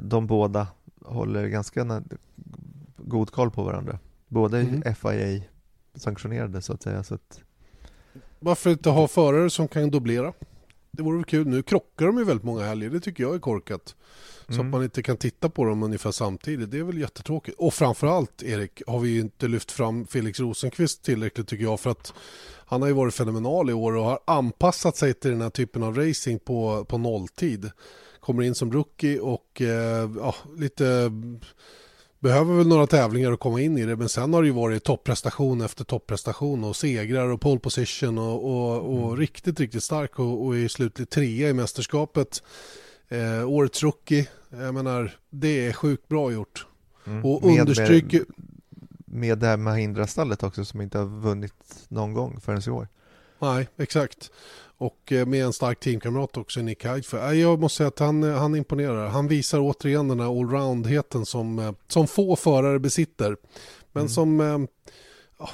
de 0.00 0.26
båda 0.26 0.66
håller 1.04 1.48
ganska 1.48 2.02
god 2.96 3.30
koll 3.30 3.50
på 3.50 3.62
varandra. 3.62 3.98
Både 4.28 4.60
mm. 4.60 4.94
FIA 4.94 5.42
sanktionerade 5.94 6.62
så 6.62 6.72
att 6.72 6.82
säga. 6.82 7.04
Så 7.04 7.14
att... 7.14 7.40
Varför 8.40 8.70
inte 8.70 8.90
ha 8.90 9.08
förare 9.08 9.50
som 9.50 9.68
kan 9.68 9.90
dubblera? 9.90 10.32
Det 10.90 11.02
vore 11.02 11.16
väl 11.16 11.24
kul. 11.24 11.46
Nu 11.46 11.62
krockar 11.62 12.06
de 12.06 12.18
ju 12.18 12.24
väldigt 12.24 12.44
många 12.44 12.64
helger. 12.64 12.90
Det 12.90 13.00
tycker 13.00 13.22
jag 13.22 13.34
är 13.34 13.38
korkat. 13.38 13.96
Så 14.52 14.60
mm. 14.60 14.66
att 14.66 14.72
man 14.72 14.82
inte 14.82 15.02
kan 15.02 15.16
titta 15.16 15.48
på 15.48 15.64
dem 15.64 15.82
ungefär 15.82 16.10
samtidigt. 16.10 16.70
Det 16.70 16.78
är 16.78 16.82
väl 16.82 16.98
jättetråkigt. 16.98 17.58
Och 17.58 17.74
framförallt, 17.74 18.42
Erik, 18.42 18.82
har 18.86 18.98
vi 18.98 19.18
inte 19.18 19.48
lyft 19.48 19.72
fram 19.72 20.06
Felix 20.06 20.40
Rosenqvist 20.40 21.02
tillräckligt 21.02 21.48
tycker 21.48 21.64
jag. 21.64 21.80
För 21.80 21.90
att 21.90 22.14
han 22.66 22.80
har 22.82 22.88
ju 22.88 22.94
varit 22.94 23.14
fenomenal 23.14 23.70
i 23.70 23.72
år 23.72 23.96
och 23.96 24.04
har 24.04 24.20
anpassat 24.24 24.96
sig 24.96 25.14
till 25.14 25.30
den 25.30 25.40
här 25.40 25.50
typen 25.50 25.82
av 25.82 25.96
racing 25.96 26.38
på, 26.44 26.84
på 26.84 26.98
nolltid. 26.98 27.70
Kommer 28.20 28.42
in 28.42 28.54
som 28.54 28.72
rookie 28.72 29.20
och 29.20 29.62
eh, 29.62 30.10
ja, 30.16 30.34
lite 30.56 31.10
behöver 32.22 32.54
väl 32.54 32.66
några 32.66 32.86
tävlingar 32.86 33.32
att 33.32 33.40
komma 33.40 33.60
in 33.60 33.78
i 33.78 33.86
det 33.86 33.96
men 33.96 34.08
sen 34.08 34.34
har 34.34 34.42
det 34.42 34.46
ju 34.46 34.54
varit 34.54 34.84
topprestation 34.84 35.60
efter 35.60 35.84
topprestation 35.84 36.64
och 36.64 36.76
segrar 36.76 37.28
och 37.28 37.40
pole 37.40 37.60
position 37.60 38.18
och, 38.18 38.44
och, 38.44 38.94
och 38.94 39.04
mm. 39.04 39.16
riktigt, 39.16 39.60
riktigt 39.60 39.84
stark 39.84 40.18
och, 40.18 40.46
och 40.46 40.56
är 40.56 40.68
slutligt 40.68 41.10
trea 41.10 41.48
i 41.48 41.52
mästerskapet. 41.52 42.42
Eh, 43.12 43.48
årets 43.48 43.82
rookie, 43.82 44.28
jag 44.50 44.74
menar, 44.74 45.16
det 45.30 45.66
är 45.66 45.72
sjukt 45.72 46.08
bra 46.08 46.32
gjort. 46.32 46.66
Mm. 47.06 47.24
Och 47.24 47.44
med, 47.44 47.60
understryker... 47.60 48.18
Med, 48.18 48.26
med 49.04 49.38
det 49.38 49.46
här 49.46 49.56
Mahindra-stallet 49.56 50.42
också 50.42 50.64
som 50.64 50.80
inte 50.80 50.98
har 50.98 51.06
vunnit 51.06 51.54
någon 51.88 52.12
gång 52.12 52.40
förrän 52.40 52.62
i 52.66 52.70
år. 52.70 52.88
Nej, 53.38 53.68
exakt. 53.76 54.30
Och 54.76 55.12
eh, 55.12 55.26
med 55.26 55.44
en 55.44 55.52
stark 55.52 55.80
teamkamrat 55.80 56.36
också, 56.36 56.60
Nick 56.60 56.84
Heidfer. 56.84 57.32
Jag 57.32 57.60
måste 57.60 57.76
säga 57.76 57.88
att 57.88 57.98
han, 57.98 58.22
eh, 58.22 58.38
han 58.38 58.54
imponerar. 58.54 59.08
Han 59.08 59.28
visar 59.28 59.58
återigen 59.60 60.08
den 60.08 60.20
här 60.20 60.40
allroundheten 60.40 61.26
som, 61.26 61.58
eh, 61.58 61.72
som 61.88 62.06
få 62.06 62.36
förare 62.36 62.78
besitter. 62.78 63.36
Men 63.92 64.00
mm. 64.00 64.08
som, 64.08 64.68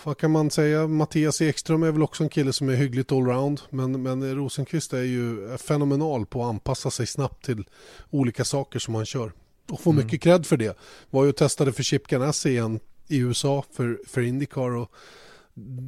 vad 0.05 0.19
kan 0.19 0.31
man 0.31 0.51
säga, 0.51 0.87
Mattias 0.87 1.41
Ekström 1.41 1.83
är 1.83 1.93
väl 1.93 2.03
också 2.03 2.23
en 2.23 2.29
kille 2.29 2.53
som 2.53 2.69
är 2.69 2.75
hyggligt 2.75 3.13
allround. 3.13 3.61
Men, 3.71 4.03
men 4.03 4.35
Rosenqvist 4.35 4.93
är 4.93 5.03
ju 5.03 5.57
fenomenal 5.59 6.27
på 6.27 6.43
att 6.43 6.49
anpassa 6.49 6.91
sig 6.91 7.07
snabbt 7.07 7.45
till 7.45 7.65
olika 8.11 8.45
saker 8.45 8.79
som 8.79 8.95
han 8.95 9.07
kör. 9.07 9.33
Och 9.71 9.81
får 9.81 9.91
mm. 9.91 10.05
mycket 10.05 10.21
cred 10.21 10.47
för 10.47 10.57
det. 10.57 10.79
Var 11.11 11.25
ju 11.25 11.31
och 11.31 11.37
testade 11.37 11.73
för 11.73 11.83
Chip 11.83 12.07
Ganassi 12.07 12.49
igen 12.49 12.81
i 13.09 13.19
USA 13.19 13.65
för, 13.73 14.01
för 14.07 14.21
Indycar. 14.21 14.77
Och 14.77 14.93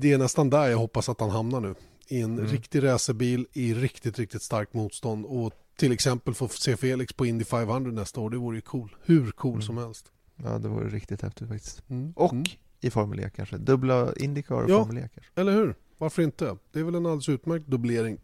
det 0.01 0.12
är 0.12 0.18
nästan 0.18 0.51
där 0.51 0.68
jag 0.68 0.78
hoppas 0.78 1.09
att 1.09 1.20
han 1.20 1.30
hamnar 1.30 1.61
nu 1.61 1.74
i 2.09 2.20
en 2.20 2.38
mm. 2.38 2.51
riktig 2.51 2.82
racerbil 2.82 3.46
i 3.53 3.74
riktigt, 3.74 4.18
riktigt 4.18 4.42
starkt 4.42 4.74
motstånd 4.74 5.26
och 5.26 5.53
till 5.76 5.92
exempel 5.92 6.34
få 6.34 6.48
se 6.48 6.76
Felix 6.76 7.12
på 7.12 7.26
Indy 7.26 7.44
500 7.44 7.92
nästa 7.92 8.20
år. 8.20 8.30
Det 8.30 8.36
vore 8.36 8.57
ju 8.57 8.61
cool. 8.61 8.96
Hur 9.03 9.30
cool 9.30 9.53
mm. 9.53 9.62
som 9.62 9.78
helst. 9.78 10.12
Ja, 10.36 10.59
det 10.59 10.68
vore 10.68 10.88
riktigt 10.88 11.22
häftigt 11.22 11.48
faktiskt. 11.48 11.82
Mm. 11.88 12.12
Och 12.16 12.32
mm. 12.32 12.44
I 12.80 12.90
Formel 12.90 13.20
E 13.20 13.30
kanske. 13.36 13.56
Dubbla 13.56 14.12
Indycar 14.16 14.62
och 14.62 14.70
ja, 14.70 14.78
Formel 14.78 15.04
E 15.04 15.08
kanske. 15.14 15.40
eller 15.40 15.52
hur? 15.52 15.74
Varför 15.98 16.22
inte? 16.22 16.56
Det 16.72 16.80
är 16.80 16.84
väl 16.84 16.94
en 16.94 17.06
alldeles 17.06 17.28
utmärkt 17.28 17.66
dubblering. 17.66 18.18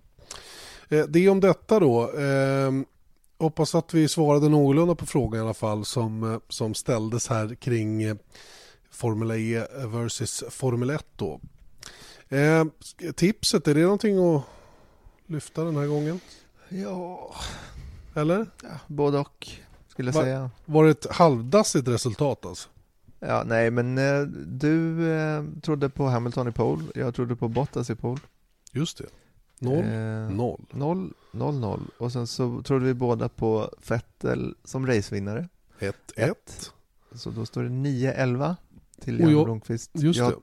Eh, 0.89 1.05
det 1.05 1.19
är 1.19 1.29
om 1.29 1.41
detta 1.41 1.81
då. 1.81 2.13
Eh, 2.13 2.73
hoppas 3.39 3.75
att 3.75 3.95
vi 3.95 4.09
svarade 4.09 4.49
någorlunda 4.49 4.95
på 4.95 5.07
frågan 5.07 5.41
i 5.41 5.45
alla 5.45 5.55
fall 5.55 5.85
som, 5.85 6.33
eh, 6.33 6.39
som 6.49 6.75
ställdes 6.75 7.29
här 7.29 7.55
kring 7.55 8.03
eh, 8.03 8.17
Formel 8.91 9.31
E 9.31 9.67
versus 9.87 10.45
Formel 10.51 10.91
1 10.91 11.07
då. 11.17 11.41
Eh, 12.29 12.65
tipset, 13.17 13.69
är 13.69 13.75
det 13.75 13.83
någonting 13.83 14.35
att 14.35 14.43
lyfta 15.27 15.65
den 15.65 15.77
här 15.77 15.87
gången? 15.87 16.21
Ja... 16.69 17.35
Eller? 18.15 18.47
Ja, 18.63 18.69
både 18.87 19.19
och, 19.19 19.49
skulle 19.89 20.09
jag 20.09 20.15
var, 20.15 20.23
säga. 20.23 20.51
Var 20.65 20.85
det 20.85 20.91
ett 20.91 21.07
halvdassigt 21.11 21.89
resultat 21.89 22.47
alltså? 22.47 22.69
Ja, 23.19 23.43
nej, 23.47 23.71
men 23.71 23.99
eh, 23.99 24.23
du 24.47 25.07
eh, 25.13 25.45
trodde 25.63 25.89
på 25.89 26.07
Hamilton 26.07 26.49
i 26.49 26.53
pole. 26.53 26.85
Jag 26.95 27.15
trodde 27.15 27.37
på 27.37 27.49
Bottas 27.49 27.91
i 27.91 27.95
pole. 27.95 28.21
Just 28.73 28.99
det. 28.99 29.07
Noll, 29.59 29.85
eh, 29.85 30.31
noll. 30.37 30.67
Noll, 30.73 31.13
noll, 31.31 31.59
noll. 31.59 31.91
Och 31.99 32.13
sen 32.13 32.27
så 32.27 32.63
trodde 32.63 32.85
vi 32.85 32.95
båda 32.95 33.29
på 33.29 33.71
Vettel 33.89 34.55
som 34.65 34.87
racevinnare. 34.87 35.49
1-1. 35.79 36.35
Så 37.13 37.31
då 37.31 37.47
står 37.47 37.63
det 37.63 37.69
9-11 37.69 38.57
till 39.01 39.21
Jan 39.21 39.45
Blomqvist. 39.45 39.91
Just 39.95 40.19
jag, 40.19 40.33
det. 40.33 40.37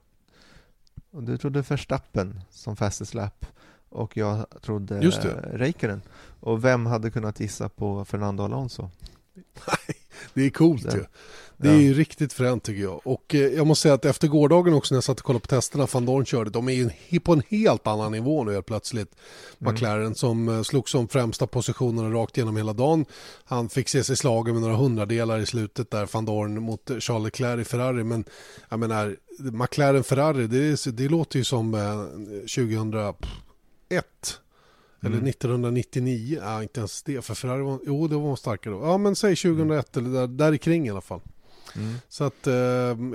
Och 1.11 1.23
du 1.23 1.37
trodde 1.37 1.61
Verstappen 1.61 2.41
som 2.49 2.75
fastest 2.75 3.13
lap 3.13 3.45
och 3.89 4.17
jag 4.17 4.45
trodde 4.61 4.99
Just 4.99 5.25
Räikkönen. 5.43 6.01
Och 6.39 6.63
vem 6.65 6.85
hade 6.85 7.11
kunnat 7.11 7.39
gissa 7.39 7.69
på 7.69 8.05
Fernando 8.05 8.43
Alonso? 8.43 8.89
Nej, 9.67 9.97
det 10.33 10.41
är 10.41 10.49
coolt 10.49 10.95
ju. 10.95 11.05
Det 11.57 11.69
är 11.69 11.77
ju 11.77 11.93
riktigt 11.93 12.33
fränt 12.33 12.63
tycker 12.63 12.81
jag. 12.81 13.01
Och 13.03 13.35
eh, 13.35 13.41
jag 13.41 13.67
måste 13.67 13.81
säga 13.81 13.93
att 13.93 14.05
efter 14.05 14.27
gårdagen 14.27 14.73
också 14.73 14.93
när 14.93 14.97
jag 14.97 15.03
satt 15.03 15.19
och 15.19 15.25
kollade 15.25 15.41
på 15.41 15.47
testerna 15.47 15.87
Van 15.93 16.05
Dorn 16.05 16.25
körde, 16.25 16.49
de 16.49 16.69
är 16.69 16.91
ju 17.09 17.19
på 17.19 17.33
en 17.33 17.43
helt 17.49 17.87
annan 17.87 18.11
nivå 18.11 18.43
nu 18.43 18.53
helt 18.53 18.65
plötsligt. 18.65 19.15
Mm. 19.61 19.73
McLaren 19.73 20.15
som 20.15 20.49
eh, 20.49 20.61
slog 20.61 20.89
som 20.89 21.07
främsta 21.07 21.47
positionerna 21.47 22.09
rakt 22.15 22.37
genom 22.37 22.57
hela 22.57 22.73
dagen. 22.73 23.05
Han 23.43 23.69
fick 23.69 23.89
se 23.89 24.03
sig 24.03 24.17
slagen 24.17 24.53
med 24.53 24.61
några 24.61 24.75
hundradelar 24.75 25.39
i 25.39 25.45
slutet 25.45 25.91
där, 25.91 26.09
Van 26.13 26.25
Dorn 26.25 26.61
mot 26.61 26.91
Charles 26.99 27.23
Leclerc 27.23 27.61
i 27.61 27.69
Ferrari. 27.69 28.03
Men 28.03 28.23
jag 28.69 28.79
menar, 28.79 29.15
McLaren 29.39 30.03
Ferrari, 30.03 30.47
det, 30.47 30.97
det 30.97 31.09
låter 31.09 31.37
ju 31.37 31.43
som 31.43 31.71
2001. 32.55 33.25
Eh, 33.89 33.99
eller 35.05 35.29
1999, 35.29 36.37
mm. 36.37 36.49
ja 36.49 36.63
inte 36.63 36.79
ens 36.79 37.03
det, 37.03 37.21
för 37.21 37.35
Ferrari 37.35 37.61
var, 37.61 37.79
jo 37.85 38.07
det 38.07 38.15
var 38.15 38.35
starkare 38.35 38.73
då. 38.73 38.81
Ja 38.81 38.97
men 38.97 39.15
säg 39.15 39.35
2001 39.35 39.97
mm. 39.97 40.11
eller 40.11 40.19
där, 40.19 40.27
där 40.27 40.57
kring 40.57 40.87
i 40.87 40.89
alla 40.89 41.01
fall. 41.01 41.21
Mm. 41.75 41.95
Så 42.09 42.23
att 42.23 42.47
eh, 42.47 42.53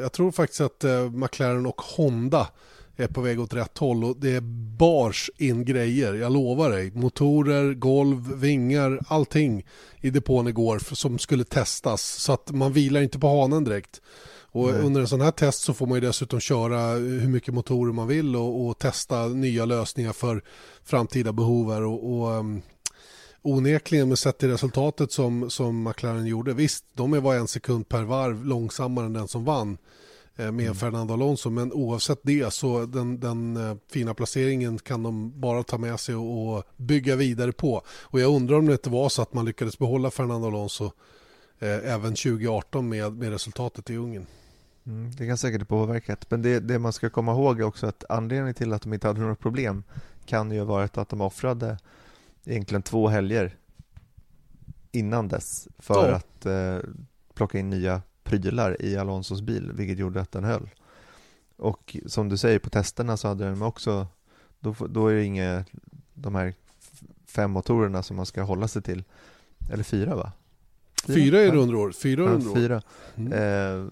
jag 0.01 0.13
tror 0.13 0.33
faktiskt 0.33 0.61
att 0.61 0.85
eh, 0.85 1.11
McLaren 1.11 1.67
och 1.67 1.81
Honda 1.81 2.49
är 2.97 3.09
på 3.09 3.21
väg 3.21 3.41
åt 3.41 3.55
rätt 3.55 3.79
håll 3.79 4.05
och 4.05 4.17
det 4.17 4.41
bars 4.79 5.31
in 5.37 5.65
grejer, 5.65 6.15
jag 6.15 6.33
lovar 6.33 6.71
dig. 6.71 6.91
Motorer, 6.95 7.75
golv, 7.75 8.35
vingar, 8.35 9.01
allting 9.09 9.67
i 10.01 10.11
depån 10.11 10.49
igår 10.49 10.79
som 10.95 11.19
skulle 11.19 11.45
testas 11.45 12.03
så 12.03 12.33
att 12.33 12.51
man 12.51 12.73
vilar 12.73 13.01
inte 13.01 13.19
på 13.19 13.29
hanen 13.29 13.65
direkt. 13.65 14.01
Och 14.51 14.71
mm. 14.71 14.87
under 14.87 15.01
en 15.01 15.09
sån 15.09 15.21
här 15.21 15.31
test 15.31 15.63
så 15.63 15.75
får 15.75 15.87
man 15.87 15.95
ju 15.95 16.01
dessutom 16.01 16.41
köra 16.41 16.81
hur 16.95 17.29
mycket 17.29 17.55
motorer 17.55 17.93
man 17.93 18.07
vill 18.07 18.37
och, 18.37 18.67
och 18.67 18.79
testa 18.79 19.27
nya 19.27 19.65
lösningar 19.65 20.13
för 20.13 20.43
framtida 20.85 21.33
behov 21.33 21.71
och, 21.71 22.13
och 22.13 22.29
um, 22.29 22.63
onekligen 23.49 24.09
med 24.09 24.18
sett 24.18 24.38
till 24.38 24.51
resultatet 24.51 25.12
som, 25.12 25.51
som 25.51 25.82
McLaren 25.82 26.26
gjorde. 26.26 26.55
Visst, 26.55 26.84
de 26.92 27.22
var 27.22 27.34
en 27.34 27.49
sekund 27.49 27.88
per 27.88 28.03
varv 28.03 28.44
långsammare 28.44 29.07
än 29.07 29.12
den 29.12 29.28
som 29.28 29.44
vann 29.44 29.78
eh, 30.36 30.53
med 30.53 30.64
mm. 30.64 30.74
Fernando 30.74 31.14
Alonso. 31.14 31.51
Men 31.51 31.72
oavsett 31.72 32.20
det 32.22 32.53
så 32.53 32.86
den, 32.86 33.20
den 33.20 33.57
eh, 33.57 33.76
fina 33.92 34.14
placeringen 34.14 34.78
kan 34.78 35.03
de 35.03 35.40
bara 35.40 35.62
ta 35.62 35.78
med 35.78 36.01
sig 36.01 36.14
och, 36.14 36.57
och, 36.57 36.64
bygga 36.76 37.16
vidare 37.16 37.53
på. 37.53 37.82
Och 37.88 38.20
jag 38.20 38.34
undrar 38.34 38.57
om 38.57 38.66
det 38.66 38.72
inte 38.72 38.90
var 38.90 39.09
så 39.09 39.22
att 39.22 39.34
man 39.34 39.44
lyckades 39.44 39.78
behålla 39.78 40.11
Fernando 40.11 40.46
Alonso 40.46 40.84
eh, 41.59 41.92
även 41.92 42.14
2018 42.14 42.88
med, 42.88 43.12
med 43.12 43.30
resultatet 43.30 43.90
i 43.90 43.96
Ungern. 43.96 44.26
Mm, 44.86 45.11
det 45.11 45.26
kan 45.26 45.38
säkert 45.38 45.68
påverkat, 45.68 46.30
men 46.30 46.42
det, 46.42 46.61
det 46.61 46.78
man 46.78 46.92
ska 46.92 47.11
komma 47.11 47.32
ihåg 47.32 47.61
är 47.61 47.64
också 47.64 47.86
att 47.86 48.05
anledningen 48.09 48.55
till 48.55 48.72
att 48.72 48.82
de 48.82 48.94
inte 48.94 49.07
hade 49.07 49.20
några 49.20 49.34
problem 49.34 49.82
kan 50.26 50.51
ju 50.51 50.59
ha 50.59 50.66
varit 50.66 50.99
att 50.99 51.09
de 51.09 51.20
offrade 51.20 51.78
egentligen 52.45 52.82
två 52.82 53.09
helger 53.09 53.57
innan 54.93 55.28
dess 55.28 55.68
för 55.78 56.09
ja. 56.09 56.14
att 56.14 56.47
eh, 56.47 56.78
plocka 57.34 57.59
in 57.59 57.70
nya 57.70 58.03
prylar 58.24 58.82
i 58.82 58.97
Alonsos 58.97 59.43
bil, 59.43 59.72
vilket 59.72 59.99
gjorde 59.99 60.20
att 60.20 60.32
den 60.32 60.45
höll. 60.45 60.70
Och 61.57 61.97
som 62.07 62.28
du 62.28 62.36
säger, 62.36 62.59
på 62.59 62.70
testerna 62.70 63.16
så 63.16 63.28
hade 63.28 63.45
den 63.45 63.62
också, 63.62 64.07
då, 64.61 64.74
då 64.89 65.07
är 65.07 65.14
det 65.14 65.24
inga, 65.24 65.64
de 66.14 66.34
här 66.34 66.55
fem 67.26 67.51
motorerna 67.51 68.03
som 68.03 68.16
man 68.16 68.26
ska 68.26 68.43
hålla 68.43 68.68
sig 68.68 68.82
till, 68.82 69.05
eller 69.70 69.84
fyra 69.84 70.16
va? 70.16 70.32
Fyra, 71.07 71.14
fyra 71.14 71.41
är 71.41 71.53
det 71.53 71.59
under 71.59 71.74
år. 71.74 71.93
Fyra, 71.93 72.22
ja, 72.22 72.30
under 72.30 72.55
fyra. 72.55 72.82
Mm. 73.16 73.32
Eh, 73.32 73.91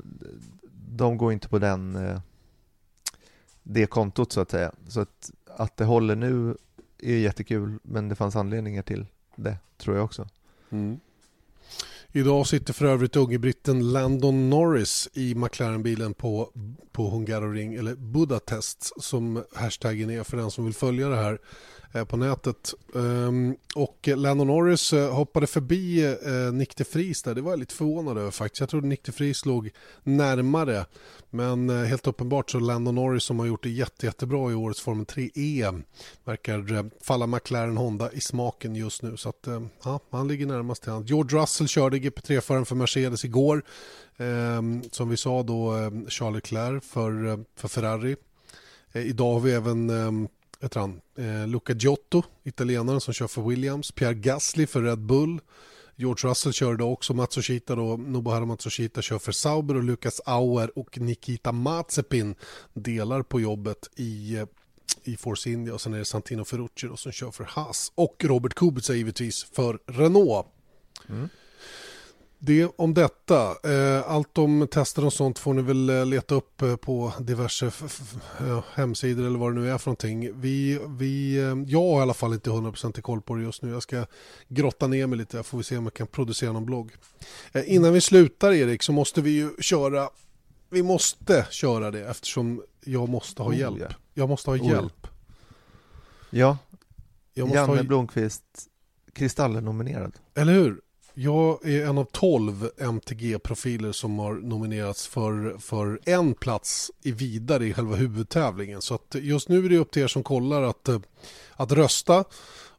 de 0.89 1.17
går 1.17 1.33
inte 1.33 1.49
på 1.49 1.59
den, 1.59 1.97
eh, 1.97 2.21
det 3.63 3.87
kontot 3.87 4.33
så 4.33 4.41
att 4.41 4.51
säga. 4.51 4.73
Så 4.89 5.01
att, 5.01 5.31
att 5.57 5.77
det 5.77 5.85
håller 5.85 6.17
nu 6.17 6.57
är 7.07 7.19
jättekul, 7.19 7.79
men 7.83 8.09
det 8.09 8.15
fanns 8.15 8.37
anledningar 8.37 8.83
till 8.83 9.07
det, 9.37 9.57
tror 9.79 9.97
jag 9.97 10.05
också. 10.05 10.29
Mm. 10.71 11.01
Idag 12.13 12.47
sitter 12.47 12.73
för 12.73 12.85
övrigt 12.85 13.17
unge 13.17 13.39
britten 13.39 13.93
Landon 13.93 14.51
Norris 14.51 15.09
i 15.13 15.35
McLaren-bilen 15.35 16.15
på 16.15 16.53
på 16.93 17.11
Hungaroring, 17.11 17.75
eller 17.75 17.95
Budapest 17.95 19.03
som 19.03 19.45
hashtaggen 19.55 20.11
är 20.11 20.23
för 20.23 20.37
den 20.37 20.51
som 20.51 20.65
vill 20.65 20.75
följa 20.75 21.09
det 21.09 21.17
här 21.17 21.39
Eh, 21.93 22.05
på 22.05 22.17
nätet. 22.17 22.75
Ehm, 22.95 23.57
och 23.75 24.09
Lennon 24.17 24.47
Norris 24.47 24.93
eh, 24.93 25.15
hoppade 25.15 25.47
förbi 25.47 26.05
eh, 26.05 26.53
Nick 26.53 26.77
de 26.77 26.85
Vries 26.93 27.23
där, 27.23 27.35
det 27.35 27.41
var 27.41 27.53
jag 27.53 27.59
lite 27.59 27.75
förvånad 27.75 28.19
över 28.19 28.31
faktiskt. 28.31 28.61
Jag 28.61 28.69
trodde 28.69 28.87
Nick 28.87 29.05
de 29.05 29.13
Vries 29.13 29.47
låg 29.47 29.71
närmare, 30.03 30.87
men 31.31 31.69
helt 31.69 32.07
uppenbart 32.07 32.51
så 32.51 32.59
Lennon 32.59 32.95
Norris 32.95 33.23
som 33.23 33.39
har 33.39 33.47
gjort 33.47 33.63
det 33.63 33.71
jätte, 33.71 34.07
jättebra 34.07 34.51
i 34.51 34.55
årets 34.55 34.81
Formel 34.81 35.07
3 35.07 35.31
EM 35.35 35.85
verkar 36.25 36.91
falla 37.05 37.27
McLaren 37.27 37.77
Honda 37.77 38.13
i 38.13 38.21
smaken 38.21 38.77
just 38.77 39.03
nu. 39.03 39.17
Så 39.17 39.29
att, 39.29 39.49
ja, 39.85 40.01
han 40.11 40.29
ligger 40.29 40.47
närmast 40.47 40.83
till 40.83 40.93
hand. 40.93 41.09
George 41.09 41.39
Russell 41.39 41.69
körde 41.69 41.99
GP3-föraren 41.99 42.65
för 42.65 42.75
Mercedes 42.75 43.25
igår. 43.25 43.63
Ehm, 44.17 44.83
som 44.91 45.09
vi 45.09 45.17
sa 45.17 45.43
då 45.43 45.73
Charles 46.09 46.35
Leclerc 46.35 46.85
för, 46.85 47.45
för 47.57 47.69
Ferrari. 47.69 48.17
idag 48.93 49.33
har 49.33 49.41
vi 49.41 49.53
även 49.53 49.91
ehm, 49.91 50.29
heter 50.61 50.81
han, 50.81 51.01
eh, 51.19 51.47
Luca 51.47 51.73
Giotto, 51.73 52.23
italienaren 52.45 53.01
som 53.01 53.15
kör 53.15 53.27
för 53.27 53.43
Williams, 53.43 53.93
Pierre 53.93 54.15
Gasly 54.15 54.67
för 54.67 54.83
Red 54.83 54.99
Bull, 54.99 55.41
George 55.97 56.31
Russell 56.31 56.53
körde 56.53 56.85
också, 56.85 57.15
Matsushita 57.15 57.75
då, 57.75 57.97
Nobuharu 57.97 58.47
Matsushita 58.47 59.03
kör 59.03 59.19
för 59.19 59.33
Sauber 59.33 59.77
och 59.77 59.83
Lucas 59.83 60.21
Auer 60.25 60.79
och 60.79 60.99
Nikita 60.99 61.53
Mazepin 61.53 62.35
delar 62.75 63.23
på 63.23 63.41
jobbet 63.41 63.91
i 63.97 64.37
eh, 64.37 64.47
i 65.05 65.17
Force 65.17 65.51
India. 65.51 65.75
Och 65.75 65.81
sen 65.81 65.95
är 65.95 65.99
det 65.99 66.05
Santino 66.05 66.45
Ferrucci 66.45 66.87
då, 66.87 66.97
som 66.97 67.13
kör 67.13 67.31
för 67.31 67.45
Haas. 67.45 67.93
Och 67.95 68.25
Robert 68.25 68.55
Kubica 68.55 68.93
givetvis 68.93 69.45
för 69.45 69.79
Renault. 69.87 70.47
Mm. 71.09 71.29
Det 72.39 72.71
om 72.77 72.95
detta. 72.95 73.57
Eh, 73.65 74.11
allt 74.11 74.39
om 74.39 74.69
tester 74.71 75.05
och 75.05 75.13
sånt 75.13 75.39
får 75.39 75.55
ni 75.55 75.63
väl 75.63 75.91
eh, 75.91 76.07
leta 76.07 76.35
upp 76.35 76.63
eh, 76.63 76.77
på 76.77 77.13
diverse 77.21 77.71
hemsidor 78.75 79.27
eller 79.27 79.39
vad 79.39 79.55
det 79.55 79.61
nu 79.61 79.71
är 79.71 79.79
för 79.79 79.91
någonting. 79.91 80.41
Vi, 80.41 80.81
vi, 80.89 81.37
jag 81.67 81.81
har 81.81 81.99
i 81.99 82.03
alla 82.03 82.15
fall 82.15 82.35
inte 82.35 82.51
100% 82.51 83.01
koll 83.01 83.21
på 83.21 83.35
det 83.35 83.43
just 83.43 83.63
nu. 83.63 83.71
Jag 83.71 83.83
ska 83.83 84.07
grotta 84.49 84.87
ner 84.87 85.07
mig 85.07 85.19
lite. 85.19 85.43
Får 85.43 85.59
vi 85.59 85.65
se 85.65 85.77
om 85.77 85.85
jag 85.85 85.95
kan 85.95 86.07
producera 86.07 86.53
någon 86.53 86.67
blogg. 86.67 86.93
Innan 87.67 87.93
vi 87.93 88.01
slutar 88.01 88.53
Erik 88.53 88.83
så 88.83 88.93
måste 88.93 89.21
vi 89.21 89.31
ju 89.31 89.51
köra. 89.61 90.09
Vi 90.71 90.83
måste 90.83 91.47
köra 91.51 91.91
det 91.91 92.05
eftersom 92.07 92.63
jag 92.85 93.09
måste 93.09 93.43
ha 93.43 93.51
oh, 93.51 93.59
hjälp. 93.59 93.95
Jag 94.15 94.29
måste 94.29 94.51
ha 94.51 94.57
hjälp. 94.57 95.07
Ja, 96.31 96.59
jag 97.35 97.49
måste 97.49 97.59
Janne 97.59 97.77
ha... 97.77 97.83
Blomqvist 97.83 98.45
Kristallen-nominerad. 99.13 100.13
Eller 100.35 100.53
hur? 100.53 100.81
Jag 101.19 101.69
är 101.69 101.87
en 101.87 101.99
av 101.99 102.05
tolv 102.05 102.71
MTG-profiler 102.79 103.93
som 103.93 104.19
har 104.19 104.35
nominerats 104.35 105.07
för, 105.07 105.59
för 105.59 106.01
en 106.05 106.35
plats 106.35 106.91
i 107.03 107.13
vidare 107.13 107.67
i 107.67 107.73
själva 107.73 107.97
huvudtävlingen. 107.97 108.83
Så 108.83 108.95
att 108.95 109.17
just 109.21 109.49
nu 109.49 109.65
är 109.65 109.69
det 109.69 109.79
upp 109.79 109.91
till 109.91 110.03
er 110.03 110.07
som 110.07 110.23
kollar 110.23 110.63
att, 110.63 110.89
att 111.53 111.73
rösta. 111.73 112.25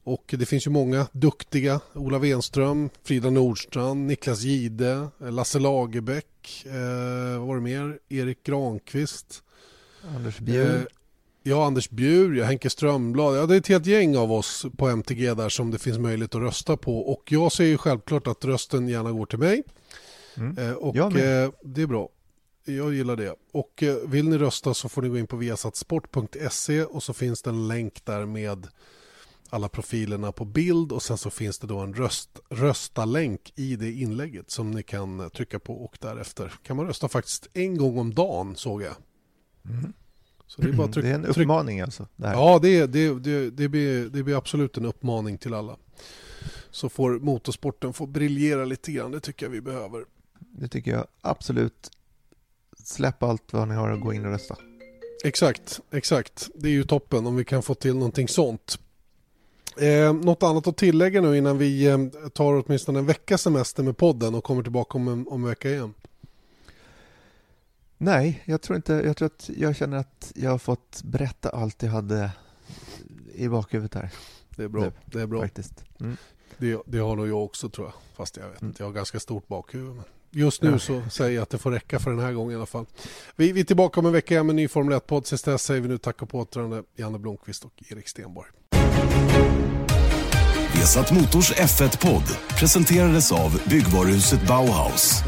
Och 0.03 0.35
det 0.37 0.45
finns 0.45 0.67
ju 0.67 0.71
många 0.71 1.07
duktiga. 1.11 1.79
Ola 1.93 2.19
Wenström, 2.19 2.89
Frida 3.03 3.29
Nordstrand, 3.29 4.07
Niklas 4.07 4.41
Gide, 4.41 5.07
Lasse 5.17 5.59
Lagerbäck, 5.59 6.65
eh, 6.65 7.39
vad 7.39 7.47
var 7.47 7.55
det 7.55 7.61
mer? 7.61 7.99
Erik 8.09 8.43
Granqvist. 8.43 9.43
Anders 10.15 10.39
Bjur. 10.39 10.87
Eh, 11.47 11.51
Ja, 11.51 11.65
Anders 11.65 11.89
Bjur, 11.89 12.35
ja, 12.35 12.45
Henke 12.45 12.69
Strömblad. 12.69 13.37
Ja, 13.37 13.45
det 13.45 13.55
är 13.55 13.57
ett 13.57 13.67
helt 13.67 13.85
gäng 13.85 14.17
av 14.17 14.31
oss 14.31 14.65
på 14.77 14.87
MTG 14.87 15.33
där 15.33 15.49
som 15.49 15.71
det 15.71 15.79
finns 15.79 15.97
möjlighet 15.97 16.35
att 16.35 16.41
rösta 16.41 16.77
på. 16.77 16.99
Och 16.99 17.31
jag 17.31 17.51
säger 17.51 17.71
ju 17.71 17.77
självklart 17.77 18.27
att 18.27 18.45
rösten 18.45 18.87
gärna 18.87 19.11
går 19.11 19.25
till 19.25 19.39
mig. 19.39 19.63
Mm. 20.37 20.57
Eh, 20.57 20.73
och 20.73 20.95
eh, 20.95 21.51
det 21.63 21.81
är 21.81 21.87
bra. 21.87 22.09
Jag 22.65 22.93
gillar 22.93 23.15
det. 23.15 23.35
Och 23.51 23.83
eh, 23.83 23.95
vill 23.95 24.29
ni 24.29 24.37
rösta 24.37 24.73
så 24.73 24.89
får 24.89 25.01
ni 25.01 25.09
gå 25.09 25.17
in 25.17 25.27
på 25.27 25.35
viasatsport.se 25.35 26.83
och 26.83 27.03
så 27.03 27.13
finns 27.13 27.41
det 27.41 27.49
en 27.49 27.67
länk 27.67 28.05
där 28.05 28.25
med 28.25 28.67
alla 29.49 29.69
profilerna 29.69 30.31
på 30.31 30.45
bild 30.45 30.91
och 30.91 31.03
sen 31.03 31.17
så 31.17 31.29
finns 31.29 31.59
det 31.59 31.67
då 31.67 31.79
en 31.79 31.93
röst, 31.93 32.39
rösta-länk 32.49 33.53
i 33.55 33.75
det 33.75 33.91
inlägget 33.91 34.51
som 34.51 34.71
ni 34.71 34.83
kan 34.83 35.29
trycka 35.29 35.59
på 35.59 35.73
och 35.73 35.97
därefter 36.01 36.53
kan 36.63 36.77
man 36.77 36.87
rösta 36.87 37.09
faktiskt 37.09 37.47
en 37.53 37.77
gång 37.77 37.97
om 37.97 38.13
dagen 38.13 38.55
såg 38.55 38.81
jag. 38.81 38.95
Mm. 39.65 39.93
Så 40.47 40.61
det, 40.61 40.67
är 40.69 40.73
bara 40.73 40.87
tryck, 40.91 41.05
det 41.05 41.11
är 41.11 41.15
en 41.15 41.25
uppmaning 41.25 41.81
alltså? 41.81 42.07
Det 42.15 42.27
ja, 42.27 42.59
det, 42.61 42.85
det, 42.85 43.19
det, 43.19 43.49
det, 43.49 43.67
blir, 43.67 44.09
det 44.09 44.23
blir 44.23 44.37
absolut 44.37 44.77
en 44.77 44.85
uppmaning 44.85 45.37
till 45.37 45.53
alla. 45.53 45.77
Så 46.71 46.89
får 46.89 47.19
motorsporten 47.19 47.93
få 47.93 48.05
briljera 48.05 48.65
lite 48.65 48.91
grann, 48.91 49.11
det 49.11 49.19
tycker 49.19 49.45
jag 49.45 49.51
vi 49.51 49.61
behöver. 49.61 50.05
Det 50.39 50.67
tycker 50.67 50.91
jag 50.91 51.05
absolut. 51.21 51.91
Släpp 52.83 53.23
allt 53.23 53.53
vad 53.53 53.67
ni 53.67 53.75
har 53.75 53.89
och 53.89 53.99
gå 53.99 54.13
in 54.13 54.25
och 54.25 54.31
rösta. 54.31 54.55
Exakt, 55.23 55.79
exakt. 55.91 56.49
Det 56.55 56.67
är 56.67 56.71
ju 56.71 56.83
toppen 56.83 57.27
om 57.27 57.35
vi 57.35 57.45
kan 57.45 57.63
få 57.63 57.73
till 57.75 57.93
någonting 57.93 58.27
sånt. 58.27 58.79
Eh, 59.79 60.13
något 60.13 60.43
annat 60.43 60.67
att 60.67 60.77
tillägga 60.77 61.21
nu 61.21 61.37
innan 61.37 61.57
vi 61.57 61.87
eh, 61.87 61.97
tar 62.33 62.63
åtminstone 62.65 62.99
en 62.99 63.05
vecka 63.05 63.37
semester 63.37 63.83
med 63.83 63.97
podden 63.97 64.35
och 64.35 64.43
kommer 64.43 64.63
tillbaka 64.63 64.97
om 64.97 65.07
en, 65.07 65.27
om 65.27 65.43
en 65.43 65.49
vecka 65.49 65.69
igen? 65.69 65.93
Nej, 67.97 68.43
jag 68.45 68.61
tror 68.61 68.75
inte. 68.75 68.93
Jag 68.93 69.17
tror 69.17 69.25
att 69.25 69.49
jag 69.57 69.75
känner 69.75 69.97
att 69.97 70.31
jag 70.35 70.51
har 70.51 70.57
fått 70.57 71.01
berätta 71.03 71.49
allt 71.49 71.83
jag 71.83 71.89
hade 71.89 72.31
i 73.33 73.47
bakhuvudet 73.47 73.93
här. 73.93 74.09
Det 74.49 74.63
är 74.63 74.67
bra. 74.67 74.81
Nu, 74.81 74.91
det 75.05 75.21
är 75.21 75.27
bra. 75.27 75.41
Faktiskt. 75.41 75.83
Mm. 75.99 76.17
Det, 76.57 76.81
det, 76.85 76.97
har 76.97 77.15
nog 77.15 77.27
jag 77.27 77.43
också 77.43 77.69
tror 77.69 77.87
jag. 77.87 77.93
Fast 78.15 78.37
jag 78.37 78.49
vet 78.49 78.61
mm. 78.61 78.69
inte, 78.69 78.83
jag 78.83 78.87
har 78.87 78.93
ganska 78.93 79.19
stort 79.19 79.47
bakhuvud. 79.47 79.95
Men 79.95 80.03
just 80.31 80.61
nu 80.61 80.79
så 80.79 81.03
säger 81.09 81.35
jag 81.35 81.41
att 81.41 81.49
det 81.49 81.57
får 81.57 81.71
räcka 81.71 81.99
för 81.99 82.11
den 82.11 82.19
här 82.19 82.31
gången 82.31 82.51
i 82.51 82.55
alla 82.55 82.65
fall. 82.65 82.85
Vi, 83.35 83.51
vi 83.51 83.59
är 83.59 83.63
tillbaka 83.65 83.99
om 83.99 84.05
en 84.05 84.11
vecka 84.11 84.43
med 84.43 84.49
en 84.49 84.55
ny 84.55 84.67
Formel 84.67 84.99
1-podd. 84.99 85.25
Tills 85.25 85.43
dess 85.43 85.63
säger 85.63 85.81
vi 85.81 85.87
nu 85.87 85.97
tack 85.97 86.21
och 86.21 86.29
på 86.29 86.39
återhörande 86.39 86.83
Janne 86.95 87.19
Blomqvist 87.19 87.65
och 87.65 87.83
Erik 87.89 88.07
Stenborg. 88.07 88.49
Vesat 90.73 91.11
Motors 91.11 91.51
F1-podd 91.51 92.23
presenterades 92.59 93.31
av 93.31 93.61
byggvaruhuset 93.69 94.47
Bauhaus. 94.47 95.23